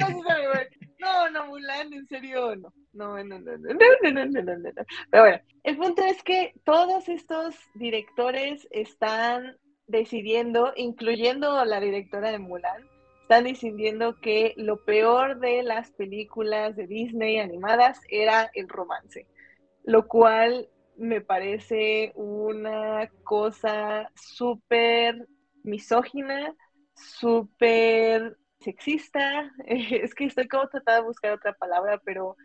No, 0.99 1.29
no, 1.29 1.47
Mulan, 1.47 1.93
en 1.93 2.07
serio, 2.07 2.55
no. 2.55 2.73
No, 2.93 3.23
no, 3.23 3.39
no, 3.39 3.57
no, 3.57 3.73
no, 3.73 4.11
no, 4.11 4.25
no, 4.25 4.41
no, 4.57 4.71
Pero 5.09 5.23
bueno, 5.23 5.39
el 5.63 5.77
punto 5.77 6.03
es 6.03 6.21
que 6.23 6.53
todos 6.63 7.07
estos 7.07 7.55
directores 7.75 8.67
están 8.71 9.57
decidiendo, 9.87 10.73
incluyendo 10.75 11.63
la 11.65 11.79
directora 11.79 12.31
de 12.31 12.39
Mulan, 12.39 12.83
están 13.21 13.43
decidiendo 13.43 14.19
que 14.19 14.53
lo 14.57 14.83
peor 14.83 15.39
de 15.39 15.61
las 15.63 15.91
películas 15.91 16.75
de 16.75 16.87
Disney 16.87 17.37
animadas 17.39 18.01
era 18.09 18.49
el 18.55 18.67
romance, 18.67 19.27
lo 19.83 20.07
cual 20.07 20.69
me 20.97 21.21
parece 21.21 22.11
una 22.15 23.09
cosa 23.23 24.11
súper 24.15 25.27
misógina, 25.63 26.53
súper 26.93 28.37
sexista. 28.59 29.51
Es 29.67 30.13
que 30.13 30.25
estoy 30.25 30.47
como 30.47 30.67
tratando 30.67 31.01
de 31.01 31.07
buscar 31.07 31.33
otra 31.33 31.53
palabra, 31.53 31.99
pero, 32.03 32.35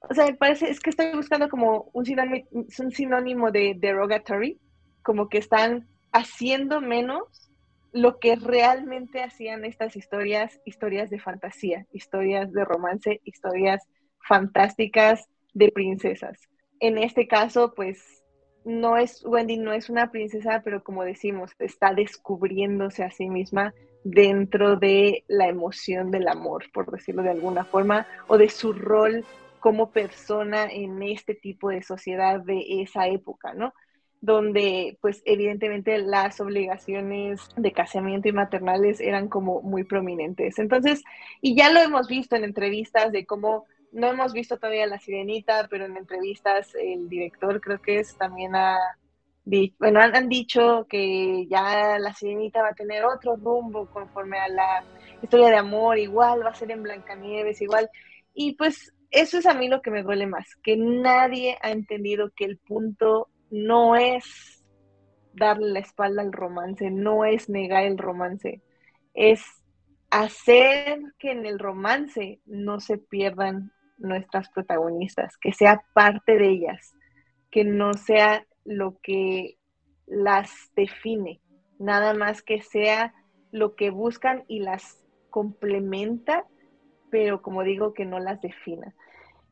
o 0.00 0.14
sea, 0.14 0.26
me 0.26 0.34
parece, 0.34 0.70
es 0.70 0.80
que 0.80 0.90
estoy 0.90 1.12
buscando 1.14 1.48
como 1.48 1.90
un 1.92 2.04
sinónimo, 2.04 2.46
un 2.52 2.90
sinónimo 2.90 3.50
de 3.50 3.74
derogatory, 3.76 4.60
como 5.02 5.28
que 5.28 5.38
están 5.38 5.88
haciendo 6.12 6.80
menos 6.80 7.50
lo 7.92 8.18
que 8.18 8.34
realmente 8.36 9.22
hacían 9.22 9.64
estas 9.64 9.96
historias, 9.96 10.60
historias 10.64 11.10
de 11.10 11.20
fantasía, 11.20 11.86
historias 11.92 12.52
de 12.52 12.64
romance, 12.64 13.20
historias 13.24 13.86
fantásticas 14.18 15.28
de 15.52 15.70
princesas. 15.70 16.36
En 16.84 16.98
este 16.98 17.26
caso, 17.26 17.72
pues 17.74 18.22
no 18.62 18.98
es, 18.98 19.24
Wendy 19.24 19.56
no 19.56 19.72
es 19.72 19.88
una 19.88 20.10
princesa, 20.10 20.60
pero 20.62 20.84
como 20.84 21.02
decimos, 21.02 21.52
está 21.58 21.94
descubriéndose 21.94 23.02
a 23.02 23.10
sí 23.10 23.30
misma 23.30 23.72
dentro 24.04 24.76
de 24.76 25.24
la 25.26 25.48
emoción 25.48 26.10
del 26.10 26.28
amor, 26.28 26.64
por 26.74 26.90
decirlo 26.90 27.22
de 27.22 27.30
alguna 27.30 27.64
forma, 27.64 28.06
o 28.26 28.36
de 28.36 28.50
su 28.50 28.74
rol 28.74 29.24
como 29.60 29.92
persona 29.92 30.66
en 30.70 31.02
este 31.02 31.34
tipo 31.34 31.70
de 31.70 31.82
sociedad 31.82 32.40
de 32.40 32.82
esa 32.82 33.08
época, 33.08 33.54
¿no? 33.54 33.72
Donde, 34.20 34.98
pues, 35.00 35.22
evidentemente 35.24 35.96
las 35.96 36.38
obligaciones 36.38 37.40
de 37.56 37.72
casamiento 37.72 38.28
y 38.28 38.32
maternales 38.32 39.00
eran 39.00 39.28
como 39.30 39.62
muy 39.62 39.84
prominentes. 39.84 40.58
Entonces, 40.58 41.02
y 41.40 41.56
ya 41.56 41.72
lo 41.72 41.80
hemos 41.80 42.08
visto 42.08 42.36
en 42.36 42.44
entrevistas 42.44 43.10
de 43.10 43.24
cómo 43.24 43.64
no 43.94 44.08
hemos 44.08 44.32
visto 44.32 44.58
todavía 44.58 44.86
La 44.86 44.98
Sirenita, 44.98 45.66
pero 45.68 45.86
en 45.86 45.96
entrevistas 45.96 46.74
el 46.74 47.08
director 47.08 47.60
creo 47.60 47.80
que 47.80 48.00
es 48.00 48.16
también 48.16 48.54
ha 48.54 48.78
bueno, 49.78 50.00
han, 50.00 50.28
dicho 50.28 50.86
que 50.88 51.46
ya 51.48 51.98
La 51.98 52.14
Sirenita 52.14 52.62
va 52.62 52.70
a 52.70 52.74
tener 52.74 53.04
otro 53.04 53.36
rumbo 53.36 53.86
conforme 53.86 54.38
a 54.38 54.48
la 54.48 54.84
historia 55.22 55.50
de 55.50 55.56
amor, 55.56 55.98
igual 55.98 56.44
va 56.44 56.50
a 56.50 56.54
ser 56.54 56.70
en 56.70 56.82
Blancanieves, 56.82 57.60
igual. 57.60 57.90
Y 58.32 58.54
pues 58.54 58.94
eso 59.10 59.38
es 59.38 59.46
a 59.46 59.54
mí 59.54 59.68
lo 59.68 59.82
que 59.82 59.90
me 59.90 60.02
duele 60.02 60.26
más, 60.26 60.46
que 60.62 60.76
nadie 60.76 61.58
ha 61.60 61.70
entendido 61.70 62.30
que 62.34 62.46
el 62.46 62.58
punto 62.58 63.28
no 63.50 63.96
es 63.96 64.64
darle 65.34 65.72
la 65.72 65.80
espalda 65.80 66.22
al 66.22 66.32
romance, 66.32 66.90
no 66.90 67.24
es 67.24 67.48
negar 67.48 67.84
el 67.84 67.98
romance, 67.98 68.62
es 69.12 69.44
hacer 70.10 71.00
que 71.18 71.32
en 71.32 71.44
el 71.44 71.58
romance 71.58 72.40
no 72.46 72.80
se 72.80 72.96
pierdan 72.98 73.72
nuestras 73.98 74.48
protagonistas, 74.50 75.36
que 75.36 75.52
sea 75.52 75.82
parte 75.94 76.36
de 76.36 76.48
ellas, 76.48 76.94
que 77.50 77.64
no 77.64 77.94
sea 77.94 78.46
lo 78.64 78.98
que 79.02 79.56
las 80.06 80.50
define, 80.74 81.40
nada 81.78 82.14
más 82.14 82.42
que 82.42 82.60
sea 82.62 83.14
lo 83.52 83.76
que 83.76 83.90
buscan 83.90 84.44
y 84.48 84.60
las 84.60 85.04
complementa, 85.30 86.44
pero 87.10 87.42
como 87.42 87.62
digo, 87.62 87.94
que 87.94 88.04
no 88.04 88.18
las 88.18 88.40
defina. 88.40 88.94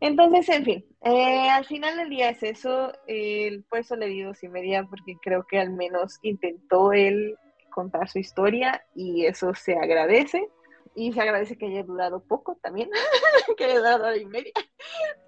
Entonces, 0.01 0.49
en 0.49 0.65
fin, 0.65 0.85
eh, 1.03 1.49
al 1.49 1.65
final 1.65 1.97
del 1.97 2.11
día 2.11 2.31
es 2.31 2.43
eso, 2.43 2.93
el 3.07 3.63
por 3.65 3.79
eso 3.79 3.95
le 3.95 4.09
di 4.09 4.23
dos 4.23 4.43
media, 4.51 4.85
porque 4.85 5.17
creo 5.23 5.45
que 5.49 5.61
al 5.61 5.71
menos 5.71 6.19
intentó 6.23 6.93
él 6.93 7.37
contar 7.71 8.09
su 8.09 8.19
historia 8.19 8.85
y 8.95 9.27
eso 9.27 9.55
se 9.55 9.77
agradece 9.77 10.49
y 10.95 11.13
se 11.13 11.21
agradece 11.21 11.57
que 11.57 11.67
haya 11.67 11.83
durado 11.83 12.23
poco 12.23 12.59
también, 12.63 12.91
que 13.57 13.65
haya 13.65 13.79
durado 13.79 14.05
hora 14.05 14.17
y 14.17 14.27
media, 14.27 14.53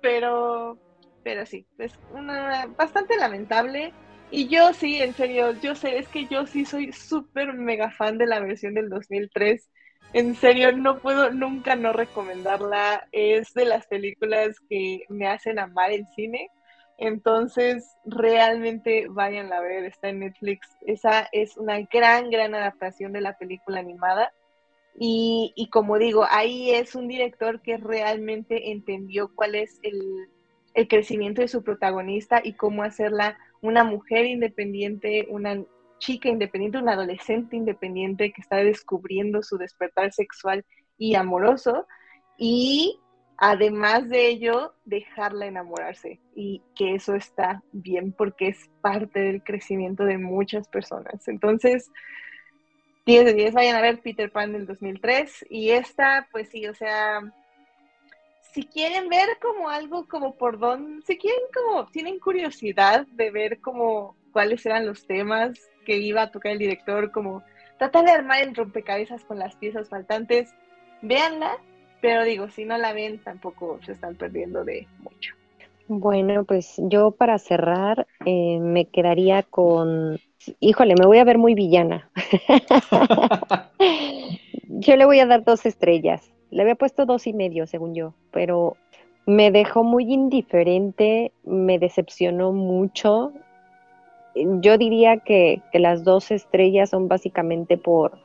pero, 0.01 0.79
pero 1.23 1.47
sí, 1.47 1.67
es 1.79 1.93
una, 2.13 2.67
bastante 2.77 3.17
lamentable. 3.17 3.93
Y 4.31 4.49
yo 4.49 4.73
sí, 4.73 5.01
en 5.01 5.15
serio, 5.15 5.53
yo 5.61 5.75
sé, 5.75 5.99
es 5.99 6.09
que 6.09 6.27
yo 6.27 6.47
sí 6.47 6.65
soy 6.65 6.93
súper 6.93 7.53
mega 7.53 7.91
fan 7.91 8.19
de 8.19 8.27
la 8.27 8.41
versión 8.41 8.75
del 8.75 8.89
2003. 8.89 9.71
En 10.13 10.35
serio, 10.35 10.73
no 10.73 10.99
puedo 10.99 11.31
nunca 11.31 11.77
no 11.77 11.93
recomendarla. 11.93 13.07
Es 13.13 13.53
de 13.55 13.65
las 13.65 13.87
películas 13.87 14.57
que 14.69 15.05
me 15.09 15.29
hacen 15.29 15.59
amar 15.59 15.93
el 15.93 16.07
cine. 16.17 16.51
Entonces, 16.99 17.97
realmente 18.05 19.07
vayan 19.09 19.53
a 19.53 19.61
ver, 19.61 19.85
está 19.85 20.09
en 20.09 20.21
Netflix. 20.21 20.69
Esa 20.87 21.29
es 21.33 21.57
una 21.57 21.81
gran, 21.93 22.31
gran 22.31 22.55
adaptación 22.55 23.13
de 23.13 23.21
la 23.21 23.37
película 23.37 23.81
animada. 23.81 24.33
Y, 24.97 25.69
como 25.73 25.99
digo, 25.99 26.25
ahí 26.29 26.71
es 26.71 26.95
un 26.95 27.09
director 27.09 27.61
que 27.63 27.79
realmente 27.79 28.71
entendió 28.71 29.35
cuál 29.35 29.57
es 29.57 29.81
el, 29.83 30.29
crecimiento 30.89 31.41
de 31.41 31.47
su 31.47 31.63
protagonista 31.63 32.41
y 32.43 32.55
cómo 32.55 32.83
hacerla 32.83 33.39
una 33.61 33.85
mujer 33.85 34.27
independiente, 34.27 35.25
una 35.31 35.63
chica 35.99 36.29
independiente, 36.29 36.79
una 36.79 36.95
adolescente 36.95 37.55
independiente 37.55 38.33
que 38.33 38.41
está 38.41 38.57
descubriendo 38.57 39.43
su 39.45 39.57
despertar 39.57 40.13
sexual 40.13 40.65
y 40.99 41.15
amoroso. 41.15 41.87
Y 42.39 42.99
además 43.37 44.09
de 44.09 44.29
ello, 44.29 44.75
dejarla 44.85 45.47
enamorarse 45.47 46.21
y 46.35 46.61
que 46.75 46.97
eso 46.97 47.15
está 47.15 47.63
bien 47.73 48.13
porque 48.13 48.49
es 48.49 48.69
parte 48.81 49.21
del 49.21 49.45
crecimiento 49.45 50.05
de 50.05 50.19
muchas 50.19 50.69
personas. 50.69 51.29
Entonces, 51.29 51.91
10 53.07 53.25
de 53.27 53.35
10 53.35 53.55
vayan 53.55 53.77
a 53.77 53.83
ver 53.83 54.01
Peter 54.01 54.31
Pan 54.31 54.53
del 54.53 54.67
2003 54.67 55.47
y 55.51 55.71
esta, 55.71 56.27
pues 56.33 56.49
sí, 56.49 56.67
o 56.67 56.75
sea, 56.75 57.21
si 58.53 58.65
quieren 58.65 59.09
ver 59.09 59.29
como 59.43 59.69
algo 59.69 60.07
como 60.07 60.37
por 60.37 60.59
dónde, 60.59 61.03
si 61.03 61.19
quieren 61.19 61.43
como, 61.53 61.87
tienen 61.89 62.19
curiosidad 62.19 63.07
de 63.09 63.31
ver 63.31 63.61
como 63.61 64.17
cuáles 64.33 64.65
eran 64.65 64.87
los 64.87 65.07
temas 65.07 65.59
que 65.85 65.99
iba 65.99 66.23
a 66.23 66.31
tocar 66.31 66.53
el 66.53 66.59
director, 66.59 67.11
como 67.11 67.43
tratar 67.79 68.05
de 68.05 68.13
armar 68.13 68.43
el 68.43 68.55
rompecabezas 68.55 69.25
con 69.25 69.39
las 69.39 69.55
piezas 69.57 69.89
faltantes, 69.91 70.55
véanla, 71.03 71.59
pero 72.01 72.25
digo, 72.25 72.49
si 72.49 72.65
no 72.65 72.79
la 72.79 72.93
ven 72.93 73.23
tampoco 73.23 73.81
se 73.85 73.93
están 73.93 74.15
perdiendo 74.15 74.65
de 74.65 74.87
mucho. 74.99 75.35
Bueno, 75.87 76.45
pues 76.45 76.75
yo 76.79 77.11
para 77.11 77.39
cerrar 77.39 78.07
eh, 78.25 78.59
me 78.59 78.87
quedaría 78.87 79.43
con, 79.43 80.19
híjole, 80.61 80.95
me 80.99 81.07
voy 81.07 81.19
a 81.19 81.25
ver 81.25 81.37
muy 81.37 81.55
villana. 81.55 82.11
yo 84.69 84.97
le 84.97 85.05
voy 85.05 85.21
a 85.21 85.27
dar 85.27 85.45
dos 85.45 85.67
estrellas. 85.67 86.33
Le 86.51 86.63
había 86.63 86.75
puesto 86.75 87.05
dos 87.05 87.27
y 87.27 87.35
medio, 87.35 87.67
según 87.67 87.95
yo, 87.95 88.15
pero 88.31 88.77
me 89.27 89.51
dejó 89.51 89.85
muy 89.85 90.11
indiferente, 90.13 91.33
me 91.45 91.79
decepcionó 91.79 92.53
mucho. 92.53 93.33
Yo 94.35 94.79
diría 94.79 95.19
que, 95.19 95.61
que 95.71 95.79
las 95.81 96.03
dos 96.03 96.31
estrellas 96.31 96.91
son 96.91 97.09
básicamente 97.09 97.77
por, 97.77 98.19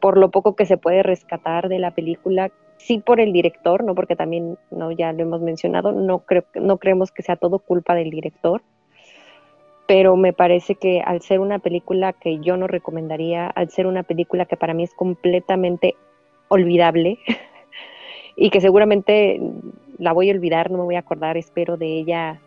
por 0.00 0.16
lo 0.16 0.30
poco 0.30 0.54
que 0.54 0.66
se 0.66 0.76
puede 0.76 1.02
rescatar 1.02 1.68
de 1.68 1.78
la 1.80 1.90
película, 1.90 2.50
sí 2.78 2.98
por 2.98 3.20
el 3.20 3.32
director, 3.32 3.84
no 3.84 3.94
porque 3.94 4.16
también 4.16 4.56
no 4.70 4.90
ya 4.90 5.12
lo 5.12 5.22
hemos 5.22 5.40
mencionado, 5.40 5.92
no 5.92 6.20
creo 6.20 6.44
no 6.54 6.78
creemos 6.78 7.12
que 7.12 7.22
sea 7.22 7.36
todo 7.36 7.58
culpa 7.58 7.94
del 7.94 8.10
director, 8.10 8.62
pero 9.86 10.16
me 10.16 10.32
parece 10.32 10.74
que 10.74 11.00
al 11.00 11.20
ser 11.22 11.40
una 11.40 11.58
película 11.58 12.12
que 12.12 12.38
yo 12.40 12.56
no 12.56 12.66
recomendaría, 12.66 13.46
al 13.46 13.70
ser 13.70 13.86
una 13.86 14.02
película 14.02 14.46
que 14.46 14.56
para 14.56 14.74
mí 14.74 14.84
es 14.84 14.94
completamente 14.94 15.96
olvidable 16.48 17.18
y 18.36 18.50
que 18.50 18.60
seguramente 18.60 19.40
la 19.98 20.12
voy 20.12 20.30
a 20.30 20.34
olvidar, 20.34 20.70
no 20.70 20.78
me 20.78 20.84
voy 20.84 20.96
a 20.96 21.00
acordar, 21.00 21.36
espero 21.36 21.76
de 21.76 21.86
ella 21.86 22.40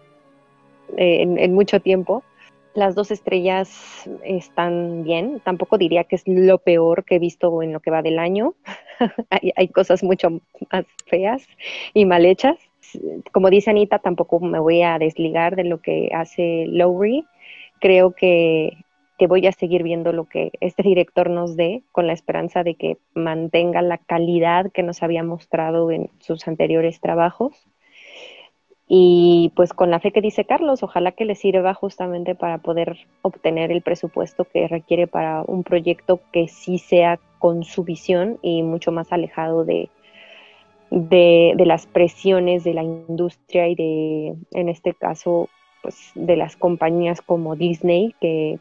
eh, 0.98 1.22
en 1.22 1.53
mucho 1.53 1.80
tiempo, 1.80 2.24
las 2.74 2.95
dos 2.95 3.12
estrellas 3.12 4.10
están 4.24 5.03
bien. 5.03 5.41
Tampoco 5.44 5.78
diría 5.78 6.06
que 6.06 6.16
es 6.16 6.24
lo 6.26 6.58
peor 6.58 7.03
que 7.03 7.16
he 7.16 7.20
visto 7.20 7.62
en 7.62 7.74
lo 7.74 7.80
que 7.80 7.91
va 7.91 8.02
del 8.02 8.20
año. 8.20 8.53
hay, 9.56 9.68
cosas 9.69 10.03
mucho 10.03 10.41
más 10.72 10.86
feas 11.07 11.48
y 11.94 12.06
mal 12.06 12.26
hechas. 12.26 12.57
Como 13.32 13.49
dice 13.49 13.69
Anita, 13.69 13.99
tampoco 13.99 14.40
me 14.40 14.60
voy 14.60 14.82
a 14.82 14.99
desligar 14.99 15.56
de 15.56 15.64
lo 15.64 15.82
que 15.82 16.10
hace 16.14 16.65
Lowry. 16.68 17.26
Creo 17.80 18.11
que, 18.11 18.78
que 19.18 19.28
voy 19.28 19.48
a 19.48 19.52
seguir 19.52 19.84
viendo 19.84 20.14
lo 20.14 20.26
que 20.26 20.52
este 20.60 20.84
director 20.84 21.30
nos 21.30 21.56
dé 21.56 21.84
con 21.91 22.07
la 22.07 22.14
esperanza 22.14 22.64
de 22.64 22.76
que 22.76 22.98
mantenga 23.14 23.82
la 23.82 23.98
calidad 23.98 24.72
que 24.72 24.84
nos 24.84 25.03
había 25.03 25.23
mostrado 25.23 25.91
en 25.91 26.10
sus 26.19 26.48
anteriores 26.48 26.99
trabajos 26.99 27.70
y 28.93 29.53
pues 29.55 29.72
con 29.72 29.89
la 29.89 30.01
fe 30.01 30.11
que 30.11 30.19
dice 30.19 30.43
Carlos, 30.43 30.84
ojalá 30.84 31.13
que 31.13 31.23
le 31.23 31.35
sirva 31.35 31.73
justamente 31.73 32.35
para 32.35 32.57
poder 32.57 32.97
obtener 33.22 33.72
el 33.72 33.81
presupuesto 33.81 34.43
que 34.43 34.68
requiere 34.68 35.07
para 35.07 35.43
un 35.47 35.63
proyecto 35.63 36.19
que 36.34 36.49
sí 36.49 36.77
sea 36.77 37.18
con 37.39 37.63
su 37.63 37.85
visión 37.85 38.38
y 38.41 38.63
mucho 38.63 38.91
más 38.91 39.13
alejado 39.13 39.63
de, 39.63 39.88
de, 40.89 41.53
las 41.65 41.85
presiones 41.85 42.65
de 42.65 42.73
la 42.73 42.84
industria 42.84 43.69
y 43.69 43.76
de, 43.76 44.35
en 44.51 44.68
este 44.68 44.93
caso, 44.93 45.47
pues 45.81 46.11
de 46.15 46.35
las 46.35 46.57
compañías 46.57 47.22
como 47.22 47.55
Disney, 47.55 48.13
que, 48.19 48.59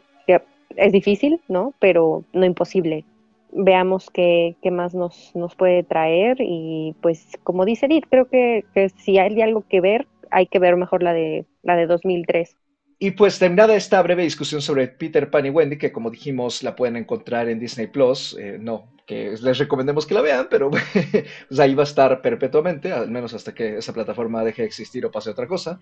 es 0.77 0.93
difícil, 0.93 1.41
¿no? 1.49 1.75
Pero 1.81 2.23
no 2.33 2.47
imposible. 2.47 3.05
Veamos 3.51 4.11
qué, 4.11 4.55
qué 4.63 4.71
más 4.71 4.95
nos, 4.95 5.35
nos, 5.35 5.57
puede 5.57 5.83
traer 5.83 6.37
y 6.39 6.95
pues 7.03 7.37
como 7.43 7.65
dice 7.65 7.87
Edith, 7.87 8.07
creo 8.09 8.29
que, 8.29 8.65
que 8.73 8.91
si 8.91 9.19
hay 9.19 9.43
algo 9.43 9.65
que 9.69 9.81
ver, 9.81 10.07
hay 10.31 10.47
que 10.47 10.59
ver 10.59 10.77
mejor 10.77 11.03
la 11.03 11.13
de, 11.13 11.47
la 11.63 11.77
de 11.77 11.87
2003. 11.87 12.57
Y 12.99 13.13
pues 13.13 13.39
terminada 13.39 13.75
esta 13.75 14.03
breve 14.03 14.25
discusión 14.25 14.61
sobre 14.61 14.89
Peter 14.89 15.31
Pan 15.31 15.47
y 15.47 15.51
Wendy, 15.51 15.79
que 15.79 15.91
como 15.91 16.11
dijimos 16.11 16.63
la 16.63 16.77
pueden 16.77 16.97
encontrar 16.97 17.49
en 17.49 17.59
Disney 17.59 17.87
Plus, 17.87 18.37
eh, 18.39 18.59
no 18.61 18.91
que 19.11 19.35
les 19.43 19.59
recomendemos 19.59 20.07
que 20.07 20.15
la 20.15 20.21
vean, 20.21 20.47
pero 20.49 20.71
pues 21.49 21.59
ahí 21.59 21.75
va 21.75 21.83
a 21.83 21.85
estar 21.85 22.23
perpetuamente, 22.23 22.93
al 22.93 23.11
menos 23.11 23.35
hasta 23.35 23.53
que 23.53 23.79
esa 23.79 23.93
plataforma 23.93 24.45
deje 24.45 24.63
de 24.63 24.69
existir 24.69 25.05
o 25.05 25.11
pase 25.11 25.31
otra 25.31 25.49
cosa. 25.49 25.81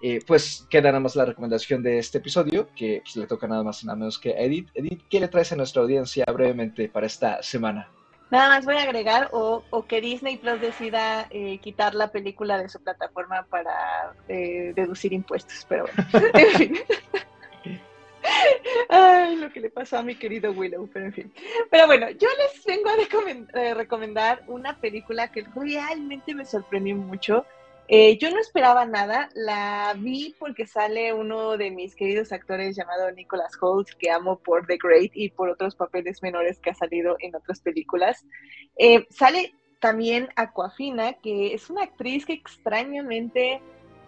Eh, 0.00 0.20
pues 0.26 0.66
queda 0.70 0.88
nada 0.88 1.00
más 1.00 1.14
la 1.14 1.26
recomendación 1.26 1.82
de 1.82 1.98
este 1.98 2.18
episodio, 2.18 2.70
que 2.74 3.02
pues, 3.04 3.16
le 3.16 3.26
toca 3.26 3.46
nada 3.46 3.62
más 3.62 3.82
y 3.82 3.86
nada 3.86 3.98
menos 3.98 4.18
que 4.18 4.30
Edith. 4.30 4.70
Edith, 4.72 5.02
¿qué 5.10 5.20
le 5.20 5.28
traes 5.28 5.52
a 5.52 5.56
nuestra 5.56 5.82
audiencia 5.82 6.24
brevemente 6.32 6.88
para 6.88 7.06
esta 7.06 7.42
semana? 7.42 7.90
Nada 8.30 8.48
más 8.48 8.64
voy 8.64 8.76
a 8.76 8.82
agregar 8.82 9.28
o, 9.32 9.62
que 9.88 10.00
Disney 10.00 10.36
Plus 10.36 10.60
decida 10.60 11.26
eh, 11.30 11.58
quitar 11.58 11.94
la 11.94 12.08
película 12.08 12.58
de 12.58 12.68
su 12.68 12.80
plataforma 12.80 13.44
para 13.50 14.14
eh, 14.28 14.72
deducir 14.76 15.12
impuestos, 15.12 15.66
pero 15.68 15.84
bueno, 15.84 16.28
en 16.34 16.50
fin. 16.50 16.78
Ay, 18.88 19.36
lo 19.36 19.50
que 19.50 19.60
le 19.60 19.70
pasó 19.70 19.98
a 19.98 20.02
mi 20.02 20.14
querido 20.14 20.52
Willow, 20.52 20.88
pero 20.92 21.06
en 21.06 21.12
fin. 21.12 21.32
Pero 21.70 21.86
bueno, 21.86 22.10
yo 22.10 22.28
les 22.38 22.64
vengo 22.64 22.90
a 22.90 23.60
eh, 23.60 23.74
recomendar 23.74 24.42
una 24.46 24.76
película 24.78 25.28
que 25.32 25.44
realmente 25.54 26.34
me 26.34 26.44
sorprendió 26.44 26.96
mucho. 26.96 27.44
Eh, 27.92 28.18
yo 28.18 28.30
no 28.30 28.38
esperaba 28.38 28.86
nada, 28.86 29.30
la 29.34 29.96
vi 29.98 30.36
porque 30.38 30.64
sale 30.64 31.12
uno 31.12 31.56
de 31.56 31.72
mis 31.72 31.96
queridos 31.96 32.30
actores 32.30 32.76
llamado 32.76 33.10
Nicholas 33.10 33.50
Holt, 33.60 33.88
que 33.98 34.12
amo 34.12 34.38
por 34.38 34.64
The 34.68 34.78
Great 34.80 35.10
y 35.12 35.30
por 35.30 35.48
otros 35.48 35.74
papeles 35.74 36.22
menores 36.22 36.60
que 36.60 36.70
ha 36.70 36.74
salido 36.74 37.16
en 37.18 37.34
otras 37.34 37.60
películas. 37.60 38.24
Eh, 38.78 39.08
sale 39.10 39.56
también 39.80 40.28
Aquafina, 40.36 41.14
que 41.14 41.52
es 41.52 41.68
una 41.68 41.82
actriz 41.82 42.24
que 42.26 42.34
extrañamente, 42.34 43.60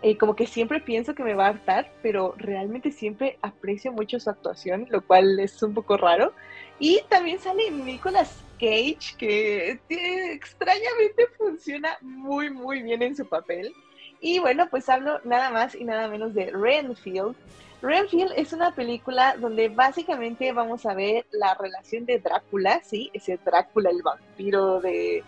eh, 0.03 0.19
como 0.19 0.35
que 0.35 0.47
siempre 0.47 0.81
pienso 0.81 1.15
que 1.15 1.23
me 1.23 1.35
va 1.35 1.47
a 1.47 1.51
hartar, 1.51 1.93
pero 2.03 2.35
realmente 2.37 2.91
siempre 2.91 3.39
aprecio 3.41 3.93
mucho 3.93 4.19
su 4.19 4.31
actuación, 4.31 4.89
lo 4.91 5.01
cual 5.01 5.39
es 5.39 5.63
un 5.63 5.75
poco 5.75 5.97
raro. 5.97 6.33
Y 6.81 7.01
también 7.09 7.39
sale 7.39 7.71
Nicolas 7.71 8.43
Cage, 8.59 9.17
que 9.17 9.79
extrañamente 9.89 11.29
funciona 11.39 11.97
muy, 12.01 12.51
muy 12.51 12.83
bien 12.83 13.03
en 13.03 13.17
su 13.17 13.29
papel. 13.29 13.73
Y 14.21 14.41
bueno, 14.41 14.69
pues 14.71 14.89
hablo 14.89 15.21
nada 15.25 15.51
más 15.51 15.75
y 15.75 15.85
nada 15.85 16.09
menos 16.09 16.35
de 16.35 16.51
Renfield. 16.51 17.37
Renfield 17.83 18.33
es 18.37 18.53
una 18.53 18.75
película 18.75 19.37
donde 19.37 19.69
básicamente 19.69 20.53
vamos 20.53 20.87
a 20.87 20.95
ver 20.95 21.27
la 21.33 21.55
relación 21.55 22.07
de 22.07 22.21
Drácula, 22.21 22.81
sí, 22.85 23.11
ese 23.13 23.39
Drácula, 23.45 23.91
el 23.91 24.03
vampiro 24.03 24.81
de 24.81 25.25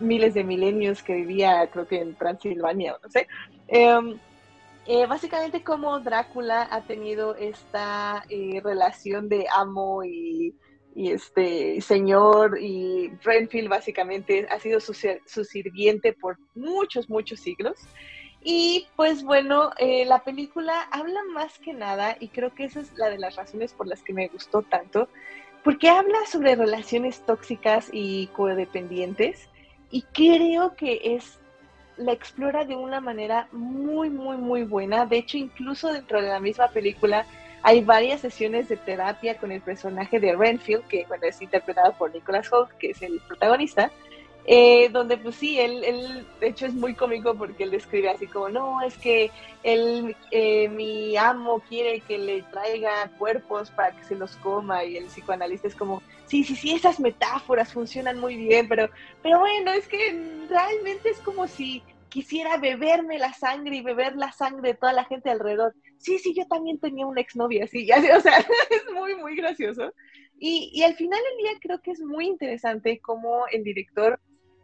miles 0.00 0.34
de 0.34 0.44
milenios 0.44 1.02
que 1.02 1.14
vivía, 1.14 1.66
creo 1.70 1.86
que 1.86 2.00
en 2.00 2.14
Transilvania, 2.14 2.96
no 3.02 3.10
sé. 3.10 3.26
Em, 3.68 4.18
eh, 4.86 5.06
básicamente 5.06 5.62
como 5.62 6.00
Drácula 6.00 6.66
ha 6.70 6.80
tenido 6.82 7.34
esta 7.34 8.24
eh, 8.30 8.60
relación 8.64 9.28
de 9.28 9.46
amo 9.54 10.02
y 10.02 10.54
este 10.98 11.80
señor 11.80 12.58
y 12.60 13.10
Renfield 13.22 13.68
básicamente 13.68 14.46
ha 14.50 14.58
sido 14.58 14.80
su, 14.80 14.94
sirviente 14.94 16.12
por 16.12 16.38
muchos, 16.54 17.08
muchos 17.08 17.40
siglos. 17.40 17.78
Y 18.42 18.86
pues 18.96 19.22
bueno, 19.22 19.70
eh, 19.78 20.04
la 20.06 20.22
película 20.24 20.82
habla 20.90 21.20
más 21.32 21.58
que 21.58 21.72
nada, 21.72 22.16
y 22.18 22.28
creo 22.28 22.54
que 22.54 22.64
esa 22.64 22.80
es 22.80 22.92
la 22.96 23.10
de 23.10 23.18
las 23.18 23.36
razones 23.36 23.72
por 23.72 23.86
las 23.86 24.02
que 24.02 24.12
me 24.12 24.28
gustó 24.28 24.62
tanto, 24.62 25.08
porque 25.64 25.88
habla 25.88 26.18
sobre 26.26 26.54
relaciones 26.54 27.20
tóxicas 27.26 27.88
y 27.92 28.28
codependientes, 28.28 29.48
y 29.90 30.02
creo 30.02 30.74
que 30.74 31.00
es 31.02 31.38
la 31.96 32.12
explora 32.12 32.64
de 32.64 32.76
una 32.76 33.00
manera 33.00 33.48
muy, 33.52 34.10
muy, 34.10 34.36
muy 34.36 34.62
buena. 34.62 35.06
De 35.06 35.18
hecho, 35.18 35.36
incluso 35.36 35.92
dentro 35.92 36.22
de 36.22 36.28
la 36.28 36.40
misma 36.40 36.68
película 36.68 37.26
hay 37.62 37.82
varias 37.82 38.20
sesiones 38.20 38.68
de 38.68 38.76
terapia 38.76 39.36
con 39.36 39.50
el 39.50 39.60
personaje 39.60 40.20
de 40.20 40.34
Renfield, 40.34 40.86
que 40.86 41.04
bueno, 41.08 41.26
es 41.26 41.42
interpretado 41.42 41.92
por 41.94 42.14
Nicholas 42.14 42.52
Holt, 42.52 42.70
que 42.78 42.90
es 42.90 43.02
el 43.02 43.20
protagonista, 43.26 43.90
eh, 44.44 44.88
donde 44.90 45.18
pues 45.18 45.36
sí, 45.36 45.60
él, 45.60 45.84
él, 45.84 46.26
de 46.40 46.48
hecho 46.48 46.64
es 46.66 46.72
muy 46.72 46.94
cómico 46.94 47.34
porque 47.34 47.64
él 47.64 47.70
describe 47.70 48.08
así 48.08 48.26
como, 48.26 48.48
no, 48.48 48.80
es 48.80 48.96
que 48.96 49.30
él, 49.62 50.16
eh, 50.30 50.68
mi 50.68 51.16
amo 51.16 51.60
quiere 51.68 52.00
que 52.00 52.16
le 52.16 52.42
traiga 52.44 53.10
cuerpos 53.18 53.70
para 53.70 53.94
que 53.94 54.04
se 54.04 54.16
los 54.16 54.36
coma 54.36 54.84
y 54.84 54.96
el 54.96 55.06
psicoanalista 55.06 55.68
es 55.68 55.74
como, 55.74 56.02
sí, 56.26 56.44
sí, 56.44 56.56
sí, 56.56 56.72
esas 56.72 56.98
metáforas 56.98 57.72
funcionan 57.72 58.18
muy 58.18 58.36
bien, 58.36 58.68
pero, 58.68 58.88
pero 59.22 59.38
bueno, 59.38 59.72
es 59.72 59.86
que 59.86 60.46
realmente 60.48 61.10
es 61.10 61.18
como 61.18 61.46
si 61.46 61.82
quisiera 62.08 62.56
beberme 62.56 63.18
la 63.18 63.34
sangre 63.34 63.76
y 63.76 63.82
beber 63.82 64.16
la 64.16 64.32
sangre 64.32 64.70
de 64.70 64.78
toda 64.78 64.94
la 64.94 65.04
gente 65.04 65.28
alrededor. 65.28 65.74
Sí, 65.98 66.18
sí, 66.18 66.34
yo 66.34 66.46
también 66.46 66.78
tenía 66.78 67.06
una 67.06 67.20
exnovia 67.20 67.64
así, 67.64 67.84
ya, 67.84 67.96
o 68.16 68.20
sea, 68.20 68.38
es 68.70 68.92
muy, 68.94 69.14
muy 69.16 69.36
gracioso. 69.36 69.92
Y, 70.38 70.70
y 70.72 70.84
al 70.84 70.94
final 70.94 71.20
del 71.22 71.38
día 71.38 71.58
creo 71.60 71.82
que 71.82 71.90
es 71.90 72.00
muy 72.00 72.26
interesante 72.26 73.00
cómo 73.00 73.44
el 73.50 73.64
director 73.64 74.18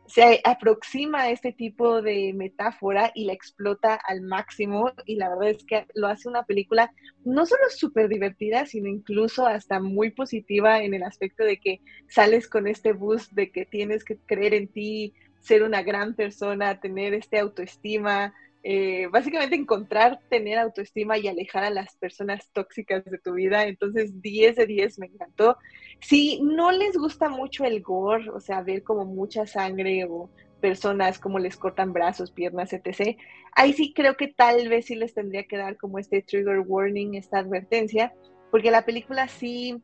se 0.06 0.40
aproxima 0.44 1.22
a 1.22 1.30
este 1.30 1.52
tipo 1.52 2.02
de 2.02 2.32
metáfora 2.34 3.10
y 3.14 3.24
la 3.24 3.32
explota 3.32 3.94
al 3.94 4.20
máximo 4.20 4.92
y 5.06 5.16
la 5.16 5.30
verdad 5.30 5.50
es 5.50 5.64
que 5.64 5.86
lo 5.94 6.08
hace 6.08 6.28
una 6.28 6.44
película 6.44 6.92
no 7.24 7.46
solo 7.46 7.62
súper 7.70 8.08
divertida, 8.08 8.66
sino 8.66 8.88
incluso 8.88 9.46
hasta 9.46 9.80
muy 9.80 10.10
positiva 10.10 10.82
en 10.82 10.94
el 10.94 11.02
aspecto 11.02 11.44
de 11.44 11.58
que 11.58 11.80
sales 12.08 12.48
con 12.48 12.66
este 12.66 12.92
boost 12.92 13.32
de 13.32 13.50
que 13.50 13.64
tienes 13.64 14.04
que 14.04 14.18
creer 14.26 14.54
en 14.54 14.68
ti, 14.68 15.14
ser 15.40 15.62
una 15.62 15.82
gran 15.82 16.14
persona, 16.14 16.80
tener 16.80 17.14
este 17.14 17.38
autoestima, 17.38 18.34
eh, 18.66 19.08
básicamente 19.12 19.56
encontrar, 19.56 20.20
tener 20.30 20.58
autoestima 20.58 21.18
y 21.18 21.28
alejar 21.28 21.64
a 21.64 21.70
las 21.70 21.96
personas 21.96 22.48
tóxicas 22.50 23.04
de 23.04 23.18
tu 23.18 23.34
vida. 23.34 23.66
Entonces, 23.66 24.22
10 24.22 24.56
de 24.56 24.66
10 24.66 24.98
me 24.98 25.06
encantó. 25.06 25.58
Si 26.00 26.40
no 26.40 26.72
les 26.72 26.96
gusta 26.96 27.28
mucho 27.28 27.66
el 27.66 27.82
gore, 27.82 28.30
o 28.30 28.40
sea, 28.40 28.62
ver 28.62 28.82
como 28.82 29.04
mucha 29.04 29.46
sangre 29.46 30.06
o 30.08 30.30
personas, 30.62 31.18
cómo 31.18 31.38
les 31.38 31.58
cortan 31.58 31.92
brazos, 31.92 32.32
piernas, 32.32 32.72
etc. 32.72 33.18
Ahí 33.52 33.74
sí 33.74 33.92
creo 33.92 34.16
que 34.16 34.28
tal 34.28 34.66
vez 34.70 34.86
sí 34.86 34.94
les 34.94 35.12
tendría 35.12 35.44
que 35.44 35.58
dar 35.58 35.76
como 35.76 35.98
este 35.98 36.22
trigger 36.22 36.60
warning, 36.60 37.16
esta 37.16 37.40
advertencia, 37.40 38.14
porque 38.50 38.70
la 38.70 38.86
película 38.86 39.28
sí, 39.28 39.76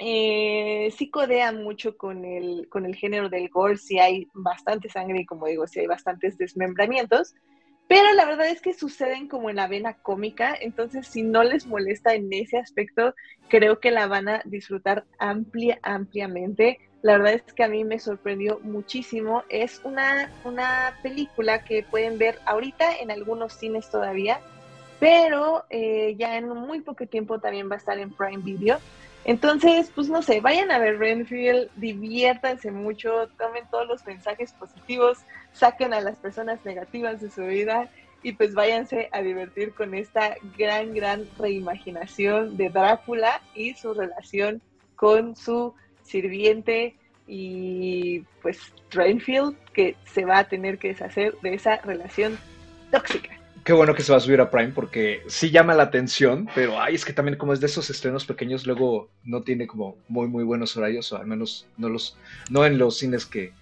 eh, 0.00 0.92
sí 0.96 1.10
codea 1.10 1.52
mucho 1.52 1.96
con 1.96 2.24
el, 2.24 2.68
con 2.68 2.86
el 2.86 2.96
género 2.96 3.28
del 3.28 3.50
gore, 3.50 3.76
sí 3.76 4.00
hay 4.00 4.26
bastante 4.34 4.88
sangre 4.88 5.20
y 5.20 5.26
como 5.26 5.46
digo, 5.46 5.68
sí 5.68 5.78
hay 5.78 5.86
bastantes 5.86 6.36
desmembramientos, 6.36 7.36
pero 7.90 8.12
la 8.12 8.24
verdad 8.24 8.46
es 8.46 8.60
que 8.60 8.72
suceden 8.72 9.26
como 9.26 9.50
en 9.50 9.56
la 9.56 9.66
vena 9.66 9.94
cómica, 9.94 10.56
entonces 10.60 11.08
si 11.08 11.24
no 11.24 11.42
les 11.42 11.66
molesta 11.66 12.14
en 12.14 12.32
ese 12.32 12.56
aspecto, 12.56 13.16
creo 13.48 13.80
que 13.80 13.90
la 13.90 14.06
van 14.06 14.28
a 14.28 14.42
disfrutar 14.44 15.06
amplia, 15.18 15.80
ampliamente. 15.82 16.78
La 17.02 17.18
verdad 17.18 17.42
es 17.44 17.52
que 17.52 17.64
a 17.64 17.68
mí 17.68 17.82
me 17.82 17.98
sorprendió 17.98 18.60
muchísimo. 18.62 19.42
Es 19.48 19.80
una, 19.82 20.30
una 20.44 21.00
película 21.02 21.64
que 21.64 21.82
pueden 21.82 22.16
ver 22.16 22.38
ahorita 22.46 22.96
en 22.96 23.10
algunos 23.10 23.54
cines 23.54 23.90
todavía, 23.90 24.38
pero 25.00 25.64
eh, 25.68 26.14
ya 26.16 26.36
en 26.36 26.48
muy 26.48 26.82
poco 26.82 27.08
tiempo 27.08 27.40
también 27.40 27.68
va 27.68 27.74
a 27.74 27.78
estar 27.78 27.98
en 27.98 28.10
Prime 28.10 28.44
Video. 28.44 28.78
Entonces, 29.24 29.92
pues 29.94 30.08
no 30.08 30.22
sé, 30.22 30.40
vayan 30.40 30.70
a 30.70 30.78
ver 30.78 30.98
Renfield, 30.98 31.70
diviértanse 31.76 32.70
mucho, 32.70 33.28
tomen 33.38 33.64
todos 33.70 33.86
los 33.86 34.04
mensajes 34.06 34.52
positivos, 34.52 35.18
saquen 35.52 35.92
a 35.92 36.00
las 36.00 36.16
personas 36.16 36.64
negativas 36.64 37.20
de 37.20 37.30
su 37.30 37.42
vida 37.42 37.90
y 38.22 38.32
pues 38.32 38.54
váyanse 38.54 39.08
a 39.12 39.20
divertir 39.20 39.72
con 39.74 39.94
esta 39.94 40.36
gran, 40.56 40.94
gran 40.94 41.26
reimaginación 41.38 42.56
de 42.56 42.70
Drácula 42.70 43.42
y 43.54 43.74
su 43.74 43.92
relación 43.94 44.62
con 44.96 45.36
su 45.36 45.74
sirviente 46.02 46.96
y 47.26 48.20
pues 48.42 48.58
Renfield, 48.90 49.56
que 49.72 49.96
se 50.04 50.24
va 50.24 50.38
a 50.38 50.48
tener 50.48 50.78
que 50.78 50.88
deshacer 50.88 51.36
de 51.42 51.54
esa 51.54 51.76
relación 51.76 52.38
tóxica 52.90 53.39
qué 53.64 53.72
bueno 53.72 53.94
que 53.94 54.02
se 54.02 54.12
va 54.12 54.18
a 54.18 54.20
subir 54.20 54.40
a 54.40 54.50
Prime 54.50 54.72
porque 54.74 55.22
sí 55.26 55.50
llama 55.50 55.74
la 55.74 55.84
atención, 55.84 56.48
pero 56.54 56.80
ay, 56.80 56.94
es 56.94 57.04
que 57.04 57.12
también 57.12 57.36
como 57.36 57.52
es 57.52 57.60
de 57.60 57.66
esos 57.66 57.90
estrenos 57.90 58.24
pequeños, 58.24 58.66
luego 58.66 59.08
no 59.24 59.42
tiene 59.42 59.66
como 59.66 59.96
muy 60.08 60.28
muy 60.28 60.44
buenos 60.44 60.76
horarios, 60.76 61.12
o 61.12 61.16
al 61.16 61.26
menos 61.26 61.66
no 61.76 61.88
los, 61.88 62.16
no 62.50 62.64
en 62.64 62.78
los 62.78 62.98
cines 62.98 63.26
que 63.26 63.52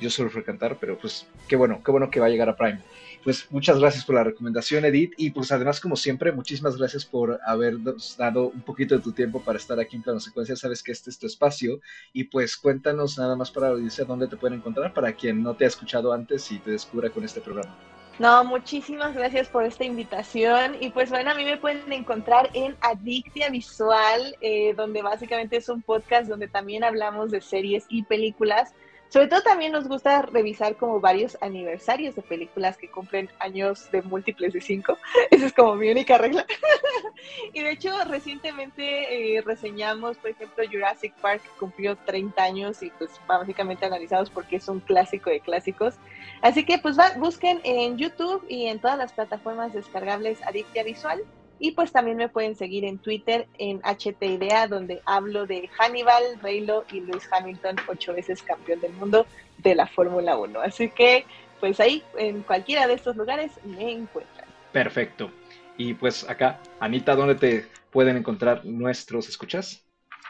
yo 0.00 0.10
suelo 0.10 0.30
frecuentar, 0.30 0.76
pero 0.80 0.98
pues 0.98 1.26
qué 1.48 1.56
bueno, 1.56 1.80
qué 1.84 1.90
bueno 1.90 2.10
que 2.10 2.20
va 2.20 2.26
a 2.26 2.28
llegar 2.28 2.48
a 2.48 2.56
Prime. 2.56 2.80
Pues 3.24 3.46
muchas 3.50 3.80
gracias 3.80 4.04
por 4.04 4.14
la 4.14 4.22
recomendación, 4.22 4.84
Edith, 4.84 5.14
y 5.16 5.30
pues 5.30 5.50
además 5.50 5.80
como 5.80 5.96
siempre, 5.96 6.30
muchísimas 6.30 6.76
gracias 6.76 7.04
por 7.04 7.40
habernos 7.44 8.16
dado 8.16 8.48
un 8.48 8.60
poquito 8.60 8.94
de 8.94 9.02
tu 9.02 9.12
tiempo 9.12 9.42
para 9.42 9.58
estar 9.58 9.80
aquí 9.80 9.96
en 9.96 10.02
Plano 10.02 10.20
Secuencia, 10.20 10.54
sabes 10.54 10.82
que 10.82 10.92
este 10.92 11.10
es 11.10 11.18
tu 11.18 11.26
espacio, 11.26 11.80
y 12.12 12.24
pues 12.24 12.56
cuéntanos 12.56 13.18
nada 13.18 13.34
más 13.34 13.50
para 13.50 13.74
decir 13.74 14.06
dónde 14.06 14.28
te 14.28 14.36
pueden 14.36 14.58
encontrar 14.58 14.94
para 14.94 15.12
quien 15.14 15.42
no 15.42 15.54
te 15.54 15.64
ha 15.64 15.68
escuchado 15.68 16.12
antes 16.12 16.52
y 16.52 16.58
te 16.58 16.70
descubra 16.70 17.10
con 17.10 17.24
este 17.24 17.40
programa. 17.40 17.95
No, 18.18 18.44
muchísimas 18.44 19.14
gracias 19.14 19.48
por 19.48 19.64
esta 19.64 19.84
invitación. 19.84 20.76
Y 20.80 20.88
pues 20.88 21.10
bueno, 21.10 21.32
a 21.32 21.34
mí 21.34 21.44
me 21.44 21.58
pueden 21.58 21.92
encontrar 21.92 22.48
en 22.54 22.74
Adictia 22.80 23.50
Visual, 23.50 24.36
eh, 24.40 24.72
donde 24.74 25.02
básicamente 25.02 25.58
es 25.58 25.68
un 25.68 25.82
podcast 25.82 26.26
donde 26.26 26.48
también 26.48 26.82
hablamos 26.82 27.30
de 27.30 27.42
series 27.42 27.84
y 27.90 28.04
películas 28.04 28.72
sobre 29.08 29.28
todo 29.28 29.42
también 29.42 29.72
nos 29.72 29.88
gusta 29.88 30.22
revisar 30.22 30.76
como 30.76 31.00
varios 31.00 31.38
aniversarios 31.40 32.14
de 32.14 32.22
películas 32.22 32.76
que 32.76 32.90
cumplen 32.90 33.30
años 33.38 33.90
de 33.90 34.02
múltiples 34.02 34.52
de 34.52 34.60
cinco. 34.60 34.98
Esa 35.30 35.46
es 35.46 35.52
como 35.52 35.74
mi 35.76 35.90
única 35.90 36.18
regla. 36.18 36.44
y 37.52 37.62
de 37.62 37.70
hecho, 37.70 37.92
recientemente 38.04 39.36
eh, 39.36 39.40
reseñamos, 39.42 40.16
por 40.18 40.30
ejemplo, 40.30 40.64
Jurassic 40.70 41.14
Park, 41.14 41.42
que 41.42 41.58
cumplió 41.58 41.96
30 41.96 42.42
años 42.42 42.82
y 42.82 42.90
pues 42.90 43.10
básicamente 43.26 43.86
analizados 43.86 44.30
porque 44.30 44.56
es 44.56 44.68
un 44.68 44.80
clásico 44.80 45.30
de 45.30 45.40
clásicos. 45.40 45.94
Así 46.42 46.64
que 46.64 46.78
pues 46.78 46.96
busquen 47.16 47.60
en 47.64 47.96
YouTube 47.96 48.44
y 48.48 48.66
en 48.66 48.80
todas 48.80 48.98
las 48.98 49.12
plataformas 49.12 49.72
descargables 49.72 50.42
Adictia 50.42 50.82
Visual 50.82 51.22
y 51.58 51.72
pues 51.72 51.92
también 51.92 52.16
me 52.16 52.28
pueden 52.28 52.54
seguir 52.54 52.84
en 52.84 52.98
Twitter 52.98 53.46
en 53.58 53.80
HTIDEA, 53.82 54.66
donde 54.66 55.00
hablo 55.06 55.46
de 55.46 55.68
Hannibal, 55.78 56.22
Reylo 56.42 56.84
y 56.92 57.00
Lewis 57.00 57.28
Hamilton, 57.30 57.76
ocho 57.88 58.12
veces 58.14 58.42
campeón 58.42 58.80
del 58.80 58.92
mundo 58.92 59.26
de 59.58 59.74
la 59.74 59.86
Fórmula 59.86 60.36
1. 60.36 60.60
Así 60.60 60.90
que, 60.90 61.24
pues 61.60 61.80
ahí, 61.80 62.02
en 62.18 62.42
cualquiera 62.42 62.86
de 62.86 62.94
estos 62.94 63.16
lugares, 63.16 63.52
me 63.64 63.90
encuentran. 63.90 64.46
Perfecto. 64.72 65.30
Y 65.78 65.94
pues 65.94 66.28
acá, 66.28 66.60
Anita, 66.80 67.14
¿dónde 67.14 67.34
te 67.34 67.66
pueden 67.90 68.16
encontrar 68.16 68.64
nuestros 68.64 69.28
escuchas? 69.28 69.82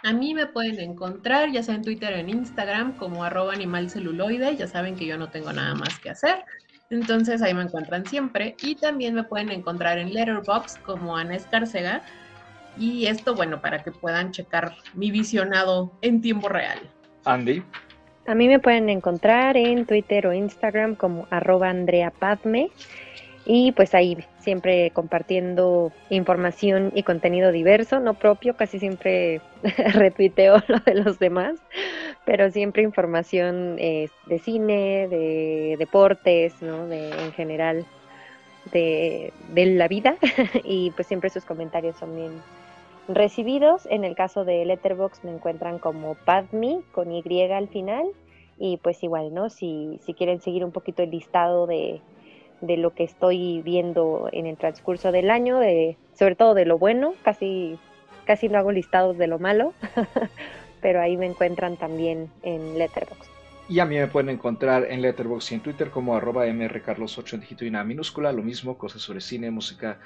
A 0.03 0.13
mí 0.13 0.35
me 0.35 0.47
pueden 0.47 0.79
encontrar 0.79 1.51
ya 1.51 1.63
sea 1.63 1.75
en 1.75 1.83
Twitter 1.83 2.13
o 2.15 2.17
en 2.17 2.29
Instagram 2.29 2.97
como 2.97 3.25
arroba 3.25 3.55
animalceluloide. 3.55 4.57
Ya 4.57 4.69
saben 4.69 4.95
que 4.95 5.07
yo 5.07 5.17
no 5.17 5.31
tengo 5.31 5.53
nada 5.53 5.75
más 5.75 5.99
que 5.99 6.11
hacer. 6.11 6.45
Entonces 6.91 7.43
ahí 7.43 7.55
me 7.55 7.63
encuentran 7.63 8.07
siempre. 8.07 8.57
Y 8.63 8.77
también 8.77 9.15
me 9.15 9.25
pueden 9.25 9.51
encontrar 9.51 9.99
en 9.99 10.13
Letterboxd 10.13 10.81
como 10.83 11.17
Ana 11.17 11.37
Escárcega. 11.37 12.03
Y 12.79 13.07
esto, 13.07 13.35
bueno, 13.35 13.61
para 13.61 13.83
que 13.83 13.91
puedan 13.91 14.33
checar 14.33 14.77
mi 14.95 15.11
visionado 15.11 15.93
en 16.03 16.21
tiempo 16.21 16.49
real. 16.49 16.79
Andy. 17.25 17.63
A 18.27 18.35
mí 18.35 18.49
me 18.49 18.59
pueden 18.59 18.89
encontrar 18.89 19.57
en 19.57 19.87
Twitter 19.87 20.27
o 20.27 20.33
Instagram 20.33 20.97
como 20.97 21.27
arroba 21.31 21.71
Andrea 21.71 22.11
Padme. 22.11 22.71
Y 23.49 23.71
pues 23.73 23.95
ahí 23.95 24.19
siempre 24.41 24.91
compartiendo 24.91 25.93
información 26.11 26.91
y 26.97 27.05
contenido 27.05 27.53
diverso, 27.53 28.01
no 28.01 28.15
propio, 28.15 28.57
casi 28.57 28.81
siempre 28.81 29.41
retuiteo 29.95 30.63
lo 30.67 30.81
de 30.81 30.95
los 30.97 31.21
demás, 31.21 31.55
pero 32.27 32.51
siempre 32.51 32.83
información 32.83 33.77
eh, 33.79 34.11
de 34.27 34.39
cine, 34.41 35.09
de 35.09 35.77
deportes, 35.79 36.61
¿no? 36.61 36.87
de, 36.89 37.09
en 37.09 37.33
general 37.33 37.87
de, 38.73 39.33
de 39.55 39.67
la 39.67 39.89
vida 39.89 40.17
y 40.65 40.91
pues 40.91 41.07
siempre 41.07 41.31
sus 41.31 41.45
comentarios 41.45 41.97
son 41.97 42.15
bien 42.17 42.43
recibidos. 43.09 43.87
En 43.89 44.05
el 44.05 44.17
caso 44.17 44.45
de 44.45 44.65
Letterbox 44.65 45.23
me 45.25 45.31
encuentran 45.31 45.79
como 45.79 46.17
Padme 46.17 46.81
con 46.93 47.13
Y 47.13 47.23
al 47.51 47.69
final 47.69 48.07
y 48.59 48.79
pues 48.79 49.03
igual, 49.05 49.33
¿no? 49.33 49.49
Si, 49.49 50.01
si 50.05 50.13
quieren 50.13 50.41
seguir 50.41 50.65
un 50.65 50.73
poquito 50.73 51.05
el 51.05 51.13
listado 51.13 51.69
de, 51.69 52.01
de 52.61 52.77
lo 52.77 52.93
que 52.93 53.05
estoy 53.05 53.63
viendo 53.63 54.29
en 54.33 54.47
el 54.47 54.57
transcurso 54.57 55.13
del 55.13 55.31
año, 55.31 55.61
de, 55.61 55.97
sobre 56.15 56.35
todo 56.35 56.55
de 56.55 56.65
lo 56.65 56.77
bueno, 56.77 57.15
casi, 57.23 57.79
casi 58.25 58.49
no 58.49 58.59
hago 58.59 58.73
listados 58.73 59.17
de 59.17 59.29
lo 59.29 59.39
malo, 59.39 59.75
pero 60.81 61.01
ahí 61.01 61.17
me 61.17 61.27
encuentran 61.27 61.77
también 61.77 62.31
en 62.43 62.79
Letterboxd. 62.79 63.37
Y 63.69 63.81
a 63.81 63.85
mí 63.85 63.97
me 63.97 64.07
pueden 64.07 64.31
encontrar 64.31 64.87
en 64.89 65.03
Letterboxd 65.03 65.51
y 65.51 65.55
en 65.57 65.61
Twitter 65.61 65.91
como 65.91 66.15
arroba 66.15 66.47
mrcarlos8 66.47 67.35
en 67.35 67.41
dígito 67.41 67.65
y 67.65 67.71
minúscula, 67.71 68.31
lo 68.31 68.43
mismo, 68.43 68.79
cosas 68.79 69.03
sobre 69.03 69.21
cine, 69.21 69.51
música, 69.51 69.99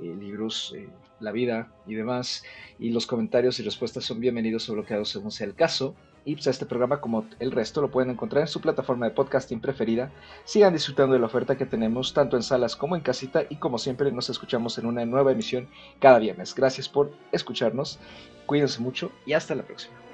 eh, 0.00 0.14
libros, 0.16 0.72
eh, 0.76 0.88
la 1.18 1.32
vida 1.32 1.72
y 1.86 1.94
demás. 1.94 2.44
Y 2.78 2.90
los 2.90 3.06
comentarios 3.06 3.58
y 3.58 3.64
respuestas 3.64 4.04
son 4.04 4.20
bienvenidos 4.20 4.68
o 4.68 4.74
bloqueados 4.74 5.08
según 5.08 5.32
sea 5.32 5.48
el 5.48 5.54
caso. 5.54 5.96
Y 6.24 6.34
pues 6.34 6.46
este 6.46 6.66
programa, 6.66 7.00
como 7.00 7.26
el 7.40 7.50
resto, 7.50 7.80
lo 7.80 7.90
pueden 7.90 8.10
encontrar 8.10 8.42
en 8.42 8.48
su 8.48 8.60
plataforma 8.60 9.06
de 9.06 9.14
podcasting 9.14 9.60
preferida. 9.60 10.12
Sigan 10.44 10.72
disfrutando 10.72 11.14
de 11.14 11.20
la 11.20 11.26
oferta 11.26 11.56
que 11.56 11.66
tenemos 11.66 12.14
tanto 12.14 12.36
en 12.36 12.42
salas 12.44 12.76
como 12.76 12.94
en 12.94 13.02
casita. 13.02 13.44
Y 13.48 13.56
como 13.56 13.78
siempre, 13.78 14.12
nos 14.12 14.30
escuchamos 14.30 14.78
en 14.78 14.86
una 14.86 15.04
nueva 15.04 15.32
emisión 15.32 15.68
cada 15.98 16.20
viernes. 16.20 16.54
Gracias 16.54 16.88
por 16.88 17.10
escucharnos. 17.32 17.98
Cuídense 18.46 18.80
mucho 18.80 19.10
y 19.26 19.32
hasta 19.32 19.56
la 19.56 19.64
próxima. 19.64 20.07